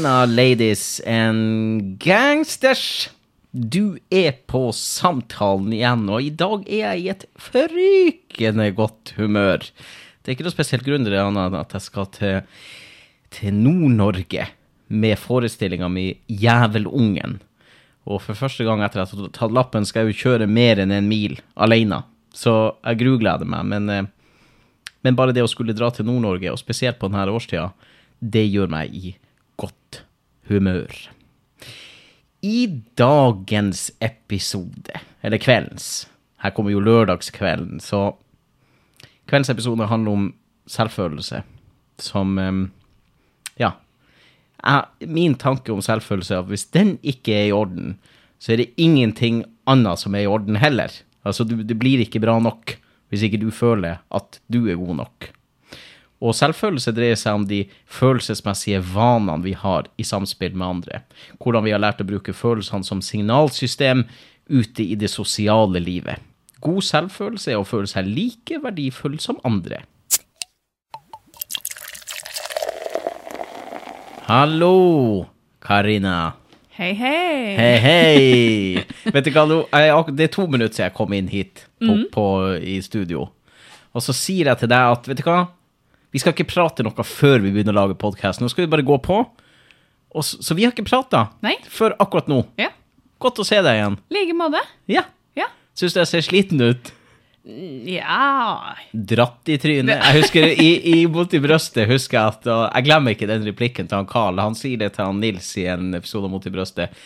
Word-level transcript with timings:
henda, 0.00 0.24
ladies 0.24 1.00
and 1.06 1.98
gangsters. 1.98 3.10
Du 3.50 3.98
er 4.08 4.32
på 4.46 4.70
samtalen 4.72 5.74
igjen, 5.76 6.06
og 6.08 6.24
i 6.24 6.30
dag 6.32 6.64
er 6.64 6.94
jeg 6.94 7.02
i 7.02 7.10
et 7.12 7.26
forrykende 7.36 8.70
godt 8.78 9.12
humør. 9.18 9.66
Det 10.22 10.30
er 10.30 10.38
ikke 10.38 10.46
noe 10.46 10.54
spesielt 10.54 10.86
grunn 10.86 11.04
til 11.04 11.12
det, 11.12 11.20
enn 11.20 11.58
at 11.58 11.76
jeg 11.76 11.84
skal 11.84 12.08
til, 12.16 12.64
til 13.34 13.60
Nord-Norge 13.60 14.48
med 14.88 15.20
forestillinga 15.20 15.90
mi 15.92 16.06
Jævelungen. 16.32 17.40
Og 18.08 18.22
for 18.24 18.38
første 18.38 18.64
gang 18.64 18.80
etter 18.80 19.02
at 19.02 19.12
jeg 19.12 19.20
har 19.20 19.36
tatt 19.36 19.52
lappen, 19.52 19.84
skal 19.84 20.06
jeg 20.06 20.14
jo 20.14 20.20
kjøre 20.24 20.48
mer 20.48 20.80
enn 20.80 20.96
en 20.96 21.12
mil 21.12 21.36
alene. 21.60 22.06
Så 22.32 22.76
jeg 22.86 23.02
grugleder 23.04 23.44
meg, 23.44 23.68
men, 23.68 23.90
eh, 23.92 24.08
men 25.04 25.18
bare 25.18 25.36
det 25.36 25.44
å 25.44 25.50
skulle 25.50 25.76
dra 25.76 25.92
til 25.92 26.08
Nord-Norge, 26.08 26.54
og 26.54 26.62
spesielt 26.62 26.96
på 27.02 27.12
denne 27.12 27.28
årstida, 27.28 27.74
det 28.20 28.48
gjør 28.48 28.72
meg 28.72 28.96
i 28.96 29.18
godt 29.60 30.04
humør. 30.48 30.88
I 32.42 32.82
dagens 32.98 33.90
episode, 34.00 34.96
eller 35.22 35.38
kveldens 35.38 36.08
Her 36.40 36.54
kommer 36.56 36.72
jo 36.72 36.80
lørdagskvelden, 36.80 37.82
så 37.84 38.14
kveldens 39.28 39.50
episode 39.52 39.86
handler 39.86 40.12
om 40.16 40.34
selvfølelse, 40.66 41.42
som 42.00 42.38
Ja. 43.60 43.70
Min 45.04 45.34
tanke 45.34 45.72
om 45.72 45.82
selvfølelse 45.84 46.34
er 46.34 46.38
at 46.38 46.48
hvis 46.48 46.64
den 46.72 46.98
ikke 47.02 47.34
er 47.34 47.44
i 47.50 47.52
orden, 47.52 47.98
så 48.38 48.52
er 48.52 48.56
det 48.56 48.72
ingenting 48.76 49.44
annet 49.68 50.00
som 50.00 50.14
er 50.14 50.24
i 50.24 50.26
orden 50.26 50.56
heller. 50.56 50.88
Altså, 51.24 51.44
det 51.44 51.78
blir 51.78 52.00
ikke 52.00 52.20
bra 52.20 52.38
nok 52.40 52.76
hvis 53.10 53.22
ikke 53.26 53.40
du 53.42 53.50
føler 53.50 54.00
at 54.14 54.40
du 54.52 54.66
er 54.66 54.78
god 54.80 54.96
nok. 54.96 55.30
Og 56.20 56.34
selvfølelse 56.36 56.92
dreier 56.92 57.16
seg 57.16 57.38
om 57.38 57.46
de 57.48 57.62
følelsesmessige 57.88 58.82
vanene 58.92 59.40
vi 59.44 59.54
har 59.56 59.88
i 59.96 60.04
samspill 60.04 60.52
med 60.52 60.66
andre. 60.66 61.00
Hvordan 61.40 61.64
vi 61.64 61.72
har 61.72 61.80
lært 61.80 62.02
å 62.04 62.08
bruke 62.08 62.36
følelsene 62.36 62.84
som 62.84 63.00
signalsystem 63.00 64.04
ute 64.50 64.84
i 64.84 64.98
det 65.00 65.08
sosiale 65.08 65.80
livet. 65.80 66.20
God 66.60 66.84
selvfølelse 66.84 67.54
er 67.54 67.60
å 67.60 67.64
føle 67.64 67.88
seg 67.88 68.10
like 68.10 68.58
verdifull 68.60 69.16
som 69.22 69.40
andre. 69.48 69.80
Hallo, 74.28 75.26
Karina. 75.64 76.34
Hei, 76.76 76.92
hei. 76.94 77.56
Hei, 77.56 77.72
hei. 77.82 78.84
Vet 79.12 79.24
du 79.26 79.32
hva, 79.34 79.46
det 80.12 80.26
er 80.28 80.32
to 80.32 80.44
minutter 80.46 80.76
siden 80.76 80.86
jeg 80.90 80.96
kom 81.00 81.16
inn 81.16 81.32
hit 81.32 81.64
på, 81.80 81.96
på, 82.12 82.26
i 82.60 82.76
studio. 82.84 83.24
Og 83.96 84.04
så 84.04 84.14
sier 84.14 84.52
jeg 84.52 84.60
til 84.60 84.70
deg 84.70 84.92
at, 84.92 85.08
vet 85.10 85.18
du 85.18 85.26
hva, 85.26 85.40
vi 86.10 86.20
skal 86.22 86.34
ikke 86.34 86.48
prate 86.50 86.84
noe 86.86 87.06
før 87.06 87.38
vi 87.44 87.52
begynner 87.54 87.76
å 87.76 87.84
lage 87.84 87.98
podcast. 87.98 88.42
Nå 88.42 88.50
skal 88.50 88.66
vi 88.66 88.72
bare 88.72 88.86
gå 88.86 88.96
på. 89.04 89.22
Så, 90.10 90.40
så 90.42 90.56
vi 90.58 90.66
har 90.66 90.74
ikke 90.74 90.88
prata 90.88 91.28
før 91.70 91.94
akkurat 92.02 92.30
nå. 92.30 92.42
Ja. 92.58 92.72
Godt 93.22 93.42
å 93.42 93.46
se 93.46 93.60
deg 93.62 93.78
igjen. 93.78 93.98
like 94.10 94.34
måte. 94.34 94.62
Ja. 94.90 95.04
Ja. 95.38 95.50
Syns 95.78 95.94
du 95.94 96.00
jeg 96.00 96.10
ser 96.10 96.26
sliten 96.26 96.62
ut? 96.64 96.90
Ja 97.88 98.74
Dratt 98.92 99.48
i 99.48 99.56
trynet. 99.60 99.96
Jeg 99.96 100.18
husker 100.18 100.44
i, 100.50 100.68
i 100.92 100.96
Mot 101.08 101.32
i 101.32 101.40
brøstet 101.40 101.88
husker 101.88 102.18
jeg 102.18 102.34
at 102.34 102.48
og 102.52 102.64
Jeg 102.66 102.84
glemmer 102.84 103.14
ikke 103.16 103.28
den 103.30 103.46
replikken 103.48 103.88
til 103.88 104.00
han 104.00 104.10
Carl. 104.10 104.42
Han 104.42 104.58
sier 104.58 104.80
det 104.82 104.92
til 104.96 105.08
han 105.08 105.22
Nils 105.22 105.48
i 105.60 105.64
en 105.72 105.94
episode 105.96 106.28
av 106.28 106.34
Mot 106.34 106.46
i 106.46 106.52
brøstet. 106.52 107.00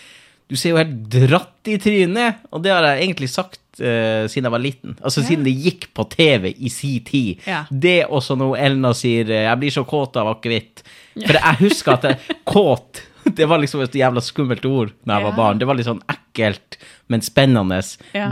Du 0.51 0.57
ser 0.61 0.75
jo 0.75 0.81
helt 0.81 0.97
dratt 1.13 1.71
i 1.71 1.79
trynet! 1.81 2.43
Og 2.53 2.65
det 2.65 2.73
har 2.75 2.85
jeg 2.89 3.07
egentlig 3.07 3.31
sagt 3.33 3.61
eh, 3.81 4.27
siden 4.31 4.49
jeg 4.49 4.55
var 4.55 4.63
liten. 4.63 4.99
Altså 5.01 5.23
yeah. 5.23 5.29
siden 5.31 5.49
det 5.49 5.55
gikk 5.67 5.89
på 5.95 6.07
TV 6.13 6.53
i 6.55 6.71
si 6.73 6.99
tid. 7.07 7.43
Yeah. 7.49 7.71
Det 7.71 7.97
også 8.07 8.37
når 8.39 8.59
Elna 8.67 8.95
sier 8.97 9.31
eh, 9.31 9.47
'jeg 9.49 9.59
blir 9.63 9.75
så 9.75 9.85
kåt 9.89 10.17
av 10.21 10.31
akevitt'. 10.37 10.85
For 11.15 11.39
jeg 11.39 11.61
husker 11.65 11.93
at 11.99 12.09
jeg, 12.11 12.19
kåt 12.45 13.03
det 13.25 13.47
var 13.49 13.59
liksom 13.59 13.81
et 13.81 13.95
jævla 13.95 14.21
skummelt 14.21 14.65
ord 14.69 14.93
da 15.05 15.19
jeg 15.19 15.25
var 15.25 15.37
barn. 15.37 15.59
Det 15.59 15.67
var 15.69 15.79
litt 15.79 15.89
sånn 15.89 16.03
ekkelt, 16.13 16.79
men 17.09 17.25
spennende. 17.25 17.81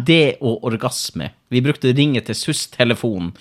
Det 0.05 0.37
og 0.41 0.65
orgasme. 0.69 1.33
Vi 1.49 1.63
brukte 1.65 1.93
å 1.93 1.97
ringe 1.97 2.21
til 2.21 2.37
SUS-telefonen. 2.37 3.33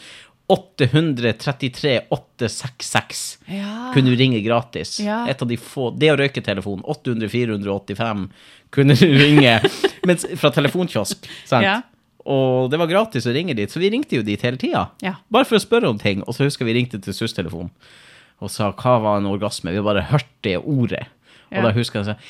833 0.51 2.01
866 2.11 3.37
Ja. 3.47 3.91
kunne 3.93 4.11
du 4.11 4.15
ringe 4.19 4.41
gratis. 4.43 4.99
Ja. 4.99 5.25
Et 5.29 5.41
av 5.41 5.47
de 5.47 5.55
få 5.55 5.91
Det 5.97 6.11
å 6.11 6.17
røyke 6.17 6.43
telefonen 6.43 6.83
800 6.83 7.29
485 7.29 8.25
kunne 8.69 8.95
du 8.95 9.07
ringe 9.15 9.61
mens, 10.07 10.25
fra 10.35 10.51
telefonkiosk. 10.51 11.27
Sant? 11.45 11.63
Ja. 11.63 11.81
Og 12.25 12.69
det 12.69 12.77
var 12.79 12.87
gratis 12.91 13.25
å 13.25 13.33
ringe 13.33 13.55
dit, 13.57 13.69
så 13.71 13.79
vi 13.81 13.89
ringte 13.89 14.15
jo 14.19 14.21
dit 14.23 14.41
hele 14.41 14.57
tida. 14.61 14.89
Ja. 15.01 15.15
Bare 15.31 15.45
for 15.45 15.57
å 15.57 15.63
spørre 15.63 15.89
om 15.89 15.97
ting. 15.97 16.21
Og 16.27 16.35
så 16.37 16.45
husker 16.45 16.65
vi 16.65 16.73
ringte 16.77 16.99
til 17.01 17.13
SUS-telefonen 17.13 17.71
og 18.41 18.49
sa 18.49 18.71
hva 18.73 18.95
var 19.01 19.17
en 19.19 19.27
orgasme. 19.29 19.69
Vi 19.73 19.81
bare 19.85 20.01
hørte 20.09 20.25
det 20.43 20.57
ordet. 20.61 21.05
Og 21.51 21.57
Ja. 21.57 21.61
da 21.61 21.71
husker 21.71 21.99
jeg 21.99 22.05
sånn 22.15 22.23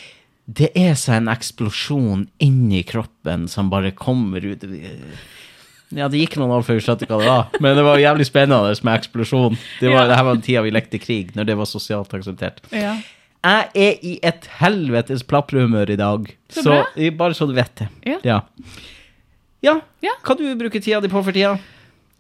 Det 0.52 0.72
er 0.76 0.96
så 0.96 1.14
en 1.14 1.28
eksplosjon 1.28 2.28
inni 2.42 2.84
kroppen 2.84 3.48
som 3.48 3.70
bare 3.70 3.92
kommer 3.92 4.44
ut 4.44 4.64
Ja, 5.94 6.08
det 6.08 6.20
gikk 6.20 6.38
noen 6.40 6.52
år 6.56 6.64
før 6.64 6.80
vi 6.80 6.84
skjønte 6.86 7.06
hva 7.08 7.20
det 7.20 7.28
var, 7.28 7.48
men 7.60 7.76
det 7.76 7.84
var 7.84 7.98
jævlig 8.00 8.26
spennende 8.26 8.84
med 8.84 8.96
eksplosjon. 9.00 9.58
Det, 9.80 9.90
var, 9.92 10.04
Ja. 10.04 10.08
det 10.08 10.16
her 10.18 10.24
var 10.24 10.34
den 10.36 10.42
tida 10.42 10.62
vi 10.64 10.72
lekte 10.72 11.00
krig, 11.00 11.34
når 11.36 11.46
det 11.46 11.58
var 11.58 11.66
sosialt 11.66 12.10
akseptert. 12.14 12.60
Ja. 12.72 12.96
Jeg 13.44 13.70
er 13.76 13.98
i 14.02 14.20
et 14.24 14.46
helvetes 14.60 15.24
plaprehumør 15.24 15.90
i 15.90 15.96
dag, 15.98 16.36
Så 16.50 16.64
så, 16.64 16.86
bare 17.18 17.34
så 17.34 17.48
du 17.48 17.54
vet 17.54 17.76
det. 17.76 17.90
Ja. 18.06 18.18
Ja. 18.24 18.42
Ja. 19.64 19.78
Ja. 20.02 20.16
Hva 20.26 20.36
du 20.40 20.46
bruker 20.60 20.82
tida 20.82 21.02
di 21.04 21.10
på 21.12 21.22
for 21.24 21.32
tida? 21.36 21.56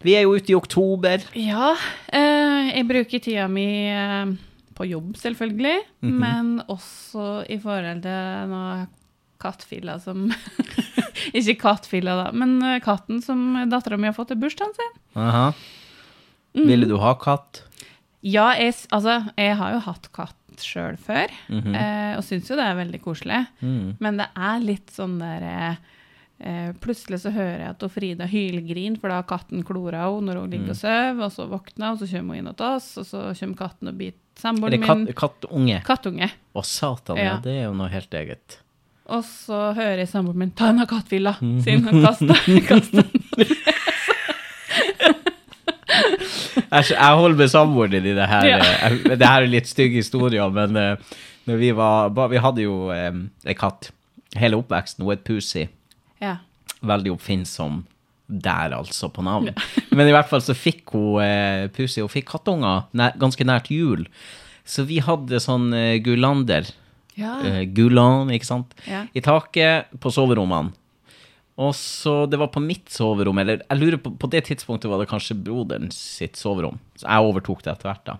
Vi 0.02 0.16
er 0.18 0.24
jo 0.26 0.34
ute 0.36 0.50
i 0.54 0.56
oktober. 0.58 1.22
ja 1.38 1.74
eh, 2.12 2.72
jeg 2.76 2.88
bruker 2.90 3.22
tida 3.22 3.48
mi 3.52 3.68
eh, 3.90 4.32
på 4.78 4.88
jobb, 4.90 5.14
selvfølgelig. 5.20 5.76
Mhm. 6.02 6.18
Men 6.22 6.52
også 6.68 7.44
i 7.50 7.58
forhold 7.62 8.02
til 8.06 8.50
noe 8.54 8.88
kattfiller 9.42 10.00
som 10.02 10.28
Ikke 11.38 11.56
kattfiller, 11.62 12.18
da, 12.18 12.32
men 12.34 12.56
eh, 12.66 12.80
katten 12.82 13.22
som 13.22 13.42
dattera 13.70 13.98
mi 13.98 14.08
har 14.10 14.16
fått 14.18 14.32
til 14.34 14.40
bursdagen 14.42 14.74
sin. 14.78 14.94
Aha. 15.22 15.52
Mm. 16.58 16.66
Ville 16.68 16.88
du 16.90 16.96
ha 17.02 17.14
katt? 17.22 17.62
Ja, 18.26 18.52
jeg, 18.58 18.74
altså, 18.94 19.20
jeg 19.38 19.56
har 19.58 19.74
jo 19.76 19.82
hatt 19.86 20.10
katt 20.14 20.38
sjøl 20.62 20.98
før, 21.02 21.32
Mhm. 21.50 21.74
eh, 21.78 22.12
og 22.18 22.24
syns 22.26 22.50
jo 22.52 22.58
det 22.60 22.66
er 22.68 22.76
veldig 22.78 23.00
koselig. 23.02 23.40
Mm. 23.62 23.96
Men 24.04 24.18
det 24.22 24.28
er 24.36 24.60
litt 24.66 24.92
sånn 24.94 25.16
der 25.22 25.78
eh, 26.44 26.72
Plutselig 26.82 27.20
så 27.24 27.32
hører 27.32 27.60
jeg 27.60 27.70
at 27.76 27.86
Frida 27.94 28.26
hylgriner, 28.28 29.00
for 29.00 29.10
da 29.14 29.20
har 29.22 29.28
katten 29.30 29.64
klora 29.68 30.04
henne 30.08 30.26
når 30.32 30.40
hun 30.42 30.50
Mm. 30.50 30.52
ligger 30.56 30.74
og 30.74 30.80
sover, 30.82 31.24
og 31.26 31.32
så 31.32 31.48
våkner 31.52 31.86
hun, 31.86 31.94
og 31.94 32.00
så 32.02 32.10
kommer 32.16 32.36
hun 32.36 32.48
inn 32.48 32.54
til 32.56 32.66
oss, 32.66 32.90
og 32.98 33.06
så 33.06 33.22
kommer 33.40 33.58
katten 33.58 33.88
og 33.94 33.98
biter 33.98 34.20
samboeren 34.42 34.74
Eller 34.74 34.88
kat 34.88 35.16
katt, 35.16 35.42
kattunge? 35.42 35.82
Kattunge. 35.86 36.32
Å, 36.56 36.64
satan, 36.66 37.18
ja. 37.18 37.24
Ja. 37.24 37.38
Det 37.44 37.52
er 37.60 37.64
jo 37.70 37.74
noe 37.78 37.90
helt 37.90 38.12
eget. 38.14 38.58
Og 39.12 39.24
så 39.28 39.74
hører 39.76 39.98
jeg 40.00 40.08
samboeren 40.08 40.38
min 40.40 40.52
'ta 40.52 40.68
henne 40.72 40.86
kattfilla', 40.88 41.36
Mm. 41.42 41.62
siden 41.62 41.84
hun 41.84 42.04
kasta 42.06 42.26
den. 42.28 42.62
Jeg, 46.72 47.16
holder 47.20 47.38
med 47.38 47.50
samboeren 47.52 47.92
din 47.92 48.06
i 48.06 48.14
det 48.16 48.28
her. 48.32 48.46
Ja. 48.48 48.60
eh, 48.88 49.18
Det 49.18 49.28
her 49.28 49.42
er 49.44 49.48
litt 49.52 49.68
stygge 49.68 50.00
historier, 50.02 50.50
men 50.54 50.76
eh, 50.78 50.96
vi 51.46 51.72
var 51.76 52.10
Vi 52.32 52.38
hadde 52.38 52.62
jo 52.64 52.90
eh, 52.92 53.12
en 53.12 53.56
katt 53.60 53.92
hele 54.40 54.56
oppveksten. 54.62 55.04
Hun 55.04 55.12
het 55.12 55.24
Pussy. 55.28 55.68
Ja. 56.22 56.38
Veldig 56.82 57.16
oppfinnsom 57.16 57.84
der, 58.32 58.76
altså, 58.78 59.10
på 59.12 59.24
navn. 59.26 59.52
Men 59.96 60.08
i 60.08 60.14
hvert 60.16 60.30
fall 60.30 60.44
så 60.44 60.56
fikk 60.56 60.94
hun 60.96 61.20
eh, 61.24 61.68
Pusi, 61.76 62.00
Hun 62.02 62.12
fikk 62.12 62.30
kattunger 62.32 62.86
nær, 62.96 63.18
ganske 63.20 63.48
nært 63.48 63.72
jul. 63.74 64.06
Så 64.64 64.86
vi 64.88 65.02
hadde 65.04 65.42
sånn 65.44 65.72
eh, 65.76 65.98
gulander. 66.04 66.70
Ja. 67.20 67.40
Eh, 67.44 67.64
gulan, 67.76 68.32
ikke 68.32 68.48
sant? 68.48 68.78
Ja. 68.88 69.06
I 69.12 69.24
taket 69.26 69.92
på 70.00 70.14
soverommene. 70.14 70.78
Og 71.62 71.76
så 71.76 72.26
Det 72.32 72.40
var 72.40 72.48
på 72.48 72.62
mitt 72.64 72.90
soverom, 72.90 73.38
eller 73.38 73.60
jeg 73.60 73.78
lurer 73.78 74.00
på 74.02 74.14
På 74.18 74.30
det 74.32 74.46
tidspunktet 74.48 74.90
var 74.90 75.02
det 75.02 75.10
kanskje 75.12 75.36
broderen 75.36 75.92
sitt 75.92 76.40
soverom. 76.40 76.80
Så 76.96 77.06
jeg 77.06 77.28
overtok 77.28 77.64
det 77.66 77.74
etter 77.74 77.90
hvert, 77.90 78.06
da. 78.08 78.16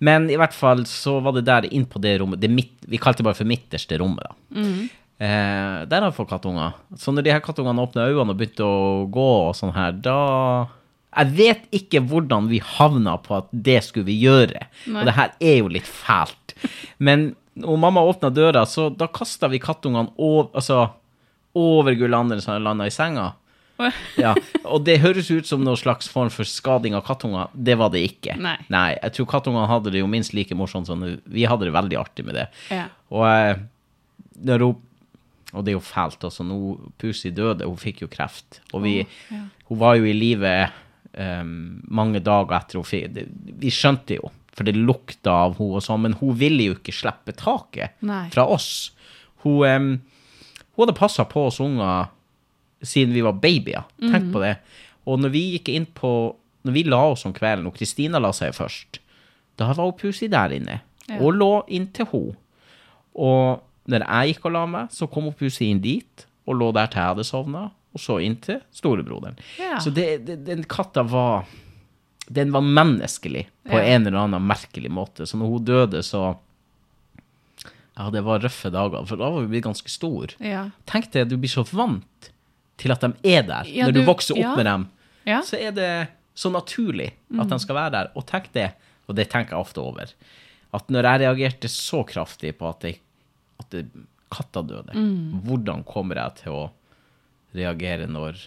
Men 0.00 0.26
i 0.28 0.36
hvert 0.36 0.52
fall 0.56 0.82
så 0.90 1.20
var 1.22 1.36
det 1.36 1.46
der 1.46 1.68
inn 1.70 1.86
på 1.86 2.02
det 2.02 2.18
rommet 2.20 2.42
det 2.42 2.50
mitt, 2.50 2.74
Vi 2.82 2.98
kalte 2.98 3.22
det 3.22 3.30
bare 3.30 3.38
for 3.38 3.48
midterste 3.48 4.00
rommet, 4.02 4.26
da. 4.26 4.34
Eh, 5.22 5.82
der 5.86 6.00
har 6.00 6.08
jeg 6.08 6.16
fått 6.16 6.32
kattunger. 6.32 6.78
Så 6.98 7.14
når 7.14 7.26
de 7.26 7.34
her 7.34 7.42
kattungene 7.44 7.84
åpna 7.84 8.08
øynene 8.08 8.34
og 8.34 8.38
begynte 8.40 8.66
å 8.66 9.04
gå 9.12 9.28
og 9.48 9.52
sånn 9.58 9.74
her, 9.76 9.92
da 9.94 10.68
Jeg 11.12 11.28
vet 11.36 11.64
ikke 11.76 12.00
hvordan 12.08 12.46
vi 12.48 12.62
havna 12.64 13.18
på 13.20 13.34
at 13.36 13.50
det 13.52 13.82
skulle 13.84 14.08
vi 14.08 14.14
gjøre. 14.22 14.62
Nei. 14.88 15.02
Og 15.02 15.04
det 15.10 15.12
her 15.12 15.34
er 15.44 15.58
jo 15.58 15.68
litt 15.68 15.84
fælt. 15.84 16.54
Men 16.96 17.34
når 17.52 17.80
mamma 17.82 18.00
åpna 18.08 18.30
døra, 18.32 18.62
så 18.64 18.88
da 18.88 19.10
kasta 19.12 19.50
vi 19.52 19.60
kattungene 19.60 20.08
over, 20.16 20.48
altså, 20.56 20.86
over 21.52 21.92
Gullander 22.00 22.40
som 22.40 22.62
landa 22.64 22.88
i 22.88 22.94
senga. 22.94 23.34
Ja, 24.16 24.32
Og 24.64 24.84
det 24.86 25.00
høres 25.02 25.28
ut 25.30 25.48
som 25.48 25.64
noen 25.66 25.76
slags 25.76 26.08
form 26.08 26.30
for 26.32 26.48
skading 26.48 26.94
av 26.96 27.04
kattunger. 27.04 27.50
Det 27.52 27.76
var 27.76 27.92
det 27.92 28.02
ikke. 28.06 28.38
Nei. 28.40 28.56
jeg 28.96 29.12
tror 29.16 29.28
kattungene 29.34 29.68
hadde 29.68 29.92
det 29.92 30.00
jo 30.00 30.08
minst 30.08 30.32
like 30.36 30.56
morsomt 30.56 30.88
som 30.88 31.02
vi 31.02 31.44
hadde 31.44 31.68
det 31.68 31.74
veldig 31.76 31.98
artig 32.00 32.24
med 32.24 32.38
det. 32.40 32.46
Ja. 32.72 32.86
Og 33.12 33.26
eh, 33.28 33.60
når 34.48 34.64
hun 34.64 34.80
Og 35.52 35.64
det 35.64 35.72
er 35.72 35.76
jo 35.76 35.84
fælt, 35.84 36.22
altså. 36.24 36.44
Nå 36.44 36.92
Pussy 36.98 37.28
døde, 37.28 37.66
hun 37.68 37.76
fikk 37.76 38.02
jo 38.02 38.08
kreft. 38.08 38.60
Og 38.72 38.82
vi, 38.86 38.94
ja. 39.30 39.42
hun 39.68 39.78
var 39.78 39.96
jo 39.98 40.04
i 40.08 40.12
live 40.16 40.52
um, 41.18 41.82
mange 41.92 42.20
dager 42.24 42.56
etter 42.56 42.78
hun 42.80 42.84
fikk 42.88 43.12
det- 43.12 43.28
Vi 43.60 43.70
skjønte 43.70 44.16
jo. 44.16 44.30
for 44.52 44.64
det 44.64 44.74
lukta 44.76 45.30
av 45.46 45.54
hun 45.56 45.76
og 45.78 45.82
sånn, 45.82 46.02
men 46.02 46.12
hun 46.20 46.34
ville 46.36 46.64
jo 46.66 46.74
ikke 46.74 46.92
slippe 46.92 47.32
taket 47.36 47.90
Nei. 48.04 48.28
fra 48.30 48.44
oss. 48.46 48.90
Hun, 49.44 49.62
um, 49.64 50.02
hun 50.76 50.86
hadde 50.86 50.96
passa 50.98 51.24
på 51.24 51.46
oss 51.46 51.58
unger 51.60 52.08
siden 52.82 53.14
vi 53.14 53.22
var 53.24 53.32
babyer. 53.40 53.84
Tenk 54.00 54.32
på 54.32 54.40
det. 54.42 54.56
Og 55.06 55.18
når 55.20 55.30
vi 55.32 55.42
gikk 55.58 55.68
inn 55.72 55.86
på 55.86 56.36
Når 56.64 56.72
vi 56.76 56.82
la 56.84 57.00
oss 57.10 57.24
om 57.26 57.32
kvelden, 57.34 57.66
og 57.66 57.74
Kristina 57.74 58.20
la 58.22 58.28
seg 58.30 58.52
først, 58.54 59.00
da 59.58 59.72
var 59.72 59.88
hun 59.88 59.96
Pussy 59.98 60.28
der 60.30 60.52
inne, 60.54 60.80
Ja. 61.08 61.16
og 61.18 61.32
lå 61.34 61.64
inntil 61.68 62.06
henne. 62.06 62.36
Og 63.18 63.62
når 63.92 64.08
jeg 64.08 64.34
gikk 64.34 64.46
og 64.48 64.52
la 64.56 64.64
meg, 64.66 64.90
så 64.94 65.06
kom 65.10 65.24
hun 65.28 65.36
Pussy 65.38 65.68
dit, 65.82 66.26
og 66.46 66.56
lå 66.58 66.72
der 66.74 66.86
til 66.90 67.00
jeg 67.02 67.12
hadde 67.14 67.24
sovna, 67.28 67.64
og 67.92 68.00
så 68.00 68.16
inn 68.24 68.36
til 68.42 68.60
storebroderen. 68.72 69.36
Ja. 69.60 69.78
Så 69.84 69.92
det, 69.94 70.24
det, 70.26 70.38
den 70.46 70.64
katta 70.64 71.02
var 71.04 71.44
Den 72.32 72.52
var 72.54 72.62
menneskelig 72.62 73.48
på 73.68 73.76
Ja. 73.76 73.82
en 73.96 74.06
eller 74.06 74.18
annen 74.22 74.44
merkelig 74.46 74.88
måte. 74.90 75.26
Så 75.26 75.36
når 75.36 75.46
hun 75.50 75.64
døde, 75.64 76.02
så 76.06 76.36
Ja, 77.98 78.06
det 78.10 78.22
var 78.24 78.40
røffe 78.40 78.70
dager, 78.72 79.04
for 79.06 79.20
da 79.20 79.28
var 79.28 79.42
vi 79.44 79.50
blitt 79.52 79.66
ganske 79.66 79.90
stor. 79.92 80.32
Ja. 80.40 80.62
Tenk 80.88 81.10
deg, 81.12 81.26
at 81.26 81.28
du 81.28 81.36
blir 81.36 81.50
så 81.52 81.64
vant 81.76 82.30
til 82.80 82.94
at 82.94 83.02
de 83.04 83.10
er 83.34 83.42
der. 83.44 83.68
Når 83.68 83.92
du, 83.92 84.00
du- 84.00 84.06
vokser 84.08 84.38
opp 84.40 84.56
med 84.56 84.64
dem, 84.66 84.86
Ja. 85.28 85.42
så 85.42 85.58
er 85.60 85.72
det 85.76 86.08
så 86.34 86.48
naturlig 86.50 87.10
at 87.38 87.48
de 87.50 87.58
skal 87.58 87.74
være 87.76 87.90
der. 87.92 88.08
Og 88.16 88.24
tenk 88.26 88.48
det, 88.54 88.70
og 89.08 89.14
det 89.16 89.28
tenker 89.28 89.50
jeg 89.56 89.60
ofte 89.60 89.78
over, 89.84 90.08
at 90.72 90.88
når 90.88 91.02
jeg 91.10 91.20
reagerte 91.20 91.68
så 91.68 92.00
kraftig 92.08 92.54
på 92.56 92.68
at, 92.70 92.80
jeg, 92.82 93.00
at 93.72 93.92
det, 93.92 94.06
katta 94.32 94.62
døde, 94.64 94.94
hvordan 95.44 95.82
kommer 95.84 96.16
jeg 96.22 96.38
til 96.40 96.54
å 96.56 96.62
reagere 97.52 98.06
når 98.08 98.46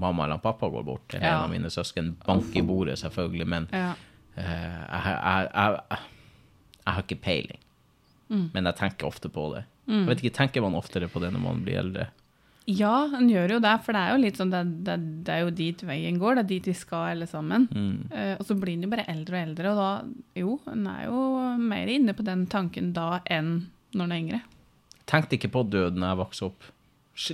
mamma 0.00 0.24
eller 0.24 0.40
pappa 0.44 0.68
går 0.72 0.84
bort? 0.86 1.14
Eller 1.14 1.26
Ja. 1.26 1.34
en 1.36 1.44
av 1.44 1.50
mine 1.52 1.70
søsken 1.72 2.14
banker 2.24 2.60
i 2.60 2.62
bordet, 2.64 2.98
selvfølgelig, 3.00 3.46
men 3.46 3.68
Ja. 3.72 3.90
uh, 4.36 4.42
jeg, 4.42 5.02
jeg, 5.04 5.50
jeg, 5.54 5.80
jeg, 5.90 6.94
har 6.94 7.02
ikke 7.02 7.20
peiling, 7.20 7.60
men 8.30 8.64
jeg 8.64 8.76
tenker 8.76 9.06
ofte 9.06 9.28
på 9.28 9.54
det. 9.54 9.64
Jeg 9.88 10.06
vet 10.06 10.22
ikke, 10.22 10.36
Tenker 10.36 10.62
man 10.62 10.74
oftere 10.76 11.08
på 11.08 11.20
det 11.20 11.30
når 11.32 11.40
man 11.40 11.62
blir 11.64 11.78
eldre? 11.80 12.08
Ja, 12.68 13.08
en 13.16 13.30
gjør 13.30 13.54
jo 13.54 13.60
det, 13.64 13.70
for 13.84 13.96
det 13.96 14.00
er 14.04 14.10
jo 14.12 14.20
litt 14.20 14.36
sånn, 14.36 14.50
det, 14.52 14.60
det, 14.84 14.96
det 15.24 15.32
er 15.32 15.40
jo 15.46 15.50
dit 15.56 15.82
veien 15.88 16.18
går, 16.20 16.34
det 16.36 16.42
er 16.42 16.48
dit 16.50 16.66
vi 16.68 16.74
skal 16.76 17.14
alle 17.14 17.26
sammen. 17.26 17.64
Eh, 18.12 18.34
og 18.36 18.44
så 18.44 18.56
blir 18.60 18.74
en 18.76 18.84
jo 18.84 18.90
bare 18.92 19.06
eldre 19.08 19.38
og 19.38 19.46
eldre, 19.48 19.70
og 19.72 19.78
da, 19.80 19.88
jo, 20.36 20.58
en 20.68 20.86
er 20.92 21.06
jo 21.06 21.22
mer 21.62 21.88
inne 21.88 22.12
på 22.12 22.26
den 22.26 22.44
tanken 22.52 22.92
da 22.92 23.22
enn 23.24 23.70
når 23.96 24.04
en 24.04 24.12
er 24.12 24.20
yngre. 24.20 24.42
Tenkte 25.08 25.38
ikke 25.38 25.48
på 25.54 25.62
døden 25.72 26.02
da 26.04 26.10
jeg 26.12 26.20
vokste 26.20 26.48
opp. 26.50 26.66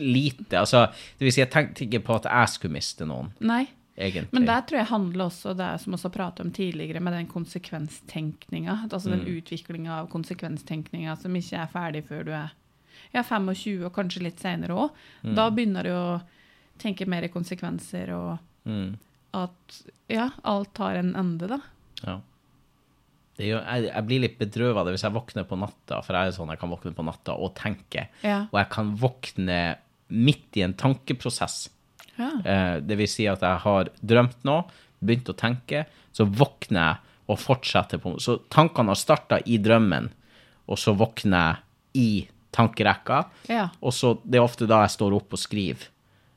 Lite. 0.01 0.57
Altså, 0.63 0.87
det 1.19 1.27
vil 1.27 1.33
si, 1.35 1.43
jeg 1.43 1.51
tenkte 1.53 1.85
ikke 1.85 2.01
på 2.07 2.15
at 2.17 2.29
jeg 2.31 2.49
skulle 2.55 2.73
miste 2.79 3.05
noen, 3.05 3.27
Nei, 3.45 3.67
egentlig. 4.01 4.31
men 4.33 4.47
der 4.49 4.63
tror 4.65 4.79
jeg 4.81 4.89
handler 4.89 5.27
også 5.27 5.53
det 5.59 5.67
som 5.83 5.93
også 5.99 6.09
pratet 6.15 6.41
om 6.47 6.53
tidligere, 6.57 7.03
med 7.05 7.13
den 7.13 7.27
konsekvenstenkninga. 7.29 8.79
Altså 8.91 9.11
den 9.13 9.27
utviklinga 9.29 9.99
av 10.01 10.09
konsekvenstenkninga 10.13 11.17
som 11.21 11.37
ikke 11.37 11.61
er 11.61 11.73
ferdig 11.73 12.05
før 12.09 12.25
du 12.25 12.33
er 12.33 12.55
ja, 13.15 13.23
25, 13.23 13.85
og 13.85 13.93
kanskje 13.95 14.25
litt 14.25 14.41
seinere 14.43 14.75
òg. 14.87 14.97
Da 15.37 15.51
begynner 15.53 15.87
du 15.87 15.93
å 15.95 16.21
tenke 16.81 17.07
mer 17.07 17.27
i 17.29 17.33
konsekvenser, 17.33 18.15
og 18.17 18.39
Mm, 18.65 18.95
at 19.37 19.75
ja, 20.09 20.31
alt 20.49 20.79
har 20.81 20.95
en 20.97 21.11
ende, 21.21 21.47
da. 21.51 21.59
ja. 22.07 22.15
Det 23.35 23.49
gjør, 23.49 23.63
jeg, 23.67 23.87
jeg 23.89 24.07
blir 24.09 24.23
litt 24.23 24.37
bedrøvet 24.39 24.79
av 24.79 24.87
det 24.87 24.95
hvis 24.95 25.07
jeg 25.07 25.15
våkner 25.17 25.47
på 25.49 25.59
natta, 25.59 26.01
for 26.07 26.15
jeg 26.15 26.31
er 26.31 26.37
sånn 26.37 26.53
jeg 26.53 26.61
kan 26.61 26.71
våkne 26.71 26.93
på 26.95 27.07
natta 27.07 27.35
og 27.35 27.55
tenke. 27.59 28.07
Ja. 28.23 28.45
Og 28.53 28.61
jeg 28.61 28.71
kan 28.75 28.93
våkne 29.01 29.59
midt 30.15 30.61
i 30.61 30.63
en 30.67 30.77
tankeprosess. 30.79 31.65
Ja. 32.15 32.31
Eh, 32.45 32.77
det 32.85 32.99
vil 33.01 33.11
si 33.11 33.27
at 33.31 33.43
jeg 33.43 33.63
har 33.65 33.91
drømt 33.99 34.47
noe, 34.47 34.69
begynt 35.05 35.33
å 35.33 35.37
tenke, 35.37 35.85
så 36.15 36.29
våkner 36.31 36.81
jeg 36.85 37.01
og 37.33 37.41
fortsetter 37.41 38.01
på 38.03 38.19
Så 38.21 38.37
tankene 38.53 38.93
har 38.93 39.01
starta 39.01 39.41
i 39.49 39.57
drømmen, 39.63 40.11
og 40.69 40.79
så 40.81 40.93
våkner 40.97 41.41
jeg 41.41 41.61
i 41.95 42.09
tankerekka. 42.55 43.25
Ja. 43.51 43.69
Og 43.83 43.95
så 43.97 44.15
Det 44.23 44.39
er 44.39 44.45
ofte 44.45 44.69
da 44.71 44.85
jeg 44.85 44.95
står 44.95 45.17
opp 45.17 45.35
og 45.35 45.41
skriver. 45.41 45.89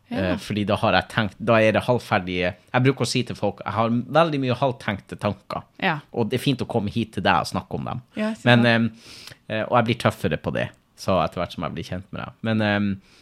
Ja. 0.10 0.32
Eh, 0.32 0.38
fordi 0.40 0.64
da 0.64 0.78
har 0.80 0.96
jeg 0.96 1.10
tenkt 1.12 1.40
Da 1.44 1.58
er 1.60 1.74
det 1.76 1.82
halvferdige 1.84 2.54
Jeg 2.56 2.84
bruker 2.86 3.04
å 3.04 3.10
si 3.10 3.26
til 3.28 3.36
folk 3.36 3.60
jeg 3.66 3.76
har 3.76 3.90
veldig 3.92 4.40
mye 4.40 4.56
halvtenkte 4.56 5.18
tanker. 5.20 5.66
Ja. 5.84 5.98
Og 6.14 6.30
det 6.32 6.40
er 6.40 6.46
fint 6.46 6.64
å 6.64 6.68
komme 6.70 6.94
hit 6.94 7.18
til 7.18 7.26
deg 7.26 7.44
og 7.44 7.50
snakke 7.50 7.76
om 7.76 7.90
dem. 7.90 8.04
Ja, 8.16 8.34
Men, 8.48 8.66
eh, 8.66 9.64
og 9.66 9.76
jeg 9.80 9.88
blir 9.90 10.00
tøffere 10.06 10.40
på 10.40 10.54
det 10.56 10.70
så 10.98 11.20
etter 11.22 11.42
hvert 11.42 11.54
som 11.54 11.66
jeg 11.68 11.76
blir 11.76 11.86
kjent 11.86 12.08
med 12.16 12.24
deg. 12.24 12.38
Men, 12.48 12.62
eh, 12.62 13.18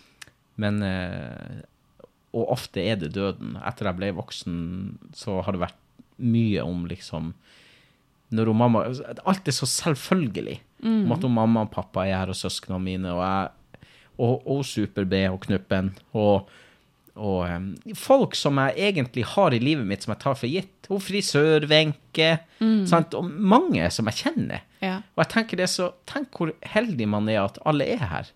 men 0.61 0.83
eh, 0.83 1.63
Og 2.35 2.51
ofte 2.51 2.83
er 2.83 2.97
det 2.99 3.13
døden. 3.15 3.55
Etter 3.63 3.87
jeg 3.87 3.95
ble 3.95 4.11
voksen, 4.11 4.55
så 5.15 5.41
har 5.41 5.55
det 5.55 5.61
vært 5.61 5.81
mye 6.19 6.63
om 6.63 6.85
liksom 6.85 7.33
når 8.35 8.49
hun 8.49 8.57
mamma, 8.57 8.81
Alt 9.25 9.47
er 9.47 9.55
så 9.55 9.67
selvfølgelig. 9.69 10.59
Om 10.83 11.13
at 11.13 11.23
hun 11.23 11.31
mamma 11.31 11.61
og 11.63 11.71
pappa 11.71 12.03
er 12.05 12.17
her, 12.17 12.33
og 12.33 12.35
søsknene 12.35 12.81
mine, 12.81 13.13
og 13.13 13.21
jeg 13.23 13.49
og, 14.17 14.47
og 14.47 14.61
Super-B 14.67 15.25
og 15.29 15.41
Knuppen. 15.45 15.93
Og, 16.13 16.49
og 17.15 17.47
um, 17.47 17.67
folk 17.95 18.35
som 18.35 18.59
jeg 18.59 18.89
egentlig 18.89 19.23
har 19.35 19.53
i 19.55 19.59
livet 19.63 19.87
mitt, 19.87 20.03
som 20.03 20.11
jeg 20.11 20.21
tar 20.23 20.35
for 20.35 20.51
gitt. 20.51 20.89
Hun 20.91 21.03
frisør-Wenche. 21.03 22.31
Mm. 22.59 22.81
Og 23.15 23.29
mange 23.31 23.87
som 23.93 24.09
jeg 24.11 24.25
kjenner. 24.25 24.65
Ja. 24.83 24.97
Og 25.15 25.23
jeg 25.23 25.31
tenker 25.31 25.61
det 25.61 25.69
så, 25.71 25.93
Tenk 26.09 26.35
hvor 26.35 26.51
heldig 26.75 27.07
man 27.09 27.29
er 27.31 27.45
at 27.45 27.61
alle 27.65 27.87
er 27.95 28.03
her. 28.11 28.33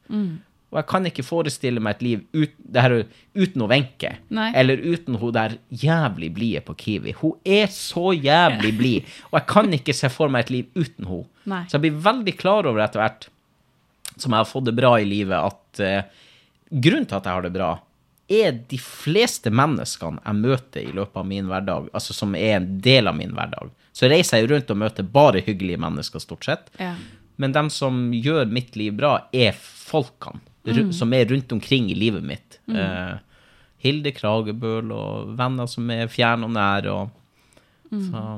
Og 0.70 0.78
jeg 0.78 0.88
kan 0.92 1.08
ikke 1.10 1.26
forestille 1.26 1.82
meg 1.82 1.98
et 1.98 2.04
liv 2.06 2.20
ut, 2.38 2.52
det 2.62 2.84
her, 2.86 2.96
uten 3.34 3.66
Wenche. 3.72 4.14
Eller 4.30 4.84
uten 4.86 5.18
hun 5.18 5.34
der 5.36 5.58
jævlig 5.74 6.30
blide 6.36 6.62
på 6.66 6.78
Kiwi. 6.78 7.16
Hun 7.20 7.36
er 7.44 7.68
så 7.74 8.14
jævlig 8.14 8.76
blid. 8.80 9.12
Og 9.32 9.42
jeg 9.42 9.50
kan 9.50 9.74
ikke 9.76 9.98
se 9.98 10.12
for 10.14 10.32
meg 10.32 10.48
et 10.48 10.56
liv 10.56 10.72
uten 10.78 11.10
hun. 11.10 11.28
Nei. 11.50 11.66
Så 11.68 11.78
jeg 11.78 11.88
blir 11.88 12.02
veldig 12.06 12.36
klar 12.38 12.70
over 12.70 12.86
etter 12.86 13.02
hvert 13.02 13.28
som 14.20 14.34
jeg 14.34 14.44
har 14.44 14.50
fått 14.50 14.68
det 14.68 14.76
bra 14.78 14.94
i 15.00 15.08
livet, 15.08 15.38
at 15.40 15.80
uh, 15.80 16.26
grunnen 16.70 17.08
til 17.08 17.18
at 17.18 17.28
jeg 17.28 17.38
har 17.38 17.46
det 17.46 17.54
bra, 17.56 17.70
er 18.30 18.58
de 18.70 18.78
fleste 18.82 19.52
menneskene 19.54 20.22
jeg 20.22 20.38
møter 20.40 20.84
i 20.86 20.94
løpet 20.94 21.22
av 21.22 21.28
min 21.28 21.48
hverdag, 21.50 21.90
altså 21.98 22.16
som 22.16 22.36
er 22.38 22.60
en 22.60 22.68
del 22.84 23.10
av 23.10 23.18
min 23.18 23.34
hverdag. 23.36 23.72
Så 23.96 24.10
reiser 24.12 24.42
jeg 24.42 24.52
rundt 24.52 24.70
og 24.72 24.80
møter 24.80 25.08
bare 25.08 25.42
hyggelige 25.44 25.82
mennesker, 25.82 26.22
stort 26.24 26.46
sett. 26.46 26.70
Ja. 26.80 26.94
Men 27.42 27.56
dem 27.56 27.72
som 27.74 28.10
gjør 28.14 28.50
mitt 28.52 28.78
liv 28.80 28.94
bra, 29.00 29.16
er 29.34 29.58
folkene 29.58 30.42
mm. 30.68 30.94
som 30.94 31.14
er 31.16 31.26
rundt 31.32 31.52
omkring 31.56 31.90
i 31.92 31.98
livet 31.98 32.26
mitt. 32.26 32.60
Eh, 32.70 33.16
Hilde 33.80 34.12
Kragebøl 34.12 34.92
og 34.92 35.34
venner 35.40 35.70
som 35.72 35.90
er 35.94 36.12
fjern 36.12 36.46
og 36.48 36.54
nær. 36.58 36.90
Og, 36.92 37.16
Så 37.90 38.12
ja. 38.14 38.36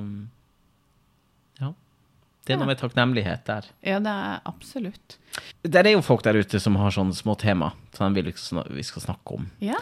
Det 2.46 2.56
er 2.56 2.58
noe 2.58 2.72
med 2.72 2.80
takknemlighet 2.82 3.44
der. 3.46 3.68
ja, 3.86 4.00
det 4.02 4.12
er 4.12 4.40
absolutt. 4.50 5.18
Det 5.62 5.78
er 5.84 5.92
jo 5.94 6.02
folk 6.02 6.24
der 6.26 6.40
ute 6.42 6.60
som 6.60 6.76
har 6.82 6.92
sånne 6.94 7.14
små 7.16 7.36
tema 7.40 7.72
som 7.94 8.14
de 8.14 8.24
vil 8.24 8.34
vi 8.34 8.84
skal 8.88 9.04
snakke 9.04 9.38
om. 9.38 9.46
Ja. 9.62 9.78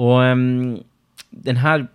Og 0.00 0.18
um, 0.26 0.80
den 1.30 1.60
her 1.62 1.86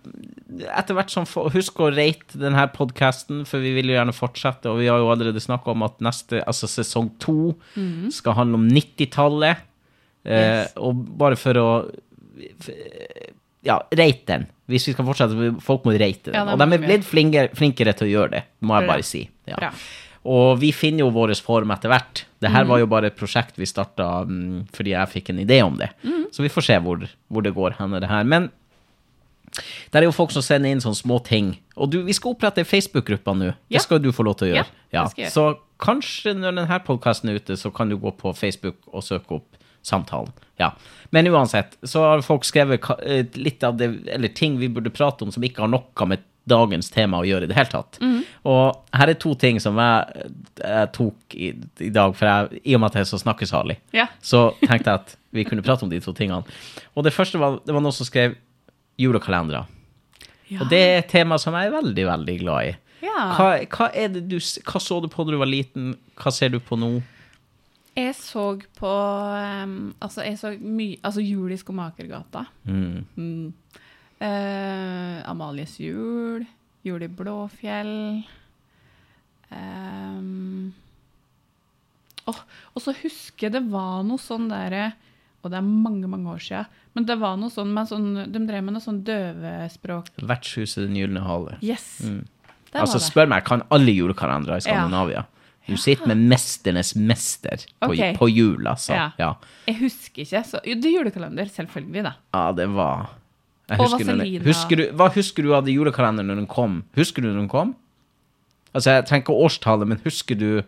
Etter 0.72 0.96
hvert 0.96 1.10
som 1.12 1.26
Husk 1.52 1.80
å 1.84 1.90
rate 1.92 2.38
denne 2.40 2.62
podkasten, 2.72 3.42
for 3.44 3.60
vi 3.60 3.74
vil 3.76 3.90
jo 3.90 3.96
gjerne 3.98 4.14
fortsette. 4.16 4.70
Og 4.70 4.78
vi 4.80 4.86
har 4.88 5.02
jo 5.02 5.10
allerede 5.12 5.42
snakka 5.42 5.74
om 5.74 5.82
at 5.84 5.98
neste, 6.00 6.40
altså 6.46 6.68
sesong 6.70 7.10
to 7.20 7.52
skal 8.14 8.38
handle 8.38 8.60
om 8.62 8.68
90-tallet. 8.72 9.64
Eh, 10.24 10.32
Yes. 10.64 10.72
og 10.80 11.02
bare 11.20 11.36
for 11.38 11.54
å 11.60 11.66
for, 12.62 12.72
Ja, 13.66 13.76
rate 13.98 14.26
den. 14.30 14.46
Hvis 14.70 14.86
vi 14.88 14.94
skal 14.94 15.06
fortsette, 15.06 15.52
folk 15.62 15.84
må 15.86 15.92
rate 15.98 16.30
den. 16.30 16.34
Ja, 16.38 16.46
og 16.54 16.58
de 16.58 16.66
er 16.78 16.82
blitt 16.86 17.04
flinkere, 17.06 17.52
flinkere 17.54 17.92
til 17.98 18.06
å 18.08 18.10
gjøre 18.14 18.30
det, 18.38 18.42
må 18.62 18.78
jeg 18.80 18.88
bare 18.88 19.06
si. 19.06 19.22
Ja. 19.50 19.58
Bra. 19.60 19.70
Og 20.26 20.58
vi 20.60 20.72
finner 20.74 21.04
jo 21.04 21.12
vår 21.14 21.34
form 21.44 21.72
etter 21.74 21.92
hvert. 21.92 22.24
Det 22.42 22.50
her 22.50 22.66
mm. 22.66 22.70
var 22.72 22.82
jo 22.82 22.88
bare 22.90 23.10
et 23.12 23.18
prosjekt 23.18 23.58
vi 23.60 23.68
starta 23.68 24.24
mm, 24.26 24.66
fordi 24.74 24.94
jeg 24.96 25.12
fikk 25.12 25.32
en 25.32 25.42
idé 25.44 25.60
om 25.64 25.76
det. 25.78 25.92
Mm. 26.02 26.28
Så 26.34 26.44
vi 26.44 26.52
får 26.52 26.66
se 26.68 26.78
hvor, 26.82 27.06
hvor 27.30 27.46
det 27.46 27.54
går 27.56 27.76
hen, 27.78 27.94
det 28.02 28.10
her. 28.10 28.26
Men 28.26 28.50
det 29.92 30.00
er 30.00 30.06
jo 30.08 30.14
folk 30.14 30.34
som 30.34 30.44
sender 30.44 30.72
inn 30.72 30.82
sånne 30.82 30.98
små 30.98 31.20
ting. 31.24 31.54
Og 31.76 31.92
du, 31.92 32.00
vi 32.04 32.16
skal 32.16 32.34
opprette 32.34 32.62
ei 32.62 32.68
Facebook-gruppe 32.68 33.36
nå. 33.36 33.52
Ja. 33.52 33.78
Det 33.78 33.84
skal 33.86 34.02
du 34.02 34.10
få 34.14 34.26
lov 34.26 34.38
til 34.40 34.50
å 34.50 34.54
gjøre. 34.54 34.66
Ja, 34.94 35.06
gjøre. 35.16 35.32
Så 35.32 35.46
kanskje 35.82 36.34
når 36.36 36.58
denne 36.58 36.80
podkasten 36.84 37.32
er 37.32 37.40
ute, 37.40 37.56
så 37.60 37.72
kan 37.74 37.92
du 37.92 37.98
gå 38.00 38.12
på 38.18 38.34
Facebook 38.36 38.80
og 38.92 39.04
søke 39.06 39.40
opp 39.40 39.60
samtalen. 39.86 40.32
Ja. 40.60 40.72
Men 41.14 41.28
uansett, 41.30 41.76
så 41.86 42.02
har 42.02 42.24
folk 42.26 42.46
skrevet 42.48 42.88
eh, 43.04 43.26
litt 43.38 43.62
av 43.64 43.76
det, 43.78 43.92
eller 44.12 44.32
ting 44.34 44.58
vi 44.58 44.70
burde 44.72 44.90
prate 44.90 45.24
om 45.24 45.30
som 45.32 45.44
ikke 45.46 45.62
har 45.62 45.70
noe 45.70 46.08
med 46.10 46.24
dagens 46.46 46.88
tema 46.94 47.20
å 47.20 47.26
gjøre 47.26 47.46
i 47.46 47.50
det 47.50 47.56
hele 47.58 47.72
tatt. 47.72 47.98
Mm. 48.02 48.20
Og 48.46 48.96
her 48.96 49.12
er 49.12 49.18
to 49.20 49.34
ting 49.38 49.58
som 49.62 49.78
jeg, 49.82 50.26
jeg 50.62 50.90
tok 50.94 51.36
i, 51.36 51.52
i 51.82 51.90
dag, 51.94 52.14
for 52.16 52.30
jeg, 52.30 52.60
i 52.64 52.76
og 52.76 52.82
med 52.82 52.90
at 52.92 53.00
jeg 53.00 53.06
er 53.06 53.10
så 53.12 53.20
snakkesalig, 53.22 53.78
Ja. 53.96 54.06
så 54.22 54.48
tenkte 54.62 54.92
jeg 54.92 55.02
at 55.02 55.16
vi 55.36 55.44
kunne 55.48 55.64
prate 55.66 55.84
om 55.84 55.90
de 55.92 56.00
to 56.00 56.14
tingene. 56.16 56.46
Og 56.94 57.04
det 57.06 57.14
første 57.14 57.40
var, 57.42 57.58
det 57.66 57.74
var 57.74 57.82
noen 57.84 57.94
som 57.96 58.08
skrev 58.08 58.38
julekalendere. 59.00 59.66
Ja. 60.48 60.62
Og 60.62 60.70
det 60.70 60.78
er 60.78 60.98
et 61.00 61.10
tema 61.10 61.38
som 61.42 61.56
jeg 61.58 61.68
er 61.68 61.74
veldig, 61.74 62.06
veldig 62.06 62.36
glad 62.44 62.70
i. 62.70 62.74
Ja. 63.04 63.26
Hva, 63.36 63.50
hva, 63.66 63.90
det 64.14 64.24
du, 64.30 64.38
hva 64.38 64.80
så 64.82 65.00
du 65.02 65.10
på 65.12 65.26
da 65.26 65.34
du 65.34 65.40
var 65.42 65.50
liten? 65.50 65.92
Hva 66.16 66.32
ser 66.32 66.54
du 66.54 66.60
på 66.62 66.78
nå? 66.80 66.94
Jeg 67.96 68.12
så 68.18 68.44
på 68.76 68.92
um, 68.92 69.94
Altså, 70.04 70.20
jeg 70.26 70.36
så 70.36 70.50
mye 70.60 70.98
Altså, 71.00 71.22
Jul 71.24 71.54
i 71.54 71.56
Skomakergata. 71.60 72.44
Mm. 72.68 73.04
Mm. 73.16 73.80
Eh, 74.18 75.28
Amalies 75.28 75.76
jul. 75.80 76.44
Jul 76.86 77.02
i 77.02 77.08
Blåfjell. 77.08 78.22
Um, 79.50 80.72
oh, 82.26 82.38
og 82.74 82.82
så 82.82 82.94
husker 83.02 83.46
jeg 83.46 83.54
det 83.54 83.62
var 83.70 84.00
noe 84.02 84.18
sånn 84.18 84.48
derre 84.50 84.88
Og 85.44 85.52
det 85.52 85.60
er 85.60 85.66
mange, 85.66 86.08
mange 86.10 86.32
år 86.32 86.42
siden. 86.42 86.72
Men 86.98 87.06
det 87.06 87.14
var 87.20 87.36
noe 87.38 87.52
sånn 87.54 87.70
sånn 87.86 88.08
De 88.32 88.40
drev 88.42 88.64
med 88.66 88.74
noe 88.74 88.82
sånn 88.82 89.04
døvespråk. 89.06 90.10
Vertshuset 90.18 90.88
Den 90.88 90.98
gylne 90.98 91.22
hale. 91.22 91.60
Yes. 91.62 92.00
Mm. 92.02 92.24
Altså, 92.76 93.00
spør 93.00 93.30
meg, 93.30 93.44
kan 93.46 93.62
alle 93.72 93.94
julekalendere 93.94 94.58
i 94.58 94.64
Skandinavia. 94.64 95.22
Du 95.66 95.74
sitter 95.80 96.10
med 96.10 96.20
mesternes 96.30 96.92
mester 96.98 97.62
på, 97.80 97.88
okay. 97.88 98.12
på 98.18 98.28
jul, 98.30 98.66
altså. 98.68 98.92
Ja. 98.94 99.06
Ja. 99.18 99.30
Jeg 99.66 99.78
husker 99.80 100.22
ikke. 100.22 100.42
Så, 100.46 100.60
det 100.62 100.90
er 100.90 100.98
julekalender, 100.98 101.48
selvfølgelig, 101.50 102.04
da. 102.06 102.12
ja, 102.36 102.42
det 102.58 102.68
var 102.74 103.08
jeg 103.68 103.80
Og 103.80 103.86
husker 103.88 104.04
Vaselina. 104.06 104.44
husker 104.46 104.76
du, 104.76 104.84
Hva 104.94 105.08
husker 105.14 105.42
du 105.42 105.54
av 105.56 105.64
de 105.66 105.72
julekalenderen 105.74 106.28
når 106.30 106.36
den 106.42 106.46
kom? 106.50 106.84
Husker 106.96 107.22
du 107.24 107.28
når 107.32 107.40
den 107.44 107.48
kom? 107.50 107.74
Altså, 108.74 108.90
Jeg 108.98 109.06
trenger 109.08 109.24
ikke 109.24 109.38
årstallet, 109.46 109.88
men 109.88 109.98
husker 110.04 110.38
du 110.38 110.62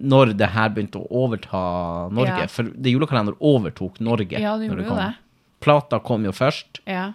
når 0.00 0.36
det 0.38 0.48
her 0.54 0.68
begynte 0.70 1.00
å 1.02 1.08
overta 1.24 1.60
Norge? 2.14 2.44
Ja. 2.44 2.46
For 2.46 2.62
det 2.70 2.92
julekalender 2.94 3.34
overtok 3.42 3.98
Norge. 4.00 4.38
Ja, 4.38 4.54
det 4.56 4.68
gjorde 4.70 4.86
jo 4.86 4.94
det. 4.96 5.10
Plata 5.64 5.98
kom 5.98 6.24
jo 6.24 6.32
først. 6.32 6.80
Ja. 6.86 7.12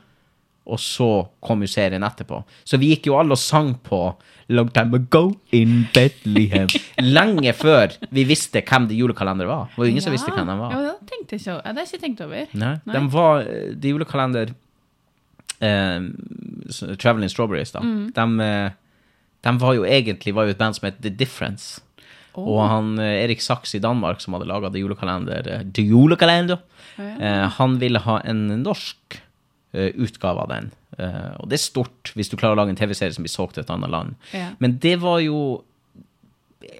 og 0.70 0.78
så 0.78 1.06
kom 1.42 1.63
jo 1.63 1.68
serien 1.72 2.04
etterpå. 2.06 2.44
Så 2.68 2.78
vi 2.78 2.92
gikk 2.92 3.08
jo 3.10 3.16
alle 3.18 3.34
og 3.34 3.39
sang 3.42 3.72
på 3.82 4.13
Long 4.50 4.68
time 4.74 4.96
ago 5.00 5.32
in 5.51 5.88
Bethlehem. 5.94 6.68
Lenge 7.18 7.54
før 7.58 7.96
vi 8.13 8.24
visste 8.30 8.62
hvem 8.62 8.86
det 8.89 8.98
julekalender 9.00 9.46
var. 9.50 9.70
Det 9.72 9.78
var 9.82 9.86
jo 9.88 9.92
ingen 9.96 10.04
som 10.06 10.13
visste 10.13 10.30
hvem 10.34 10.46
de 10.46 10.56
var. 10.60 10.72
Ja, 10.75 10.92
det 11.00 11.10
tenkte 11.10 11.38
jeg 11.38 11.42
ikke 11.42 11.56
Det 11.63 11.74
har 11.74 11.80
jeg 11.82 11.89
ikke 11.89 12.01
tenkt 12.06 12.22
over. 12.28 12.54
Nei, 12.54 12.72
Nei. 12.86 12.94
De 13.00 13.01
var 13.16 13.42
eh, 13.46 13.72
Det 13.82 13.94
julekalender 13.96 14.54
s- 15.62 16.84
Traveling 17.01 17.30
Strawberries, 17.30 17.72
da. 17.72 17.80
Mm. 17.84 18.12
De, 18.16 18.25
eh, 18.46 18.72
de 19.44 19.54
var 19.60 19.74
jo 19.75 19.84
egentlig 19.86 20.34
var 20.36 20.46
jo 20.46 20.51
et 20.56 20.58
band 20.62 20.75
som 20.75 20.86
het 20.89 21.01
The 21.01 21.10
Difference. 21.10 21.82
Oh. 22.36 22.46
Og 22.56 22.70
han 22.70 22.92
eh, 23.00 23.24
Erik 23.25 23.42
Sachs 23.42 23.74
i 23.75 23.80
Danmark, 23.84 24.22
som 24.22 24.34
hadde 24.38 24.48
laga 24.48 24.70
The 24.72 24.80
julekalender, 24.84 25.50
The 25.74 25.82
Julekalender, 25.84 26.60
Ja. 27.00 27.16
eh, 27.20 27.48
han 27.58 27.78
ville 27.80 28.00
ha 28.00 28.20
en 28.25 28.48
norsk 28.63 29.22
utgave 29.72 30.42
av 30.42 30.48
den. 30.50 30.72
Og 31.39 31.46
det 31.48 31.60
er 31.60 31.62
stort 31.62 32.10
hvis 32.18 32.28
du 32.32 32.36
klarer 32.36 32.56
å 32.56 32.58
lage 32.58 32.72
en 32.74 32.75
TV-serie 32.80 33.13
som 33.13 33.22
blir 33.24 33.30
solgt 33.32 33.54
til 33.54 33.62
et 33.62 33.70
annet 33.70 33.92
land. 33.94 34.16
Ja. 34.34 34.48
Men 34.60 34.80
det 34.82 34.96
var 35.00 35.20
jo 35.22 35.63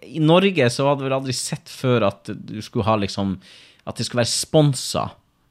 I 0.10 0.18
Norge 0.20 0.66
så 0.74 0.88
hadde 0.90 1.06
vi 1.06 1.14
aldri 1.14 1.36
sett 1.38 1.70
før 1.70 2.08
at 2.08 2.32
du 2.34 2.58
skulle 2.66 2.84
ha 2.90 2.96
liksom 2.98 3.38
At 3.88 3.96
det 4.02 4.08
skulle 4.08 4.24
være 4.24 4.34
sponsa. 4.34 5.04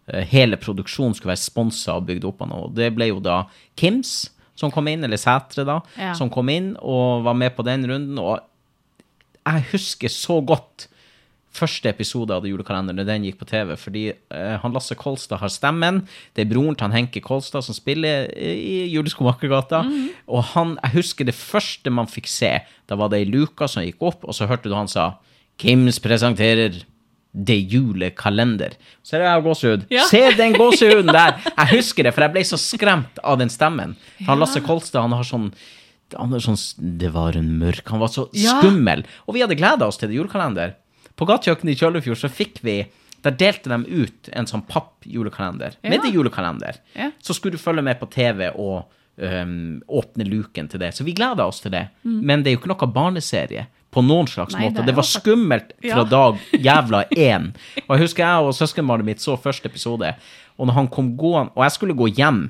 Eh, 0.08 0.24
Hele 0.32 0.56
produksjonen 0.60 1.14
skulle 1.16 1.34
være 1.34 1.44
sponsa 1.44 1.96
og 1.98 2.06
bygd 2.08 2.26
opp 2.28 2.42
av 2.44 2.52
noe. 2.52 2.68
Det 2.74 2.90
ble 2.96 3.10
jo 3.12 3.20
da 3.24 3.42
Kims 3.78 4.30
som 4.58 4.72
kom 4.74 4.88
inn, 4.90 5.04
eller 5.06 5.20
Sætre, 5.20 5.62
da, 5.64 5.80
Ja. 5.96 6.14
som 6.18 6.30
kom 6.30 6.48
inn 6.50 6.72
og 6.82 7.22
var 7.22 7.34
med 7.38 7.54
på 7.54 7.62
den 7.62 7.86
runden. 7.86 8.18
Og 8.18 8.40
jeg 9.46 9.68
husker 9.70 10.08
så 10.10 10.40
godt 10.44 10.88
første 11.58 11.88
episode 11.88 12.34
av 12.34 12.44
julekalenderen 12.44 13.06
den 13.06 13.24
gikk 13.24 13.38
på 13.40 13.46
TV, 13.48 13.72
fordi 13.76 14.02
uh, 14.34 14.58
han 14.62 14.74
Lasse 14.74 14.94
Kolstad 14.98 15.38
har 15.40 15.48
stemmen. 15.48 16.02
Det 16.34 16.44
er 16.44 16.50
broren 16.50 16.74
til 16.76 16.86
han 16.88 16.96
Henke 16.96 17.22
Kolstad 17.24 17.64
som 17.64 17.74
spiller 17.74 18.28
i 18.36 18.90
Juleskomakergata. 18.92 19.80
Og 20.28 20.44
han, 20.52 20.76
jeg 20.82 20.94
husker 20.98 21.24
det 21.30 21.34
første 21.38 21.90
man 21.90 22.10
fikk 22.10 22.26
se, 22.30 22.52
da 22.86 22.98
var 23.00 23.08
det 23.10 23.22
ei 23.22 23.30
luke 23.30 23.66
som 23.70 23.82
gikk 23.86 24.02
opp, 24.10 24.26
og 24.28 24.34
så 24.36 24.46
hørte 24.50 24.68
du 24.70 24.74
han 24.76 24.90
sa 24.90 25.12
Kims 25.58 25.98
presenterer 25.98 26.82
det 27.38 27.57
julekalender. 27.71 28.73
Så 29.07 29.16
er 29.16 29.23
det 29.23 29.28
jeg 29.30 29.45
gåsehud. 29.47 29.85
Ja. 29.95 30.04
Se 30.11 30.23
den 30.38 30.57
gåsehuden 30.59 31.12
der! 31.14 31.37
Jeg 31.59 31.68
husker 31.76 32.07
det, 32.09 32.12
for 32.16 32.25
jeg 32.26 32.35
ble 32.35 32.42
så 32.49 32.59
skremt 32.59 33.21
av 33.23 33.38
den 33.38 33.50
stemmen. 33.52 33.92
For 34.18 34.33
han 34.33 34.40
Lasse 34.42 34.62
Kolstad, 34.64 35.04
han 35.07 35.14
har 35.14 35.26
sånn 35.28 35.50
han 36.16 36.33
er 36.33 36.40
sånn, 36.40 36.57
Det 36.99 37.11
var 37.12 37.37
en 37.37 37.50
mørk 37.61 37.90
Han 37.92 38.00
var 38.00 38.09
så 38.09 38.30
Ja. 38.33 38.54
skummel. 38.59 39.02
Og 39.28 39.35
vi 39.37 39.42
hadde 39.45 39.59
gleda 39.61 39.85
oss 39.87 39.99
til 40.00 40.09
det 40.09 40.16
julekalender. 40.16 40.73
På 41.14 41.26
gatekjøkkenet 41.28 41.75
i 41.75 41.78
Kjøllefjord 41.83 42.16
så 42.23 42.30
fikk 42.33 42.62
vi 42.64 42.78
Der 43.23 43.35
delte 43.37 43.68
de 43.68 44.02
ut 44.04 44.30
en 44.33 44.47
sånn 44.47 44.62
papp-julekalender 44.66 45.76
med 45.83 46.00
det 46.02 46.12
julekalender. 46.14 46.78
Ja. 46.95 47.11
Så 47.21 47.35
skulle 47.35 47.59
du 47.59 47.62
følge 47.62 47.83
med 47.83 47.99
på 48.00 48.09
TV 48.11 48.49
og 48.54 48.87
um, 49.18 49.83
åpne 49.90 50.25
luken 50.28 50.68
til 50.71 50.80
det. 50.80 50.92
Så 50.95 51.04
vi 51.04 51.12
gleda 51.18 51.45
oss 51.47 51.61
til 51.61 51.73
det. 51.75 51.88
Men 52.04 52.42
det 52.42 52.52
er 52.52 52.57
jo 52.57 52.61
ikke 52.62 52.71
noe 52.73 52.92
barneserie 52.95 53.66
på 53.98 54.04
noen 54.06 54.28
slags. 54.30 54.54
Nei, 54.54 54.68
måte. 54.68 54.84
det 54.84 54.92
Det 54.92 54.96
var 55.00 55.06
skummelt 55.08 55.72
fra 55.82 56.04
Ja. 56.04 56.04
dag 56.06 56.38
jævla 56.54 57.02
én. 57.30 57.50
Og 57.88 57.96
jeg 57.96 58.04
husker 58.06 58.22
jeg 58.24 58.46
og 58.46 58.54
søskenbarnet 58.54 59.04
mitt 59.10 59.24
så 59.24 59.34
første 59.36 59.66
episode, 59.66 60.14
og 60.58 60.66
når 60.70 60.74
han 60.78 60.88
kom 60.94 61.12
gående 61.18 61.52
Og 61.56 61.62
jeg 61.66 61.72
skulle 61.76 61.94
gå 61.98 62.08
hjem 62.14 62.40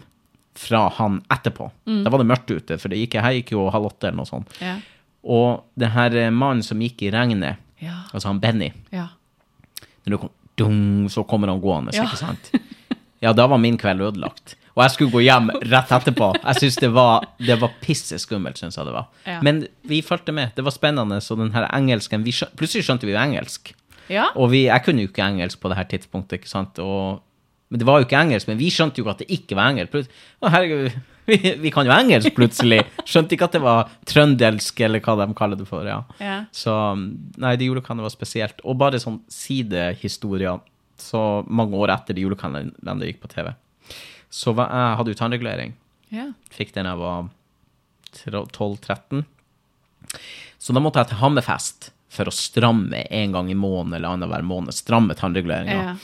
fra 0.58 0.88
han 0.98 1.20
etterpå. 1.30 1.70
Mm. 1.86 2.00
Da 2.04 2.10
var 2.10 2.18
det 2.18 2.26
mørkt 2.26 2.50
ute, 2.50 2.78
for 2.82 2.90
det 2.90 2.98
gikk, 2.98 3.14
jeg 3.14 3.42
gikk 3.42 3.52
jo 3.54 3.68
halv 3.70 3.86
åtte 3.92 4.08
eller 4.08 4.16
noe 4.24 4.26
sånt. 4.26 4.48
Ja. 4.60 4.76
Og 5.24 5.62
den 5.78 5.90
her 5.94 6.14
eh, 6.16 6.30
mannen 6.34 6.62
som 6.66 6.80
gikk 6.82 7.02
i 7.06 7.10
regnet, 7.14 7.56
Ja. 7.80 7.94
altså 8.12 8.26
han 8.32 8.40
Benny 8.42 8.72
ja. 8.90 9.04
Når 10.04 10.10
det 10.10 10.18
kom 10.20 10.30
dung, 10.58 11.08
så 11.08 11.22
kommer 11.28 11.46
han 11.52 11.60
gående, 11.62 11.92
ikke 11.94 12.16
sant? 12.18 12.50
Ja, 13.22 13.32
da 13.32 13.46
var 13.46 13.58
min 13.62 13.76
kveld 13.78 14.00
ødelagt. 14.02 14.56
Og 14.78 14.84
jeg 14.84 14.94
skulle 14.94 15.10
gå 15.10 15.20
hjem 15.26 15.48
rett 15.72 15.90
etterpå. 15.96 16.28
Jeg 16.38 16.60
synes 16.60 16.76
det 16.84 16.88
var, 16.94 17.24
det 17.42 17.56
var 17.58 17.72
pisseskummelt, 17.82 18.60
synes 18.60 18.78
jeg 18.78 18.86
det 18.86 18.92
var. 18.94 19.08
Ja. 19.26 19.40
Men 19.42 19.64
vi 19.90 19.98
fulgte 20.06 20.30
med. 20.36 20.52
Det 20.54 20.62
var 20.62 20.70
spennende, 20.76 21.18
så 21.24 21.34
den 21.40 21.50
her 21.56 21.66
engelsken 21.74 22.22
vi 22.22 22.30
skjøn, 22.36 22.52
Plutselig 22.60 22.86
skjønte 22.86 23.08
vi 23.08 23.16
jo 23.16 23.18
engelsk. 23.18 23.72
ja. 24.08 24.28
Og 24.38 24.52
vi, 24.54 24.60
jeg 24.68 24.84
kunne 24.86 25.02
jo 25.02 25.10
ikke 25.10 25.26
engelsk 25.26 25.58
på 25.60 25.72
det 25.72 25.80
her 25.80 25.88
tidspunktet, 25.90 26.38
ikke 26.38 26.52
sant? 26.52 26.78
Og, 26.78 27.18
men 27.68 27.82
det 27.82 27.88
var 27.90 27.98
jo 27.98 28.06
ikke 28.06 28.20
engelsk, 28.22 28.46
men 28.48 28.60
vi 28.62 28.70
skjønte 28.70 29.02
jo 29.02 29.10
at 29.10 29.18
det 29.24 29.26
ikke 29.34 29.58
var 29.58 29.74
engelsk. 29.74 29.98
Å, 30.38 30.52
herregud, 30.54 30.94
vi, 31.32 31.36
vi 31.66 31.74
kan 31.74 31.90
jo 31.90 31.92
engelsk 31.98 32.30
plutselig. 32.38 32.78
Skjønte 33.02 33.34
ikke 33.34 33.50
at 33.50 33.58
det 33.58 33.64
var 33.66 33.90
trøndelsk, 34.08 34.80
eller 34.86 35.02
hva 35.02 35.18
de 35.24 35.26
kaller 35.42 35.58
det 35.58 35.66
for, 35.68 35.90
ja. 35.90 36.04
Ja. 36.22 36.38
Så 36.54 36.72
nei, 36.94 37.56
det 37.58 37.66
julekalenderen 37.66 38.06
var 38.06 38.14
spesielt. 38.14 38.62
Og 38.62 38.78
bare 38.80 39.02
sånn 39.02 39.18
sidehistorier 39.26 40.62
så 40.98 41.42
mange 41.46 41.78
år 41.78 41.92
etter 41.94 42.14
det 42.16 42.24
julekalenderen 42.24 43.02
gikk 43.10 43.20
på 43.26 43.30
TV. 43.34 43.50
Så 44.30 44.52
var, 44.56 44.70
jeg 44.72 45.00
hadde 45.00 45.14
jeg 45.14 45.20
tannregulering. 45.22 45.74
ja. 46.14 46.30
Fikk 46.52 46.74
den 46.74 46.88
da 46.88 46.94
jeg 46.94 47.02
var 47.02 47.28
12-13. 48.52 49.24
Så 50.58 50.74
da 50.74 50.82
måtte 50.82 51.02
jeg 51.02 51.12
til 51.12 51.20
Hammerfest 51.22 51.90
for 52.12 52.28
å 52.28 52.34
stramme 52.34 53.04
en 53.14 53.34
gang 53.36 53.50
i 53.52 53.58
måneden 53.58 53.98
eller 53.98 54.16
annenhver 54.16 54.46
måned. 54.46 54.76
Stramme 54.76 55.16
tannreguleringa. 55.18 55.76
ja. 55.92 55.98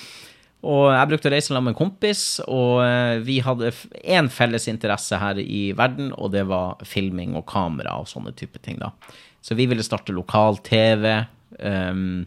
Og 0.65 0.87
jeg 0.95 1.09
brukte 1.11 1.29
å 1.29 1.33
reise 1.35 1.51
sammen 1.51 1.67
med 1.67 1.75
en 1.75 1.77
kompis, 1.77 2.21
og 2.49 2.79
eh, 2.87 3.19
vi 3.25 3.37
hadde 3.45 3.69
én 4.01 4.31
felles 4.33 4.65
interesse 4.71 5.19
her 5.21 5.37
i 5.43 5.75
verden, 5.77 6.09
og 6.17 6.33
det 6.33 6.47
var 6.49 6.81
filming 6.89 7.35
og 7.37 7.45
kamera 7.51 7.99
og 8.01 8.09
sånne 8.09 8.33
type 8.39 8.63
ting, 8.65 8.79
da. 8.81 8.95
Så 9.45 9.59
vi 9.59 9.67
ville 9.69 9.85
starte 9.85 10.15
lokal-TV. 10.17 11.05
Um, 11.61 12.25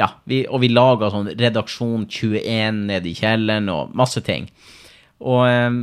ja, 0.00 0.08
vi, 0.26 0.42
og 0.50 0.64
vi 0.64 0.72
laga 0.72 1.12
sånn 1.14 1.30
Redaksjon 1.38 2.08
21 2.10 2.82
nede 2.90 3.12
i 3.12 3.14
kjelleren 3.14 3.70
og 3.70 3.94
masse 3.94 4.18
ting. 4.26 4.50
Og 5.20 5.42
um, 5.44 5.82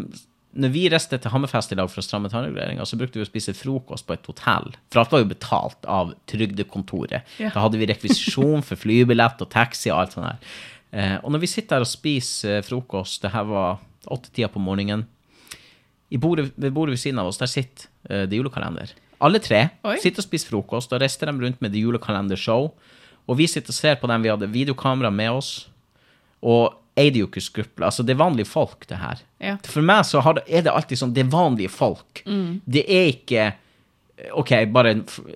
når 0.58 0.72
vi 0.74 0.86
reiste 0.90 1.20
til 1.22 1.34
Hammerfest 1.34 1.74
i 1.74 1.78
dag 1.78 1.90
for 1.92 2.02
å 2.02 2.06
stramme 2.06 2.30
tannreguleringa, 2.32 2.86
så 2.88 2.98
brukte 2.98 3.20
vi 3.20 3.26
å 3.26 3.30
spise 3.30 3.54
frokost 3.58 4.08
på 4.08 4.16
et 4.16 4.30
hotell. 4.30 4.72
For 4.90 5.04
alt 5.04 5.14
var 5.14 5.22
jo 5.22 5.30
betalt 5.30 5.86
av 5.92 6.16
trygdekontoret. 6.32 7.28
Ja. 7.42 7.52
Da 7.54 7.66
hadde 7.66 7.78
vi 7.82 7.90
rekvisisjon 7.90 8.66
for 8.66 8.80
flybillett 8.80 9.44
og 9.44 9.52
taxi 9.54 9.92
og 9.92 10.02
alt 10.02 10.16
sånt 10.18 10.30
her. 10.32 10.56
Eh, 10.98 11.18
og 11.20 11.34
når 11.34 11.44
vi 11.44 11.52
sitter 11.52 11.78
her 11.78 11.86
og 11.86 11.92
spiser 11.92 12.58
eh, 12.58 12.66
frokost, 12.66 13.22
det 13.22 13.34
her 13.36 13.46
var 13.50 13.84
åtte-tida 14.08 14.50
på 14.50 14.64
morgenen 14.64 15.06
i 16.10 16.18
bordet, 16.18 16.54
Ved 16.56 16.72
bordet 16.72 16.96
ved 16.96 17.04
siden 17.04 17.20
av 17.20 17.30
oss, 17.30 17.38
der 17.42 17.52
sitter 17.52 17.90
eh, 18.10 18.26
det 18.30 18.40
julekalender. 18.40 18.96
Alle 19.20 19.42
tre 19.44 19.68
Oi. 19.84 19.98
sitter 20.02 20.24
og 20.24 20.28
spiser 20.30 20.54
frokost, 20.54 20.94
og 20.94 21.02
reiser 21.02 21.30
dem 21.30 21.42
rundt 21.44 21.62
med 21.62 21.74
det 21.74 21.84
julekalendershow. 21.84 22.72
Og 23.28 23.38
vi 23.38 23.48
sitter 23.50 23.74
og 23.74 23.78
ser 23.78 23.98
på 24.00 24.08
dem. 24.10 24.24
Vi 24.24 24.32
hadde 24.32 24.50
videokamera 24.50 25.12
med 25.12 25.36
oss. 25.36 25.52
Og 26.42 26.78
eide 26.98 27.22
jo 27.22 27.28
ikke 27.30 27.44
skrupler. 27.46 27.86
Altså, 27.92 28.04
det 28.04 28.16
er 28.16 28.20
vanlige 28.24 28.50
folk, 28.50 28.88
det 28.90 28.98
her. 28.98 29.20
Ja. 29.44 29.56
For 29.70 29.86
meg 29.86 30.04
så 30.10 30.22
har 30.26 30.34
det, 30.40 30.44
er 30.50 30.66
det 30.66 30.74
alltid 30.74 30.98
sånn, 31.02 31.14
det 31.16 31.24
er 31.26 31.32
vanlige 31.34 31.70
folk. 31.74 32.24
Mm. 32.26 32.60
Det 32.66 32.86
er 32.90 33.10
ikke 33.14 33.48
Ok, 34.34 34.50
bare 34.74 34.96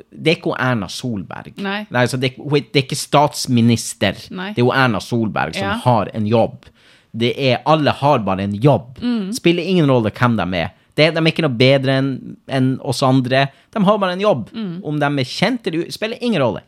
Det 0.09 0.25
er 0.31 0.37
ikke 0.39 0.55
Erna 0.57 0.87
Solberg. 0.89 1.51
Nei. 1.61 1.83
altså, 1.93 2.17
det, 2.17 2.31
er, 2.33 2.41
er- 2.41 2.63
det 2.73 2.79
er 2.79 2.85
ikke 2.87 2.97
statsminister. 2.97 4.17
Nei. 4.33 4.47
Det 4.55 4.63
er 4.63 4.65
jo 4.65 4.71
Erna 4.73 4.99
Solberg 4.99 5.53
som 5.53 5.67
Ja. 5.67 5.75
har 5.83 6.09
en 6.17 6.25
jobb. 6.25 6.65
Det 7.13 7.33
er, 7.37 7.59
alle 7.65 7.91
har 7.91 8.19
bare 8.25 8.41
en 8.47 8.55
jobb. 8.55 8.97
Mm. 9.01 9.31
Spiller 9.37 9.63
ingen 9.63 9.85
rolle 9.91 10.09
hvem 10.09 10.35
de 10.39 10.57
er. 10.57 10.71
Det, 10.95 11.13
de 11.13 11.19
er 11.21 11.29
ikke 11.31 11.43
noe 11.45 11.55
bedre 11.59 11.93
enn 12.01 12.37
en 12.49 12.71
oss 12.83 13.03
andre. 13.03 13.45
De 13.71 13.83
har 13.85 13.97
bare 14.01 14.13
en 14.17 14.23
jobb. 14.25 14.49
Mm. 14.51 14.81
Om 14.83 14.99
de 14.99 15.05
er 15.05 15.29
kjent 15.29 15.67
eller 15.67 15.91
spiller 15.91 16.17
ingen 16.21 16.41
rolle. 16.41 16.61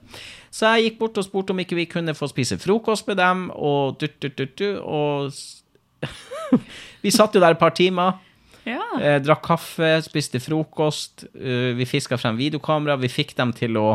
Så 0.53 0.69
jeg 0.75 0.89
gikk 0.89 0.99
bort 0.99 1.17
og 1.17 1.25
spurte 1.25 1.53
om 1.53 1.61
ikke 1.63 1.77
vi 1.79 1.87
kunne 1.89 2.13
få 2.13 2.29
spise 2.29 2.59
frokost 2.61 3.07
med 3.09 3.17
dem, 3.17 3.47
og 3.57 3.97
du, 4.01 4.05
du, 4.21 4.29
du, 4.29 4.45
du, 4.45 4.67
og 4.79 5.33
Vi 7.03 7.11
satt 7.11 7.33
jo 7.33 7.41
der 7.41 7.55
et 7.55 7.61
par 7.61 7.73
timer. 7.73 8.19
Ja. 8.67 8.83
Eh, 8.99 9.17
drakk 9.23 9.41
kaffe, 9.47 9.95
spiste 10.05 10.39
frokost. 10.43 11.25
Uh, 11.35 11.73
vi 11.77 11.87
fiska 11.89 12.19
frem 12.19 12.37
videokamera. 12.39 12.99
Vi 13.01 13.11
fikk 13.11 13.33
dem 13.39 13.51
til 13.55 13.79
å 13.79 13.87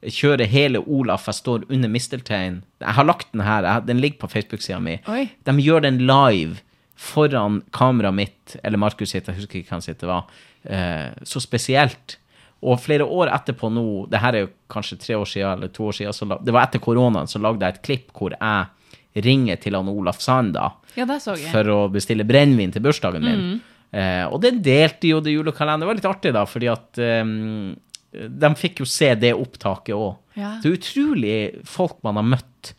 kjøre 0.00 0.48
hele 0.50 0.82
Olaf. 0.82 1.28
Jeg 1.28 1.38
står 1.40 1.68
under 1.70 1.92
mistelteinen. 1.92 2.62
Jeg 2.82 2.96
har 2.98 3.06
lagt 3.06 3.30
den 3.32 3.44
her. 3.46 3.68
Jeg, 3.68 3.86
den 3.88 4.02
ligger 4.02 4.24
på 4.24 4.32
Facebook-sida 4.34 4.80
mi. 4.82 4.98
Oi. 5.12 5.26
De 5.46 5.56
gjør 5.60 5.86
den 5.86 6.02
live 6.08 6.60
foran 7.00 7.62
kameraet 7.72 8.16
mitt, 8.16 8.56
eller 8.60 8.80
Markus 8.80 9.14
sitt, 9.14 9.28
jeg 9.28 9.38
husker 9.38 9.62
ikke 9.62 9.72
hvem 9.72 9.84
sitt 9.84 10.02
det 10.02 10.10
var. 10.10 10.26
Uh, 10.68 11.12
så 11.24 11.40
spesielt. 11.40 12.18
Og 12.60 12.76
flere 12.82 13.06
år 13.08 13.30
etterpå 13.32 13.70
nå, 13.72 13.84
det 14.12 14.20
her 14.20 14.36
er 14.36 14.44
jo 14.44 14.50
kanskje 14.72 14.98
tre 15.00 15.16
år 15.16 15.28
siden 15.28 15.54
eller 15.54 15.72
to 15.72 15.86
år 15.88 15.96
siden, 15.96 16.34
det 16.44 16.52
var 16.52 16.66
etter 16.66 16.82
koronaen, 16.84 17.30
så 17.30 17.40
lagde 17.40 17.64
jeg 17.64 17.78
et 17.78 17.84
klipp 17.86 18.10
hvor 18.16 18.34
jeg 18.36 19.24
ringer 19.24 19.56
til 19.62 19.74
han 19.78 19.88
Olaf 19.90 20.20
Ja, 20.20 21.06
det 21.06 21.20
så 21.24 21.36
jeg. 21.38 21.50
for 21.50 21.66
å 21.72 21.78
bestille 21.90 22.26
brennevin 22.28 22.72
til 22.72 22.84
bursdagen 22.84 23.24
min. 23.24 23.60
Eh, 23.90 24.26
og 24.28 24.40
den 24.44 24.60
delte 24.62 25.08
jo 25.08 25.20
det 25.24 25.32
julekalenderen. 25.34 25.80
Det 25.80 25.88
var 25.88 25.98
litt 25.98 26.10
artig, 26.10 26.34
da, 26.36 26.44
fordi 26.46 26.68
at 26.70 27.00
um, 27.24 27.72
de 28.12 28.50
fikk 28.58 28.82
jo 28.84 28.86
se 28.88 29.12
det 29.18 29.32
opptaket 29.34 29.96
òg. 29.96 30.18
Ja. 30.38 30.56
Det 30.62 30.70
er 30.70 30.76
utrolig 30.78 31.38
folk 31.66 31.98
man 32.06 32.20
har 32.20 32.28
møtt. 32.36 32.74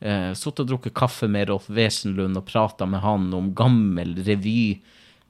Eh, 0.00 0.30
Sittet 0.36 0.64
og 0.64 0.70
drukket 0.72 0.96
kaffe 0.96 1.28
med 1.32 1.50
Rolf 1.50 1.68
Wesenlund 1.72 2.38
og 2.40 2.46
prata 2.48 2.88
med 2.88 3.04
han 3.04 3.28
om 3.36 3.52
gammel 3.56 4.14
revy. 4.26 4.78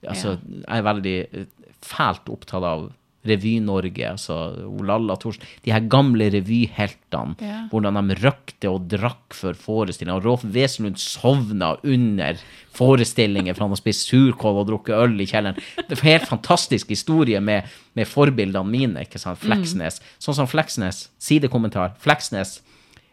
Altså, 0.06 0.36
Jeg 0.44 0.78
er 0.78 0.86
veldig 0.86 1.16
eh, 1.26 1.50
fælt 1.86 2.30
opptatt 2.32 2.66
av 2.66 2.88
Revy-Norge, 3.26 4.10
altså 4.12 4.36
Olalla 4.66 5.16
Thorsen. 5.20 5.44
De 5.64 5.72
her 5.74 5.84
gamle 5.90 6.28
revyheltene. 6.34 7.36
Ja. 7.42 7.58
Hvordan 7.72 7.98
de 8.10 8.16
røkte 8.22 8.70
og 8.72 8.88
drakk 8.90 9.36
før 9.36 9.58
forestillinga. 9.58 10.18
Rolf 10.24 10.44
Wesenlund 10.44 11.00
sovna 11.02 11.74
under 11.84 12.40
forestillinger, 12.76 13.56
for 13.56 13.66
han 13.66 13.74
har 13.74 13.80
spist 13.80 14.10
surkål 14.10 14.60
og 14.62 14.68
drukket 14.70 14.96
øl 14.96 15.16
i 15.22 15.28
kjelleren. 15.28 15.60
Det 15.88 15.96
er 15.96 16.04
helt 16.06 16.28
fantastisk 16.28 16.92
historie 16.92 17.40
med, 17.40 17.70
med 17.96 18.08
forbildene 18.10 18.68
mine. 18.70 19.06
ikke 19.06 19.20
sant? 19.22 19.40
Fleksnes. 19.42 20.02
Sånn 20.22 20.38
som 20.38 20.50
Fleksnes. 20.50 21.06
Sidekommentar. 21.22 21.96
Fleksnes. 22.02 22.60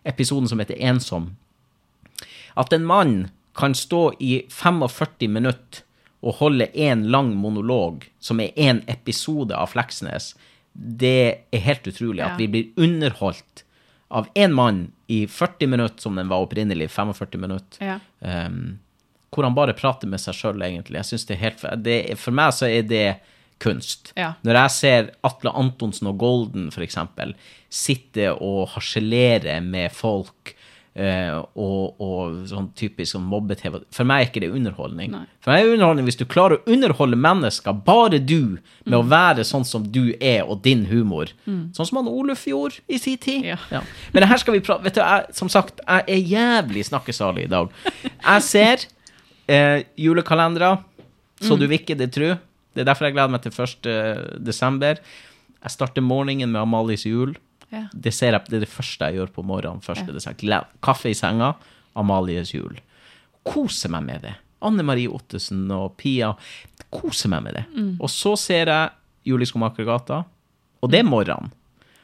Episoden 0.08 0.50
som 0.51 0.60
heter 0.60 0.79
Ensom. 0.84 1.32
At 2.60 2.74
en 2.75 2.86
mann 2.86 3.15
kan 3.58 3.74
stå 3.77 4.12
i 4.20 4.43
45 4.50 5.29
minutter 5.29 5.84
og 6.24 6.38
holde 6.39 6.70
én 6.74 7.03
lang 7.12 7.34
monolog, 7.36 8.06
som 8.24 8.39
er 8.39 8.53
én 8.56 8.80
episode 8.88 9.51
av 9.56 9.68
Fleksnes, 9.74 10.34
det 10.74 11.44
er 11.53 11.60
helt 11.68 11.86
utrolig 11.92 12.24
at 12.25 12.39
vi 12.39 12.48
blir 12.50 12.70
underholdt 12.82 13.65
av 14.13 14.30
én 14.39 14.53
mann 14.56 14.86
i 15.12 15.25
40 15.27 15.68
minutter, 15.70 16.00
som 16.01 16.15
den 16.18 16.30
var 16.32 16.46
opprinnelig, 16.46 16.88
45 16.94 17.38
minutter, 17.42 17.84
Ja. 17.84 18.00
um, 18.48 18.80
hvor 19.34 19.44
han 19.48 19.56
bare 19.58 19.74
prater 19.74 20.08
med 20.08 20.22
seg 20.22 20.36
sjøl, 20.38 20.62
egentlig. 20.62 21.00
Jeg 21.01 21.06
synes 21.10 21.25
det 21.25 21.36
er 21.36 21.42
helt, 21.44 21.63
det, 21.84 22.18
For 22.22 22.32
meg 22.32 22.53
så 22.53 22.68
er 22.70 22.84
det 22.86 23.06
kunst. 23.60 24.12
Ja. 24.15 24.34
Når 24.46 24.53
jeg 24.60 24.72
ser 24.75 25.10
Atle 25.25 25.50
Antonsen 25.58 26.08
og 26.12 26.18
Golden, 26.22 26.68
for 26.72 26.86
eksempel, 26.86 27.34
sitte 27.74 28.30
og 28.36 28.68
harselere 28.75 29.60
med 29.65 29.92
folk 29.92 30.53
eh, 30.95 31.33
og, 31.57 32.01
og 32.01 32.43
sånn 32.50 32.67
typisk 32.77 33.15
sånn 33.15 33.25
mobbe-TV 33.29 33.79
For 33.93 34.07
meg 34.07 34.21
er 34.21 34.29
ikke 34.29 34.43
det 34.43 34.51
underholdning. 34.53 35.12
Nei. 35.13 35.23
For 35.43 35.53
meg 35.53 35.63
er 35.63 35.67
det 35.67 35.77
underholdning 35.77 36.07
hvis 36.09 36.19
du 36.19 36.25
klarer 36.29 36.59
å 36.59 36.75
underholde 36.75 37.19
mennesker, 37.19 37.79
bare 37.88 38.19
du, 38.21 38.59
med 38.85 38.97
å 39.00 39.03
være 39.09 39.45
sånn 39.47 39.65
som 39.67 39.88
du 39.95 40.13
er, 40.19 40.43
og 40.45 40.62
din 40.65 40.85
humor. 40.91 41.33
Sånn 41.45 41.89
som 41.89 42.01
han 42.01 42.12
Oluf 42.12 42.45
gjorde 42.50 42.83
i 42.88 43.01
sin 43.01 43.19
tid. 43.21 43.51
Ja. 43.53 43.83
Men 44.13 44.27
her 44.29 44.41
skal 44.41 44.57
vi 44.57 44.63
prate 44.63 44.85
Vet 44.85 44.97
du, 44.97 45.03
jeg, 45.03 45.35
som 45.38 45.51
sagt, 45.51 45.81
jeg 45.83 46.17
er 46.17 46.31
jævlig 46.33 46.85
snakkesalig 46.89 47.47
i 47.47 47.51
dag. 47.51 47.69
Jeg 48.03 48.45
ser 48.45 48.88
eh, 49.47 49.83
julekalendere, 50.00 50.75
så 51.43 51.57
du 51.59 51.65
vil 51.67 51.79
ikke 51.81 51.97
det 52.00 52.12
tru. 52.15 52.33
Det 52.73 52.81
er 52.81 52.89
derfor 52.89 53.07
jeg 53.07 53.15
gleder 53.15 53.33
meg 53.33 53.43
til 53.43 53.53
1. 53.53 53.89
desember. 54.41 55.01
Jeg 55.63 55.71
starter 55.71 56.03
morgenen 56.03 56.51
med 56.51 56.62
Amalies 56.63 57.05
jul. 57.07 57.35
Ja. 57.74 57.84
Det, 57.94 58.12
ser 58.13 58.36
jeg, 58.36 58.46
det 58.51 58.60
er 58.60 58.65
det 58.68 58.70
første 58.72 59.08
jeg 59.10 59.18
gjør 59.18 59.32
på 59.34 59.44
morgenen. 59.50 59.82
1. 59.82 60.06
desember. 60.13 60.38
Gled- 60.44 60.72
Kaffe 60.86 61.10
i 61.10 61.15
senga, 61.18 61.53
Amalies 61.98 62.53
jul. 62.53 62.77
Koser 63.44 63.89
meg 63.96 64.06
med 64.08 64.22
det. 64.27 64.36
Anne 64.63 64.86
Marie 64.88 65.10
Ottesen 65.12 65.65
og 65.76 65.97
Pia. 66.00 66.30
Koser 66.93 67.34
meg 67.34 67.43
med 67.47 67.58
det. 67.58 67.65
Mm. 67.76 67.95
Og 68.00 68.10
så 68.13 68.36
ser 68.39 68.69
jeg 68.71 68.93
Juleskomakergata, 69.34 70.21
og 70.84 70.91
det 70.91 71.00
er 71.02 71.08
morgenen. 71.08 71.50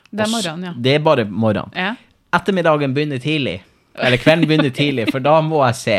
Det 0.10 0.24
er 0.26 0.32
morgenen, 0.32 0.64
ja. 0.70 0.74
Det 0.76 0.94
er 0.98 1.04
bare 1.06 1.26
morgenen. 1.30 1.72
ja. 1.78 1.94
Ettermiddagen 2.34 2.92
begynner 2.94 3.18
tidlig. 3.22 3.56
Eller 3.98 4.18
kvelden 4.22 4.48
begynner 4.48 4.70
tidlig, 4.74 5.08
for 5.12 5.20
da 5.26 5.40
må 5.42 5.64
jeg 5.66 5.76
se 5.80 5.96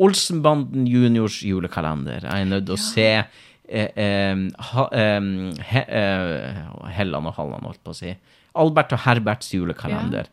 Olsenbanden 0.00 0.86
juniors 0.88 1.40
julekalender. 1.44 2.20
Jeg 2.24 2.44
er 2.44 2.48
nødt 2.48 2.66
til 2.68 2.76
å 2.76 2.80
se 2.80 3.06
eh, 3.10 3.88
eh, 4.04 4.42
ha, 4.70 4.84
eh, 4.92 5.30
he, 5.72 5.82
eh, 6.00 6.60
Helland 6.96 7.30
og 7.30 7.34
Halland, 7.36 7.66
holdt 7.68 7.82
på 7.84 7.94
å 7.94 7.98
si. 7.98 8.14
Albert 8.58 8.94
og 8.96 9.04
Herberts 9.04 9.52
julekalender. 9.54 10.30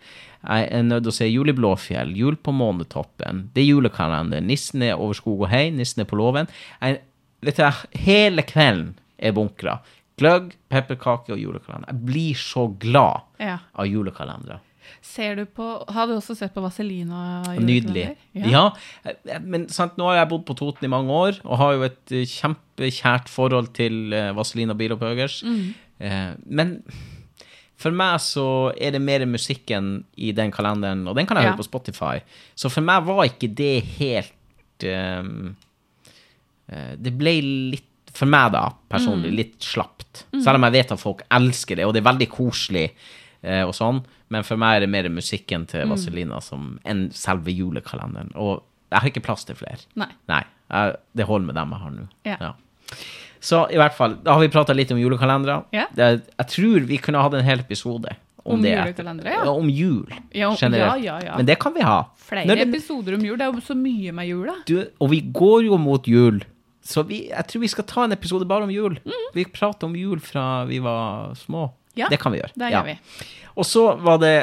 Jeg 0.47 0.67
er 0.71 0.85
nødt 0.85 1.03
til 1.03 1.11
å 1.11 1.17
se 1.17 1.27
Jul 1.27 1.51
i 1.51 1.55
Blåfjell, 1.57 2.13
Jul 2.15 2.37
på 2.39 2.53
Månetoppen. 2.55 3.47
Det 3.53 3.63
er 3.63 3.71
julekalender. 3.71 4.43
Nissen 4.45 4.85
er 4.85 4.95
over 4.95 5.17
skog 5.17 5.43
og 5.45 5.51
hei, 5.51 5.69
nissen 5.75 6.01
er 6.01 6.09
på 6.09 6.19
låven. 6.19 6.47
Jeg- 6.81 7.01
Vet 7.41 7.57
du, 7.57 7.63
hele 7.99 8.41
kvelden 8.41 8.95
er 9.19 9.31
bunkra. 9.31 9.79
Gløgg, 10.17 10.55
pepperkake 10.69 11.29
og 11.35 11.37
julekalender. 11.37 11.91
Jeg 11.91 12.05
blir 12.05 12.33
så 12.33 12.63
glad 12.79 13.21
ja. 13.39 13.59
av 13.75 13.85
julekalendere. 13.85 14.59
Ser 15.03 15.35
du 15.35 15.45
på 15.45 15.65
Har 15.91 16.07
du 16.07 16.15
også 16.15 16.35
sett 16.35 16.53
på 16.55 16.61
Vaselina? 16.63 17.43
Nydelig. 17.59 18.15
julekalender? 18.33 18.51
Ja, 18.51 18.71
eh, 19.05 19.39
men 19.43 19.67
sant, 19.69 19.97
nå 19.97 20.07
har 20.09 20.21
jeg 20.21 20.29
bodd 20.29 20.45
på 20.47 20.55
Toten 20.57 20.87
i 20.87 20.91
mange 20.91 21.11
år, 21.11 21.41
og 21.45 21.57
har 21.57 21.73
jo 21.75 21.83
et 21.83 22.15
eh, 22.15 22.25
kjempekjært 22.25 23.29
forhold 23.29 23.73
til 23.77 24.13
uh, 24.15 24.31
Vazelina 24.37 24.73
Bilopphøgers. 24.73 25.43
Eh, 25.99 26.33
men 26.45 26.81
for 27.77 27.93
meg 27.93 28.17
så 28.23 28.43
er 28.81 28.95
det 28.95 29.01
mer 29.05 29.25
musikken 29.29 30.03
i 30.17 30.31
den 30.33 30.49
kalenderen, 30.51 31.03
og 31.07 31.15
den 31.15 31.27
kan 31.29 31.37
jeg 31.37 31.45
Ja. 31.45 31.51
høre 31.51 31.61
på 31.61 31.67
Spotify. 31.67 32.15
Så 32.57 32.71
for 32.73 32.81
meg 32.81 33.03
var 33.05 33.23
ikke 33.29 33.51
det 33.53 33.83
helt 33.99 34.33
um, 34.83 35.55
Det 36.97 37.13
ble 37.15 37.35
litt, 37.75 37.83
for 38.17 38.25
meg 38.27 38.51
da, 38.51 38.65
personlig, 38.89 39.31
litt 39.37 39.59
slapt. 39.63 40.25
Selv 40.41 40.57
om 40.57 40.65
jeg 40.67 40.73
vet 40.73 40.91
at 40.91 40.99
folk 40.99 41.21
elsker 41.31 41.77
det, 41.77 41.85
og 41.85 41.93
det 41.93 42.01
er 42.01 42.09
veldig 42.09 42.27
koselig 42.33 42.87
eh, 43.43 43.61
og 43.63 43.75
sånn, 43.77 44.01
men 44.33 44.43
for 44.43 44.57
meg 44.59 44.75
er 44.75 44.79
det 44.83 44.89
mer 44.91 45.07
musikken 45.13 45.67
til 45.69 45.85
Vazelina 45.87 46.41
som 46.43 46.79
enn 46.83 47.05
selve 47.15 47.53
julekalenderen. 47.53 48.33
Og 48.35 48.63
jeg 48.91 48.99
har 48.99 49.07
ikke 49.13 49.23
plass 49.23 49.45
til 49.47 49.55
flere. 49.55 49.79
Nei. 49.95 50.09
Nei, 50.27 50.41
jeg, 50.73 50.97
det 51.15 51.27
holder 51.29 51.45
med 51.51 51.55
dem 51.61 51.71
jeg 51.77 51.83
har 51.85 51.93
nå. 51.95 52.07
Ja. 52.25 52.51
Så 53.47 53.63
i 53.71 53.77
hvert 53.79 53.93
fall, 53.95 54.17
da 54.25 54.33
har 54.35 54.41
vi 54.43 54.49
prata 54.51 54.73
litt 54.75 54.91
om 54.91 54.99
julekalendere. 54.99 55.61
Ja. 55.75 55.85
Det, 55.95 56.07
jeg 56.33 56.47
tror 56.55 56.87
vi 56.89 56.97
kunne 57.03 57.21
hatt 57.23 57.35
en 57.37 57.45
hel 57.47 57.61
episode 57.63 58.11
om, 58.43 58.57
Om 58.57 58.61
det. 58.65 58.73
julekalendere, 58.75 59.33
ja. 59.37 59.45
Om 59.51 59.69
jul 59.71 60.11
Ja, 60.35 60.49
generelt. 60.59 61.03
ja, 61.03 61.17
ja, 61.19 61.25
ja. 61.29 61.37
Men 61.37 61.45
det 61.47 61.57
kan 61.61 61.73
vi 61.75 61.81
ha. 61.85 62.01
Flere 62.27 62.45
Når 62.49 62.55
det- 62.61 62.67
episoder 62.67 63.15
om 63.15 63.23
jul. 63.27 63.37
Det 63.37 63.45
er 63.47 63.53
jo 63.53 63.61
så 63.63 63.75
mye 63.77 64.11
med 64.13 64.27
jul, 64.27 64.45
da. 64.47 64.55
du, 64.65 64.77
og 64.99 65.09
vi 65.11 65.21
går 65.21 65.65
jo 65.69 65.77
mot 65.77 66.07
jul, 66.07 66.41
så 66.83 67.03
vi, 67.07 67.27
jeg 67.29 67.47
tror 67.47 67.61
vi 67.61 67.67
skal 67.67 67.83
ta 67.83 68.03
en 68.07 68.11
episode 68.15 68.45
bare 68.47 68.63
om 68.63 68.69
jul. 68.71 68.97
Vi 69.35 69.45
prater 69.45 69.85
om 69.87 69.95
jul 69.95 70.19
fra 70.19 70.65
vi 70.65 70.79
var 70.79 71.33
små. 71.35 71.69
Ja, 71.97 72.07
det 72.09 72.19
kan 72.21 72.31
vi 72.31 72.39
gjøre. 72.39 72.51
Det 72.55 72.71
Ja. 72.71 72.81
gjør 72.81 72.85
vi. 72.85 72.97
Og 73.57 73.65
så 73.65 73.85
var 73.99 74.17
det 74.21 74.35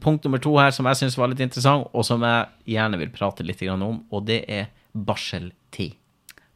punkt 0.00 0.24
nummer 0.24 0.38
to 0.40 0.56
her 0.58 0.70
som 0.70 0.86
jeg 0.86 0.96
syns 0.96 1.16
var 1.18 1.28
litt 1.28 1.40
interessant, 1.40 1.88
og 1.92 2.04
som 2.04 2.20
jeg 2.22 2.46
gjerne 2.66 2.98
vil 2.98 3.10
prate 3.10 3.44
litt 3.44 3.58
grann 3.60 3.82
om, 3.82 4.04
og 4.10 4.24
det 4.26 4.44
er 4.48 4.66
barseltid. 4.96 5.94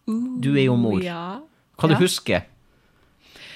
Du 0.06 0.54
er 0.56 0.64
jo 0.66 0.76
mor. 0.76 1.00
Ja. 1.02 1.38
Hva 1.76 1.88
Ja. 1.90 1.94
du 1.94 2.04
husker? 2.04 2.44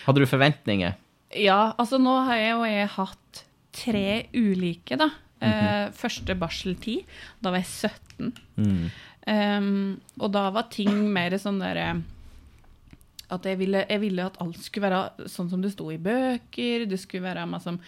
Hadde 0.06 0.20
du 0.20 0.26
forventninger? 0.26 0.94
Ja, 1.36 1.74
altså 1.78 1.98
nå 2.00 2.24
har 2.26 2.36
jeg 2.36 2.50
jo 2.52 2.64
jeg 2.64 2.88
hatt 2.96 3.44
tre 3.72 4.26
ulike, 4.34 4.96
da. 4.98 5.06
Mhm. 5.40 5.48
eh, 5.48 5.90
første 5.96 6.34
barseltid, 6.38 7.04
da 7.40 7.50
var 7.50 7.58
jeg 7.62 7.66
17. 7.66 8.32
Mm. 8.58 8.90
Um, 9.30 10.00
og 10.18 10.32
da 10.32 10.50
var 10.50 10.66
ting 10.72 11.12
mer 11.12 11.30
sånn 11.38 11.58
derre 11.60 12.02
At 13.30 13.44
jeg 13.44 13.58
ville, 13.58 13.84
jeg 13.88 14.00
ville 14.00 14.24
at 14.26 14.38
alt 14.40 14.56
skulle 14.58 14.88
være 14.90 15.28
sånn 15.28 15.50
som 15.50 15.60
det 15.62 15.70
sto 15.72 15.88
i 15.92 15.98
bøker. 15.98 16.86
Det 16.88 16.98
skulle 16.98 17.22
være 17.22 17.46
meg 17.46 17.60
som 17.62 17.78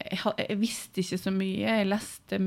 jeg, 0.00 0.18
jeg 0.48 0.58
visste 0.58 0.98
ikke 1.04 1.18
så 1.20 1.30
mye. 1.30 1.60
Jeg 1.78 1.86
leste 1.86 2.38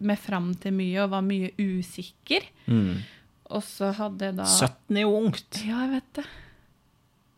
meg 0.00 0.18
fram 0.18 0.54
til 0.54 0.72
mye 0.72 1.02
og 1.04 1.10
var 1.10 1.20
mye 1.26 1.50
usikker. 1.58 2.46
Mm. 2.70 3.02
Og 3.50 3.62
så 3.66 3.90
hadde 3.98 4.30
jeg 4.30 4.36
da 4.38 4.44
17 4.48 4.96
er 4.96 5.02
jo 5.02 5.12
ungt. 5.18 5.60
Ja, 5.66 5.82
jeg 5.84 5.90
vet 5.98 6.12
det. 6.14 6.24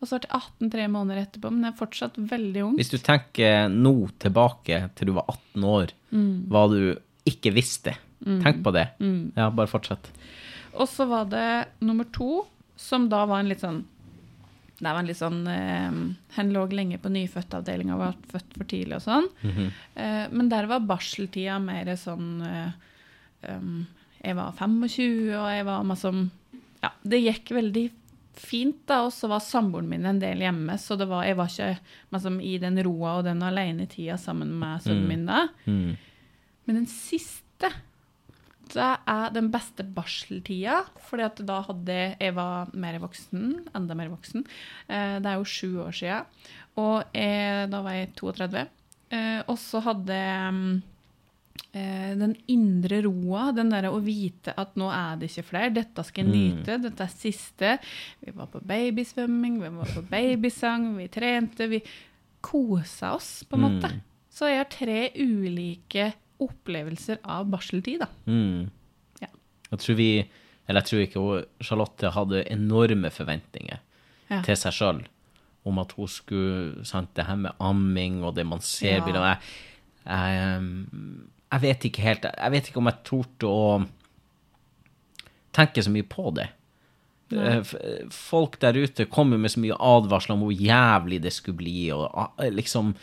Og 0.03 0.09
så 0.09 0.17
ble 0.19 0.27
jeg 0.27 0.35
18 0.35 0.71
tre 0.73 0.85
måneder 0.91 1.21
etterpå, 1.23 1.49
men 1.53 1.63
jeg 1.63 1.71
er 1.73 1.79
fortsatt 1.79 2.17
veldig 2.29 2.63
ung. 2.67 2.73
Hvis 2.75 2.91
du 2.91 2.97
tenker 2.99 3.69
nå 3.71 3.93
tilbake 4.19 4.81
til 4.99 5.07
du 5.09 5.13
var 5.15 5.29
18 5.31 5.63
år, 5.69 5.93
Mm. 6.13 6.43
hva 6.51 6.65
du 6.69 6.99
ikke 7.25 7.53
visste. 7.55 7.95
Tenk 8.23 8.59
på 8.63 8.71
det. 8.75 8.83
Ja, 9.35 9.49
bare 9.49 9.67
fortsett. 9.71 10.05
Og 10.75 10.87
så 10.91 11.07
var 11.07 11.25
det 11.31 11.47
nummer 11.81 12.05
to, 12.11 12.43
som 12.77 13.07
da 13.09 13.23
var 13.29 13.39
en 13.43 13.49
litt 13.49 13.59
sånn 13.63 13.83
Det 14.83 14.89
var 14.91 14.99
en 14.99 15.07
litt 15.07 15.19
sånn 15.19 15.47
eh, 15.47 15.91
Hen 16.35 16.49
lå 16.51 16.63
lenge 16.73 16.97
på 16.99 17.07
nyfødtavdelinga 17.13 17.93
og 17.93 17.99
var 18.01 18.15
født 18.33 18.55
for 18.57 18.65
tidlig 18.67 18.95
og 18.97 19.03
sånn. 19.05 19.27
eh, 19.95 20.27
men 20.33 20.49
der 20.49 20.65
var 20.67 20.79
barseltida 20.81 21.59
mer 21.61 21.85
sånn 21.95 22.41
eh, 22.41 22.71
um, 23.53 23.85
Jeg 24.23 24.35
var 24.35 24.51
25, 24.57 25.29
og 25.37 25.49
jeg 25.53 25.65
var 25.69 25.83
masse 25.87 26.11
Ja, 26.83 26.89
det 27.05 27.21
gikk 27.23 27.53
veldig 27.55 27.85
fint, 28.39 28.81
da. 28.89 29.03
Og 29.07 29.13
så 29.15 29.29
var 29.31 29.43
samboeren 29.43 29.89
min 29.91 30.07
en 30.09 30.21
del 30.21 30.43
hjemme, 30.43 30.77
så 30.81 30.97
det 30.99 31.07
var, 31.11 31.25
jeg 31.27 31.37
var 31.39 31.51
ikke 31.51 31.71
liksom, 32.15 32.39
i 32.41 32.57
den 32.61 32.81
roa 32.85 33.17
og 33.19 33.27
den 33.27 33.43
alenetida 33.45 34.17
sammen 34.21 34.53
med 34.59 34.85
sønnen 34.85 35.09
min 35.09 35.25
da. 35.29 35.47
Mm. 35.65 35.95
Men 36.63 36.79
den 36.81 36.87
siste 36.89 37.71
det 38.73 38.91
er 39.11 39.33
den 39.35 39.49
beste 39.53 39.83
barseltida, 39.85 40.79
fordi 41.05 41.25
at 41.27 41.41
da 41.45 41.59
hadde 41.67 41.97
jeg 42.15 42.35
var 42.37 42.71
mer 42.79 42.97
voksen, 43.03 43.51
enda 43.75 43.97
mer 43.97 44.09
voksen. 44.13 44.45
Eh, 44.87 45.19
det 45.21 45.29
er 45.29 45.37
jo 45.37 45.49
sju 45.49 45.69
år 45.83 45.93
sia, 45.93 46.23
og 46.79 47.03
jeg, 47.13 47.67
da 47.69 47.83
var 47.85 47.99
jeg 47.99 48.13
32. 48.17 48.63
Eh, 49.13 49.41
og 49.45 49.59
så 49.61 49.83
hadde 49.85 50.17
mm, 50.55 50.71
eh, 50.73 50.92
den 51.73 52.35
indre 52.47 53.01
roa, 53.05 53.47
den 53.55 53.69
derre 53.73 53.89
å 53.93 53.99
vite 54.03 54.53
at 54.57 54.75
nå 54.77 54.87
er 54.93 55.15
det 55.21 55.29
ikke 55.31 55.45
flere, 55.47 55.73
dette 55.73 56.03
skal 56.05 56.25
jeg 56.25 56.33
nyte, 56.33 56.77
dette 56.83 57.05
er 57.05 57.13
siste. 57.13 57.71
Vi 58.21 58.33
var 58.35 58.49
på 58.53 58.61
babysvømming, 58.61 59.59
vi 59.61 59.71
var 59.73 59.89
på 59.95 60.03
babysang, 60.13 60.91
vi 60.97 61.07
trente, 61.13 61.67
vi 61.71 61.81
kosa 62.43 63.13
oss, 63.17 63.43
på 63.49 63.57
en 63.57 63.65
måte. 63.67 63.89
Så 64.33 64.49
jeg 64.49 64.61
har 64.63 64.69
tre 64.73 64.99
ulike 65.21 66.11
opplevelser 66.43 67.21
av 67.23 67.45
barseltid, 67.53 68.01
da. 68.03 68.07
Mm. 68.27 68.69
Ja. 69.21 69.29
Jeg 69.71 69.79
tror 69.85 69.97
vi, 69.99 70.09
eller 70.67 70.81
jeg 70.81 70.89
tror 70.89 71.03
ikke 71.05 71.23
hun, 71.25 71.49
Charlotte 71.63 72.13
hadde 72.17 72.45
enorme 72.53 73.11
forventninger 73.13 73.79
Ja. 74.31 74.41
til 74.41 74.55
seg 74.57 74.73
sjøl 74.73 75.03
om 75.65 75.77
at 75.79 75.91
hun 75.95 76.07
skulle 76.07 76.83
sant, 76.85 77.13
Det 77.15 77.25
her 77.27 77.35
med 77.37 77.51
amming 77.59 78.23
og 78.23 78.35
det 78.35 78.45
man 78.45 78.59
ser 78.59 78.97
Ja. 78.97 79.05
bilder 79.05 79.25
jeg, 79.29 79.37
jeg, 80.05 80.57
um, 80.57 81.29
jeg 81.53 81.61
vet 81.63 81.87
ikke 81.89 82.03
helt 82.05 82.25
Jeg 82.25 82.53
vet 82.53 82.67
ikke 82.69 82.81
om 82.81 82.89
jeg 82.89 83.03
torde 83.07 83.49
å 83.49 83.65
tenke 85.53 85.83
så 85.85 85.91
mye 85.93 86.05
på 86.09 86.31
det. 86.33 86.47
Nei. 87.33 87.59
Folk 88.13 88.59
der 88.61 88.77
ute 88.77 89.05
kommer 89.09 89.37
med 89.41 89.53
så 89.53 89.61
mye 89.61 89.77
advarsler 89.77 90.35
om 90.35 90.47
hvor 90.47 90.55
jævlig 90.55 91.21
det 91.23 91.33
skulle 91.33 91.61
bli, 91.61 91.91
og 91.95 92.07
ah, 92.09 92.49
liksom 92.53 92.95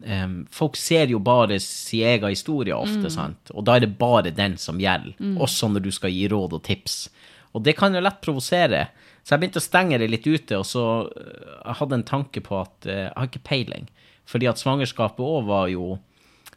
Um, 0.00 0.46
Folk 0.48 0.78
ser 0.80 1.10
jo 1.12 1.18
bare 1.20 1.58
sin 1.60 2.06
egen 2.08 2.32
historie 2.32 2.72
ofte, 2.72 3.10
sant? 3.12 3.50
og 3.52 3.66
da 3.68 3.74
er 3.76 3.84
det 3.84 3.98
bare 4.00 4.32
den 4.32 4.54
som 4.56 4.80
gjelder. 4.80 5.12
Også 5.36 5.68
når 5.68 5.84
du 5.84 5.90
skal 5.92 6.14
gi 6.14 6.28
råd 6.30 6.54
og 6.56 6.62
tips. 6.64 7.10
Og 7.52 7.64
det 7.66 7.74
kan 7.76 7.92
jo 7.92 8.00
lett 8.00 8.22
provosere. 8.24 8.86
Så 9.20 9.34
jeg 9.34 9.42
begynte 9.42 9.60
å 9.60 9.66
stenge 9.66 9.98
det 10.00 10.08
litt 10.08 10.24
ute, 10.24 10.56
og 10.56 10.64
så 10.64 10.84
hadde 11.04 11.66
jeg 11.66 11.78
hadde 11.82 11.98
en 11.98 12.06
tanke 12.08 12.40
på 12.46 12.62
at 12.62 12.88
uh, 12.88 12.94
jeg 12.94 13.12
har 13.12 13.28
ikke 13.28 13.48
peiling. 13.50 13.90
Fordi 14.30 14.48
at 14.48 14.62
svangerskapet 14.62 15.20
òg 15.20 15.50
var 15.50 15.68
jo 15.68 15.98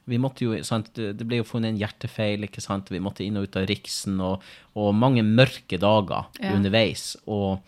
vi 0.05 0.17
måtte 0.19 0.43
jo, 0.45 0.55
sant, 0.67 0.89
Det 0.95 1.23
ble 1.27 1.37
jo 1.39 1.45
funnet 1.47 1.71
en 1.73 1.77
hjertefeil, 1.79 2.43
ikke 2.43 2.61
sant? 2.61 2.89
vi 2.91 2.99
måtte 2.99 3.23
inn 3.23 3.37
og 3.39 3.43
ut 3.47 3.55
av 3.61 3.67
riksen, 3.69 4.19
og, 4.19 4.41
og 4.75 4.93
mange 4.95 5.23
mørke 5.23 5.79
dager 5.79 6.25
Ja. 6.41 6.53
underveis. 6.57 7.15
Og 7.27 7.59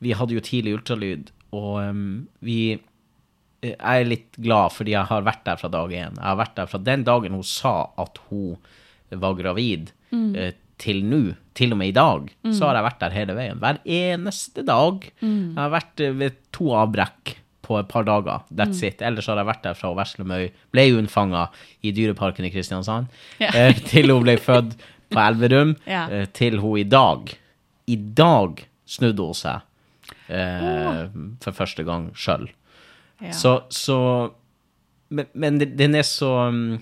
vi 0.00 0.12
hadde 0.16 0.32
jo 0.36 0.40
tidlig 0.40 0.76
ultralyd, 0.78 1.30
og 1.52 1.80
um, 1.90 2.28
vi 2.44 2.74
eh, 2.74 3.74
Jeg 3.74 4.04
er 4.04 4.04
litt 4.08 4.36
glad 4.38 4.70
fordi 4.72 4.92
jeg 4.94 5.08
har 5.10 5.22
vært 5.26 5.44
der 5.44 5.56
fra 5.60 5.68
dag 5.68 5.90
én. 5.90 6.16
Jeg 6.16 6.24
har 6.24 6.36
vært 6.40 6.54
der 6.56 6.66
fra 6.70 6.78
den 6.78 7.04
dagen 7.04 7.32
hun 7.34 7.42
sa 7.44 7.90
at 7.98 8.18
hun 8.30 8.56
var 9.10 9.34
gravid, 9.34 9.90
eh, 10.12 10.52
til 10.78 11.00
nå. 11.04 11.34
Til 11.58 11.72
og 11.74 11.78
med 11.80 11.88
i 11.88 11.96
dag. 11.96 12.28
Så 12.54 12.68
har 12.68 12.76
jeg 12.78 12.84
vært 12.86 13.00
der 13.00 13.10
hele 13.16 13.34
veien. 13.34 13.58
Hver 13.58 13.80
eneste 13.84 14.62
dag. 14.64 15.08
Jeg 15.20 15.56
har 15.58 15.70
vært 15.74 16.00
eh, 16.00 16.12
ved 16.14 16.36
to 16.54 16.68
avbrekk 16.78 17.34
på 17.68 17.76
et 17.78 17.88
par 17.90 18.06
dager. 18.08 18.40
That's 18.56 18.80
it. 18.86 19.02
Ellers 19.04 19.28
har 19.28 19.36
jeg 19.42 19.46
vært 19.50 19.62
der 19.68 19.76
fra 19.76 19.90
Veslemøy, 19.98 20.48
ble 20.72 20.86
unnfanga 20.96 21.46
i 21.84 21.92
Dyreparken 21.92 22.48
i 22.48 22.52
Kristiansand, 22.54 23.06
Ja. 23.42 23.50
eh, 23.54 23.74
til 23.92 24.08
hun 24.14 24.24
ble 24.24 24.38
født 24.40 24.74
på 25.12 25.20
Elverum, 25.22 25.76
Ja. 25.86 26.06
eh, 26.10 26.26
til 26.32 26.58
hun 26.64 26.78
i 26.80 26.84
dag 26.88 27.34
I 27.88 27.96
dag 27.96 28.64
snudde 28.88 29.24
hun 29.28 29.36
seg 29.36 29.60
eh, 30.28 31.06
for 31.44 31.52
første 31.56 31.84
gang 31.84 32.10
sjøl. 32.16 32.48
Ja. 33.22 33.32
Så, 33.32 33.58
så 33.74 33.98
Men, 35.10 35.26
men 35.34 35.56
den 35.58 35.94
er 35.96 36.04
så 36.04 36.28
um, 36.52 36.78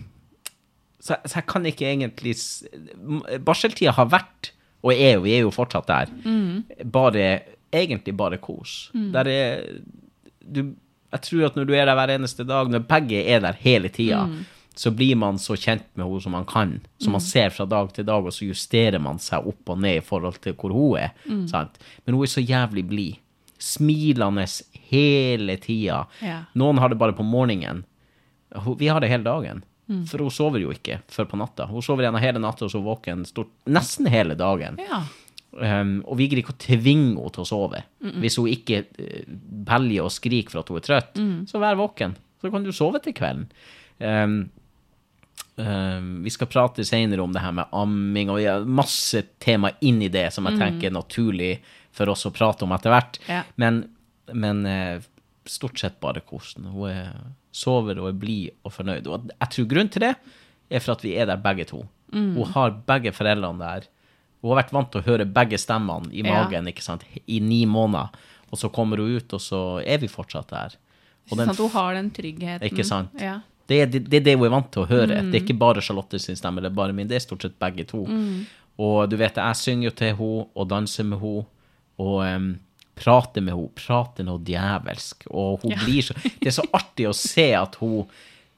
så, 1.00 1.14
så 1.24 1.36
jeg 1.38 1.46
kan 1.46 1.66
ikke 1.68 1.86
egentlig 1.86 2.32
Barseltida 3.46 3.92
har 3.94 4.08
vært, 4.10 4.50
og 4.82 4.90
er 4.94 5.12
jo, 5.14 5.20
vi 5.22 5.36
er 5.36 5.44
jo 5.44 5.52
fortsatt 5.54 5.86
der, 5.90 6.10
bare 6.90 7.28
Egentlig 7.76 8.14
bare 8.16 8.38
kos. 8.40 8.90
Der 9.12 9.28
er 9.28 9.64
du, 10.52 10.74
Jeg 11.12 11.22
tror 11.22 11.46
at 11.46 11.56
når 11.56 11.64
du 11.68 11.72
er 11.74 11.86
der 11.86 11.94
hver 11.94 12.10
eneste 12.16 12.44
dag, 12.44 12.68
når 12.68 12.82
begge 12.88 13.22
er 13.24 13.40
der 13.40 13.56
hele 13.60 13.88
tida, 13.88 14.24
så 14.76 14.90
blir 14.92 15.16
man 15.16 15.38
så 15.40 15.54
kjent 15.56 15.86
med 15.96 16.04
henne 16.04 16.20
som 16.20 16.32
man 16.32 16.44
kan. 16.44 16.80
Som 17.00 17.12
man 17.16 17.20
ser 17.24 17.48
fra 17.50 17.64
dag 17.64 17.92
til 17.94 18.04
dag, 18.04 18.26
og 18.26 18.32
så 18.34 18.44
justerer 18.44 18.98
man 19.00 19.18
seg 19.22 19.46
opp 19.48 19.70
og 19.72 19.78
ned 19.80 20.02
i 20.02 20.04
forhold 20.04 20.36
til 20.44 20.52
hvor 20.58 20.74
hun 20.74 20.98
er. 20.98 21.14
Sant? 21.48 21.78
Men 22.04 22.14
hun 22.18 22.26
er 22.26 22.32
så 22.34 22.40
jævlig 22.44 22.84
blid. 22.90 23.14
Smilende 23.58 24.44
hele 24.90 25.56
tida. 25.56 26.02
Ja. 26.20 26.42
Noen 26.54 26.78
har 26.78 26.88
det 26.92 26.98
bare 27.00 27.16
på 27.16 27.24
morgenen. 27.24 27.84
Vi 28.78 28.88
har 28.88 29.00
det 29.00 29.08
hele 29.08 29.24
dagen. 29.24 29.62
For 30.10 30.18
hun 30.18 30.30
sover 30.34 30.58
jo 30.60 30.72
ikke 30.74 30.98
før 31.08 31.24
på 31.30 31.38
natta. 31.38 31.66
Hun 31.70 31.80
sover 31.82 32.02
gjennom 32.04 32.20
hele 32.20 32.40
natta 32.42 32.66
og 32.66 32.72
så 32.72 32.80
våken 32.82 33.24
stort, 33.24 33.52
nesten 33.70 34.06
hele 34.10 34.34
dagen. 34.34 34.76
ja. 34.90 35.04
Um, 35.56 36.02
og 36.04 36.18
vi 36.20 36.26
greier 36.28 36.42
ikke 36.44 36.52
å 36.52 36.60
tvinge 36.60 37.14
henne 37.14 37.32
til 37.32 37.44
å 37.44 37.48
sove. 37.48 37.80
Hvis 38.20 38.36
hun 38.40 38.50
ikke 38.52 38.82
belger 39.66 40.04
og 40.04 40.12
skriker 40.12 40.52
for 40.52 40.62
at 40.62 40.70
hun 40.72 40.80
er 40.80 40.86
trøtt, 40.86 41.18
så 41.48 41.62
vær 41.62 41.78
våken. 41.80 42.16
Så 42.42 42.52
kan 42.52 42.66
du 42.66 42.72
sove 42.76 43.00
til 43.04 43.16
kvelden. 43.16 43.48
Um, 43.98 44.36
um, 45.56 46.10
vi 46.26 46.32
skal 46.34 46.50
prate 46.52 46.84
senere 46.84 47.24
om 47.24 47.32
det 47.32 47.40
her 47.40 47.56
med 47.56 47.72
amming, 47.72 48.30
og 48.30 48.40
vi 48.42 48.48
har 48.50 48.68
masse 48.68 49.22
tema 49.42 49.72
inn 49.80 50.02
i 50.04 50.12
det 50.12 50.28
som 50.34 50.46
jeg 50.50 50.60
tenker 50.60 50.90
er 50.90 50.96
naturlig 50.98 51.52
for 51.96 52.12
oss 52.12 52.26
å 52.28 52.34
prate 52.36 52.66
om 52.66 52.74
etter 52.76 52.92
hvert. 52.92 53.20
Ja. 53.30 53.42
Men, 53.56 53.86
men 54.36 54.64
uh, 54.68 55.00
stort 55.48 55.80
sett 55.80 56.00
bare 56.02 56.20
kosen. 56.20 56.68
Hun 56.74 56.90
er, 56.90 57.12
sover 57.56 58.02
og 58.02 58.10
er 58.10 58.20
blid 58.20 58.66
og 58.66 58.74
fornøyd. 58.76 59.08
Og 59.08 59.30
jeg 59.32 59.52
tror 59.54 59.68
grunnen 59.70 59.92
til 59.94 60.04
det 60.04 60.14
er 60.68 60.82
for 60.82 60.96
at 60.96 61.04
vi 61.06 61.16
er 61.16 61.30
der 61.30 61.40
begge 61.40 61.64
to. 61.70 61.86
Hun 62.12 62.52
har 62.54 62.74
begge 62.86 63.12
foreldrene 63.16 63.60
der. 63.60 63.86
Hun 64.46 64.54
har 64.54 64.62
vært 64.62 64.72
vant 64.76 64.92
til 64.94 65.02
å 65.02 65.06
høre 65.08 65.26
begge 65.26 65.58
stemmene 65.58 66.12
i 66.14 66.22
magen 66.22 66.68
ikke 66.70 66.84
sant? 66.84 67.02
i 67.26 67.40
ni 67.42 67.64
måneder. 67.66 68.14
Og 68.54 68.58
så 68.60 68.68
kommer 68.70 69.00
hun 69.02 69.16
ut, 69.18 69.32
og 69.34 69.42
så 69.42 69.60
er 69.82 69.98
vi 69.98 70.06
fortsatt 70.06 70.52
der. 70.54 70.76
Og 71.32 71.40
den 71.40 71.48
sant? 71.50 71.58
Hun 71.58 71.72
har 71.74 71.96
den 71.98 72.10
tryggheten. 72.14 72.62
Ikke 72.68 72.84
sant? 72.86 73.10
Ja. 73.18 73.40
det 73.66 73.80
er 73.82 73.86
det, 73.90 74.04
det 74.12 74.20
det 74.28 74.36
hun 74.38 74.46
er 74.46 74.52
vant 74.54 74.68
til 74.70 74.84
å 74.84 74.86
høre. 74.86 75.18
Det 75.26 75.34
er 75.34 75.42
ikke 75.42 75.58
bare 75.58 75.82
Charlotte 75.82 76.20
sin 76.22 76.38
stemme, 76.38 76.62
er 76.62 76.70
bare 76.70 76.94
min. 76.94 77.08
Det 77.10 77.18
er 77.18 77.24
stort 77.24 77.42
sett 77.42 77.58
begge 77.58 77.84
to. 77.90 78.04
Og 78.78 79.08
du 79.10 79.16
vet, 79.18 79.34
jeg 79.40 79.56
synger 79.58 79.88
jo 79.90 79.94
til 79.98 80.14
henne 80.14 80.46
og 80.54 80.68
danser 80.70 81.04
med 81.08 81.18
henne 81.18 81.46
og 81.98 82.18
um, 82.22 82.46
prater 82.94 83.42
med 83.42 83.56
henne. 83.56 83.72
Prater 83.82 84.26
noe 84.28 84.38
djevelsk. 84.46 85.26
Og 85.32 85.64
hun 85.64 85.72
Ja. 85.74 85.82
blir 85.82 86.02
så 86.06 86.14
Det 86.22 86.46
er 86.52 86.56
så 86.60 86.66
artig 86.72 87.08
å 87.10 87.14
se 87.16 87.48
at 87.58 87.74
hun 87.82 88.06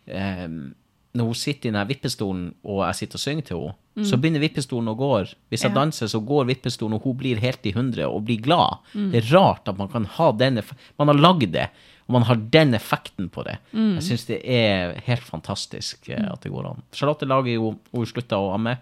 em, 0.06 0.74
Når 1.16 1.24
hun 1.24 1.34
sitter 1.34 1.70
i 1.70 1.72
den 1.72 1.88
vippestolen, 1.88 2.54
og 2.68 2.82
jeg 2.86 2.94
sitter 2.98 3.16
og 3.16 3.20
synger 3.22 3.46
til 3.48 3.60
henne, 3.62 3.74
så 4.06 4.16
begynner 4.20 4.42
vippestolen 4.44 4.90
å 4.92 4.94
gå. 4.94 5.12
Hvis 5.50 5.62
jeg 5.64 5.72
Ja. 5.72 5.74
danser, 5.80 6.06
så 6.06 6.20
går 6.24 6.44
vippestolen, 6.46 6.94
og 6.94 7.02
hun 7.02 7.16
blir 7.16 7.40
helt 7.42 7.64
i 7.66 7.72
hundre 7.72 8.06
og 8.06 8.24
blir 8.26 8.40
glad. 8.40 8.78
Det 8.94 9.24
er 9.24 9.34
rart 9.34 9.66
at 9.68 9.78
man 9.78 9.88
kan 9.88 10.04
ha 10.04 10.30
den 10.32 10.62
Man 10.98 11.08
har 11.08 11.14
lagd 11.14 11.50
det, 11.52 11.68
og 12.06 12.12
man 12.12 12.22
har 12.22 12.36
den 12.36 12.74
effekten 12.74 13.28
på 13.28 13.42
det. 13.44 13.58
Jeg 13.74 14.02
syns 14.02 14.26
det 14.26 14.42
er 14.44 15.00
helt 15.06 15.22
fantastisk 15.22 16.08
eh, 16.10 16.30
at 16.30 16.40
det 16.42 16.52
går 16.52 16.66
an. 16.70 16.82
Charlotte 16.92 17.26
lager 17.26 17.54
jo 17.54 17.78
Hun 17.92 18.06
slutta 18.06 18.36
å 18.36 18.54
amme, 18.54 18.78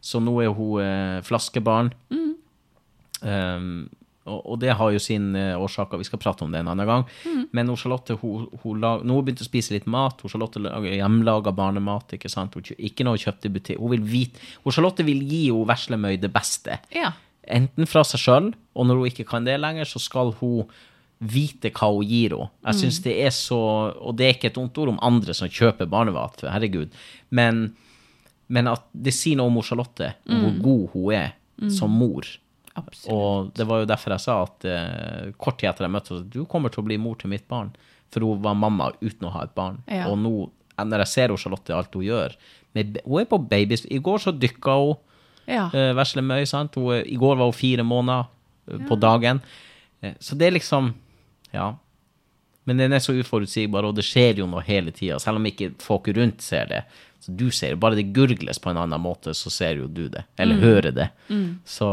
så 0.00 0.20
nå 0.22 0.40
er 0.42 0.54
hun 0.54 0.80
eh, 0.80 1.20
flaskebarn. 1.22 1.90
Um, 3.22 3.88
og, 4.26 4.40
og 4.42 4.60
det 4.62 4.74
har 4.78 4.92
jo 4.92 5.00
sin 5.02 5.30
årsak, 5.36 5.64
årsaker, 5.66 6.00
vi 6.00 6.08
skal 6.08 6.20
prate 6.22 6.44
om 6.44 6.52
det 6.52 6.62
en 6.62 6.70
annen 6.72 6.88
gang. 6.88 7.04
Men 7.56 7.68
hun 7.70 7.78
Charlotte 7.80 8.16
hun, 8.20 8.46
hun 8.62 8.80
lag, 8.82 9.04
nå 9.04 9.14
har 9.14 9.20
hun 9.20 9.28
begynt 9.28 9.44
å 9.44 9.48
spise 9.48 9.74
litt 9.74 9.86
mat. 9.90 10.22
Hun 10.22 10.32
Charlotte 10.32 10.62
lager 10.62 10.96
hjemmelaga 10.96 11.52
barnemat. 11.56 12.16
Ikke 12.16 12.30
sant? 12.32 12.56
Hun, 12.56 12.66
ikke 12.76 13.06
noe 13.06 13.20
kjøpt 13.20 13.48
i 13.48 13.52
butikk. 13.52 13.80
Hun, 13.82 13.92
vil 13.94 14.04
vite, 14.06 14.42
hun 14.64 14.74
Charlotte 14.74 15.06
vil 15.06 15.22
gi 15.26 15.46
hun 15.50 15.66
Veslemøy 15.68 16.18
det 16.22 16.32
beste. 16.34 16.80
ja. 16.96 17.14
Enten 17.46 17.86
fra 17.86 18.00
seg 18.02 18.18
sjøl, 18.18 18.46
og 18.74 18.86
når 18.88 18.96
hun 18.98 19.06
ikke 19.06 19.24
kan 19.28 19.44
det 19.46 19.52
lenger, 19.62 19.86
så 19.86 20.00
skal 20.02 20.32
hun 20.40 20.64
vite 21.22 21.70
hva 21.70 21.92
hun 21.94 22.06
gir 22.08 22.34
henne. 22.34 22.50
Jeg 22.66 22.80
synes 22.80 22.98
det 23.04 23.14
er 23.22 23.30
så 23.30 23.58
Og 24.02 24.16
det 24.18 24.26
er 24.26 24.34
ikke 24.34 24.50
et 24.50 24.58
ondt 24.58 24.78
ord 24.82 24.90
om 24.90 24.98
andre 25.04 25.34
som 25.34 25.46
kjøper 25.48 25.86
barnemat, 25.86 26.42
herregud. 26.42 26.90
Men, 27.30 27.68
men 28.48 28.72
at 28.72 28.82
det 28.92 29.14
sier 29.14 29.38
noe 29.38 29.52
om 29.52 29.62
Charlotte, 29.62 30.10
om 30.26 30.42
hvor 30.42 30.58
god 30.64 30.82
hun 30.96 31.14
er 31.14 31.70
som 31.72 31.94
mor. 31.94 32.26
Absolutt. 32.76 33.12
Og 33.12 33.50
det 33.56 33.66
var 33.66 33.80
jo 33.82 33.88
derfor 33.90 34.12
jeg 34.16 34.20
sa 34.26 34.36
at 34.44 34.64
eh, 34.68 35.30
kort 35.40 35.58
tid 35.60 35.70
etter 35.70 35.86
jeg 35.86 35.94
møtte 35.94 36.12
henne, 36.14 36.30
du 36.32 36.44
kommer 36.50 36.72
til 36.74 36.82
å 36.84 36.86
bli 36.88 36.98
mor 37.00 37.16
til 37.20 37.30
mitt 37.32 37.46
barn. 37.48 37.70
For 38.12 38.22
hun 38.22 38.42
var 38.44 38.54
mamma 38.54 38.90
uten 39.00 39.26
å 39.28 39.32
ha 39.34 39.42
et 39.48 39.54
barn. 39.56 39.80
Ja. 39.90 40.06
Og 40.10 40.18
nå, 40.22 40.34
når 40.78 41.02
jeg 41.06 41.12
ser 41.14 41.32
hun 41.34 41.40
Charlotte, 41.40 41.74
alt 41.74 41.94
hun 41.96 42.04
gjør 42.06 42.36
med, 42.76 42.98
Hun 43.06 43.20
er 43.22 43.24
på 43.30 43.38
babys. 43.48 43.86
I 43.88 43.98
går 44.04 44.18
så 44.22 44.32
dykka 44.36 44.74
hun 44.82 44.96
Ja. 45.48 45.70
eh, 45.72 45.92
Vesle 45.96 46.22
Møy, 46.22 46.44
sant? 46.46 46.74
Hun, 46.76 47.00
I 47.06 47.16
går 47.16 47.36
var 47.40 47.48
hun 47.50 47.56
fire 47.56 47.82
måneder 47.86 48.26
eh, 48.70 48.84
på 48.88 48.98
dagen. 49.00 49.40
Eh, 50.02 50.14
så 50.20 50.36
det 50.38 50.46
er 50.50 50.56
liksom 50.60 50.92
Ja. 51.54 51.74
Men 52.66 52.78
den 52.78 52.92
er 52.92 52.98
så 52.98 53.14
uforutsigbar, 53.14 53.84
og 53.86 53.94
det 53.94 54.02
skjer 54.04 54.38
jo 54.40 54.46
noe 54.50 54.60
hele 54.66 54.90
tida. 54.90 55.20
Selv 55.22 55.36
om 55.38 55.44
ikke 55.46 55.68
folk 55.78 56.08
rundt 56.16 56.42
ser 56.42 56.66
det. 56.66 56.80
Så 57.22 57.30
du 57.36 57.50
ser 57.54 57.70
det. 57.70 57.78
Bare 57.80 57.94
det 57.94 58.08
gurgles 58.12 58.58
på 58.58 58.70
en 58.72 58.76
annen 58.82 59.00
måte, 59.00 59.30
så 59.38 59.50
ser 59.54 59.76
jo 59.78 59.86
du 59.86 60.08
det. 60.08 60.24
Eller 60.36 60.58
hører 60.58 60.90
det. 60.92 61.06
Mm, 61.30 61.60
så 61.64 61.86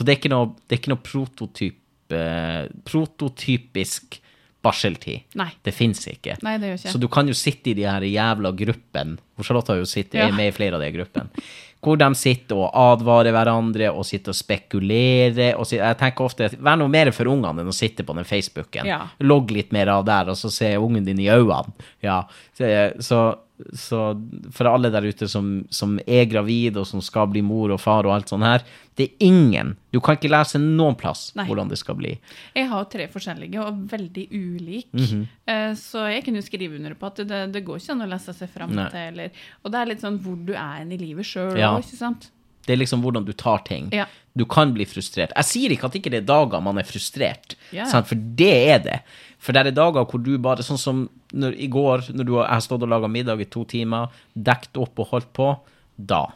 det 0.00 0.14
er 0.14 0.20
ikke 0.22 0.32
noe, 0.32 0.46
det 0.68 0.76
er 0.76 0.80
ikke 0.80 0.94
noe 0.94 1.04
prototyp, 1.04 1.76
eh, 2.16 2.66
prototypisk 2.88 4.18
barseltid. 4.62 5.24
Nei. 5.34 5.50
Det 5.66 5.74
fins 5.74 6.04
ikke. 6.06 6.36
Nei, 6.46 6.54
det 6.62 6.68
gjør 6.70 6.78
ikke. 6.80 6.92
Så 6.94 7.00
du 7.02 7.08
kan 7.10 7.26
jo 7.28 7.34
sitte 7.34 7.72
i 7.72 7.74
de 7.74 7.82
her 7.88 8.04
jævla 8.06 8.52
gruppene, 8.56 9.18
hvor 9.34 9.44
Charlotte 9.48 9.74
har 9.74 9.80
jo 9.82 9.88
sittet, 9.90 10.14
Ja. 10.20 10.28
er 10.28 10.32
med 10.38 10.52
i 10.52 10.56
flere 10.56 10.74
av 10.78 10.80
de 10.84 10.92
gruppene, 10.94 11.28
hvor 11.82 11.98
de 11.98 12.14
sitter 12.14 12.54
og 12.54 12.70
advarer 12.72 13.32
hverandre 13.34 13.88
og 13.92 14.04
sitter 14.06 14.30
og 14.30 14.36
spekulerer. 14.38 15.58
Og 15.58 15.66
sitter, 15.66 15.82
jeg 15.84 15.98
tenker 15.98 16.24
ofte 16.24 16.48
vær 16.62 16.76
noe 16.78 16.86
mer 16.88 17.10
for 17.10 17.24
ungene 17.26 17.58
enn 17.60 17.66
å 17.66 17.74
sitte 17.74 18.04
på 18.06 18.14
den 18.14 18.24
Facebooken. 18.24 18.86
Ja. 18.86 19.08
Logg 19.20 19.50
litt 19.50 19.72
mer 19.72 19.88
av 19.88 20.04
der, 20.06 20.30
og 20.30 20.36
så 20.36 20.48
se 20.48 20.76
ungen 20.78 21.04
din 21.04 21.18
i 21.18 21.26
øynene. 21.26 21.72
Ja. 22.00 22.22
Så, 22.62 23.02
så, 23.02 23.20
så 23.78 23.98
for 24.54 24.68
alle 24.70 24.90
der 24.90 25.04
ute 25.06 25.28
som, 25.30 25.64
som 25.70 25.98
er 26.06 26.24
gravid 26.30 26.76
og 26.80 26.86
som 26.88 27.02
skal 27.04 27.28
bli 27.30 27.42
mor 27.46 27.70
og 27.74 27.80
far 27.82 28.06
og 28.08 28.14
alt 28.16 28.32
sånt 28.32 28.46
her, 28.46 28.64
det 28.98 29.06
er 29.08 29.26
ingen 29.28 29.74
Du 29.92 30.00
kan 30.04 30.16
ikke 30.18 30.30
lese 30.32 30.58
noen 30.60 30.96
plass 31.00 31.30
Nei. 31.38 31.46
hvordan 31.48 31.68
det 31.70 31.78
skal 31.80 31.96
bli. 31.96 32.14
Jeg 32.56 32.68
har 32.68 32.84
tre 32.92 33.06
forskjellige 33.12 33.60
og 33.62 33.86
veldig 33.92 34.26
ulike. 34.32 34.92
Mhm. 34.98 35.22
Eh, 35.46 35.72
Så 35.78 36.04
jeg 36.12 36.24
kunne 36.26 36.42
skrive 36.42 36.76
under 36.76 36.94
på 36.94 37.06
at 37.12 37.22
det, 37.28 37.52
det 37.54 37.64
går 37.64 37.78
ikke 37.80 37.92
an 37.96 38.06
å 38.06 38.10
lese 38.12 38.34
seg 38.36 38.48
fram 38.52 38.70
til. 38.74 38.98
Eller, 39.12 39.30
og 39.64 39.72
det 39.72 39.80
er 39.80 39.86
litt 39.92 40.00
sånn 40.04 40.18
hvor 40.20 40.36
du 40.44 40.52
er 40.54 40.82
i 40.84 40.96
livet 41.00 41.24
sjøl 41.24 41.56
Ja. 41.58 41.74
ikke 41.78 41.96
sant? 41.96 42.30
Det 42.66 42.74
er 42.74 42.80
liksom 42.80 43.02
hvordan 43.02 43.26
du 43.26 43.32
tar 43.36 43.64
ting. 43.66 43.88
Ja. 43.94 44.06
Du 44.38 44.44
kan 44.48 44.72
bli 44.72 44.86
frustrert. 44.88 45.34
Jeg 45.36 45.48
sier 45.48 45.74
ikke 45.74 45.90
at 45.90 45.98
ikke 45.98 46.12
det 46.12 46.22
er 46.22 46.28
dager 46.30 46.62
man 46.64 46.80
er 46.80 46.88
frustrert, 46.88 47.56
yeah. 47.72 47.88
sant? 47.90 48.08
for 48.08 48.16
det 48.38 48.52
er 48.72 48.80
det. 48.84 48.98
For 49.42 49.54
det 49.54 49.66
er 49.66 49.76
dager 49.76 50.06
hvor 50.08 50.22
du 50.22 50.36
bare 50.40 50.64
Sånn 50.64 50.80
som 50.80 51.02
når, 51.34 51.56
i 51.58 51.68
går, 51.72 52.06
når 52.14 52.28
du 52.28 52.36
jeg 52.38 52.48
har 52.48 52.64
stått 52.64 52.84
og 52.86 52.92
laga 52.92 53.10
middag 53.10 53.42
i 53.42 53.50
to 53.50 53.64
timer, 53.68 54.12
dekt 54.32 54.78
opp 54.80 55.02
og 55.02 55.10
holdt 55.14 55.32
på, 55.36 55.48
da. 55.96 56.26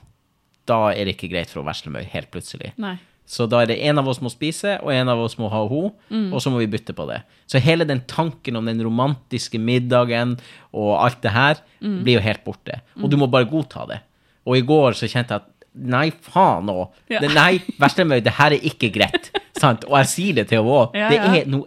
Da 0.66 0.80
er 0.90 1.06
det 1.06 1.16
ikke 1.16 1.30
greit 1.30 1.52
for 1.52 1.62
å 1.62 1.68
Veslemøy, 1.68 2.02
helt 2.10 2.32
plutselig. 2.34 2.72
Nei. 2.82 2.96
Så 3.26 3.48
da 3.50 3.60
er 3.62 3.70
det 3.70 3.80
en 3.88 3.98
av 3.98 4.06
oss 4.06 4.20
må 4.22 4.30
spise, 4.30 4.76
og 4.84 4.92
en 4.94 5.10
av 5.10 5.18
oss 5.18 5.34
må 5.38 5.48
ha 5.50 5.64
ho, 5.66 5.80
og 5.90 6.36
så 6.42 6.50
må 6.52 6.60
vi 6.60 6.68
bytte 6.70 6.94
på 6.94 7.08
det. 7.10 7.18
Så 7.50 7.58
hele 7.62 7.86
den 7.88 8.04
tanken 8.06 8.58
om 8.58 8.68
den 8.70 8.78
romantiske 8.86 9.58
middagen 9.58 10.36
og 10.70 10.92
alt 11.00 11.18
det 11.24 11.32
her 11.34 11.62
blir 11.82 12.20
jo 12.20 12.22
helt 12.22 12.44
borte. 12.46 12.78
Og 13.02 13.10
du 13.10 13.18
må 13.18 13.26
bare 13.30 13.48
godta 13.50 13.82
det. 13.90 13.98
Og 14.46 14.60
i 14.60 14.62
går 14.66 14.94
så 14.94 15.10
kjente 15.10 15.34
jeg 15.34 15.42
at 15.42 15.50
nei, 15.76 16.10
faen 16.24 16.70
òg. 16.72 16.94
Ja. 17.12 17.20
Nei, 17.32 17.58
Veslemøy, 17.80 18.20
det 18.24 18.36
her 18.38 18.54
er 18.56 18.64
ikke 18.70 18.90
greit. 18.94 19.30
Sant? 19.56 19.86
Og 19.88 19.96
jeg 20.02 20.08
sier 20.10 20.36
det 20.38 20.46
til 20.50 20.60
henne 20.60 20.74
òg. 20.76 20.96
Ja, 20.98 21.10
ja. 21.14 21.44
no, 21.48 21.62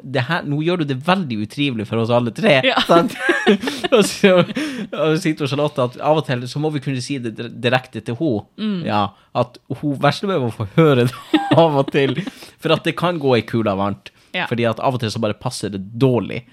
Nå 0.46 0.60
gjør 0.66 0.82
du 0.82 0.90
det 0.92 1.00
veldig 1.08 1.40
utrivelig 1.46 1.88
for 1.90 2.02
oss 2.04 2.14
alle 2.14 2.34
tre. 2.36 2.60
Sant? 2.88 3.16
og 3.96 4.04
så 4.08 4.36
og 4.40 5.18
sitter 5.22 5.46
sier 5.46 5.50
Charlotte 5.50 5.86
at 5.86 5.98
av 6.06 6.22
og 6.22 6.28
til 6.28 6.46
så 6.50 6.62
må 6.62 6.72
vi 6.74 6.82
kunne 6.84 7.02
si 7.04 7.18
det 7.22 7.36
direkte 7.62 8.04
til 8.06 8.18
henne. 8.20 8.46
Mm. 8.62 8.80
Ja, 8.88 9.08
at 9.38 9.60
hun 9.82 9.98
Veslemøy 10.02 10.38
må 10.46 10.54
få 10.54 10.70
høre 10.78 11.08
det 11.10 11.36
av 11.58 11.82
og 11.84 11.92
til. 11.96 12.18
For 12.62 12.76
at 12.76 12.86
det 12.88 12.98
kan 13.00 13.22
gå 13.22 13.40
i 13.40 13.46
kula 13.48 13.78
varmt. 13.80 14.14
Fordi 14.30 14.66
at 14.70 14.82
av 14.86 14.94
og 14.94 15.02
til 15.02 15.10
så 15.10 15.22
bare 15.22 15.38
passer 15.38 15.72
det 15.74 15.82
dårlig 15.98 16.44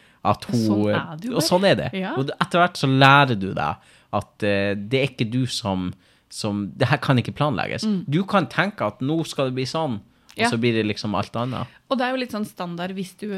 hun 0.51 0.62
Sånn 0.64 0.88
er 0.90 1.19
det 1.21 1.29
jo 1.29 1.37
Og 1.38 1.45
sånn 1.45 1.66
er 1.69 1.77
det. 1.79 1.90
Og 2.16 2.33
etter 2.35 2.62
hvert 2.62 2.81
så 2.81 2.88
lærer 2.90 3.38
du 3.38 3.51
deg 3.55 3.92
at 4.16 4.47
uh, 4.47 4.73
det 4.79 5.01
er 5.01 5.09
ikke 5.11 5.29
du 5.29 5.42
som, 5.51 5.90
som 6.37 6.66
Det 6.77 6.88
her 6.90 7.01
kan 7.01 7.16
ikke 7.22 7.33
planlegges. 7.37 7.87
Du 8.09 8.20
kan 8.29 8.46
tenke 8.53 8.85
at 8.87 9.01
nå 9.01 9.22
skal 9.27 9.49
det 9.51 9.55
bli 9.57 9.64
sånn, 9.68 9.96
og 10.01 10.37
Mm. 10.37 10.42
Ja. 10.44 10.51
så 10.53 10.59
blir 10.61 10.75
det 10.77 10.83
liksom 10.85 11.14
alt 11.16 11.33
annet. 11.40 11.66
Og 11.88 11.96
det 11.96 12.05
er 12.05 12.11
jo 12.12 12.18
litt 12.20 12.33
sånn 12.35 12.44
standard 12.44 12.92
hvis 12.92 13.14
du 13.16 13.31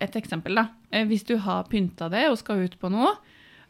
Et 0.00 0.14
eksempel, 0.14 0.54
da. 0.54 0.68
Eh, 0.92 1.02
Hvis 1.04 1.24
du 1.26 1.32
har 1.36 1.64
pynta 1.66 2.06
det 2.08 2.28
og 2.30 2.38
skal 2.38 2.60
ut 2.62 2.76
på 2.78 2.88
noe, 2.88 3.10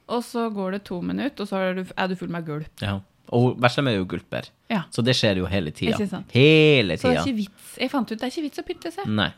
og 0.07 0.21
så 0.23 0.51
går 0.53 0.73
det 0.73 0.81
to 0.85 0.99
minutter, 1.01 1.43
og 1.43 1.49
så 1.49 1.57
er 1.57 1.75
du, 1.79 1.85
er 1.97 2.09
du 2.09 2.15
full 2.15 2.29
med 2.29 2.45
gulp. 2.45 2.69
Ja. 2.83 2.99
Og 3.33 3.57
Veslemøy 3.59 3.95
er 3.95 3.97
jo 4.03 4.05
gulper. 4.05 4.51
Ja. 4.69 4.83
Så 4.93 5.03
det 5.03 5.15
skjer 5.17 5.39
jo 5.41 5.47
hele 5.49 5.71
tida. 5.73 5.97
Ikke 5.97 6.09
sant? 6.11 6.29
Så 6.29 7.09
det 7.09 7.17
er 7.17 7.23
ikke 7.25 7.37
vits. 7.39 7.71
Jeg 7.81 7.91
fant 7.91 8.13
ut 8.13 8.19
det 8.19 8.27
er 8.27 8.35
ikke 8.35 8.43
vits 8.51 8.59
å 8.61 8.67
pynte 8.69 8.93
seg. 8.93 9.07
Nei. 9.09 9.31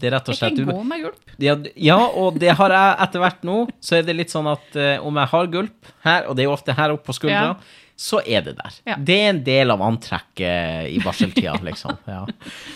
Det 0.00 0.08
er 0.10 0.16
rett 0.16 0.28
og 0.28 0.34
Jeg 0.34 0.56
kan 0.56 0.66
gå 0.74 0.84
med 0.90 1.02
gulp. 1.04 1.20
ja, 1.38 1.54
ja, 1.76 1.98
og 2.18 2.38
det 2.42 2.50
har 2.58 2.70
jeg 2.74 2.96
etter 3.06 3.20
hvert 3.22 3.42
nå. 3.46 3.56
Så 3.80 3.98
er 4.00 4.02
det 4.02 4.16
litt 4.16 4.30
sånn 4.34 4.50
at 4.50 4.74
uh, 4.74 5.06
om 5.06 5.14
jeg 5.22 5.28
har 5.36 5.46
gulp 5.46 5.86
her, 6.02 6.26
og 6.26 6.34
det 6.34 6.42
er 6.42 6.48
jo 6.50 6.56
ofte 6.56 6.74
her 6.74 6.90
oppe 6.90 7.06
på 7.06 7.14
skuldra, 7.14 7.54
Ja. 7.54 7.56
Så 8.02 8.18
er 8.26 8.42
det 8.42 8.56
der. 8.58 8.74
Ja. 8.88 8.96
Det 8.98 9.14
er 9.14 9.28
en 9.30 9.42
del 9.46 9.70
av 9.70 9.82
antrekket 9.86 10.88
i 10.90 10.98
barseltida, 11.04 11.54
liksom. 11.68 11.94
Ja. 12.10 12.24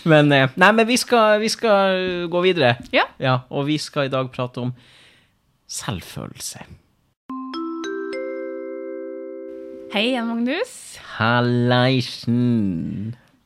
Men, 0.06 0.30
eh, 0.32 0.52
nei, 0.54 0.68
men 0.78 0.86
vi 0.86 0.96
skal, 1.02 1.40
vi 1.42 1.50
skal 1.50 2.28
gå 2.30 2.42
videre. 2.44 2.76
Ja. 2.94 3.08
Ja, 3.22 3.40
og 3.50 3.66
vi 3.66 3.78
skal 3.82 4.06
i 4.06 4.12
dag 4.12 4.30
prate 4.34 4.62
om 4.62 4.70
selvfølelse. 5.66 6.62
Hei 9.96 10.04
igjen, 10.12 10.26
Magnus. 10.28 10.72
Halleisen. 11.16 12.40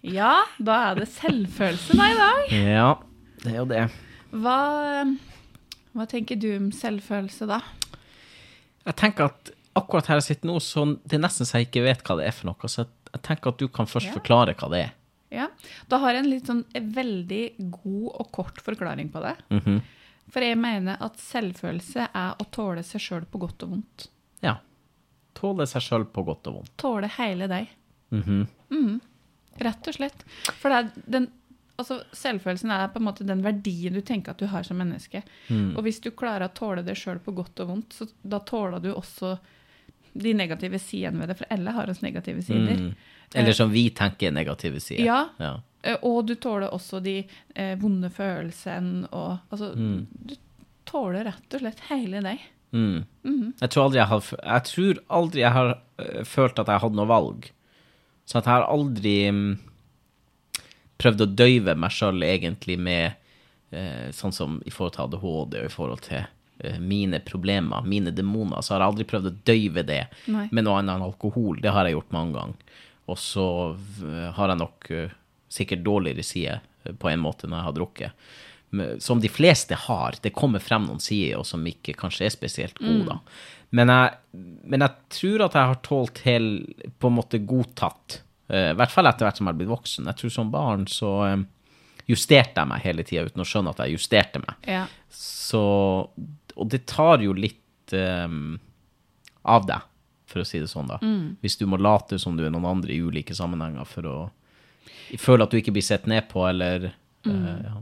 Ja, 0.04 0.34
da 0.58 0.76
er 0.90 1.00
det 1.00 1.08
selvfølelse 1.14 1.96
da 1.96 2.08
i 2.10 2.16
dag. 2.18 2.52
Ja, 2.56 2.90
det 3.44 3.52
er 3.54 3.58
jo 3.60 3.66
det. 3.70 3.84
Hva, 4.42 4.58
hva 5.96 6.04
tenker 6.10 6.36
du 6.40 6.48
om 6.58 6.68
selvfølelse, 6.76 7.48
da? 7.48 7.60
Jeg 8.88 8.96
tenker 9.00 9.30
at 9.30 9.52
akkurat 9.78 10.06
her 10.10 10.16
jeg 10.20 10.26
sitter 10.30 10.48
nå, 10.50 10.56
så 10.60 10.84
det 11.04 11.18
er 11.18 11.22
nesten 11.24 11.46
så 11.46 11.58
jeg 11.60 11.68
ikke 11.70 11.84
vet 11.84 12.02
hva 12.06 12.16
det 12.18 12.26
er 12.28 12.32
for 12.36 12.46
noe. 12.50 12.68
Så 12.70 12.82
jeg, 12.84 12.90
jeg 13.14 13.22
tenker 13.22 13.52
at 13.52 13.58
du 13.62 13.68
kan 13.68 13.86
først 13.86 14.06
Ja. 14.10 14.12
forklare 14.18 14.54
hva 14.58 14.70
det 14.72 14.80
er. 14.86 14.92
Ja, 15.30 15.46
Da 15.88 15.98
har 16.02 16.12
jeg 16.14 16.24
en 16.24 16.30
litt 16.30 16.46
sånn 16.46 16.64
veldig 16.74 17.42
god 17.70 18.08
og 18.18 18.32
kort 18.32 18.58
forklaring 18.60 19.10
på 19.12 19.20
det. 19.22 19.36
Mhm. 19.50 19.80
For 20.30 20.40
jeg 20.42 20.58
mener 20.58 20.96
at 21.00 21.16
selvfølelse 21.18 22.08
er 22.14 22.34
å 22.38 22.44
tåle 22.50 22.82
seg 22.86 23.00
sjøl 23.00 23.24
på 23.26 23.38
godt 23.42 23.62
og 23.66 23.70
vondt. 23.70 24.08
Ja. 24.42 24.56
Tåle 25.34 25.66
seg 25.66 25.82
sjøl 25.82 26.04
på 26.06 26.24
godt 26.26 26.46
og 26.46 26.54
vondt. 26.60 26.76
Tåle 26.78 27.08
hele 27.18 27.46
deg. 27.50 27.68
Mhm. 28.10 29.00
Rett 29.60 29.88
og 29.90 29.94
slett. 29.94 30.22
For 30.60 30.70
det 30.70 30.78
er 30.78 31.10
den, 31.10 31.26
altså 31.78 32.00
selvfølelsen 32.16 32.70
er 32.72 32.88
på 32.88 33.00
en 33.00 33.06
måte 33.08 33.26
den 33.26 33.42
verdien 33.44 33.92
du 33.92 34.00
tenker 34.06 34.30
at 34.32 34.38
du 34.38 34.46
har 34.46 34.62
som 34.66 34.78
menneske. 34.80 35.22
Mm. 35.50 35.74
Og 35.76 35.82
hvis 35.84 36.00
du 36.00 36.10
klarer 36.10 36.46
å 36.48 36.54
tåle 36.54 36.84
det 36.86 36.96
sjøl 36.96 37.18
på 37.20 37.34
godt 37.36 37.60
og 37.60 37.68
vondt, 37.68 37.92
så 37.98 38.08
da 38.22 38.38
tåler 38.40 38.80
du 38.80 38.92
også 38.94 39.34
de 40.12 40.32
negative 40.34 40.78
sidene 40.78 41.20
ved 41.20 41.28
det. 41.28 41.38
For 41.38 41.46
alle 41.50 41.70
har 41.76 41.90
oss 41.90 42.02
negative 42.02 42.42
sider. 42.42 42.76
Mm. 42.76 42.94
Eller 43.34 43.52
som 43.54 43.70
vi 43.70 43.90
tenker 43.90 44.28
er 44.28 44.34
negative 44.34 44.80
sider. 44.80 45.04
Ja. 45.06 45.28
ja. 45.38 45.52
Eh, 45.82 45.96
Og 46.02 46.26
du 46.26 46.34
tåler 46.34 46.72
også 46.74 47.00
de 47.02 47.24
eh, 47.54 47.76
vonde 47.78 48.10
følelsene 48.10 49.06
og 49.12 49.38
Altså, 49.50 49.74
Mm. 49.76 50.06
du 50.26 50.34
tåler 50.84 51.24
rett 51.24 51.54
og 51.54 51.60
slett 51.60 51.80
hele 51.90 52.20
deg. 52.22 52.38
Mm. 52.72 53.04
-hmm. 53.24 53.52
Jeg 53.60 53.70
tror 53.70 53.94
jeg 53.94 54.06
har, 54.06 54.24
jeg 54.44 54.64
tror 54.64 54.94
aldri 55.08 55.40
jeg 55.40 55.52
har 55.52 55.78
øh, 55.98 56.24
følt 56.24 56.58
at 56.58 56.66
jeg 56.68 56.80
hadde 56.80 56.96
noe 56.96 57.06
valg. 57.06 57.50
Så 58.26 58.38
jeg 58.38 58.44
har 58.44 58.62
aldri 58.62 59.30
mm, 59.30 59.58
prøvd 60.98 61.20
å 61.20 61.34
døyve 61.34 61.74
meg 61.76 61.90
sjøl 61.90 62.22
egentlig 62.22 62.78
med 62.78 63.12
eh, 63.72 64.10
sånn 64.12 64.32
som 64.32 64.60
i 64.66 64.70
forhold 64.70 64.92
til 64.92 65.02
ADHD 65.04 65.54
og 65.60 65.64
i 65.64 65.72
forhold 65.72 66.00
til 66.00 66.16
eh, 66.18 66.24
mine 66.80 67.20
problemer, 67.24 67.82
mine 67.86 68.12
demoner, 68.14 68.60
så 68.62 68.74
har 68.74 68.84
jeg 68.84 68.92
aldri 68.92 69.06
prøvd 69.08 69.30
å 69.30 69.36
døyve 69.48 69.84
det 69.88 70.02
Nei. 70.30 70.46
med 70.50 70.66
noe 70.66 70.80
annet 70.80 70.98
enn 70.98 71.06
alkohol. 71.06 71.60
Det 71.62 71.72
har 71.74 71.88
jeg 71.88 71.96
gjort 71.96 72.16
mange 72.16 72.36
ganger. 72.36 72.78
Og 73.10 73.18
så 73.18 73.46
øh, 73.74 74.28
har 74.36 74.52
jeg 74.52 74.60
nok 74.60 74.90
øh, 74.94 75.14
sikkert 75.50 75.84
dårligere 75.86 76.26
sider 76.26 76.60
på 77.00 77.10
en 77.10 77.22
måte 77.22 77.48
når 77.48 77.58
jeg 77.58 77.68
har 77.68 77.76
drukket. 77.76 78.26
Som 79.02 79.18
de 79.18 79.28
fleste 79.28 79.74
har. 79.74 80.14
Det 80.22 80.30
kommer 80.30 80.62
frem 80.62 80.84
noen 80.86 81.00
sider 81.02 81.42
som 81.44 81.64
ikke 81.66 81.96
kanskje 81.98 82.28
er 82.28 82.34
spesielt 82.34 82.78
gode, 82.78 83.02
da. 83.08 83.16
Men 83.74 83.90
jeg, 83.90 84.12
men 84.70 84.84
jeg 84.84 85.10
tror 85.10 85.44
at 85.48 85.56
jeg 85.58 85.70
har 85.72 85.80
tålt 85.82 86.20
til 86.22 86.46
på 87.02 87.10
en 87.10 87.16
måte 87.16 87.40
godtatt. 87.42 88.20
I 88.46 88.76
hvert 88.78 88.94
fall 88.94 89.10
etter 89.10 89.26
hvert 89.26 89.40
som 89.40 89.46
jeg 89.50 89.56
har 89.56 89.58
blitt 89.58 89.72
voksen. 89.72 90.06
Jeg 90.06 90.20
tror 90.22 90.32
som 90.36 90.54
barn 90.54 90.86
så 90.90 91.10
justerte 92.10 92.58
jeg 92.62 92.70
meg 92.70 92.84
hele 92.84 93.04
tida 93.06 93.26
uten 93.28 93.44
å 93.44 93.48
skjønne 93.48 93.74
at 93.74 93.82
jeg 93.84 93.96
justerte 93.98 94.42
meg. 94.42 94.70
Ja. 94.70 94.84
Så 95.14 95.62
Og 96.56 96.70
det 96.72 96.84
tar 96.90 97.22
jo 97.24 97.34
litt 97.36 97.94
um, 97.94 98.58
av 99.42 99.66
deg, 99.68 99.86
for 100.30 100.42
å 100.42 100.46
si 100.46 100.60
det 100.62 100.70
sånn, 100.70 100.90
da. 100.90 101.00
Hvis 101.42 101.58
du 101.60 101.66
må 101.66 101.80
late 101.80 102.18
som 102.22 102.36
du 102.38 102.44
er 102.46 102.52
noen 102.54 102.68
andre 102.70 102.94
i 102.94 103.00
ulike 103.02 103.34
sammenhenger 103.36 103.88
for 103.88 104.06
å 104.06 104.18
føle 105.18 105.46
at 105.46 105.50
du 105.50 105.58
ikke 105.58 105.74
blir 105.74 105.86
sett 105.86 106.06
ned 106.10 106.28
på, 106.30 106.44
eller 106.46 106.90
eh, 106.90 107.62
ja. 107.66 107.80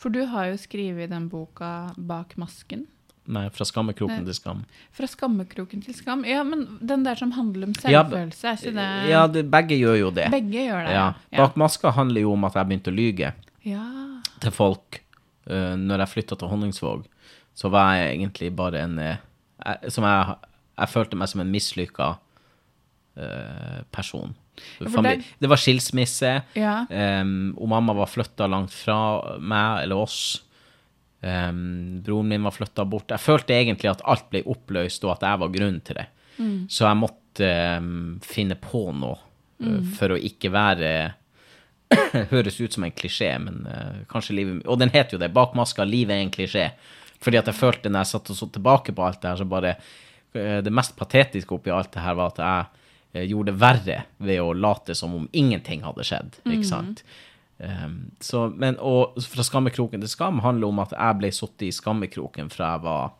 For 0.00 0.12
du 0.12 0.22
har 0.28 0.50
jo 0.50 0.56
skrevet 0.60 1.12
den 1.12 1.28
boka 1.32 1.92
'Bak 1.96 2.36
masken'. 2.40 2.86
Nei, 3.30 3.44
fra 3.54 3.64
skammekroken 3.68 4.24
Nei. 4.24 4.26
til 4.26 4.34
skam. 4.34 4.62
Fra 4.96 5.06
skammekroken 5.06 5.82
til 5.84 5.94
skam. 5.94 6.24
Ja, 6.26 6.40
men 6.46 6.64
den 6.80 7.04
der 7.06 7.18
som 7.20 7.34
handler 7.36 7.68
om 7.68 7.74
selvfølelse, 7.78 8.48
er 8.48 8.56
ikke 8.58 8.72
det 8.74 8.88
Ja, 9.10 9.26
det, 9.30 9.44
begge 9.52 9.76
gjør 9.78 9.98
jo 10.00 10.10
det. 10.16 10.26
Begge 10.32 10.64
gjør 10.66 10.88
det. 10.88 10.96
Ja. 10.96 11.06
Bak 11.36 11.58
maska 11.60 11.92
handler 11.94 12.24
jo 12.24 12.32
om 12.34 12.48
at 12.48 12.56
jeg 12.58 12.70
begynte 12.70 12.90
å 12.90 12.96
lyge 12.96 13.32
ja. 13.68 13.84
til 14.42 14.54
folk 14.56 15.02
uh, 15.46 15.76
når 15.78 16.06
jeg 16.06 16.14
flytta 16.16 16.40
til 16.40 16.50
Honningsvåg. 16.50 17.04
Så 17.54 17.68
var 17.72 17.94
jeg 17.98 18.14
egentlig 18.18 18.52
bare 18.56 18.84
en 18.86 18.98
eh, 18.98 19.16
jeg, 19.64 19.92
som 19.92 20.04
jeg, 20.08 20.36
jeg 20.78 20.88
følte 20.94 21.16
meg 21.20 21.28
som 21.28 21.40
en 21.42 21.50
mislykka 21.52 22.10
uh, 23.20 23.80
person. 23.92 24.34
for 24.78 24.86
Famili- 24.92 25.24
det- 25.38 25.48
var 25.48 25.56
skilsmisse. 25.60 26.42
Ja. 26.56 26.86
Um, 26.90 27.54
og 27.58 27.68
mamma 27.68 27.92
var 27.96 28.06
flytta 28.08 28.46
langt 28.48 28.72
fra 28.72 29.36
meg 29.40 29.82
eller 29.84 29.96
oss. 29.96 30.42
Um, 31.22 32.00
broren 32.04 32.28
min 32.28 32.42
var 32.42 32.50
flytta 32.56 32.84
bort. 32.88 33.08
Jeg 33.12 33.20
følte 33.20 33.52
egentlig 33.56 33.90
at 33.90 34.00
alt 34.08 34.30
ble 34.32 34.42
oppløst, 34.48 35.04
og 35.04 35.12
at 35.18 35.26
jeg 35.28 35.38
var 35.42 35.48
grunnen 35.52 35.80
til 35.84 36.00
det. 36.00 36.06
Så 36.72 36.86
jeg 36.86 36.96
måtte 36.96 37.48
um, 37.78 38.18
finne 38.24 38.56
på 38.56 38.86
noe 38.96 39.18
uh, 39.60 39.82
for 39.98 40.14
å 40.14 40.16
ikke 40.16 40.48
være 40.54 40.92
Høres 42.30 42.56
ut 42.62 42.72
som 42.72 42.84
en 42.86 42.92
klisjé, 42.94 43.32
men 43.42 43.66
uh, 43.66 43.98
kanskje 44.08 44.36
livet 44.38 44.62
Og 44.70 44.78
den 44.80 44.92
heter 44.94 45.16
jo 45.16 45.20
det. 45.20 45.32
Bak 45.34 45.52
maska, 45.58 45.84
livet 45.84 46.14
er 46.16 46.22
en 46.24 46.30
klisjé. 46.32 46.68
Fordi 47.20 47.40
at 47.40 47.50
jeg 47.50 47.58
følte 47.58 47.92
når 47.92 48.04
jeg 48.04 48.12
satt 48.14 48.30
og 48.32 48.38
så 48.38 48.50
tilbake 48.52 48.94
på 48.96 49.06
alt 49.06 49.20
det 49.22 49.32
her, 49.32 49.40
så 49.40 49.48
bare 49.48 49.74
eh, 49.76 50.60
Det 50.64 50.72
mest 50.72 50.96
patetiske 50.96 51.54
oppi 51.54 51.72
alt 51.74 51.92
det 51.92 52.04
her 52.04 52.16
var 52.18 52.32
at 52.32 52.42
jeg 52.44 52.68
eh, 53.12 53.26
gjorde 53.30 53.52
det 53.52 53.60
verre 53.60 53.98
ved 54.18 54.40
å 54.40 54.54
late 54.56 54.96
som 54.96 55.16
om 55.16 55.28
ingenting 55.32 55.84
hadde 55.86 56.06
skjedd, 56.06 56.40
ikke 56.46 56.68
sant? 56.68 57.04
Um, 57.60 58.06
så, 58.24 58.46
men, 58.56 58.78
og 58.80 59.18
fra 59.28 59.44
skammekroken 59.44 60.00
til 60.00 60.08
skam 60.08 60.38
handler 60.40 60.70
om 60.70 60.78
at 60.80 60.94
jeg 60.96 61.16
ble 61.18 61.28
satt 61.36 61.66
i 61.66 61.68
skammekroken 61.76 62.48
fra 62.48 62.70
jeg 62.72 62.84
var 62.86 63.10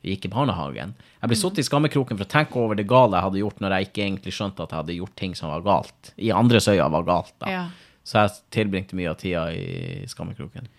jeg 0.00 0.14
gikk 0.14 0.30
i 0.30 0.32
barnehagen. 0.32 0.92
Jeg 1.20 1.28
ble 1.28 1.36
satt 1.36 1.58
i 1.60 1.64
skammekroken 1.66 2.16
for 2.16 2.24
å 2.24 2.32
tenke 2.32 2.56
over 2.56 2.78
det 2.78 2.86
gale 2.88 3.18
jeg 3.18 3.26
hadde 3.26 3.40
gjort, 3.42 3.58
når 3.60 3.74
jeg 3.74 3.88
ikke 3.88 4.04
egentlig 4.06 4.32
skjønte 4.32 4.64
at 4.64 4.70
jeg 4.72 4.80
hadde 4.80 4.96
gjort 4.96 5.16
ting 5.20 5.34
som 5.36 5.52
var 5.52 5.66
galt. 5.66 6.12
I 6.16 6.30
andres 6.32 6.70
øyne 6.72 6.86
var 6.94 7.04
galt, 7.08 7.34
da. 7.42 7.50
Ja. 7.52 7.64
Så 8.06 8.22
jeg 8.22 8.38
tilbringte 8.56 8.96
mye 8.96 9.10
av 9.12 9.18
tida 9.20 9.42
i 9.52 10.06
skammekroken. 10.08 10.70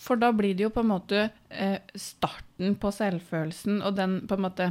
For 0.00 0.20
da 0.20 0.32
blir 0.34 0.56
det 0.56 0.66
jo 0.66 0.74
på 0.74 0.84
en 0.84 0.92
måte 0.92 1.24
eh, 1.48 1.80
starten 1.98 2.76
på 2.80 2.92
selvfølelsen, 2.94 3.82
og 3.82 3.96
den 3.98 4.20
på 4.28 4.38
en 4.38 4.44
måte 4.44 4.68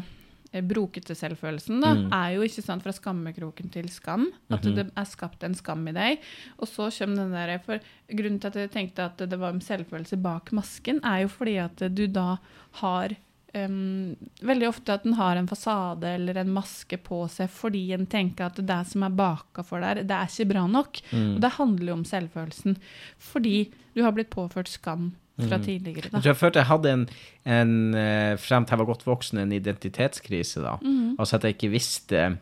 eh, 0.51 0.63
brokete 0.65 1.15
selvfølelsen, 1.17 1.81
da, 1.83 1.93
er 2.19 2.37
jo 2.37 2.47
ikke 2.47 2.63
sant 2.65 2.85
fra 2.85 2.95
skammekroken 2.95 3.71
til 3.73 3.91
skam. 3.93 4.29
At 4.53 4.65
det 4.65 4.89
er 4.89 5.09
skapt 5.09 5.45
en 5.47 5.57
skam 5.57 5.85
i 5.91 5.95
deg. 5.97 6.25
Og 6.57 6.71
så 6.71 6.89
kommer 6.99 7.23
den 7.23 7.37
der 7.37 7.57
For 7.65 7.93
grunnen 8.09 8.41
til 8.41 8.53
at 8.53 8.61
jeg 8.63 8.73
tenkte 8.73 9.09
at 9.11 9.23
det 9.27 9.39
var 9.39 9.55
en 9.55 9.63
selvfølelse 9.63 10.19
bak 10.23 10.53
masken, 10.55 11.03
er 11.03 11.25
jo 11.25 11.33
fordi 11.35 11.57
at 11.67 11.87
du 11.91 12.05
da 12.07 12.37
har 12.81 13.17
em, 13.53 14.15
veldig 14.41 14.67
ofte 14.69 14.93
at 14.93 15.05
en 15.05 15.13
har 15.17 15.35
en 15.39 15.47
fasade 15.47 16.07
eller 16.17 16.37
en 16.41 16.51
maske 16.53 16.97
på 16.97 17.23
seg 17.31 17.49
fordi 17.49 17.85
en 17.95 18.05
tenker 18.09 18.49
at 18.49 18.59
det 18.59 18.79
som 18.91 19.03
er 19.07 19.15
baka 19.15 19.63
for 19.63 19.83
der, 19.83 20.03
det 20.03 20.15
er 20.17 20.27
ikke 20.27 20.49
bra 20.53 20.65
nok. 20.67 21.01
Og 21.13 21.39
det 21.43 21.53
handler 21.57 21.93
jo 21.93 21.99
om 21.99 22.05
selvfølelsen. 22.05 22.77
Fordi 23.17 23.71
du 23.95 24.03
har 24.03 24.11
blitt 24.13 24.29
påført 24.33 24.67
skam 24.69 25.11
fra 25.37 25.59
tidligere. 25.61 26.09
Jeg 26.09 26.11
Da. 26.11 26.21
jeg 26.25 26.37
følte 26.37 26.59
jeg 26.59 26.65
hadde 26.65 26.91
en, 26.91 27.09
en 27.45 27.93
eh, 27.93 28.37
frem 28.41 28.65
til 28.65 28.73
jeg 28.73 28.79
var 28.79 28.89
godt 28.89 29.05
voksen, 29.05 29.37
en 29.37 29.51
identitetskrise, 29.53 30.61
da. 30.61 30.77
Altså 31.19 31.35
at 31.37 31.43
jeg 31.43 31.55
ikke 31.55 31.69
visste 31.71 32.37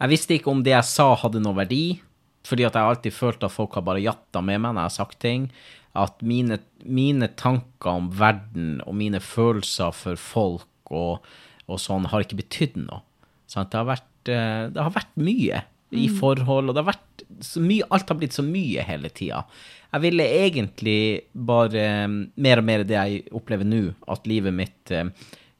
Jeg 0.00 0.08
visste 0.08 0.34
ikke 0.34 0.50
om 0.50 0.62
det 0.64 0.72
jeg 0.72 0.84
sa, 0.88 1.14
hadde 1.14 1.42
noe 1.42 1.54
verdi. 1.58 2.00
Fordi 2.46 2.64
at 2.64 2.74
jeg 2.74 2.82
alltid 2.82 3.12
følte 3.12 3.46
at 3.46 3.52
folk 3.52 3.74
har 3.76 3.82
bare 3.84 4.00
jatta 4.00 4.40
med 4.40 4.62
meg 4.62 4.72
når 4.72 4.86
jeg 4.86 4.90
har 4.90 4.96
sagt 4.96 5.18
ting. 5.20 5.50
At 5.98 6.22
mine, 6.22 6.60
mine 6.86 7.30
tanker 7.38 7.96
om 7.96 8.10
verden 8.14 8.78
og 8.86 8.94
mine 8.98 9.18
følelser 9.22 9.94
for 9.96 10.20
folk 10.20 10.94
og, 10.94 11.26
og 11.66 11.82
sånn 11.82 12.06
har 12.10 12.24
ikke 12.24 12.38
betydd 12.42 12.78
noe. 12.84 13.02
Sant? 13.50 13.72
Det, 13.72 13.80
har 13.80 13.88
vært, 13.88 14.30
eh, 14.30 14.64
det 14.70 14.84
har 14.84 14.94
vært 14.94 15.18
mye 15.18 15.64
i 15.90 16.06
forhold, 16.20 16.70
og 16.70 16.76
det 16.76 16.84
har 16.84 16.92
vært 16.92 17.24
så 17.42 17.62
mye, 17.64 17.86
alt 17.90 18.10
har 18.12 18.18
blitt 18.20 18.36
så 18.36 18.44
mye 18.46 18.84
hele 18.86 19.10
tida. 19.14 19.42
Jeg 19.90 20.04
ville 20.04 20.26
egentlig 20.44 21.00
bare 21.34 21.82
eh, 21.82 22.16
mer 22.46 22.62
og 22.62 22.68
mer 22.68 22.86
det 22.86 22.98
jeg 22.98 23.24
opplever 23.34 23.66
nå, 23.66 23.82
at 24.10 24.28
livet 24.30 24.54
mitt 24.54 24.94
eh, 24.94 25.10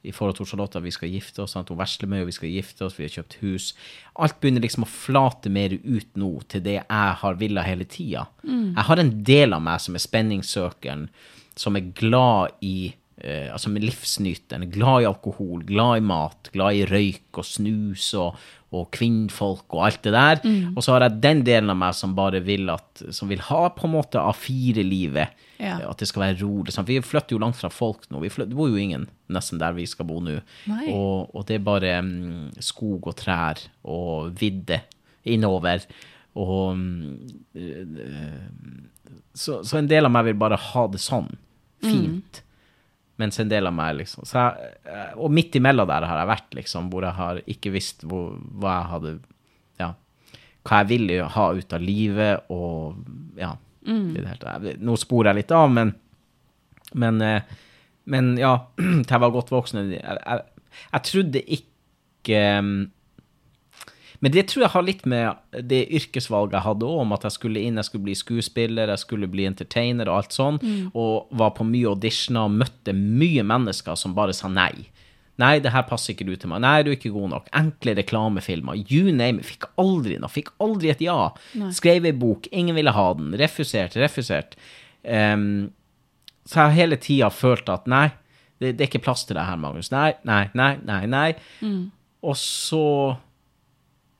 i 0.03 0.13
forhold 0.15 0.39
til 0.39 0.47
Charlotte, 0.49 0.81
vi 0.81 0.93
skal 0.93 1.11
gifte 1.13 1.43
oss, 1.43 1.53
sant? 1.53 1.69
hun 1.69 1.77
veksler 1.77 2.09
med, 2.09 2.23
og 2.23 2.31
vi 2.31 2.37
skal 2.37 2.49
gifte 2.49 2.85
oss, 2.87 2.95
vi 2.97 3.05
har 3.05 3.13
kjøpt 3.13 3.37
hus. 3.43 3.67
Alt 4.21 4.39
begynner 4.41 4.63
liksom 4.63 4.87
å 4.87 4.89
flate 4.89 5.51
mer 5.53 5.75
ut 5.77 6.17
nå 6.17 6.31
til 6.49 6.63
det 6.65 6.79
jeg 6.79 7.19
har 7.21 7.37
villa 7.41 7.65
hele 7.67 7.85
tida. 7.85 8.25
Jeg 8.77 8.87
har 8.87 9.03
en 9.03 9.13
del 9.27 9.53
av 9.53 9.61
meg 9.61 9.83
som 9.83 9.97
er 9.97 10.05
spenningssøkeren, 10.05 11.05
som 11.59 11.77
er 11.77 11.91
glad 11.93 12.57
i 12.65 12.93
eh, 13.23 13.47
altså 13.53 13.71
med 13.73 13.85
livsnyteren, 13.85 14.69
glad 14.73 15.03
i 15.03 15.09
alkohol, 15.09 15.63
glad 15.67 16.01
i 16.01 16.07
mat, 16.11 16.49
glad 16.53 16.79
i 16.79 16.87
røyk 16.89 17.39
og 17.41 17.47
snus 17.47 18.09
og, 18.19 18.39
og 18.75 18.89
kvinnfolk 18.95 19.75
og 19.75 19.85
alt 19.87 20.03
det 20.07 20.13
der. 20.15 20.43
Og 20.75 20.83
så 20.83 20.95
har 20.95 21.05
jeg 21.07 21.21
den 21.23 21.45
delen 21.47 21.73
av 21.73 21.79
meg 21.79 21.95
som 21.97 22.15
bare 22.17 22.43
vil 22.45 22.71
at, 22.73 23.03
som 23.15 23.31
vil 23.31 23.43
ha 23.49 23.63
på 23.75 23.87
en 23.87 23.95
måte 23.95 24.21
A4-livet. 24.21 25.47
Ja. 25.61 25.75
At 25.85 26.01
det 26.01 26.07
skal 26.09 26.25
være 26.25 26.39
rolig. 26.41 26.73
Sant? 26.73 26.89
Vi 26.89 27.01
flytter 27.05 27.35
jo 27.35 27.41
langt 27.41 27.59
fra 27.59 27.69
folk 27.69 28.07
nå. 28.09 28.23
Vi 28.23 28.31
flytter, 28.33 28.49
det 28.49 28.57
bor 28.57 28.71
jo 28.71 28.79
ingen 28.81 29.05
nesten 29.31 29.61
der 29.61 29.75
vi 29.77 29.85
skal 29.89 30.07
bo 30.09 30.17
nå. 30.23 30.39
Og, 30.89 31.35
og 31.35 31.45
det 31.47 31.59
er 31.59 31.67
bare 31.67 31.99
um, 32.01 32.47
skog 32.63 33.11
og 33.11 33.17
trær 33.19 33.61
og 33.85 34.31
vidde 34.39 34.81
innover. 35.29 35.85
Og 36.41 36.77
mm, 36.79 37.17
eh, 37.59 38.39
så, 39.33 39.61
så 39.67 39.77
en 39.77 39.89
del 39.91 40.07
av 40.07 40.13
meg 40.15 40.31
vil 40.31 40.39
bare 40.41 40.59
ha 40.71 40.87
det 40.91 41.01
sånn. 41.03 41.29
Fint. 41.81 42.41
Mens 43.21 43.39
en 43.41 43.49
del 43.51 43.69
av 43.69 43.75
meg 43.75 43.97
liksom 43.99 44.25
så 44.27 44.45
jeg, 44.45 44.71
eh, 44.89 45.11
Og 45.21 45.33
midt 45.33 45.57
imellom 45.59 45.89
der 45.89 46.07
har 46.09 46.21
jeg 46.21 46.31
vært, 46.31 46.53
liksom, 46.57 46.89
hvor 46.91 47.05
jeg 47.05 47.17
har 47.17 47.41
ikke 47.53 47.73
visst 47.73 48.05
hvor, 48.07 48.37
hva 48.61 48.77
jeg 48.77 48.91
hadde 48.95 49.17
Ja. 49.81 49.89
Hva 50.67 50.83
jeg 50.83 50.91
ville 50.91 51.27
ha 51.35 51.49
ut 51.57 51.73
av 51.73 51.81
livet, 51.81 52.47
og 52.53 53.01
ja. 53.39 53.55
mm. 53.87 54.07
det 54.13 54.27
hele 54.29 54.77
Nå 54.81 54.97
sporer 54.99 55.31
jeg 55.31 55.43
litt 55.43 55.57
av, 55.57 55.67
men 55.73 55.95
Men, 56.93 57.21
eh, 57.23 57.59
men 58.11 58.33
ja, 58.39 58.55
til 58.77 59.13
jeg 59.13 59.23
var 59.23 59.35
godt 59.35 59.53
voksen 59.53 59.93
Jeg, 59.93 60.01
jeg, 60.01 60.41
jeg 60.91 61.07
trodde 61.07 61.45
ikke 61.59 62.41
mm, 62.61 62.81
men 64.21 64.33
det 64.33 64.45
tror 64.51 64.65
jeg 64.67 64.73
har 64.75 64.85
litt 64.85 65.05
med 65.09 65.61
det 65.65 65.81
yrkesvalget 65.97 66.59
jeg 66.59 66.67
hadde 66.67 66.85
òg, 66.87 66.99
om 67.03 67.13
at 67.15 67.25
jeg 67.25 67.35
skulle 67.39 67.61
inn, 67.65 67.79
jeg 67.81 67.89
skulle 67.89 68.05
bli 68.05 68.17
skuespiller, 68.17 68.91
jeg 68.93 69.01
skulle 69.01 69.29
bli 69.31 69.47
entertainer 69.49 70.11
og 70.11 70.19
alt 70.19 70.35
sånn, 70.37 70.59
og 70.93 71.31
var 71.41 71.55
på 71.57 71.65
mye 71.65 71.89
auditioner 71.89 72.45
og 72.45 72.59
møtte 72.61 72.93
mye 72.93 73.45
mennesker 73.49 73.97
som 73.97 74.13
bare 74.17 74.35
sa 74.37 74.51
nei. 74.51 74.75
Nei, 75.41 75.55
det 75.63 75.71
her 75.73 75.87
passer 75.89 76.13
ikke 76.13 76.27
du 76.27 76.35
til 76.37 76.51
meg. 76.51 76.61
Nei, 76.61 76.83
du 76.85 76.91
er 76.91 76.97
ikke 76.99 77.13
god 77.15 77.31
nok. 77.31 77.47
Enkle 77.57 77.95
reklamefilmer. 77.97 78.77
You 78.91 79.09
name 79.09 79.41
it. 79.41 79.47
Fikk 79.47 79.65
aldri 79.81 80.19
noe. 80.21 80.29
Fikk 80.29 80.51
aldri 80.61 80.91
et 80.93 81.01
ja. 81.01 81.31
Skrev 81.73 82.05
ei 82.05 82.13
bok. 82.13 82.49
Ingen 82.53 82.77
ville 82.77 82.93
ha 82.93 83.05
den. 83.17 83.31
Refusert, 83.41 83.97
refusert. 83.97 84.53
Um, 85.01 85.71
så 86.45 86.59
jeg 86.59 86.61
har 86.67 86.77
hele 86.77 86.99
tida 87.01 87.31
følt 87.33 87.69
at 87.73 87.87
nei, 87.89 88.11
det, 88.61 88.75
det 88.75 88.85
er 88.85 88.91
ikke 88.91 89.05
plass 89.07 89.25
til 89.25 89.39
det 89.39 89.47
her, 89.47 89.57
Magnus. 89.57 89.89
Nei, 89.93 90.11
nei, 90.27 90.43
nei, 90.57 90.75
nei. 90.85 91.01
nei. 91.09 91.29
Og 92.21 92.37
så 92.37 92.85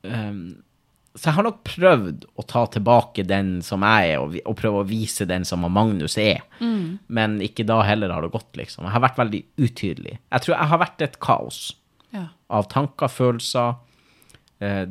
ehm, 0.03 0.63
Så 1.13 1.25
jeg 1.27 1.33
har 1.35 1.43
nok 1.43 1.57
prøvd 1.67 2.21
å 2.39 2.43
ta 2.47 2.61
tilbake 2.71 3.25
den 3.27 3.57
som 3.61 3.81
jeg 3.83 4.13
er, 4.13 4.19
og, 4.23 4.37
og 4.47 4.55
prøve 4.55 4.79
å 4.79 4.87
vise 4.87 5.25
den 5.27 5.43
som 5.43 5.59
Magnus 5.67 6.15
er. 6.17 6.39
Men 7.11 7.33
ikke 7.43 7.65
da 7.67 7.81
heller 7.83 8.13
har 8.15 8.21
det 8.23 8.31
gått, 8.31 8.53
liksom. 8.55 8.85
Jeg 8.87 8.93
har 8.95 9.03
vært 9.03 9.19
veldig 9.19 9.41
utydelig. 9.59 10.13
Jeg 10.31 10.41
tror 10.45 10.55
jeg 10.55 10.69
har 10.71 10.79
vært 10.79 11.01
et 11.01 11.19
kaos 11.19 11.73
Ja. 12.13 12.27
av 12.49 12.69
tanker, 12.71 13.07
følelser, 13.11 13.75
eh, 14.61 14.85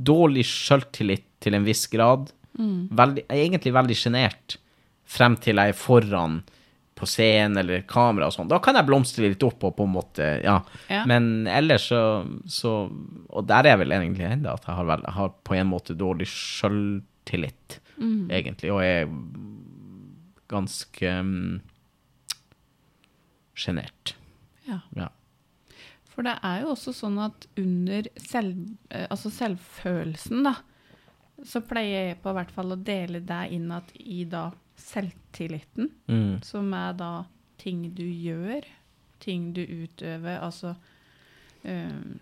dårlig 0.00 0.44
selvtillit 0.48 1.24
til 1.40 1.54
en 1.54 1.64
viss 1.64 1.86
grad. 1.92 2.32
Veldig, 2.56 3.26
jeg 3.28 3.36
er 3.38 3.44
egentlig 3.50 3.72
veldig 3.76 3.96
sjenert 4.00 4.56
frem 5.04 5.36
til 5.36 5.56
jeg 5.56 5.68
er 5.68 5.76
foran 5.76 6.42
på 6.96 7.06
scenen 7.08 7.60
eller 7.60 7.82
kamera 7.88 8.30
og 8.30 8.34
sånn. 8.34 8.48
Da 8.48 8.58
kan 8.64 8.78
jeg 8.78 8.88
blomstre 8.88 9.28
litt 9.28 9.44
opp 9.44 9.66
og 9.68 9.74
på 9.76 9.84
en 9.84 9.92
måte, 9.92 10.28
ja. 10.44 10.56
Ja. 10.88 11.02
Men 11.08 11.46
ellers 11.50 11.90
så, 11.90 12.00
så 12.48 12.72
Og 12.88 13.44
der 13.48 13.66
er 13.66 13.74
jeg 13.74 13.82
vel 13.84 13.96
egentlig 13.98 14.24
ennå, 14.30 14.54
at 14.56 14.64
jeg 14.64 14.78
har, 14.78 14.88
vel, 14.88 15.04
har 15.18 15.34
på 15.44 15.58
en 15.58 15.68
måte 15.68 15.96
dårlig 15.98 16.28
selvtillit, 16.32 17.80
egentlig, 18.32 18.72
og 18.72 18.80
er 18.84 19.10
ganske 20.48 21.12
um, 21.20 21.60
ja. 24.66 24.80
Ja. 24.94 25.08
For 26.12 26.24
det 26.24 26.36
er 26.44 26.62
jo 26.62 26.72
også 26.72 26.92
sånn 26.96 27.18
at 27.20 27.46
under 27.60 28.08
selv, 28.20 28.76
eh, 28.88 29.06
altså 29.12 29.32
selvfølelsen, 29.32 30.46
da, 30.46 30.54
så 31.44 31.60
pleier 31.60 32.10
jeg 32.10 32.20
på 32.22 32.32
hvert 32.32 32.52
fall 32.54 32.72
å 32.72 32.80
dele 32.80 33.20
deg 33.20 33.52
inn 33.52 33.68
at 33.74 33.90
i 34.00 34.24
da 34.24 34.48
selvtilliten, 34.76 35.90
Mm. 36.08 36.42
som 36.42 36.72
er 36.74 36.92
da 36.94 37.24
ting 37.58 37.94
du 37.94 38.04
gjør, 38.04 38.62
ting 39.20 39.52
du 39.52 39.62
utøver, 39.66 40.40
altså 40.42 40.76
um, 41.64 42.18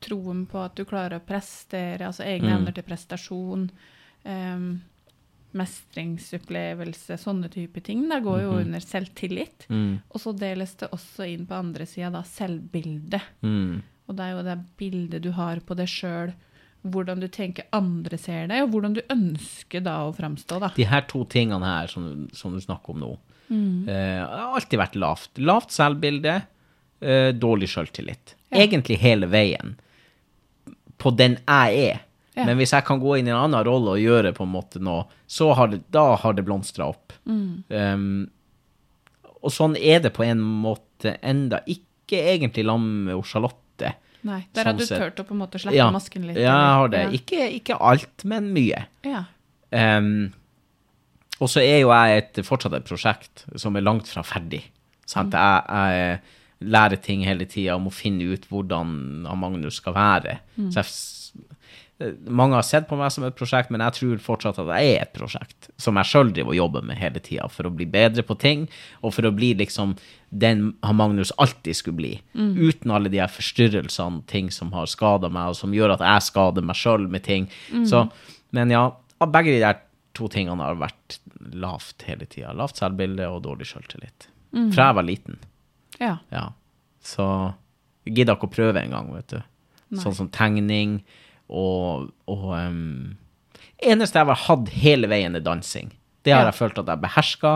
troen 0.00 0.46
på 0.46 0.58
at 0.64 0.74
du 0.74 0.84
klarer 0.84 1.20
å 1.20 1.24
prestere, 1.24 2.00
altså 2.06 2.24
egne 2.24 2.48
Mm. 2.50 2.56
evner 2.62 2.74
til 2.74 2.82
prestasjon, 2.84 3.70
um, 4.24 4.80
mestringsopplevelse, 5.54 7.16
sånne 7.18 7.48
type 7.50 7.80
ting. 7.82 8.08
Det 8.08 8.22
går 8.22 8.40
jo 8.42 8.52
Mhm. 8.52 8.60
under 8.60 8.80
selvtillit. 8.80 9.66
Mm. 9.68 10.00
Og 10.10 10.20
så 10.20 10.32
deles 10.36 10.74
det 10.76 10.90
også 10.90 11.26
inn 11.32 11.46
på 11.46 11.54
andre 11.58 11.86
sida 11.86 12.10
da 12.10 12.22
selvbildet. 12.22 13.22
Mm. 13.42 13.82
Og 14.08 14.16
det 14.16 14.20
er 14.24 14.30
jo 14.36 14.42
det 14.42 14.64
bildet 14.76 15.22
du 15.22 15.30
har 15.32 15.56
på 15.60 15.76
deg 15.76 15.86
sjøl, 15.88 16.32
hvordan 16.82 17.20
du 17.20 17.26
tenker 17.28 17.66
andre 17.76 18.16
ser 18.18 18.46
deg, 18.48 18.62
og 18.64 18.70
hvordan 18.72 18.94
du 18.96 19.00
ønsker 19.12 19.82
da 19.84 19.98
å 20.06 20.14
framstå, 20.16 20.60
da. 20.62 20.70
De 20.76 20.84
her 20.88 21.02
to 21.10 21.24
tingene 21.28 21.64
her 21.66 21.86
som, 21.92 22.28
som 22.32 22.54
du 22.56 22.60
snakker 22.64 22.94
om 22.94 23.00
nå, 23.06 23.10
Mm. 23.50 23.88
eh, 23.90 24.20
har 24.22 24.54
alltid 24.54 24.78
vært 24.78 24.94
lavt. 24.94 25.30
Lavt 25.42 25.72
selvbilde, 25.74 26.36
eh, 27.02 27.32
dårlig 27.34 27.66
selvtillit. 27.68 28.36
Ja. 28.52 28.60
Egentlig 28.62 28.98
hele 29.02 29.26
veien. 29.26 29.72
På 30.98 31.10
den 31.16 31.34
jeg 31.48 31.80
er. 31.90 32.00
Ja. 32.36 32.44
Men 32.46 32.56
hvis 32.60 32.70
jeg 32.76 32.84
kan 32.86 33.00
gå 33.02 33.16
inn 33.18 33.26
i 33.26 33.32
en 33.34 33.40
annen 33.40 33.64
rolle 33.66 33.96
og 33.96 33.98
gjøre 33.98 34.30
på 34.36 34.44
en 34.46 34.52
måte 34.54 34.78
noe, 34.80 35.04
så 35.26 35.50
har 35.58 35.66
det, 35.72 35.80
da 35.90 36.14
har 36.16 36.32
det 36.38 36.44
blomstra 36.46 36.86
opp. 36.92 37.12
Mm. 37.26 37.64
Um, 37.74 38.30
og 39.42 39.50
sånn 39.50 39.74
er 39.76 39.98
det 40.04 40.12
på 40.14 40.22
en 40.28 40.38
måte 40.40 41.16
enda. 41.20 41.58
Ikke 41.66 42.20
egentlig 42.36 42.64
lam 42.68 42.86
med 43.08 43.24
Charlotte. 43.26 43.94
Nei, 44.26 44.40
der 44.52 44.66
Sånn 44.66 44.74
har 44.74 44.80
du 44.80 44.86
turt 44.90 45.20
å 45.22 45.24
på 45.28 45.34
en 45.36 45.40
måte 45.40 45.60
slippe 45.62 45.76
Ja, 45.78 45.86
masken 45.94 46.26
litt. 46.28 46.36
ja, 46.36 46.56
jeg 46.56 46.74
har 46.80 46.90
det. 46.92 47.04
Ja. 47.06 47.12
Ikke, 47.20 47.46
ikke 47.56 47.78
alt, 47.92 48.24
men 48.28 48.50
mye. 48.56 48.82
Ja. 49.06 49.24
Um, 49.70 50.32
og 51.40 51.48
så 51.48 51.62
er 51.64 51.78
jo 51.80 51.92
jeg 51.94 52.18
et, 52.20 52.42
fortsatt 52.44 52.74
et 52.76 52.88
prosjekt 52.88 53.46
som 53.56 53.76
er 53.78 53.86
langt 53.86 54.10
fra 54.10 54.24
ferdig. 54.26 54.64
Sant? 55.08 55.32
Jeg, 55.32 55.62
jeg 56.60 56.68
lærer 56.70 57.00
ting 57.00 57.24
hele 57.24 57.46
tida 57.48 57.78
om 57.78 57.88
å 57.88 57.94
finne 57.94 58.26
ut 58.34 58.44
hvordan 58.50 59.24
Magnus 59.40 59.78
skal 59.80 59.96
være. 59.96 60.36
Så 60.68 60.82
jeg, 60.82 60.90
mange 62.28 62.56
har 62.56 62.64
sett 62.64 62.86
på 62.88 62.96
meg 62.96 63.12
som 63.12 63.24
et 63.26 63.36
prosjekt, 63.36 63.68
men 63.72 63.82
jeg 63.84 63.96
tror 63.98 64.22
fortsatt 64.24 64.58
at 64.62 64.70
jeg 64.72 64.94
er 64.94 65.02
et 65.04 65.12
prosjekt 65.12 65.68
som 65.80 65.98
jeg 66.00 66.08
sjøl 66.08 66.30
driver 66.32 66.54
og 66.54 66.58
jobber 66.58 66.86
med 66.88 66.96
hele 67.00 67.20
tida, 67.20 67.48
for 67.52 67.68
å 67.68 67.72
bli 67.74 67.84
bedre 67.90 68.24
på 68.26 68.36
ting, 68.40 68.64
og 69.04 69.12
for 69.16 69.28
å 69.28 69.34
bli 69.36 69.52
liksom 69.58 69.92
den 70.30 70.70
Magnus 70.96 71.32
alltid 71.42 71.76
skulle 71.76 71.98
bli. 72.00 72.12
Uten 72.56 72.94
alle 72.94 73.12
de 73.12 73.20
her 73.20 73.30
forstyrrelsene, 73.32 74.24
ting 74.30 74.48
som 74.54 74.72
har 74.76 74.88
skada 74.90 75.28
meg, 75.32 75.52
og 75.52 75.60
som 75.60 75.76
gjør 75.76 75.96
at 75.98 76.06
jeg 76.06 76.26
skader 76.30 76.64
meg 76.64 76.78
sjøl 76.80 77.06
med 77.10 77.26
ting. 77.26 77.50
Så, 77.88 78.06
men 78.56 78.72
ja, 78.72 78.86
begge 79.20 79.56
de 79.56 79.62
der 79.64 79.82
to 80.16 80.28
tingene 80.32 80.64
har 80.64 80.80
vært 80.80 81.20
lavt 81.52 82.04
hele 82.08 82.26
tida. 82.30 82.54
Lavt 82.56 82.80
selvbilde 82.80 83.28
og 83.30 83.42
dårlig 83.44 83.68
sjøltillit. 83.70 84.30
Fra 84.74 84.90
jeg 84.90 84.98
var 84.98 85.06
liten. 85.06 85.40
Ja. 86.00 86.16
Ja. 86.32 86.48
Så 87.04 87.26
jeg 88.08 88.24
ikke 88.24 88.48
å 88.48 88.52
prøve 88.52 88.80
engang, 88.82 89.12
vet 89.14 89.36
du. 89.36 89.40
Sånn 90.00 90.14
som 90.14 90.30
tegning 90.32 91.00
og, 91.50 92.10
og 92.30 92.46
um, 92.54 93.16
Eneste 93.80 94.18
jeg 94.20 94.28
har 94.28 94.36
hatt 94.44 94.68
hele 94.76 95.08
veien, 95.08 95.34
er 95.36 95.40
dansing. 95.44 95.90
Det 96.22 96.34
har 96.34 96.42
Ja. 96.44 96.50
jeg 96.50 96.58
følt 96.58 96.78
at 96.82 96.86
jeg 96.92 97.00
beherska, 97.00 97.52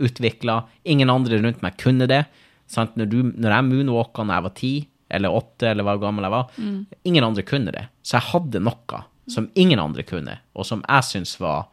utvikla. 0.00 0.54
Ingen 0.88 1.10
andre 1.12 1.38
rundt 1.42 1.60
meg 1.64 1.76
kunne 1.76 2.06
det. 2.08 2.22
Sant? 2.66 2.96
Når, 2.96 3.06
du, 3.12 3.18
når 3.36 3.52
jeg 3.52 3.66
moonwalka 3.68 4.24
da 4.26 4.38
jeg 4.38 4.46
var 4.46 4.54
ti 4.56 4.70
eller 5.12 5.36
åtte, 5.36 5.68
eller 5.70 5.84
hvor 5.86 6.00
gammel 6.00 6.24
jeg 6.26 6.32
var, 6.32 6.48
ingen 7.04 7.24
andre 7.24 7.44
kunne 7.46 7.72
det. 7.76 7.84
Så 8.02 8.16
jeg 8.16 8.30
hadde 8.32 8.62
noe 8.64 9.02
som 9.28 9.50
ingen 9.54 9.78
andre 9.82 10.02
kunne, 10.06 10.38
og 10.56 10.64
som 10.66 10.82
jeg 10.88 11.04
syns 11.04 11.36
var 11.40 11.66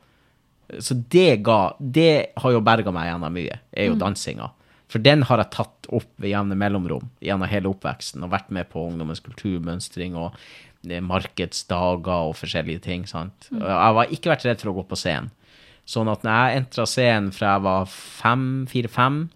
så 0.79 0.95
det 1.11 1.43
ga 1.45 1.75
Det 1.79 2.33
har 2.41 2.51
jo 2.55 2.61
berga 2.65 2.91
meg 2.91 3.07
gjennom 3.11 3.33
mye, 3.35 3.57
er 3.77 3.89
jo 3.91 3.95
dansinga. 3.99 4.47
For 4.89 4.99
den 5.03 5.21
har 5.23 5.37
jeg 5.41 5.51
tatt 5.53 5.87
opp 5.93 6.09
ved 6.21 6.29
jevne 6.31 6.55
mellomrom 6.57 7.09
gjennom 7.21 7.47
hele 7.49 7.69
oppveksten, 7.71 8.23
og 8.23 8.31
vært 8.31 8.49
med 8.53 8.69
på 8.71 8.81
ungdommens 8.87 9.21
kulturmønstring 9.21 10.15
og 10.15 10.33
markedsdager 10.83 12.27
og 12.29 12.35
forskjellige 12.35 12.81
ting. 12.81 13.05
sant? 13.07 13.47
Og 13.51 13.61
Jeg 13.61 13.95
har 13.97 14.11
ikke 14.11 14.29
vært 14.33 14.45
redd 14.45 14.61
for 14.61 14.71
å 14.73 14.75
gå 14.81 14.83
på 14.89 14.99
scenen. 14.99 15.31
Sånn 15.85 16.07
at 16.11 16.23
når 16.23 16.31
jeg 16.31 16.57
entra 16.61 16.85
scenen 16.87 17.31
fra 17.35 17.55
jeg 17.57 17.63
var 17.65 17.85
fem, 17.91 18.65
fire-fem, 18.71 19.29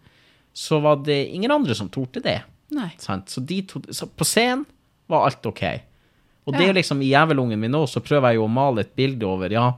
så 0.55 0.79
var 0.81 0.95
det 1.03 1.27
ingen 1.35 1.51
andre 1.51 1.75
som 1.75 1.89
torde 1.89 2.21
det. 2.23 2.39
Nei. 2.71 2.89
Sant? 2.97 3.29
Så, 3.29 3.43
de 3.45 3.61
to, 3.67 3.81
så 3.91 4.07
på 4.07 4.25
scenen 4.27 4.65
var 5.07 5.25
alt 5.27 5.45
OK. 5.45 5.63
Og 6.47 6.53
det 6.55 6.63
Ja. 6.63 6.69
er 6.69 6.73
liksom 6.79 7.01
i 7.03 7.09
jævelungen 7.11 7.59
min 7.59 7.71
nå, 7.71 7.83
så 7.87 7.99
prøver 7.99 8.29
jeg 8.31 8.35
jo 8.39 8.45
å 8.47 8.51
male 8.51 8.79
et 8.81 8.95
bilde 8.95 9.23
over, 9.27 9.49
ja, 9.51 9.73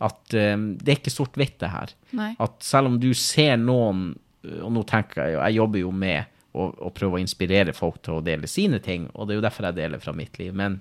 at 0.00 0.34
um, 0.34 0.76
det 0.76 0.88
er 0.92 0.98
ikke 1.00 1.10
sort-hvitt, 1.14 1.58
det 1.58 1.70
her. 1.72 1.92
Nei. 2.12 2.34
At 2.38 2.60
selv 2.60 2.86
om 2.90 2.98
du 3.00 3.14
ser 3.14 3.56
noen, 3.56 4.18
eh, 4.44 4.60
og 4.62 4.72
nå 4.72 4.82
tenker 4.84 5.22
jeg 5.24 5.32
jo, 5.32 5.40
jeg 5.40 5.54
jobber 5.56 5.78
jo 5.80 5.90
med 5.92 6.26
å, 6.56 6.68
å 6.88 6.92
prøve 6.94 7.18
å 7.18 7.22
inspirere 7.22 7.74
folk 7.76 8.00
til 8.04 8.18
å 8.18 8.24
dele 8.24 8.48
sine 8.50 8.80
ting, 8.82 9.10
og 9.14 9.26
det 9.26 9.36
er 9.36 9.40
jo 9.40 9.46
derfor 9.46 9.68
jeg 9.68 9.78
deler 9.78 10.02
fra 10.02 10.14
mitt 10.16 10.38
liv, 10.40 10.54
men 10.56 10.80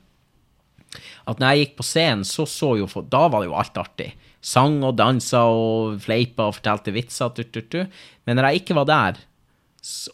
at 1.28 1.42
når 1.42 1.52
jeg 1.52 1.64
gikk 1.64 1.78
på 1.80 1.86
scenen, 1.86 2.24
så 2.28 2.46
så 2.48 2.76
jo 2.80 2.88
folk, 2.88 3.10
da 3.12 3.26
var 3.28 3.44
det 3.44 3.50
jo 3.50 3.58
alt 3.60 3.80
artig. 3.82 4.14
Sang 4.46 4.78
og 4.86 4.96
dansa 5.00 5.42
og 5.52 5.98
fleipa 6.06 6.48
og 6.48 6.60
fortalte 6.60 6.94
vitser, 6.96 7.34
tut, 7.36 7.52
tut, 7.52 7.68
tut. 7.74 8.02
men 8.26 8.38
når 8.38 8.50
jeg 8.50 8.64
ikke 8.64 8.78
var 8.78 8.88
der, 8.92 9.20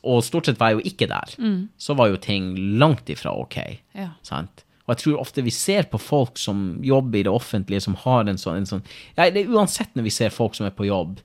og 0.02 0.24
stort 0.26 0.50
sett 0.50 0.60
var 0.60 0.72
jeg 0.72 0.80
jo 0.80 0.90
ikke 0.90 1.08
der, 1.12 1.36
så 1.80 1.96
var 1.96 2.12
jo 2.12 2.20
ting 2.20 2.52
langt 2.82 3.12
ifra 3.12 3.36
ok. 3.40 3.58
Ja. 3.96 4.12
Sant? 4.26 4.66
Og 4.88 4.96
jeg 4.96 5.04
tror 5.04 5.22
ofte 5.22 5.44
vi 5.46 5.54
ser 5.56 5.86
på 5.92 6.00
folk 6.02 6.40
som 6.42 6.82
jobber 6.84 7.22
i 7.22 7.24
det 7.28 7.32
offentlige, 7.32 7.84
som 7.86 7.96
har 8.02 8.28
en 8.28 8.40
sånn, 8.42 8.64
en 8.64 8.68
sånn 8.68 8.82
ja, 9.16 9.30
det 9.30 9.46
er 9.46 9.54
Uansett 9.54 9.94
når 9.96 10.10
vi 10.10 10.16
ser 10.16 10.34
folk 10.34 10.58
som 10.58 10.68
er 10.68 10.74
på 10.76 10.90
jobb, 10.90 11.22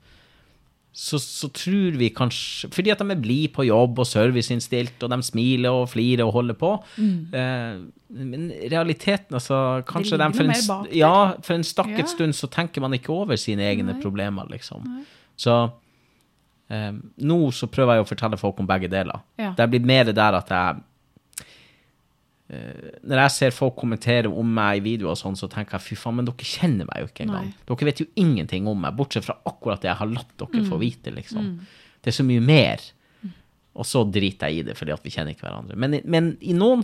så, 0.96 1.18
så 1.20 1.50
tror 1.52 1.98
vi 2.00 2.08
kanskje 2.16 2.70
Fordi 2.72 2.88
at 2.94 3.02
de 3.02 3.12
er 3.12 3.18
blide 3.20 3.50
på 3.52 3.66
jobb 3.68 3.98
og 4.00 4.06
serviceinnstilt, 4.08 5.02
og 5.04 5.10
de 5.12 5.18
smiler 5.26 5.68
og 5.76 5.90
flirer 5.92 6.24
og 6.24 6.32
holder 6.38 6.56
på. 6.56 6.70
Eh, 6.96 7.82
men 8.16 8.46
realiteten, 8.72 9.36
altså 9.36 9.82
Kanskje 9.88 10.16
de 10.22 10.28
for 10.32 10.48
en, 10.48 10.86
ja, 10.96 11.10
for 11.44 11.58
en 11.58 11.66
stakket 11.68 12.06
Ja. 12.06 12.12
stund 12.14 12.32
så 12.38 12.48
tenker 12.48 12.80
man 12.80 12.96
ikke 12.96 13.12
over 13.12 13.36
sine 13.36 13.66
egne 13.68 13.92
Nei. 13.92 14.00
problemer, 14.00 14.48
liksom. 14.48 14.86
Så 15.36 15.58
eh, 16.70 16.92
nå 17.28 17.38
så 17.52 17.68
prøver 17.68 17.98
jeg 17.98 18.06
å 18.06 18.08
fortelle 18.14 18.40
folk 18.40 18.60
om 18.64 18.66
begge 18.72 18.88
deler. 18.88 19.20
Ja. 19.38 19.52
Det 19.58 19.68
blir 19.74 19.84
mer 19.84 20.08
der 20.16 20.40
at 20.40 20.48
jeg 20.48 20.80
Når 22.48 23.18
jeg 23.24 23.30
ser 23.34 23.50
folk 23.50 23.74
kommentere 23.76 24.30
om 24.30 24.46
meg 24.54 24.78
i 24.78 24.84
videoer 24.84 25.16
og 25.16 25.18
sånn, 25.18 25.34
så 25.38 25.48
tenker 25.50 25.78
jeg 25.80 25.86
fy 25.88 25.96
faen, 25.98 26.14
men 26.20 26.28
dere 26.28 26.46
kjenner 26.46 26.86
meg 26.86 27.00
jo 27.02 27.08
ikke 27.10 27.24
engang. 27.26 27.48
Nei. 27.50 27.54
Dere 27.66 27.88
vet 27.88 28.02
jo 28.04 28.06
ingenting 28.22 28.68
om 28.70 28.78
meg, 28.80 28.94
bortsett 28.96 29.24
fra 29.26 29.34
akkurat 29.50 29.80
det 29.82 29.88
jeg 29.90 29.96
har 29.98 30.06
latt 30.12 30.36
dere 30.38 30.62
Mm. 30.62 30.68
få 30.70 30.78
vite, 30.78 31.10
liksom. 31.14 31.58
Det 32.02 32.12
er 32.12 32.22
så 32.22 32.24
mye 32.24 32.40
mer. 32.40 32.78
Og 33.76 33.84
så 33.84 34.04
driter 34.10 34.48
jeg 34.48 34.58
i 34.60 34.62
det 34.62 34.74
fordi 34.78 34.92
at 34.94 35.02
vi 35.04 35.10
kjenner 35.10 35.34
ikke 35.34 35.44
hverandre. 35.44 35.76
Men, 35.76 36.00
men 36.06 36.38
i 36.40 36.54
noen 36.56 36.80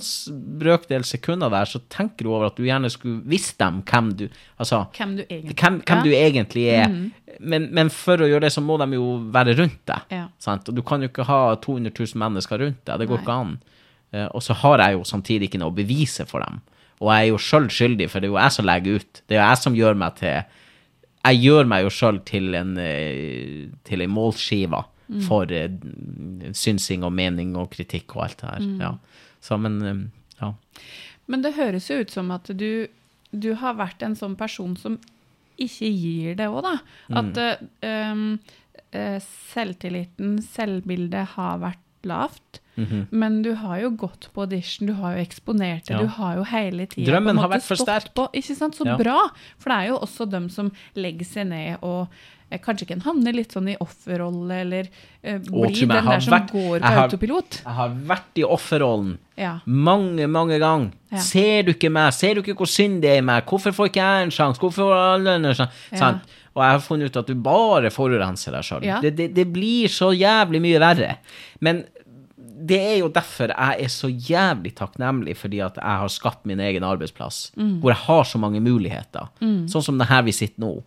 brøkdel 0.60 1.04
sekunder 1.08 1.48
der, 1.48 1.64
så 1.64 1.80
tenker 1.88 2.24
du 2.26 2.32
over 2.34 2.46
at 2.50 2.56
du 2.58 2.64
gjerne 2.66 2.90
skulle 2.92 3.22
visst 3.24 3.56
dem 3.62 3.78
hvem 3.82 4.10
du 4.18 4.28
Altså, 4.60 4.82
Hvem 4.92 5.16
du 5.16 5.22
egentlig 5.24 5.56
hvem, 5.56 5.78
hvem 5.80 5.96
Ja. 5.96 6.02
du 6.02 6.10
egentlig 6.10 6.66
er. 6.68 7.10
Men, 7.40 7.70
men 7.72 7.88
for 7.88 8.18
å 8.18 8.28
gjøre 8.28 8.42
det, 8.42 8.52
så 8.52 8.60
må 8.60 8.76
de 8.78 8.90
jo 8.98 9.06
være 9.32 9.56
rundt 9.56 9.80
deg. 9.86 10.02
Ja. 10.10 10.26
Sant? 10.38 10.68
Og 10.68 10.74
du 10.74 10.82
kan 10.82 11.00
jo 11.00 11.08
ikke 11.08 11.24
ha 11.24 11.54
200 11.56 11.94
000 11.96 12.18
mennesker 12.20 12.58
rundt 12.60 12.84
deg. 12.84 12.98
Det 12.98 13.08
går 13.08 13.16
Nei. 13.16 13.24
ikke 13.24 13.40
an. 13.40 13.54
Eh, 14.12 14.28
og 14.28 14.44
så 14.44 14.56
har 14.62 14.84
jeg 14.84 14.98
jo 14.98 15.04
samtidig 15.08 15.48
ikke 15.48 15.60
noe 15.62 15.72
å 15.72 15.76
bevise 15.76 16.26
for 16.28 16.44
dem. 16.44 16.60
Og 17.02 17.10
jeg 17.10 17.26
er 17.26 17.30
jo 17.32 17.42
sjøl 17.42 17.68
skyldig, 17.72 18.08
for 18.12 18.22
det 18.22 18.28
er 18.28 18.34
jo 18.34 18.40
jeg 18.40 18.56
som 18.56 18.68
legger 18.68 19.00
ut. 19.00 19.22
Det 19.26 19.36
er 19.36 19.40
jo 19.40 19.46
jeg 19.48 19.62
som 19.64 19.78
gjør 19.78 19.98
meg 19.98 20.18
til 20.20 20.58
Jeg 21.22 21.38
gjør 21.38 21.68
meg 21.70 21.84
jo 21.84 21.90
sjøl 21.94 22.18
til 22.26 22.54
en 22.58 22.72
eh, 22.82 23.68
til 23.86 24.02
ei 24.02 24.10
målskive 24.10 24.82
for 25.26 25.50
eh, 25.52 25.70
synsing 26.56 27.04
og 27.04 27.12
mening 27.12 27.56
og 27.58 27.70
kritikk 27.74 28.16
og 28.16 28.26
alt 28.26 28.42
det 28.42 28.50
her. 28.50 28.68
Ja. 28.80 28.92
Så, 29.42 29.58
men 29.58 30.10
ja. 30.40 30.52
Men 31.26 31.44
det 31.44 31.54
høres 31.58 31.88
jo 31.90 32.00
ut 32.02 32.10
som 32.10 32.30
at 32.34 32.50
du, 32.58 32.88
du 33.30 33.52
har 33.60 33.78
vært 33.78 34.02
en 34.02 34.16
sånn 34.18 34.34
person 34.38 34.74
som 34.78 34.98
ikke 35.60 35.90
gir 35.90 36.38
det 36.38 36.48
òg, 36.50 36.62
da. 36.64 36.74
At 37.20 37.38
mm. 37.38 37.86
um, 37.86 39.20
selvtilliten, 39.52 40.36
selvbildet, 40.42 41.34
har 41.36 41.60
vært 41.62 41.81
lavt. 42.06 42.60
Men 43.10 43.42
du 43.44 43.50
har 43.54 43.80
jo 43.82 43.90
gått 43.90 44.30
på 44.32 44.40
audition, 44.46 44.86
du 44.88 44.94
har 44.94 45.16
jo 45.18 45.22
eksponert 45.26 45.84
det, 45.86 45.90
Ja. 45.92 45.98
du 46.00 46.06
har 46.06 46.36
jo 46.36 46.44
hele 46.44 46.86
tida 46.86 47.12
Drømmen 47.12 47.36
har 47.38 47.48
vært 47.50 47.62
for 47.68 47.76
sterk. 47.76 48.14
På, 48.14 48.28
ikke 48.32 48.56
sant? 48.56 48.74
Så 48.74 48.86
Ja. 48.86 48.96
bra! 48.96 49.28
For 49.58 49.68
det 49.68 49.76
er 49.78 49.88
jo 49.90 49.98
også 49.98 50.28
dem 50.30 50.48
som 50.48 50.72
legger 50.96 51.24
seg 51.26 51.46
ned 51.48 51.78
og 51.82 52.08
eh, 52.50 52.58
kanskje 52.58 52.86
kan 52.88 53.00
havne 53.00 53.32
litt 53.34 53.52
sånn 53.52 53.68
i 53.68 53.76
offerrolle, 53.80 54.60
eller 54.60 54.88
eh, 55.22 55.38
Å, 55.38 55.40
bli 55.68 55.74
tro 55.74 55.86
den 55.86 56.04
der 56.06 56.20
som 56.20 56.32
vært- 56.32 56.50
går 56.52 56.78
på 56.80 56.80
jeg 56.80 56.82
har- 56.82 57.08
autopilot. 57.08 57.62
Jeg 57.64 57.74
har 57.74 57.88
vært 57.90 58.36
i 58.36 58.42
offerrollen. 58.42 59.18
Ja. 59.36 59.58
Mange, 59.66 60.26
mange 60.28 60.58
ganger. 60.58 60.92
Ser 61.18 61.62
du 61.64 61.72
ikke 61.74 61.90
meg? 61.92 62.12
Ser 62.14 62.34
du 62.34 62.42
ikke 62.42 62.56
hvor 62.56 62.66
synd 62.68 63.02
det 63.02 63.10
er 63.10 63.18
i 63.18 63.20
meg? 63.20 63.44
Hvorfor 63.46 63.72
får 63.72 63.88
ikke 63.88 64.00
jeg 64.00 64.22
en 64.24 64.30
sjanse? 64.30 64.58
Hvorfor 64.58 64.84
får 64.88 65.14
alle 65.14 65.28
en 65.36 65.42
sjanse? 65.54 65.70
Ja. 65.92 65.98
Sant? 65.98 66.22
Og 66.54 66.60
jeg 66.62 66.70
har 66.76 66.82
funnet 66.84 67.08
ut 67.10 67.16
at 67.16 67.26
du 67.26 67.34
bare 67.34 67.90
forurenser 67.90 68.52
deg 68.52 68.64
sjøl. 68.66 68.84
Ja. 68.84 69.00
Det, 69.00 69.14
det, 69.16 69.30
det 69.34 69.46
blir 69.54 69.88
så 69.88 70.10
jævlig 70.12 70.60
mye 70.60 70.80
verre. 70.82 71.14
Men 71.64 71.84
det 72.62 72.76
er 72.78 72.98
jo 73.00 73.08
derfor 73.10 73.50
jeg 73.50 73.84
er 73.86 73.90
så 73.90 74.06
jævlig 74.12 74.74
takknemlig 74.78 75.32
fordi 75.40 75.58
at 75.64 75.78
jeg 75.80 75.98
har 76.02 76.10
skapt 76.12 76.44
min 76.46 76.60
egen 76.62 76.84
arbeidsplass, 76.86 77.50
Mm. 77.56 77.80
hvor 77.80 77.90
jeg 77.90 78.02
har 78.04 78.24
så 78.28 78.38
mange 78.38 78.60
muligheter. 78.62 79.28
Sånn 79.40 79.82
som 79.82 79.98
det 79.98 80.06
her 80.12 80.22
vi 80.22 80.32
sitter 80.36 80.60
nå. 80.62 80.82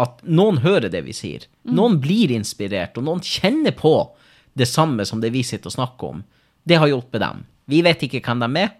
At 0.00 0.22
noen 0.24 0.58
hører 0.64 0.88
det 0.90 1.04
vi 1.06 1.12
sier. 1.14 1.44
Mm. 1.68 1.74
Noen 1.76 2.00
blir 2.00 2.32
inspirert, 2.34 2.96
og 2.98 3.04
noen 3.04 3.20
kjenner 3.20 3.76
på 3.76 3.92
det 4.56 4.66
samme 4.66 5.04
som 5.06 5.20
det 5.22 5.30
vi 5.32 5.42
sitter 5.46 5.68
og 5.70 5.76
snakker 5.76 6.08
om. 6.16 6.24
Det 6.66 6.78
har 6.80 6.88
hjulpet 6.90 7.20
dem. 7.22 7.44
Vi 7.70 7.82
vet 7.86 8.02
ikke 8.08 8.20
hvem 8.24 8.40
de 8.42 8.64
er, 8.64 8.72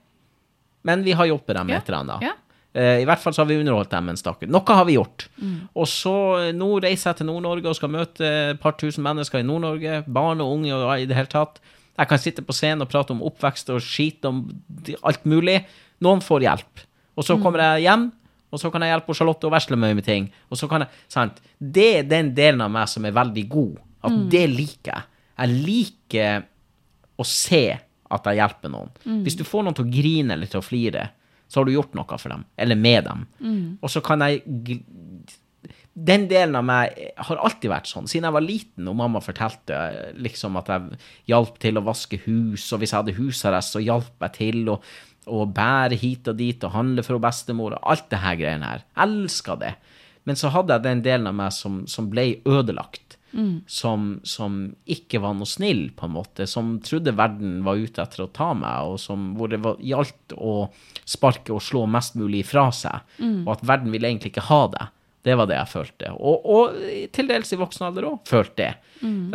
men 0.89 1.05
vi 1.05 1.13
har 1.13 1.29
hjulpet 1.29 1.55
dem 1.61 1.69
Ja, 1.71 1.77
et 1.79 1.89
eller 1.89 1.99
annet. 2.01 2.23
ja. 2.23 2.33
Eh, 2.75 3.01
I 3.03 3.05
hvert 3.09 3.19
fall 3.19 3.35
så 3.35 3.43
har 3.43 3.49
vi 3.51 3.57
underholdt 3.59 3.91
dem 3.91 4.09
en 4.13 4.17
stakk. 4.21 4.45
Noe 4.47 4.63
har 4.77 4.85
vi 4.87 4.95
gjort. 4.95 5.25
Mm. 5.43 5.57
Og 5.75 5.89
så 5.91 6.13
eh, 6.39 6.53
nå 6.55 6.69
reiser 6.85 7.11
jeg 7.11 7.17
til 7.21 7.27
Nord-Norge 7.27 7.67
og 7.67 7.75
skal 7.77 7.91
møte 7.91 8.29
et 8.53 8.61
par 8.63 8.77
tusen 8.79 9.03
mennesker 9.03 9.41
i 9.43 9.47
Nord-Norge. 9.49 10.05
Barn 10.07 10.41
og 10.45 10.53
unge 10.59 10.73
og 10.77 10.93
i 11.01 11.07
det 11.11 11.17
hele 11.19 11.27
tatt. 11.33 11.59
Jeg 11.99 12.09
kan 12.09 12.19
sitte 12.23 12.45
på 12.47 12.55
scenen 12.55 12.83
og 12.87 12.89
prate 12.93 13.11
om 13.13 13.21
oppvekst 13.27 13.73
og 13.75 13.83
skit 13.83 14.25
om 14.25 14.45
alt 15.03 15.27
mulig. 15.29 15.59
Noen 16.01 16.23
får 16.25 16.47
hjelp. 16.47 16.87
Og 17.19 17.25
Mm. 17.25 17.27
så 17.27 17.43
kommer 17.43 17.59
jeg 17.59 17.83
hjem, 17.89 18.13
og 18.53 18.59
så 18.63 18.71
kan 18.73 18.81
jeg 18.83 18.95
hjelpe 18.95 19.15
Charlotte 19.19 19.45
og 19.45 19.53
Veslemøy 19.53 19.95
med 19.95 20.05
ting. 20.07 20.31
Og 20.51 20.57
så 20.57 20.69
kan 20.71 20.81
jeg, 20.81 20.89
sant? 21.09 21.41
Det 21.61 21.89
er 21.99 22.03
den 22.09 22.31
delen 22.35 22.61
av 22.65 22.71
meg 22.71 22.89
som 22.89 23.05
er 23.05 23.13
veldig 23.13 23.49
god. 23.49 23.77
At 24.03 24.13
Mm. 24.13 24.29
det 24.31 24.47
liker 24.49 24.93
jeg. 24.95 25.03
Jeg 25.39 25.49
liker 25.67 26.45
å 27.19 27.27
se 27.27 27.79
at 28.11 28.25
jeg 28.25 28.37
hjelper 28.41 28.71
noen. 28.71 28.91
Hvis 29.25 29.37
du 29.37 29.45
får 29.45 29.65
noen 29.65 29.75
til 29.77 29.85
å 29.85 29.93
grine 29.93 30.33
eller 30.33 30.47
til 30.47 30.61
å 30.61 30.65
flire, 30.65 31.11
så 31.51 31.61
har 31.61 31.67
du 31.67 31.75
gjort 31.75 31.97
noe 31.99 32.19
for 32.19 32.31
dem, 32.33 32.47
eller 32.61 32.79
med 32.79 33.07
dem. 33.09 33.25
Og 33.83 33.91
så 33.91 34.03
kan 34.05 34.23
jeg 34.23 34.43
Den 36.01 36.29
delen 36.31 36.55
av 36.57 36.63
meg 36.65 36.95
har 37.19 37.41
alltid 37.43 37.69
vært 37.69 37.89
sånn. 37.91 38.07
Siden 38.09 38.29
jeg 38.29 38.33
var 38.37 38.45
liten 38.45 38.87
og 38.89 38.95
mamma 38.97 39.21
fortalte 39.21 39.77
liksom 40.17 40.55
at 40.57 40.71
jeg 40.71 41.01
hjalp 41.33 41.59
til 41.61 41.77
å 41.77 41.83
vaske 41.85 42.21
hus, 42.25 42.69
og 42.73 42.81
hvis 42.81 42.95
jeg 42.95 43.01
hadde 43.03 43.17
husarrest, 43.19 43.75
så 43.75 43.83
hjalp 43.83 44.23
jeg 44.23 44.37
til 44.39 44.71
å, 44.71 44.79
å 45.27 45.45
bære 45.51 45.99
hit 46.01 46.31
og 46.31 46.39
dit 46.39 46.65
og 46.65 46.77
handle 46.77 47.05
for 47.05 47.21
bestemor 47.21 47.75
og 47.77 47.91
alt 47.93 48.07
det 48.15 48.23
her 48.23 48.39
greiene 48.39 48.71
her. 48.71 48.87
Elska 49.03 49.59
det. 49.61 49.75
Men 50.25 50.39
så 50.39 50.55
hadde 50.55 50.79
jeg 50.79 50.87
den 50.87 51.03
delen 51.05 51.27
av 51.27 51.37
meg 51.37 51.53
som, 51.59 51.83
som 51.91 52.09
ble 52.13 52.37
ødelagt. 52.49 53.10
Som, 53.67 54.21
som 54.27 54.61
ikke 54.91 55.21
var 55.23 55.35
noe 55.39 55.47
snill, 55.47 55.91
på 55.97 56.07
en 56.09 56.15
måte. 56.17 56.47
Som 56.51 56.79
trodde 56.85 57.15
verden 57.17 57.61
var 57.67 57.79
ute 57.79 58.03
etter 58.03 58.25
å 58.25 58.31
ta 58.35 58.53
meg, 58.55 58.91
og 58.91 59.01
som, 59.01 59.35
hvor 59.39 59.49
det 59.53 59.61
var, 59.63 59.77
gjaldt 59.79 60.35
å 60.37 60.55
sparke 61.05 61.53
og 61.55 61.63
slå 61.63 61.87
mest 61.87 62.17
mulig 62.19 62.45
fra 62.49 62.71
seg. 62.75 63.07
Og 63.47 63.53
at 63.57 63.67
verden 63.67 63.93
ville 63.95 64.09
egentlig 64.11 64.33
ikke 64.35 64.49
ha 64.51 64.63
det. 64.75 64.87
Det 65.23 65.35
var 65.37 65.47
det 65.51 65.59
jeg 65.59 65.69
følte. 65.69 66.11
Og, 66.17 66.47
og 66.49 66.79
til 67.13 67.27
dels 67.29 67.53
i 67.53 67.59
voksen 67.61 67.87
alder 67.91 68.07
òg 68.09 68.23
følte 68.29 68.57
det. 68.63 68.71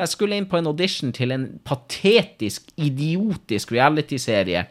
Jeg 0.02 0.10
skulle 0.10 0.36
inn 0.40 0.48
på 0.50 0.58
en 0.58 0.68
audition 0.72 1.12
til 1.14 1.32
en 1.32 1.46
patetisk, 1.64 2.72
idiotisk 2.78 3.72
realityserie. 3.72 4.66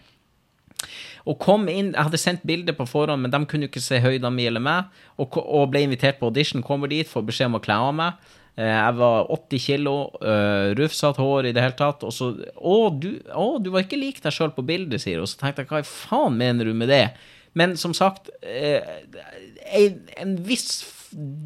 Og 1.24 1.38
kom 1.40 1.68
inn, 1.68 1.94
Jeg 1.94 2.02
hadde 2.04 2.18
sendt 2.20 2.42
bilder 2.44 2.74
på 2.76 2.84
forhånd, 2.86 3.22
men 3.22 3.30
de 3.30 3.46
kunne 3.46 3.70
ikke 3.70 3.80
se 3.80 4.00
høyden 4.02 4.34
min 4.34 4.50
eller 4.50 4.60
meg. 4.60 4.90
Og, 5.16 5.38
og 5.38 5.70
ble 5.70 5.86
invitert 5.86 6.18
på 6.18 6.26
audition, 6.28 6.62
kommer 6.62 6.90
dit, 6.90 7.08
får 7.08 7.24
beskjed 7.24 7.46
om 7.46 7.56
å 7.56 7.62
kle 7.64 7.78
av 7.80 7.94
meg. 7.94 8.12
Eh, 8.56 8.70
Jeg 8.70 8.96
var 9.00 9.30
80 9.34 9.62
kilo, 9.64 9.94
uh, 10.22 10.70
rufsete 10.78 11.22
hår 11.22 11.50
i 11.50 11.54
det 11.56 11.62
hele 11.64 11.78
tatt. 11.78 12.04
Og 12.06 12.12
så 12.14 12.32
Å, 12.54 12.76
du, 12.90 13.10
å, 13.34 13.46
du 13.58 13.70
var 13.74 13.86
ikke 13.86 13.98
lik 14.00 14.20
deg 14.22 14.34
sjøl 14.34 14.52
på 14.54 14.66
bildet, 14.66 15.02
sier 15.02 15.22
hun. 15.22 15.30
Så 15.30 15.40
tenkte 15.40 15.64
jeg, 15.64 15.70
hva 15.72 15.82
i 15.82 15.88
faen 15.88 16.36
mener 16.38 16.70
du 16.70 16.74
med 16.76 16.92
det? 16.92 17.06
Men 17.54 17.76
som 17.78 17.94
sagt, 17.94 18.30
eh, 18.42 18.82
en, 19.74 19.98
en 20.18 20.36
viss 20.46 20.84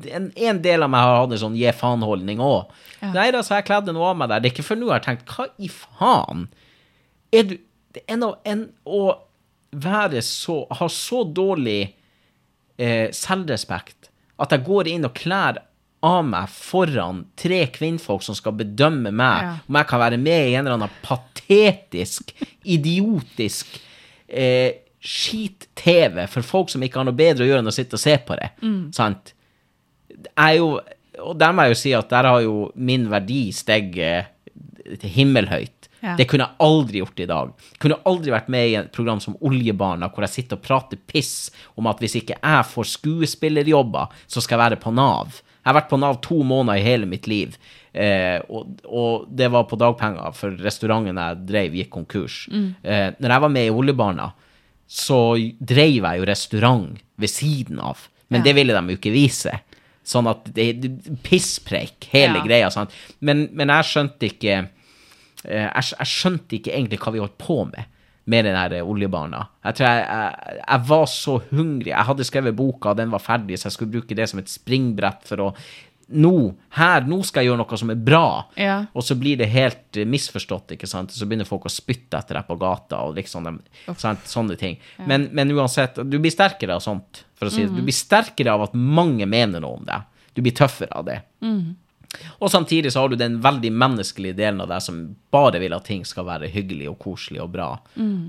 en, 0.09 0.31
en 0.33 0.61
del 0.65 0.83
av 0.83 0.89
meg 0.93 1.05
har 1.05 1.19
hatt 1.23 1.35
en 1.37 1.43
sånn 1.43 1.57
gi 1.59 1.69
faen-holdning 1.77 2.41
òg. 2.41 2.71
Ja. 3.03 3.13
Nei 3.13 3.29
da, 3.35 3.43
så 3.45 3.59
jeg 3.59 3.67
kledde 3.69 3.93
noe 3.93 4.11
av 4.13 4.17
meg 4.21 4.31
der. 4.31 4.41
Det 4.41 4.49
er 4.51 4.55
ikke 4.57 4.69
før 4.71 4.81
nå 4.81 4.89
jeg 4.89 4.95
har 4.97 5.05
tenkt, 5.05 5.33
hva 5.35 5.49
i 5.61 5.69
faen? 5.73 6.47
Er 7.33 7.49
du 7.51 7.57
det 7.97 8.03
er 8.05 8.17
en 8.19 8.25
en, 8.45 8.65
å 8.85 9.03
være 9.73 10.21
så 10.25 10.63
Ha 10.79 10.89
så 10.93 11.23
dårlig 11.25 11.95
eh, 12.77 13.09
selvrespekt 13.17 14.11
at 14.39 14.53
jeg 14.55 14.65
går 14.69 14.89
inn 14.93 15.09
og 15.09 15.17
klær 15.19 15.59
av 16.03 16.25
meg 16.25 16.49
foran 16.53 17.25
tre 17.37 17.65
kvinnfolk 17.75 18.23
som 18.23 18.35
skal 18.39 18.53
bedømme 18.59 19.11
meg, 19.13 19.43
Ja. 19.43 19.55
om 19.69 19.75
jeg 19.81 19.87
kan 19.91 20.01
være 20.01 20.19
med 20.19 20.49
i 20.51 20.55
en 20.55 20.67
eller 20.67 20.77
annen 20.79 20.91
patetisk, 21.03 22.33
idiotisk 22.65 23.81
eh, 24.29 24.73
skit-TV 25.01 26.27
for 26.29 26.43
folk 26.43 26.71
som 26.71 26.83
ikke 26.83 26.99
har 27.01 27.05
noe 27.09 27.17
bedre 27.19 27.45
å 27.45 27.49
gjøre 27.49 27.63
enn 27.65 27.71
å 27.71 27.75
sitte 27.75 27.95
og 27.99 28.03
se 28.03 28.17
på 28.19 28.37
det. 28.39 28.51
Sant? 28.95 29.33
Jeg 30.11 30.59
jo 30.59 30.81
Og 31.19 31.35
der 31.37 31.51
må 31.53 31.65
jeg 31.67 31.73
jo 31.73 31.79
si 31.81 31.93
at 31.99 32.09
der 32.13 32.23
har 32.31 32.41
jo 32.45 32.71
min 32.77 33.09
verdi 33.11 33.51
steget 33.51 34.27
himmelhøyt. 35.03 35.89
Ja. 36.01 36.13
Det 36.15 36.29
kunne 36.31 36.45
jeg 36.47 36.55
aldri 36.63 37.01
gjort 37.01 37.19
i 37.21 37.27
dag. 37.27 37.51
Kunne 37.83 37.97
aldri 38.07 38.31
vært 38.31 38.49
med 38.49 38.69
i 38.71 38.77
et 38.79 38.93
program 38.95 39.19
som 39.21 39.35
Oljebarna, 39.43 40.07
hvor 40.15 40.23
jeg 40.23 40.31
sitter 40.37 40.55
og 40.61 40.63
prater 40.63 41.01
piss 41.11 41.51
om 41.77 41.89
at 41.91 41.99
hvis 41.99 42.15
ikke 42.21 42.37
jeg 42.39 42.69
får 42.71 42.87
skuespillerjobber, 42.93 44.07
så 44.31 44.41
skal 44.45 44.59
jeg 44.61 44.65
være 44.71 44.81
på 44.85 44.93
Nav. 44.95 45.41
Jeg 45.69 45.75
har 45.75 45.83
vært 45.83 45.91
på 45.91 45.99
Nav 46.01 46.15
to 46.25 46.39
måneder 46.49 46.81
i 46.81 46.85
hele 46.87 47.05
mitt 47.05 47.27
liv, 47.29 47.57
eh, 47.93 48.39
og, 48.49 48.79
og 48.89 49.27
det 49.37 49.51
var 49.53 49.67
på 49.69 49.77
dagpenger, 49.77 50.33
for 50.33 50.55
restauranten 50.65 51.19
jeg 51.21 51.43
drev, 51.51 51.75
gikk 51.77 51.91
konkurs. 51.93 52.39
Eh, 52.49 53.11
når 53.21 53.35
jeg 53.35 53.43
var 53.45 53.53
med 53.53 53.69
i 53.69 53.75
Oljebarna, 53.77 54.31
så 54.89 55.19
drev 55.61 55.99
jeg 56.01 56.23
jo 56.23 56.25
restaurant 56.31 56.97
ved 57.21 57.29
siden 57.29 57.83
av, 57.85 58.07
men 58.31 58.41
Ja. 58.41 58.45
det 58.49 58.55
ville 58.57 58.73
de 58.73 58.95
jo 58.95 58.97
ikke 58.97 59.13
vise. 59.13 59.53
Sånn 60.09 60.27
at 60.31 60.49
det 60.57 60.65
er 60.71 60.89
pisspreik, 61.23 62.09
hele 62.15 62.39
Ja. 62.41 62.45
greia. 62.47 62.71
Sant? 62.73 62.91
Men, 63.21 63.51
men 63.53 63.69
jeg 63.69 63.85
skjønte 63.91 64.31
ikke 64.33 64.55
eh, 65.45 65.69
jeg, 65.69 65.85
jeg 65.99 66.07
skjønte 66.09 66.57
ikke 66.57 66.73
egentlig 66.73 66.99
hva 67.05 67.13
vi 67.13 67.21
holdt 67.21 67.37
på 67.39 67.59
med 67.69 67.85
med 68.29 68.45
den 68.45 68.57
her 68.59 68.77
oljebarna. 68.85 69.47
Jeg 69.65 69.79
tror 69.79 69.89
jeg, 69.89 70.07
jeg, 70.07 70.57
jeg 70.61 70.85
var 70.91 71.05
så 71.13 71.35
hungrig. 71.51 71.93
Jeg 71.95 72.09
hadde 72.11 72.27
skrevet 72.29 72.57
boka, 72.57 72.95
den 72.99 73.13
var 73.15 73.25
ferdig, 73.25 73.57
så 73.59 73.69
jeg 73.69 73.79
skulle 73.79 73.95
bruke 73.99 74.17
det 74.19 74.27
som 74.29 74.43
et 74.43 74.53
springbrett 74.53 75.29
for 75.29 75.49
å 75.49 75.53
Nå, 76.09 76.31
her, 76.73 77.05
nå 77.05 77.19
skal 77.29 77.45
jeg 77.45 77.51
gjøre 77.51 77.61
noe 77.61 77.77
som 77.77 77.91
er 77.93 77.99
bra. 78.01 78.29
Ja. 78.57 78.77
Og 78.97 79.05
så 79.05 79.13
blir 79.21 79.37
det 79.37 79.51
helt 79.53 79.99
eh, 80.01 80.07
misforstått, 80.09 80.73
ikke 80.73 80.89
sant. 80.89 81.13
Så 81.13 81.27
begynner 81.29 81.45
folk 81.45 81.67
å 81.69 81.73
spytte 81.73 82.17
etter 82.17 82.39
deg 82.39 82.47
på 82.49 82.57
gata 82.57 83.03
og 83.05 83.19
liksom 83.19 83.45
de, 83.45 83.53
sånne 84.25 84.57
ting. 84.57 84.79
Men, 85.05 85.27
men 85.37 85.53
uansett, 85.53 86.01
du 86.09 86.17
blir 86.17 86.33
sterkere 86.33 86.79
av 86.79 86.81
sånt, 86.81 87.27
for 87.37 87.51
å 87.51 87.53
si 87.53 87.67
det. 87.67 87.77
Du 87.77 87.85
blir 87.85 87.97
sterkere 87.97 88.57
av 88.57 88.65
at 88.71 88.79
mange 88.79 89.29
mener 89.29 89.61
noe 89.61 89.83
om 89.83 89.85
deg. 89.85 90.09
Du 90.33 90.41
blir 90.41 90.57
tøffere 90.57 90.97
av 90.97 91.05
det. 91.11 91.19
Og 92.39 92.51
samtidig 92.53 92.93
så 92.93 93.03
har 93.05 93.13
du 93.13 93.17
den 93.21 93.39
veldig 93.45 93.71
menneskelige 93.73 94.37
delen 94.39 94.61
av 94.65 94.71
deg 94.73 94.85
som 94.85 95.01
bare 95.35 95.61
vil 95.63 95.75
at 95.77 95.87
ting 95.89 96.05
skal 96.09 96.27
være 96.29 96.51
hyggelig 96.53 96.89
og 96.93 96.99
koselig 97.03 97.43
og 97.45 97.51
bra. 97.55 97.71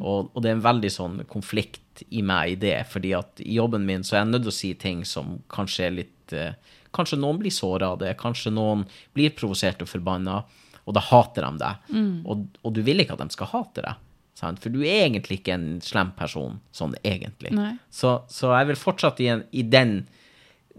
Og, 0.02 0.32
og 0.34 0.42
det 0.44 0.52
er 0.52 0.58
en 0.58 0.66
veldig 0.66 0.92
sånn 0.94 1.22
konflikt 1.30 2.04
i 2.10 2.22
meg 2.24 2.54
i 2.54 2.60
det, 2.62 2.78
fordi 2.92 3.14
at 3.18 3.42
i 3.44 3.58
jobben 3.58 3.86
min 3.88 4.06
så 4.08 4.16
er 4.16 4.24
jeg 4.24 4.32
nødt 4.34 4.46
til 4.48 4.54
å 4.54 4.60
si 4.60 4.74
ting 4.80 5.06
som 5.06 5.40
kanskje 5.52 5.88
er 5.90 5.98
litt 6.02 6.36
eh, 6.36 6.54
Kanskje 6.90 7.20
noen 7.22 7.38
blir 7.38 7.54
såra 7.54 7.92
av 7.94 8.00
det, 8.02 8.16
kanskje 8.18 8.50
noen 8.50 8.80
blir 9.14 9.30
provosert 9.38 9.84
og 9.86 9.90
forbanna, 9.92 10.40
og 10.90 10.96
da 10.98 11.04
hater 11.06 11.46
de 11.46 11.60
deg. 11.62 11.84
Og, 12.26 12.48
og 12.66 12.74
du 12.74 12.80
vil 12.82 13.04
ikke 13.04 13.14
at 13.14 13.22
de 13.22 13.36
skal 13.36 13.52
hate 13.52 13.84
deg. 13.86 14.00
Sant? 14.40 14.58
For 14.64 14.74
du 14.74 14.80
er 14.82 15.04
egentlig 15.04 15.38
ikke 15.38 15.54
en 15.54 15.68
slem 15.86 16.10
person, 16.18 16.58
sånn 16.74 16.96
egentlig. 17.04 17.52
Så, 17.94 18.16
så 18.32 18.56
jeg 18.56 18.72
vil 18.72 18.80
fortsatt 18.82 19.22
i, 19.22 19.28
en, 19.36 19.44
i 19.54 19.62
den 19.62 20.08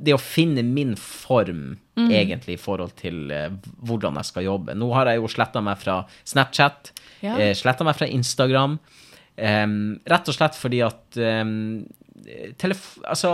Det 0.02 0.14
å 0.16 0.20
finne 0.20 0.62
min 0.64 0.94
form, 0.96 1.76
egentlig, 2.00 2.54
i 2.56 2.60
forhold 2.62 2.94
til 2.96 3.30
eh, 3.30 3.50
hvordan 3.84 4.16
jeg 4.16 4.24
skal 4.30 4.46
jobbe. 4.46 4.74
Nå 4.78 4.86
har 4.96 5.10
jeg 5.10 5.20
jo 5.20 5.28
sletta 5.28 5.60
meg 5.62 5.76
fra 5.82 5.98
Snapchat, 6.24 6.92
Ja. 7.20 7.34
eh, 7.36 7.52
sletta 7.54 7.84
meg 7.84 7.96
fra 7.98 8.06
Instagram. 8.08 8.78
em, 9.36 10.00
rett 10.08 10.28
og 10.28 10.34
slett 10.34 10.56
fordi 10.56 10.80
at 10.84 11.16
um, 11.16 11.86
telef 12.58 12.98
Altså, 13.08 13.30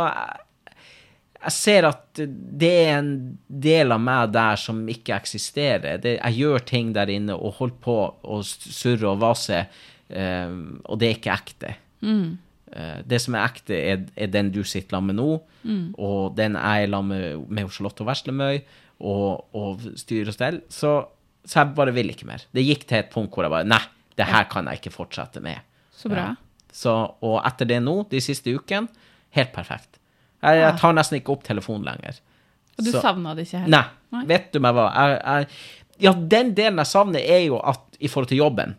jeg, 1.43 1.53
ser 1.53 1.85
at 1.89 2.21
det 2.21 2.71
er 2.87 2.99
en 2.99 3.11
del 3.49 3.93
av 3.93 4.01
meg 4.01 4.33
der 4.35 4.57
som 4.57 4.81
ikke 4.89 5.14
eksisterer. 5.17 5.99
Det, 6.03 6.17
jeg 6.21 6.39
gjør 6.41 6.64
ting 6.67 6.93
der 6.97 7.07
inne 7.11 7.35
og 7.39 7.55
holder 7.61 7.79
på 7.83 7.97
å 8.25 8.41
surre 8.45 9.12
og 9.12 9.21
vase, 9.23 9.64
em, 10.11 10.81
og 10.85 10.99
det 10.99 11.09
er 11.12 11.17
ikke 11.21 11.37
ekte. 11.39 11.75
Eh, 12.03 12.27
Det 12.67 13.19
som 13.23 13.37
er 13.39 13.45
ekte, 13.47 13.77
er, 13.79 14.01
er 14.19 14.31
den 14.33 14.49
du 14.53 14.59
sitter 14.67 14.97
sammen 14.97 15.14
med 15.14 15.21
nå, 15.21 15.35
og 16.03 16.35
den 16.37 16.57
jeg 16.59 16.87
er 16.87 16.91
sammen 16.91 17.12
med, 17.14 17.45
med 17.49 17.71
Charlotte 17.71 18.03
og 18.03 18.09
Veslemøy, 18.11 18.59
og, 19.07 19.45
og 19.55 19.85
styrer 20.01 20.33
og 20.33 20.35
stell. 20.35 20.59
Så, 20.73 20.93
så 21.47 21.61
jeg 21.61 21.75
bare 21.79 21.95
vil 21.95 22.11
ikke 22.11 22.27
mer. 22.29 22.43
Det 22.51 22.64
gikk 22.67 22.89
til 22.89 22.99
et 22.99 23.12
punkt 23.12 23.35
hvor 23.35 23.47
jeg 23.47 23.55
bare 23.55 23.69
Nei, 23.69 23.83
det 24.19 24.27
her 24.27 24.49
kan 24.51 24.67
jeg 24.71 24.81
ikke 24.81 24.95
fortsette 24.95 25.43
med. 25.45 25.62
Så 25.95 26.11
bra. 26.12 26.33
Ja. 26.33 26.67
Så, 26.77 26.93
og 27.25 27.39
etter 27.47 27.69
det 27.71 27.81
nå, 27.85 28.01
de 28.11 28.21
siste 28.25 28.53
ukene, 28.53 28.91
helt 29.37 29.53
perfekt. 29.55 30.01
Jeg, 30.45 30.61
jeg 30.61 30.77
tar 30.81 30.97
nesten 30.97 31.21
ikke 31.21 31.37
opp 31.37 31.45
telefonen 31.47 31.87
lenger. 31.89 32.19
Og 32.77 32.85
du 32.85 32.93
savna 32.93 33.33
det 33.37 33.47
ikke 33.47 33.62
heller? 33.64 33.73
Nei. 33.73 34.17
Nei. 34.17 34.25
Vet 34.35 34.51
du 34.53 34.61
meg 34.62 34.77
hva? 34.77 34.91
Jeg, 34.93 35.21
jeg, 35.23 35.61
ja, 36.05 36.12
den 36.37 36.53
delen 36.57 36.83
jeg 36.83 36.91
savner, 36.91 37.25
er 37.25 37.47
jo 37.47 37.61
at 37.64 37.86
i 38.01 38.09
forhold 38.09 38.29
til 38.29 38.39
jobben. 38.43 38.75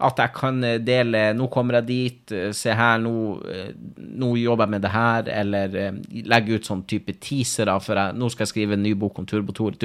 At 0.00 0.18
jeg 0.22 0.32
kan 0.36 0.62
eh, 0.64 0.78
dele 0.80 1.32
Nå 1.36 1.46
kommer 1.52 1.78
jeg 1.80 1.86
dit, 1.90 2.32
eh, 2.32 2.50
se 2.56 2.72
her, 2.76 2.98
nå, 3.02 3.12
eh, 3.52 3.70
nå 4.16 4.30
jobber 4.40 4.64
jeg 4.64 4.70
med 4.76 4.82
det 4.86 4.92
her. 4.94 5.28
Eller 5.42 5.76
legge 6.24 6.56
ut 6.56 6.68
sånn 6.68 6.84
type 6.88 7.12
teasere, 7.20 7.74
for 7.84 8.00
jeg, 8.00 8.16
nå 8.16 8.30
skal 8.32 8.46
jeg 8.46 8.52
skrive 8.54 8.78
en 8.78 8.82
ny 8.86 8.94
bok 8.98 9.18
om 9.20 9.26
Turbotor. 9.28 9.76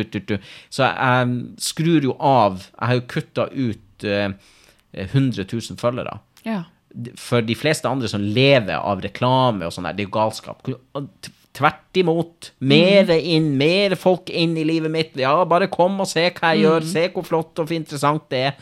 Så 0.71 0.87
jeg 0.87 1.35
skrur 1.61 2.03
jo 2.11 2.15
av 2.19 2.61
Jeg 2.63 2.87
har 2.87 2.99
jo 2.99 3.07
kutta 3.11 3.47
ut 3.51 4.05
uh, 4.07 4.31
100 4.93 5.45
000 5.47 5.77
følgere 5.79 6.19
Ja. 6.45 6.63
for 7.15 7.41
de 7.41 7.55
fleste 7.55 7.87
andre 7.87 8.07
som 8.11 8.21
lever 8.21 8.75
av 8.75 8.99
reklame 9.03 9.65
og 9.65 9.71
sånn 9.71 9.85
der, 9.87 9.93
det 9.95 10.03
er 10.03 10.09
jo 10.09 10.15
galskap. 10.17 10.65
Tvert 11.57 11.97
imot. 11.99 12.51
Mere 12.63 13.17
inn, 13.19 13.49
mer 13.59 13.95
folk 13.99 14.29
inn 14.31 14.53
i 14.57 14.63
livet 14.67 14.91
mitt. 14.93 15.17
Ja, 15.19 15.33
bare 15.45 15.67
kom 15.71 15.99
og 15.99 16.07
se 16.07 16.29
hva 16.29 16.53
jeg 16.53 16.63
gjør, 16.63 16.85
se 16.87 17.07
hvor 17.11 17.27
flott 17.27 17.59
og 17.59 17.73
interessant 17.75 18.29
det 18.31 18.43
er. 18.51 18.55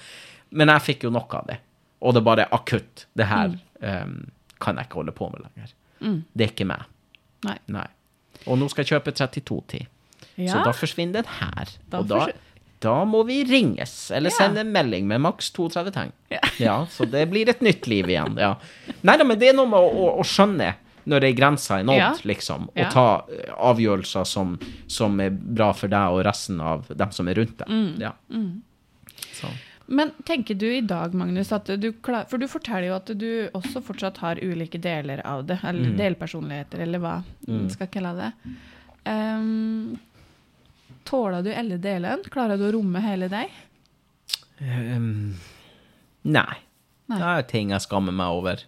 Men 0.57 0.71
jeg 0.73 0.85
fikk 0.87 1.05
jo 1.05 1.11
nok 1.13 1.35
av 1.37 1.45
det. 1.51 1.59
Og 2.01 2.15
det 2.15 2.23
er 2.23 2.25
bare 2.31 2.47
akutt. 2.55 3.05
Det 3.13 3.27
her 3.29 3.53
um, 3.53 4.15
kan 4.59 4.79
jeg 4.79 4.89
ikke 4.89 5.01
holde 5.03 5.13
på 5.15 5.29
med 5.29 5.45
lenger. 5.45 5.75
Det 6.33 6.47
er 6.47 6.53
ikke 6.55 6.67
meg. 6.69 6.87
Nei. 7.45 7.57
Nei. 7.75 7.85
Og 8.47 8.57
nå 8.59 8.69
skal 8.71 8.85
jeg 8.85 8.95
kjøpe 8.95 9.13
3210. 9.13 9.85
Så 10.47 10.61
da 10.63 10.73
forsvinner 10.73 11.21
den 11.21 11.33
her. 11.39 11.73
Da 11.91 12.01
og 12.01 12.09
da, 12.09 12.21
da 12.81 12.95
må 13.05 13.25
vi 13.27 13.41
ringes, 13.47 14.09
eller 14.15 14.31
Ja. 14.31 14.37
sende 14.39 14.63
en 14.63 14.71
melding 14.71 15.05
med 15.07 15.21
maks 15.21 15.51
32 15.51 15.91
tegn. 15.91 16.13
Ja. 16.31 16.39
Ja, 16.59 16.75
så 16.91 17.05
det 17.05 17.25
blir 17.31 17.49
et 17.51 17.61
nytt 17.61 17.87
liv 17.91 18.07
igjen. 18.09 18.37
Ja. 18.39 18.53
Nei 19.03 19.17
da, 19.19 19.27
men 19.27 19.39
det 19.39 19.51
er 19.51 19.57
noe 19.59 19.67
med 19.69 19.79
å, 19.79 19.89
å, 19.91 20.13
å 20.23 20.25
skjønne 20.27 20.73
når 21.09 21.25
ei 21.29 21.33
grense 21.37 21.79
er 21.79 21.83
nådd, 21.87 21.97
Ja. 21.99 22.11
liksom, 22.29 22.67
og 22.69 22.77
Ja. 22.77 22.89
ta 22.93 23.05
eh, 23.33 23.51
avgjørelser 23.57 24.25
som, 24.27 24.57
som 24.87 25.19
er 25.19 25.29
bra 25.31 25.71
for 25.73 25.87
deg 25.91 26.13
og 26.15 26.23
resten 26.25 26.61
av 26.61 26.85
dem 26.95 27.11
som 27.15 27.27
er 27.27 27.35
rundt 27.41 27.57
deg. 27.57 27.67
Mm. 27.67 27.99
Ja. 27.99 28.13
Mm. 28.29 28.61
Men 29.89 30.11
tenker 30.23 30.53
du 30.55 30.67
i 30.69 30.81
dag, 30.85 31.15
Magnus, 31.17 31.49
at 31.51 31.65
du 31.81 31.87
klar, 32.05 32.27
For 32.29 32.37
du 32.37 32.45
forteller 32.47 32.91
jo 32.91 32.95
at 32.99 33.09
du 33.17 33.49
også 33.57 33.81
fortsatt 33.81 34.19
har 34.21 34.35
ulike 34.37 34.77
deler 34.79 35.23
av 35.25 35.47
det, 35.49 35.57
eller 35.65 35.95
delpersonligheter, 35.97 36.83
eller 36.85 36.99
hva 37.01 37.15
man 37.47 37.69
skal 37.73 37.87
kalle 37.89 38.11
det. 38.19 38.29
Um, 39.09 39.97
tåler 41.09 41.41
du 41.41 41.49
alle 41.55 41.79
delene? 41.81 42.21
Klarer 42.29 42.59
du 42.61 42.67
å 42.67 42.73
romme 42.77 43.01
hele 43.01 43.31
deg? 43.31 43.49
Um, 44.61 45.33
nei. 46.23 46.59
Nei. 47.09 47.17
Det 47.17 47.25
er 47.33 47.47
ting 47.49 47.71
jeg 47.73 47.81
skammer 47.81 48.13
meg 48.13 48.29
over. 48.37 48.61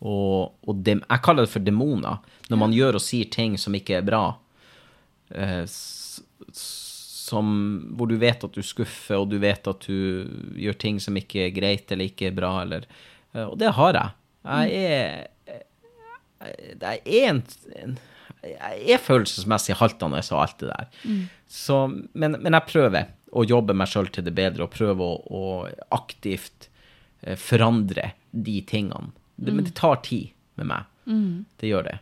Og, 0.00 0.54
og 0.64 0.84
dem, 0.84 1.02
jeg 1.04 1.24
kaller 1.24 1.44
det 1.44 1.52
for 1.52 1.64
demoner. 1.64 2.20
Når 2.48 2.60
man 2.62 2.74
gjør 2.74 2.96
og 2.98 3.04
sier 3.04 3.28
ting 3.32 3.58
som 3.60 3.76
ikke 3.76 3.98
er 3.98 4.06
bra, 4.06 4.22
eh, 5.36 5.64
som, 6.56 7.50
hvor 7.98 8.10
du 8.10 8.16
vet 8.20 8.46
at 8.46 8.56
du 8.56 8.62
skuffer, 8.64 9.20
og 9.20 9.28
du 9.30 9.36
vet 9.42 9.68
at 9.70 9.84
du 9.86 10.56
gjør 10.58 10.78
ting 10.80 11.00
som 11.02 11.18
ikke 11.20 11.46
er 11.46 11.54
greit 11.56 11.92
eller 11.92 12.08
ikke 12.10 12.30
er 12.30 12.38
bra, 12.38 12.54
eller 12.64 12.88
eh, 13.34 13.44
Og 13.44 13.58
det 13.60 13.74
har 13.76 13.98
jeg. 13.98 14.16
Jeg 14.44 14.68
er 14.80 15.28
Jeg 16.80 17.02
er 17.04 17.28
en, 17.28 17.42
en 17.76 17.98
jeg 18.40 18.94
er 18.94 19.00
følelsesmessig 19.04 19.74
haltende 19.76 20.22
og 20.32 20.38
alt 20.40 20.62
det 20.62 20.70
der. 20.70 20.86
Så, 21.50 21.82
men, 22.16 22.38
men 22.40 22.56
jeg 22.56 22.68
prøver 22.70 23.10
å 23.36 23.44
jobbe 23.44 23.76
meg 23.76 23.90
sjøl 23.90 24.08
til 24.08 24.24
det 24.26 24.32
bedre 24.34 24.64
og 24.64 24.72
prøve 24.74 25.04
å, 25.04 25.18
å 25.28 25.42
aktivt 25.94 26.70
eh, 27.22 27.36
forandre 27.36 28.14
de 28.30 28.60
tingene. 28.66 29.12
Det, 29.40 29.54
Men 29.56 29.64
det 29.64 29.72
tar 29.78 30.02
tid 30.04 30.34
med 30.60 30.68
meg. 30.68 30.88
Det 31.60 31.70
gjør 31.70 31.86
det. 31.88 31.96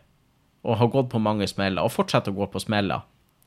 Og 0.67 0.75
har 0.77 0.91
gått 0.91 1.09
på 1.13 1.21
mange 1.23 1.47
smeller, 1.47 1.85
og 1.87 1.93
fortsetter 1.95 2.35
å 2.35 2.41
gå 2.41 2.49
på 2.51 2.61
smeller. 2.61 3.05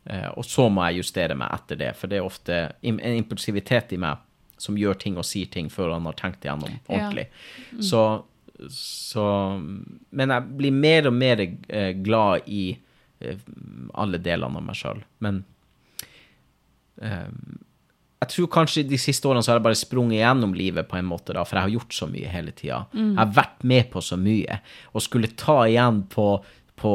Eh, 0.09 0.28
og 0.32 0.47
så 0.49 0.66
må 0.72 0.86
jeg 0.88 1.03
justere 1.03 1.36
meg 1.38 1.53
etter 1.55 1.78
det, 1.78 1.90
for 1.99 2.11
det 2.11 2.18
er 2.18 2.26
ofte 2.26 2.61
en 2.80 3.01
impulsivitet 3.12 3.93
i 3.95 4.01
meg 4.01 4.22
som 4.62 4.78
gjør 4.78 4.99
ting 4.99 5.18
og 5.18 5.26
sier 5.26 5.51
ting 5.51 5.68
før 5.72 5.93
han 5.97 6.07
har 6.09 6.16
tenkt 6.18 6.47
igjennom 6.47 6.70
ordentlig. 6.86 7.28
Så, 7.82 8.03
så 8.70 9.26
Men 10.11 10.34
jeg 10.34 10.57
blir 10.59 10.76
mer 10.76 11.09
og 11.11 11.16
mer 11.18 11.43
eh, 11.43 11.93
glad 11.99 12.47
i 12.47 12.64
eh, 13.20 13.43
alle 13.99 14.22
delene 14.22 14.62
av 14.62 14.66
meg 14.68 14.78
sjøl. 14.78 15.03
Men 15.24 15.43
eh, 17.03 17.28
jeg 18.22 18.30
tror 18.30 18.50
kanskje 18.54 18.84
de 18.86 18.98
siste 19.00 19.26
årene 19.26 19.42
så 19.42 19.50
har 19.50 19.58
jeg 19.58 19.66
bare 19.66 19.78
sprunget 19.80 20.20
gjennom 20.20 20.52
livet 20.54 20.86
på 20.86 20.94
en 20.94 21.08
måte, 21.08 21.34
da, 21.34 21.42
for 21.42 21.58
jeg 21.58 21.66
har 21.66 21.72
gjort 21.74 21.96
så 21.96 22.06
mye 22.06 22.28
hele 22.30 22.52
tida. 22.54 22.84
Jeg 22.94 23.18
har 23.18 23.32
vært 23.34 23.64
med 23.66 23.88
på 23.90 24.02
så 24.04 24.18
mye. 24.20 24.60
Og 24.94 25.02
skulle 25.02 25.32
ta 25.40 25.56
igjen 25.66 26.04
på, 26.12 26.26
på 26.78 26.92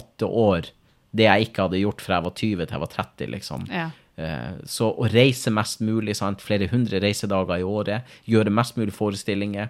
åtte 0.00 0.30
år 0.30 0.70
det 1.14 1.28
jeg 1.28 1.48
ikke 1.48 1.66
hadde 1.66 1.82
gjort 1.82 2.00
fra 2.02 2.16
jeg 2.16 2.24
var 2.24 2.34
20 2.40 2.64
til 2.64 2.74
jeg 2.74 2.82
var 2.84 2.92
30, 2.94 3.28
liksom. 3.34 3.66
Ja. 3.70 3.90
Eh, 4.16 4.54
Så 4.64 4.88
å 4.88 5.10
reise 5.10 5.52
mest 5.54 5.84
mulig, 5.84 6.16
sant? 6.16 6.42
flere 6.42 6.70
hundre 6.70 7.02
reisedager 7.02 7.60
i 7.60 7.66
året, 7.66 8.16
gjøre 8.30 8.54
mest 8.54 8.78
mulig 8.80 8.94
forestillinger, 8.96 9.68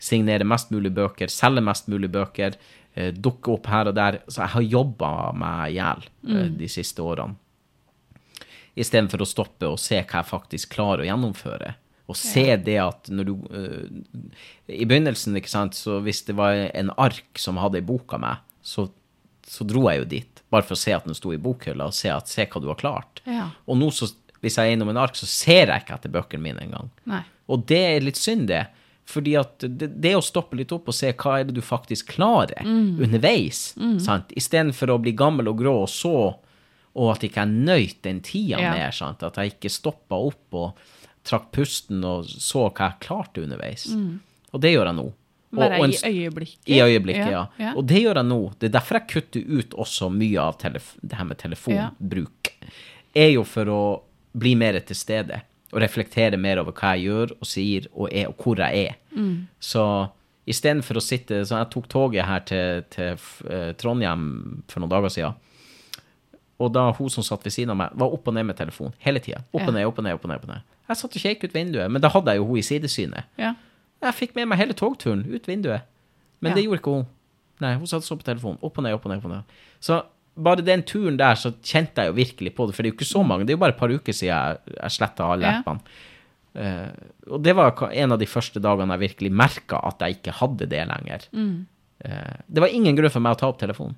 signere 0.00 0.46
mest 0.48 0.72
mulig 0.72 0.94
bøker, 0.96 1.30
selge 1.30 1.62
mest 1.62 1.90
mulig 1.92 2.10
bøker, 2.10 2.56
eh, 2.94 3.12
dukke 3.12 3.52
opp 3.58 3.70
her 3.70 3.92
og 3.92 3.94
der. 3.94 4.22
Så 4.26 4.42
jeg 4.42 4.54
har 4.56 4.68
jobba 4.78 5.12
meg 5.36 5.68
i 5.68 5.78
hjel 5.78 6.08
mm. 6.24 6.58
de 6.58 6.72
siste 6.72 7.04
årene. 7.04 7.36
Istedenfor 8.78 9.24
å 9.24 9.28
stoppe 9.28 9.68
og 9.68 9.80
se 9.82 9.98
hva 10.00 10.20
jeg 10.20 10.30
faktisk 10.30 10.74
klarer 10.76 11.04
å 11.04 11.08
gjennomføre. 11.08 11.74
Og 12.10 12.18
se 12.18 12.56
det 12.58 12.78
at 12.82 13.10
når 13.12 13.28
du 13.28 13.34
uh, 13.54 13.84
I 14.66 14.86
begynnelsen, 14.88 15.36
ikke 15.38 15.52
sant, 15.52 15.78
så 15.78 16.00
hvis 16.04 16.24
det 16.26 16.34
var 16.38 16.56
en 16.74 16.90
ark 16.98 17.38
som 17.38 17.60
hadde 17.62 17.78
ei 17.78 17.86
bok 17.86 18.16
av 18.16 18.24
meg, 18.24 18.40
så, 18.66 18.88
så 19.46 19.66
dro 19.68 19.86
jeg 19.88 20.02
jo 20.02 20.08
dit. 20.16 20.42
Bare 20.50 20.66
for 20.66 20.74
å 20.74 20.80
se 20.80 20.94
at 20.96 21.06
den 21.06 21.14
sto 21.18 21.34
i 21.34 21.38
bokhylla, 21.40 21.86
og 21.86 21.94
se, 21.94 22.10
at, 22.10 22.30
se 22.30 22.48
hva 22.50 22.62
du 22.62 22.66
har 22.72 22.80
klart. 22.80 23.22
Ja. 23.30 23.52
Og 23.70 23.78
nå, 23.78 23.92
så, 23.94 24.10
hvis 24.42 24.58
jeg 24.58 24.72
er 24.72 24.78
innom 24.78 24.90
en 24.90 25.00
ark, 25.00 25.14
så 25.18 25.28
ser 25.30 25.70
jeg 25.70 25.84
ikke 25.84 26.00
etter 26.00 26.14
bøkene 26.16 26.46
mine 26.48 26.66
engang. 26.66 26.90
Og 27.50 27.62
det 27.70 27.80
er 27.92 28.04
litt 28.04 28.18
synd, 28.18 28.48
det. 28.50 28.64
Fordi 29.10 29.34
at 29.38 29.64
det, 29.66 29.92
det 30.02 30.14
å 30.14 30.22
stoppe 30.22 30.58
litt 30.58 30.72
opp 30.74 30.90
og 30.90 30.94
se 30.94 31.10
hva 31.18 31.40
er 31.40 31.48
det 31.48 31.56
du 31.56 31.62
faktisk 31.64 32.12
klarer 32.14 32.62
underveis, 32.66 33.72
sant? 34.02 34.30
istedenfor 34.38 34.94
å 34.94 35.00
bli 35.02 35.14
gammel 35.18 35.50
og 35.50 35.58
grå 35.62 35.72
og 35.82 35.90
så, 35.90 36.14
og 36.94 37.12
at 37.14 37.24
ikke 37.26 37.44
jeg 37.44 37.52
nøyt 37.68 38.02
den 38.02 38.20
tida 38.26 38.58
Ja. 38.58 38.72
mer, 38.74 38.90
sant? 38.90 39.22
at 39.22 39.36
jeg 39.36 39.54
ikke 39.54 39.70
stoppa 39.70 40.18
opp 40.18 40.54
og 40.54 40.80
trakk 41.24 41.50
pusten 41.52 42.02
og 42.04 42.24
så 42.26 42.68
hva 42.70 42.90
jeg 42.90 43.00
klarte 43.06 43.42
underveis. 43.44 43.86
Og 44.52 44.60
det 44.60 44.72
gjør 44.74 44.90
jeg 44.90 44.98
nå. 44.98 45.12
En 45.50 45.90
i 45.90 45.98
øyeblikket. 46.06 46.68
i 46.70 46.78
øyeblikket, 46.80 47.30
ja. 47.32 47.46
ja. 47.58 47.72
Og 47.74 47.86
det 47.86 48.02
gjør 48.04 48.20
jeg 48.20 48.26
nå. 48.28 48.52
Det 48.58 48.68
er 48.68 48.74
derfor 48.78 49.00
jeg 49.00 49.08
kutter 49.10 49.40
ut 49.58 49.74
også 49.74 50.08
mye 50.14 50.38
av 50.38 50.58
det 50.62 51.16
her 51.18 51.24
med 51.26 51.38
telefonbruk. 51.38 52.52
Er 53.14 53.32
jo 53.34 53.42
for 53.44 53.66
å 53.66 53.82
bli 54.38 54.54
mer 54.54 54.78
til 54.86 54.96
stede 54.96 55.40
og 55.72 55.80
reflektere 55.82 56.38
mer 56.38 56.58
over 56.62 56.72
hva 56.74 56.94
jeg 56.96 57.08
gjør 57.10 57.34
og 57.36 57.46
sier 57.46 57.86
og, 57.92 58.08
er, 58.12 58.30
og 58.30 58.38
hvor 58.42 58.62
jeg 58.62 58.90
er. 58.90 58.96
Så 59.58 59.84
istedenfor 60.50 60.98
å 60.98 61.02
sitte 61.04 61.44
Så 61.46 61.58
jeg 61.58 61.68
tok 61.70 61.88
toget 61.92 62.26
her 62.26 62.40
til, 62.46 62.82
til 62.90 63.18
uh, 63.50 63.70
Trondheim 63.78 64.62
for 64.70 64.80
noen 64.82 64.90
dager 64.90 65.12
siden. 65.14 65.34
Og 66.60 66.72
da 66.74 66.90
hun 66.92 67.08
som 67.12 67.24
satt 67.24 67.44
ved 67.46 67.54
siden 67.54 67.70
av 67.72 67.76
meg, 67.80 67.94
var 67.96 68.12
opp 68.12 68.28
og 68.28 68.34
ned 68.36 68.44
med 68.50 68.56
telefonen 68.58 68.92
hele 69.00 69.20
tida. 69.24 69.40
Opp 69.56 69.64
og 69.66 69.72
ned, 69.74 69.86
opp 69.88 69.98
og 69.98 70.04
ned, 70.04 70.14
opp 70.18 70.24
og 70.26 70.30
ned. 70.30 70.36
opp 70.42 70.44
og 70.48 70.52
ned. 70.54 70.62
Jeg 70.90 70.96
satt 71.00 71.16
og 71.16 71.22
kjekk 71.24 71.44
ut 71.48 71.54
vinduet, 71.56 71.90
men 71.90 72.02
da 72.04 72.10
hadde 72.12 72.34
jeg 72.34 72.42
jo 72.42 72.46
hun 72.50 72.58
i 72.60 72.64
sidesynet. 72.66 73.24
Ja. 73.40 73.54
Jeg 74.02 74.14
fikk 74.18 74.34
med 74.36 74.48
meg 74.50 74.58
hele 74.60 74.74
togturen 74.76 75.22
ut 75.32 75.46
vinduet. 75.48 75.82
Men 76.40 76.50
Ja. 76.52 76.54
det 76.56 76.64
gjorde 76.66 76.80
ikke 76.82 76.94
hun. 76.98 77.06
Nei, 77.60 77.74
hun 77.76 77.86
satt 77.86 78.02
og 78.04 78.08
så 78.08 78.16
på 78.20 78.24
telefonen. 78.24 78.58
Opp 78.62 78.78
og 78.78 78.84
ned, 78.84 78.92
opp 78.94 79.04
og 79.06 79.10
ned. 79.12 79.18
opp 79.18 79.24
og 79.24 79.30
ned. 79.30 79.42
Så 79.80 80.02
bare 80.40 80.62
den 80.64 80.82
turen 80.82 81.16
der, 81.16 81.34
så 81.34 81.52
kjente 81.62 81.96
jeg 82.04 82.06
jo 82.08 82.12
virkelig 82.16 82.54
på 82.56 82.66
det. 82.66 82.74
For 82.76 82.82
det 82.82 82.88
er 82.88 82.92
jo 82.92 82.98
ikke 82.98 83.12
så 83.14 83.24
mange. 83.26 83.44
Det 83.46 83.50
er 83.52 83.56
jo 83.58 83.64
bare 83.64 83.74
et 83.74 83.80
par 83.80 83.88
uker 83.92 84.12
siden 84.12 84.32
jeg, 84.36 84.58
jeg 84.82 84.90
sletta 84.90 85.24
alle 85.32 85.42
Ja. 85.46 85.58
appene. 85.60 85.80
Uh, 86.50 86.90
og 87.30 87.42
det 87.44 87.54
var 87.54 87.76
en 87.92 88.12
av 88.12 88.18
de 88.18 88.26
første 88.26 88.58
dagene 88.60 88.90
jeg 88.98 89.04
virkelig 89.14 89.30
merka 89.32 89.78
at 89.86 90.00
jeg 90.00 90.16
ikke 90.18 90.32
hadde 90.34 90.66
det 90.66 90.80
lenger. 90.88 91.20
Mm. 91.32 91.66
Eh, 92.04 92.36
det 92.48 92.60
var 92.64 92.68
ingen 92.72 92.96
grunn 92.96 93.10
for 93.12 93.20
meg 93.20 93.36
å 93.36 93.40
ta 93.40 93.48
opp 93.48 93.58
telefonen. 93.60 93.94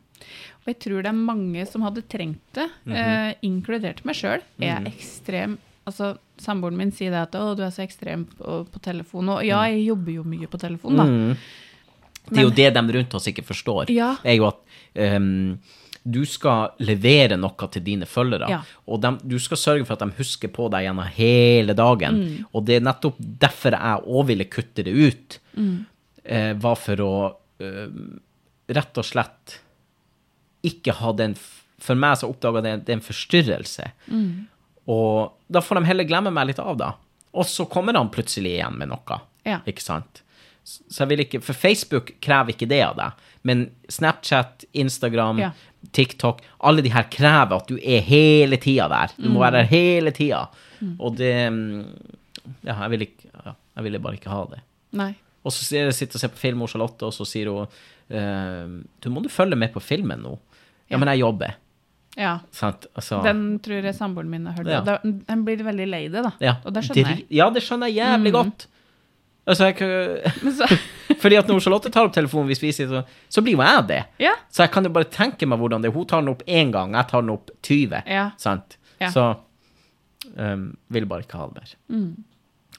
Og 0.63 0.71
jeg 0.71 0.79
tror 0.85 1.03
det 1.03 1.11
er 1.11 1.19
mange 1.19 1.67
som 1.67 1.83
hadde 1.83 2.03
trengt 2.09 2.41
det, 2.55 2.69
Mhm. 2.87 2.95
eh, 2.95 3.35
inkludert 3.43 4.05
meg 4.05 4.15
sjøl. 4.15 4.41
Jeg 4.59 4.71
er 4.71 4.85
ekstrem 4.91 5.59
Altså, 5.85 6.17
Samboeren 6.39 6.77
min 6.77 6.93
sier 6.93 7.11
det 7.11 7.19
at 7.19 7.33
'å, 7.33 7.57
du 7.57 7.63
er 7.65 7.71
så 7.71 7.83
ekstrem 7.83 8.25
på, 8.25 8.65
på 8.71 8.79
telefon'. 8.81 9.29
Og 9.37 9.45
ja, 9.45 9.65
jeg 9.65 9.87
jobber 9.89 10.13
jo 10.13 10.23
mye 10.23 10.47
på 10.47 10.57
telefon, 10.59 10.97
da. 10.97 11.03
Mm. 11.03 11.37
Det 12.31 12.39
er 12.39 12.43
jo 12.43 12.51
det 12.51 12.75
de 12.75 12.93
rundt 12.93 13.15
oss 13.15 13.27
ikke 13.27 13.43
forstår. 13.45 13.91
Ja. 13.91 14.17
er 14.25 14.37
jo 14.37 14.47
at 14.47 14.59
um, 14.95 15.59
du 16.09 16.25
skal 16.25 16.71
levere 16.79 17.37
noe 17.37 17.69
til 17.71 17.83
dine 17.83 18.07
følgere. 18.07 18.49
Ja. 18.49 18.63
Og 18.87 19.01
de, 19.01 19.19
du 19.27 19.39
skal 19.39 19.57
sørge 19.57 19.85
for 19.87 19.95
at 19.95 19.99
de 20.01 20.11
husker 20.19 20.49
på 20.49 20.71
deg 20.71 20.85
gjennom 20.87 21.07
hele 21.15 21.75
dagen. 21.75 22.15
Mm. 22.15 22.47
Og 22.55 22.65
det 22.65 22.77
er 22.77 22.87
nettopp 22.87 23.17
derfor 23.19 23.73
jeg 23.73 24.07
òg 24.07 24.27
ville 24.27 24.45
kutte 24.45 24.85
det 24.85 24.95
ut. 24.95 25.39
Mm. 25.57 25.87
Eh, 26.25 26.53
var 26.55 26.77
for 26.77 26.97
å 26.97 27.35
rett 28.73 28.99
og 29.01 29.07
slett 29.07 29.59
ikke 30.67 30.95
hadde 30.95 31.25
den 31.25 31.37
For 31.83 31.99
meg 31.99 32.21
så 32.21 32.29
oppdaga 32.31 32.61
det 32.63 32.73
det 32.87 32.93
er 32.93 33.01
en 33.01 33.05
forstyrrelse. 33.05 33.89
Mm. 34.07 34.45
Og 34.93 35.33
da 35.51 35.63
får 35.63 35.81
de 35.81 35.89
heller 35.89 36.07
glemme 36.07 36.31
meg 36.35 36.53
litt 36.53 36.61
av, 36.63 36.77
da. 36.79 36.93
Og 37.35 37.47
så 37.49 37.67
kommer 37.71 37.97
han 37.99 38.11
plutselig 38.15 38.53
igjen 38.57 38.77
med 38.79 38.93
noe. 38.93 39.19
Ja. 39.49 39.59
Ikke 39.67 39.83
sant? 39.83 40.23
Så 40.63 41.03
jeg 41.03 41.11
vil 41.11 41.25
ikke, 41.25 41.41
For 41.43 41.59
Facebook 41.59 42.15
krever 42.23 42.55
ikke 42.55 42.69
det 42.71 42.83
av 42.87 42.95
deg. 43.01 43.23
Men 43.49 43.65
Snapchat, 43.91 44.67
Instagram, 44.73 45.43
Ja. 45.43 45.53
TikTok 45.91 46.45
Alle 46.63 46.83
de 46.85 46.93
her 46.95 47.09
krever 47.11 47.57
at 47.57 47.67
du 47.67 47.75
er 47.83 48.05
hele 48.07 48.55
tida 48.63 48.87
der. 48.87 49.11
Du 49.19 49.27
må 49.35 49.41
være 49.43 49.65
der 49.65 49.71
hele 49.73 50.13
tida. 50.15 50.45
Og 50.99 51.17
det 51.19 51.35
mm, 51.51 51.83
Ja, 52.63 52.77
jeg 52.85 52.91
ville 52.91 53.09
ja, 53.43 53.83
ville 53.83 53.99
bare 53.99 54.19
ikke 54.21 54.31
ha 54.31 54.45
det. 54.51 54.61
Nei. 54.93 55.13
Og 55.45 55.51
så 55.53 55.65
sitter 55.65 55.91
jeg 55.91 56.15
og 56.15 56.21
ser 56.23 56.29
på 56.29 56.39
film 56.39 56.59
med 56.63 56.69
Charlotte, 56.71 57.03
og 57.09 57.13
så 57.17 57.27
sier 57.27 57.49
hun 57.51 57.67
eh, 58.15 58.83
Du 59.03 59.11
må 59.11 59.23
du 59.25 59.29
følge 59.33 59.57
med 59.59 59.73
på 59.75 59.81
filmen 59.83 60.23
nå. 60.23 60.37
Ja, 60.93 60.99
men 61.01 61.09
jeg 61.09 61.23
jobber. 61.25 61.55
Ja. 62.17 62.35
Altså, 62.61 63.23
Den 63.25 63.59
tror 63.65 63.83
jeg 63.89 63.95
samboeren 63.97 64.29
min 64.31 64.45
har 64.47 64.55
hørt. 64.59 64.69
Ja. 64.69 64.81
da- 64.85 64.99
Den 65.03 65.45
blir 65.47 65.63
veldig 65.65 65.87
lei 65.89 66.03
det, 66.13 66.23
da. 66.23 66.33
ja, 66.41 66.57
Og 66.65 66.75
det 66.75 66.83
skjønner 66.85 67.09
jeg. 67.17 67.25
Mm. 67.25 67.35
Ja, 67.39 67.51
det 67.51 67.63
skjønner 67.65 67.89
jeg 67.89 67.97
jævlig 68.05 68.33
godt. 68.37 68.67
Altså, 69.49 69.67
jeg, 69.73 69.77
Fordi 71.23 71.37
at 71.41 71.49
når 71.51 71.61
Charlotte 71.65 71.91
tar 71.91 72.07
opp 72.07 72.13
telefonen, 72.15 72.47
hvis 72.53 72.61
vi 72.63 72.71
sitter, 72.73 73.01
så, 73.03 73.23
så 73.33 73.43
blir 73.43 73.57
jo 73.57 73.63
jeg 73.65 73.87
det. 73.89 74.03
ja. 74.23 74.35
Så 74.53 74.63
jeg 74.63 74.71
kan 74.75 74.85
jo 74.87 74.91
bare 74.95 75.09
tenke 75.11 75.47
meg 75.49 75.59
hvordan 75.59 75.83
det 75.83 75.89
er. 75.91 75.95
Hun 75.97 76.07
tar 76.07 76.21
den 76.23 76.31
opp 76.35 76.45
én 76.47 76.71
gang, 76.75 76.93
jeg 76.95 77.09
tar 77.11 77.25
den 77.25 77.31
opp 77.35 77.51
20. 77.67 78.03
Ja. 78.07 78.29
Sant? 78.39 78.77
Ja. 79.01 79.09
Så 79.11 79.25
um, 80.37 80.69
vil 80.93 81.07
bare 81.11 81.25
ikke 81.25 81.41
ha 81.41 81.49
det 81.49 81.57
mer. 81.63 81.73
Mm. 81.91 82.25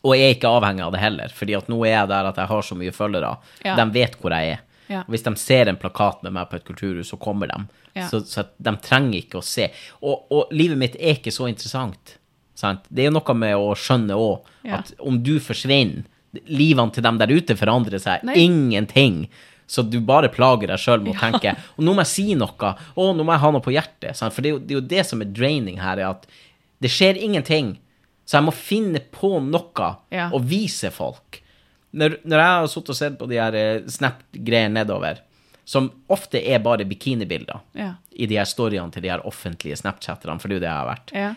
Og 0.03 0.17
jeg 0.17 0.27
er 0.27 0.35
ikke 0.35 0.51
avhengig 0.51 0.83
av 0.83 0.91
det 0.95 0.99
heller, 0.99 1.33
fordi 1.35 1.55
at 1.55 1.69
nå 1.71 1.77
er 1.87 1.93
jeg 1.93 2.11
der 2.11 2.29
at 2.33 2.39
jeg 2.41 2.51
har 2.51 2.65
så 2.67 2.75
mye 2.75 2.93
følgere. 2.95 3.35
Ja. 3.63 3.77
De 3.79 3.85
vet 3.95 4.17
hvor 4.19 4.35
jeg 4.35 4.57
er. 4.57 4.63
Ja. 4.91 5.03
Hvis 5.07 5.23
de 5.23 5.31
ser 5.39 5.71
en 5.71 5.79
plakat 5.79 6.25
med 6.25 6.35
meg 6.35 6.49
på 6.49 6.57
et 6.59 6.65
kulturhus, 6.67 7.13
så 7.13 7.19
kommer 7.21 7.47
de. 7.47 7.61
Ja. 7.95 8.09
Så, 8.09 8.19
så 8.27 8.43
de 8.57 8.73
trenger 8.83 9.21
ikke 9.21 9.39
å 9.39 9.45
se. 9.45 9.69
Og, 10.01 10.25
og 10.33 10.51
livet 10.55 10.79
mitt 10.81 10.97
er 10.99 11.15
ikke 11.15 11.31
så 11.33 11.47
interessant. 11.47 12.17
Sant? 12.59 12.83
Det 12.89 13.05
er 13.05 13.09
jo 13.09 13.15
noe 13.15 13.37
med 13.37 13.55
å 13.57 13.71
skjønne 13.79 14.17
òg 14.19 14.51
at 14.75 14.93
om 15.03 15.17
du 15.23 15.37
forsvinner, 15.43 16.03
livene 16.49 16.89
til 16.93 17.05
dem 17.05 17.19
der 17.21 17.29
ute 17.29 17.55
forandrer 17.57 18.01
seg 18.01 18.23
Nei. 18.25 18.37
ingenting. 18.41 19.27
Så 19.69 19.83
du 19.85 19.99
bare 20.03 20.31
plager 20.33 20.71
deg 20.71 20.81
sjøl 20.81 20.99
med 21.05 21.13
å 21.13 21.19
tenke 21.21 21.53
Og 21.77 21.85
nå 21.85 21.93
må 21.95 22.03
jeg 22.03 22.09
si 22.11 22.25
noe. 22.35 22.71
Å, 22.73 23.05
nå 23.15 23.23
må 23.23 23.31
jeg 23.31 23.43
ha 23.45 23.51
noe 23.53 23.63
på 23.63 23.73
hjertet. 23.73 24.17
Sant? 24.17 24.35
For 24.35 24.43
det 24.43 24.51
er, 24.51 24.57
jo, 24.57 24.59
det 24.59 24.73
er 24.75 24.79
jo 24.79 24.87
det 24.91 25.05
som 25.07 25.23
er 25.23 25.31
draining 25.31 25.79
her, 25.81 26.01
er 26.01 26.09
at 26.11 26.27
det 26.83 26.91
skjer 26.91 27.19
ingenting. 27.21 27.77
Så 28.25 28.37
jeg 28.39 28.45
må 28.47 28.53
finne 28.55 28.99
på 29.11 29.33
noe 29.43 29.89
Ja. 30.11 30.29
og 30.31 30.45
vise 30.47 30.89
folk. 30.91 31.41
Når, 31.93 32.17
når 32.25 32.37
jeg 32.39 32.47
har 32.57 32.67
sittet 32.71 32.89
og 32.89 32.95
sett 32.95 33.17
på 33.19 33.27
de 33.29 33.35
her 33.37 33.53
eh, 33.53 33.81
Snap-greiene 33.87 34.73
nedover, 34.79 35.19
som 35.65 35.91
ofte 36.11 36.41
er 36.41 36.59
bare 36.59 36.85
bikinibilder 36.89 37.59
Ja. 37.77 37.93
i 38.15 38.25
de 38.25 38.35
her 38.39 38.45
storyene 38.49 38.91
til 38.91 39.01
de 39.05 39.09
her 39.09 39.21
offentlige 39.27 39.77
Snapchatterne, 39.77 40.39
for 40.41 40.47
det 40.49 40.55
er 40.55 40.59
jo 40.59 40.63
det 40.65 40.71
jeg 40.71 40.79
har 40.79 40.89
vært, 40.95 41.13
Ja. 41.13 41.33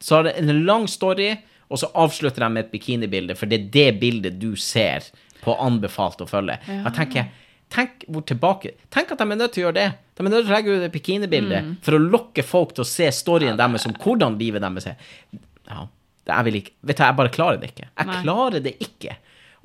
så 0.00 0.16
har 0.16 0.22
det 0.24 0.34
en 0.38 0.64
lang 0.66 0.86
story, 0.88 1.36
og 1.70 1.78
så 1.78 1.88
avslutter 1.94 2.40
de 2.44 2.48
med 2.50 2.64
et 2.66 2.72
bikinibilde, 2.72 3.34
for 3.36 3.46
det 3.46 3.60
er 3.60 3.70
det 3.70 4.00
bildet 4.00 4.38
du 4.38 4.54
ser 4.56 5.02
på 5.42 5.54
anbefalt 5.60 6.20
å 6.20 6.26
følge. 6.28 6.58
Ja. 6.66 6.82
Jeg 6.88 6.94
tenker, 6.94 7.28
Tenk 7.68 8.04
hvor 8.08 8.22
tilbake 8.22 8.70
Tenk 8.94 9.10
at 9.10 9.18
de 9.18 9.24
er 9.24 9.36
nødt 9.40 9.50
til 9.52 9.64
å 9.64 9.66
gjøre 9.66 9.74
det. 9.74 9.86
De 10.14 10.22
er 10.24 10.30
nødt 10.30 10.44
til 10.46 10.52
å 10.52 10.56
legge 10.56 10.70
ut 10.76 10.82
et 10.86 10.92
bikinibilde 10.92 11.76
for 11.82 11.96
å 11.96 11.98
lokke 11.98 12.44
folk 12.46 12.72
til 12.76 12.84
å 12.84 12.86
se 12.86 13.08
storyen 13.10 13.56
deres 13.58 13.86
om 13.88 13.92
hvordan 13.92 14.36
livet 14.38 14.62
deres 14.62 14.86
er. 14.86 14.94
Ja, 15.68 15.88
jeg 16.26 16.44
vil 16.44 16.54
ikke 16.62 16.72
Vet 16.82 16.96
du, 16.98 17.02
jeg 17.04 17.16
bare 17.16 17.28
klarer 17.34 17.60
det 17.60 17.70
ikke. 17.74 17.88
Jeg 17.98 18.06
Nei. 18.06 18.20
klarer 18.22 18.60
det 18.62 18.72
ikke. 18.80 19.16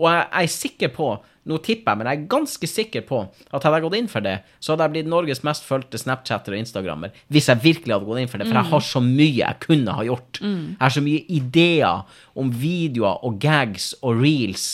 Og 0.02 0.08
jeg, 0.12 0.26
jeg 0.32 0.44
er 0.44 0.48
sikker 0.56 0.90
på 0.96 1.10
Nå 1.50 1.58
tipper 1.66 1.92
jeg, 1.92 1.98
men 1.98 2.06
jeg 2.08 2.20
er 2.20 2.28
ganske 2.30 2.68
sikker 2.70 3.02
på 3.02 3.20
at 3.50 3.64
hadde 3.64 3.78
jeg 3.80 3.82
gått 3.88 3.96
inn 3.98 4.08
for 4.08 4.22
det, 4.22 4.36
så 4.62 4.74
hadde 4.76 4.84
jeg 4.86 4.92
blitt 4.94 5.08
Norges 5.10 5.40
mest 5.44 5.64
fulgte 5.66 5.98
Snapchatter 5.98 6.54
og 6.54 6.60
Instagrammer. 6.62 7.10
Hvis 7.34 7.48
jeg 7.50 7.58
virkelig 7.64 7.96
hadde 7.96 8.06
gått 8.06 8.20
inn 8.22 8.30
for 8.30 8.38
det. 8.38 8.46
For 8.52 8.60
jeg 8.60 8.70
har 8.70 8.84
så 8.86 9.02
mye 9.02 9.40
jeg 9.40 9.58
kunne 9.64 9.96
ha 9.98 10.04
gjort. 10.06 10.38
Jeg 10.44 10.78
har 10.84 10.94
så 10.94 11.02
mye 11.02 11.24
ideer 11.34 12.04
om 12.38 12.52
videoer 12.54 13.26
og 13.26 13.40
gags 13.42 13.96
og 14.04 14.22
reels. 14.22 14.68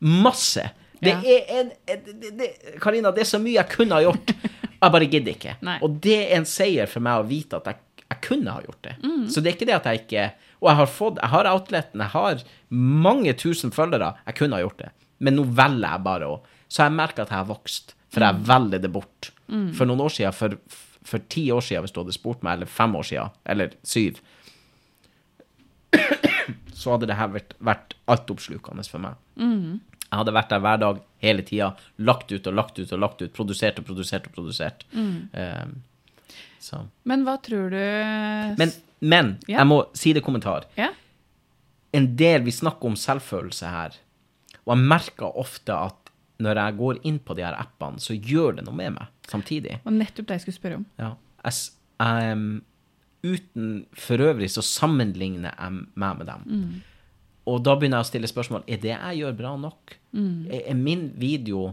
Masse. 0.00 0.68
Det 1.02 1.10
Ja. 1.10 1.18
er 1.26 1.60
en 1.60 1.72
det- 1.86 2.20
det- 2.20 2.38
det- 2.38 2.80
Karina, 2.80 3.10
det 3.10 3.20
er 3.20 3.24
så 3.24 3.38
mye 3.42 3.54
jeg 3.54 3.68
kunne 3.68 3.92
ha 3.94 4.00
gjort. 4.02 4.32
Jeg 4.82 4.92
bare 4.92 5.06
gidder 5.06 5.32
ikke. 5.32 5.56
Nei. 5.62 5.78
Og 5.82 6.00
det 6.00 6.30
er 6.32 6.36
en 6.36 6.44
seier 6.44 6.86
for 6.86 7.00
meg 7.00 7.18
å 7.24 7.26
vite 7.26 7.56
at 7.56 7.64
jeg, 7.64 7.76
jeg 8.12 8.20
kunne 8.22 8.52
ha 8.54 8.60
gjort 8.62 8.82
det. 8.86 8.94
Mm. 9.02 9.24
Så 9.28 9.40
det 9.42 9.50
er 9.50 9.56
ikke 9.56 9.66
det 9.66 9.74
at 9.80 9.86
jeg 9.90 10.00
ikke 10.04 10.24
Og 10.62 10.68
jeg 10.70 10.76
har 10.78 10.86
fått 10.86 11.16
Jeg 11.20 11.30
har 11.32 11.48
outleten, 11.50 12.00
jeg 12.00 12.08
har 12.12 12.42
mange 12.70 13.32
tusen 13.34 13.72
følgere. 13.74 14.12
Jeg 14.26 14.36
kunne 14.38 14.54
ha 14.56 14.62
gjort 14.62 14.78
det. 14.78 14.90
Men 15.18 15.34
nå 15.36 15.42
velger 15.58 15.88
jeg 15.90 16.04
bare 16.06 16.28
å 16.30 16.36
Så 16.68 16.82
jeg 16.86 16.92
merker 16.96 17.22
at 17.26 17.30
jeg 17.34 17.38
har 17.40 17.48
vokst, 17.50 17.94
for 18.10 18.20
jeg 18.22 18.34
Mm. 18.38 18.44
velger 18.46 18.78
det 18.82 18.92
bort. 18.92 19.30
For 19.74 19.86
noen 19.86 20.00
år 20.00 20.10
siden, 20.10 20.32
for, 20.34 20.56
for 21.06 21.18
ti 21.28 21.48
år 21.54 21.60
siden, 21.62 21.82
hvis 21.84 21.92
du 21.94 22.00
hadde 22.00 22.12
spurt 22.16 22.42
meg, 22.42 22.56
eller 22.56 22.66
fem 22.66 22.94
år 22.98 23.02
siden, 23.06 23.30
eller 23.46 23.70
syv 23.84 24.18
så 26.74 26.92
hadde 26.94 27.06
det 27.10 27.16
her 27.18 27.30
vært, 27.32 27.54
vært 27.64 27.94
altoppslukende 28.10 28.84
for 28.88 29.02
meg. 29.02 29.14
Jeg 30.06 30.20
hadde 30.20 30.34
vært 30.36 30.50
der 30.52 30.62
hver 30.62 30.80
dag 30.82 30.98
hele 31.24 31.42
tida, 31.46 31.72
lagt 31.98 32.30
ut 32.32 32.46
og 32.46 32.54
lagt 32.54 32.78
ut 32.78 32.92
og 32.94 33.00
lagt 33.02 33.22
ut, 33.22 33.32
produsert 33.34 33.78
og 33.80 33.86
produsert 33.88 34.26
og 34.28 34.34
produsert. 34.36 34.84
Um, 34.94 35.76
så. 36.62 36.82
Men 37.04 37.24
hva 37.26 37.36
tror 37.42 37.70
du 37.70 37.76
Men, 38.58 38.72
men 39.00 39.38
Ja. 39.48 39.58
jeg 39.60 39.66
må 39.70 39.80
si 39.96 40.12
det 40.16 40.22
kommentar. 40.26 40.64
Ja? 40.76 40.90
En 41.94 42.16
del 42.16 42.42
Vi 42.42 42.50
snakker 42.52 42.86
om 42.90 42.96
selvfølelse 42.96 43.70
her, 43.70 43.94
og 44.66 44.76
jeg 44.76 44.86
merker 44.88 45.36
ofte 45.38 45.72
at 45.72 46.10
når 46.38 46.58
jeg 46.60 46.76
går 46.76 46.98
inn 47.08 47.18
på 47.18 47.34
de 47.38 47.42
her 47.46 47.54
appene, 47.56 47.98
så 48.02 48.12
gjør 48.12 48.56
det 48.58 48.64
noe 48.66 48.74
med 48.76 48.92
meg 48.98 49.06
samtidig. 49.30 49.78
Og 49.86 49.92
nettopp 49.96 50.26
det 50.28 50.34
jeg 50.36 50.40
skulle 50.44 50.58
spørre 50.58 50.76
om. 50.82 50.86
Ja. 51.00 51.12
Jeg, 51.46 51.54
jeg, 52.02 52.60
uten 53.24 53.70
for 53.96 54.20
øvrig 54.20 54.50
så 54.52 54.60
sammenligner 54.62 55.54
jeg 55.56 55.86
meg 55.96 56.18
med 56.18 56.26
dem. 56.28 56.82
Og 57.46 57.62
da 57.64 57.76
begynner 57.78 58.02
jeg 58.02 58.06
å 58.08 58.10
stille 58.10 58.28
spørsmål 58.28 58.64
er 58.68 58.80
det 58.82 58.90
jeg 58.92 59.20
gjør, 59.22 59.36
bra 59.38 59.54
nok. 59.56 59.96
Er, 60.12 60.60
er 60.72 60.74
min 60.76 61.06
video 61.16 61.70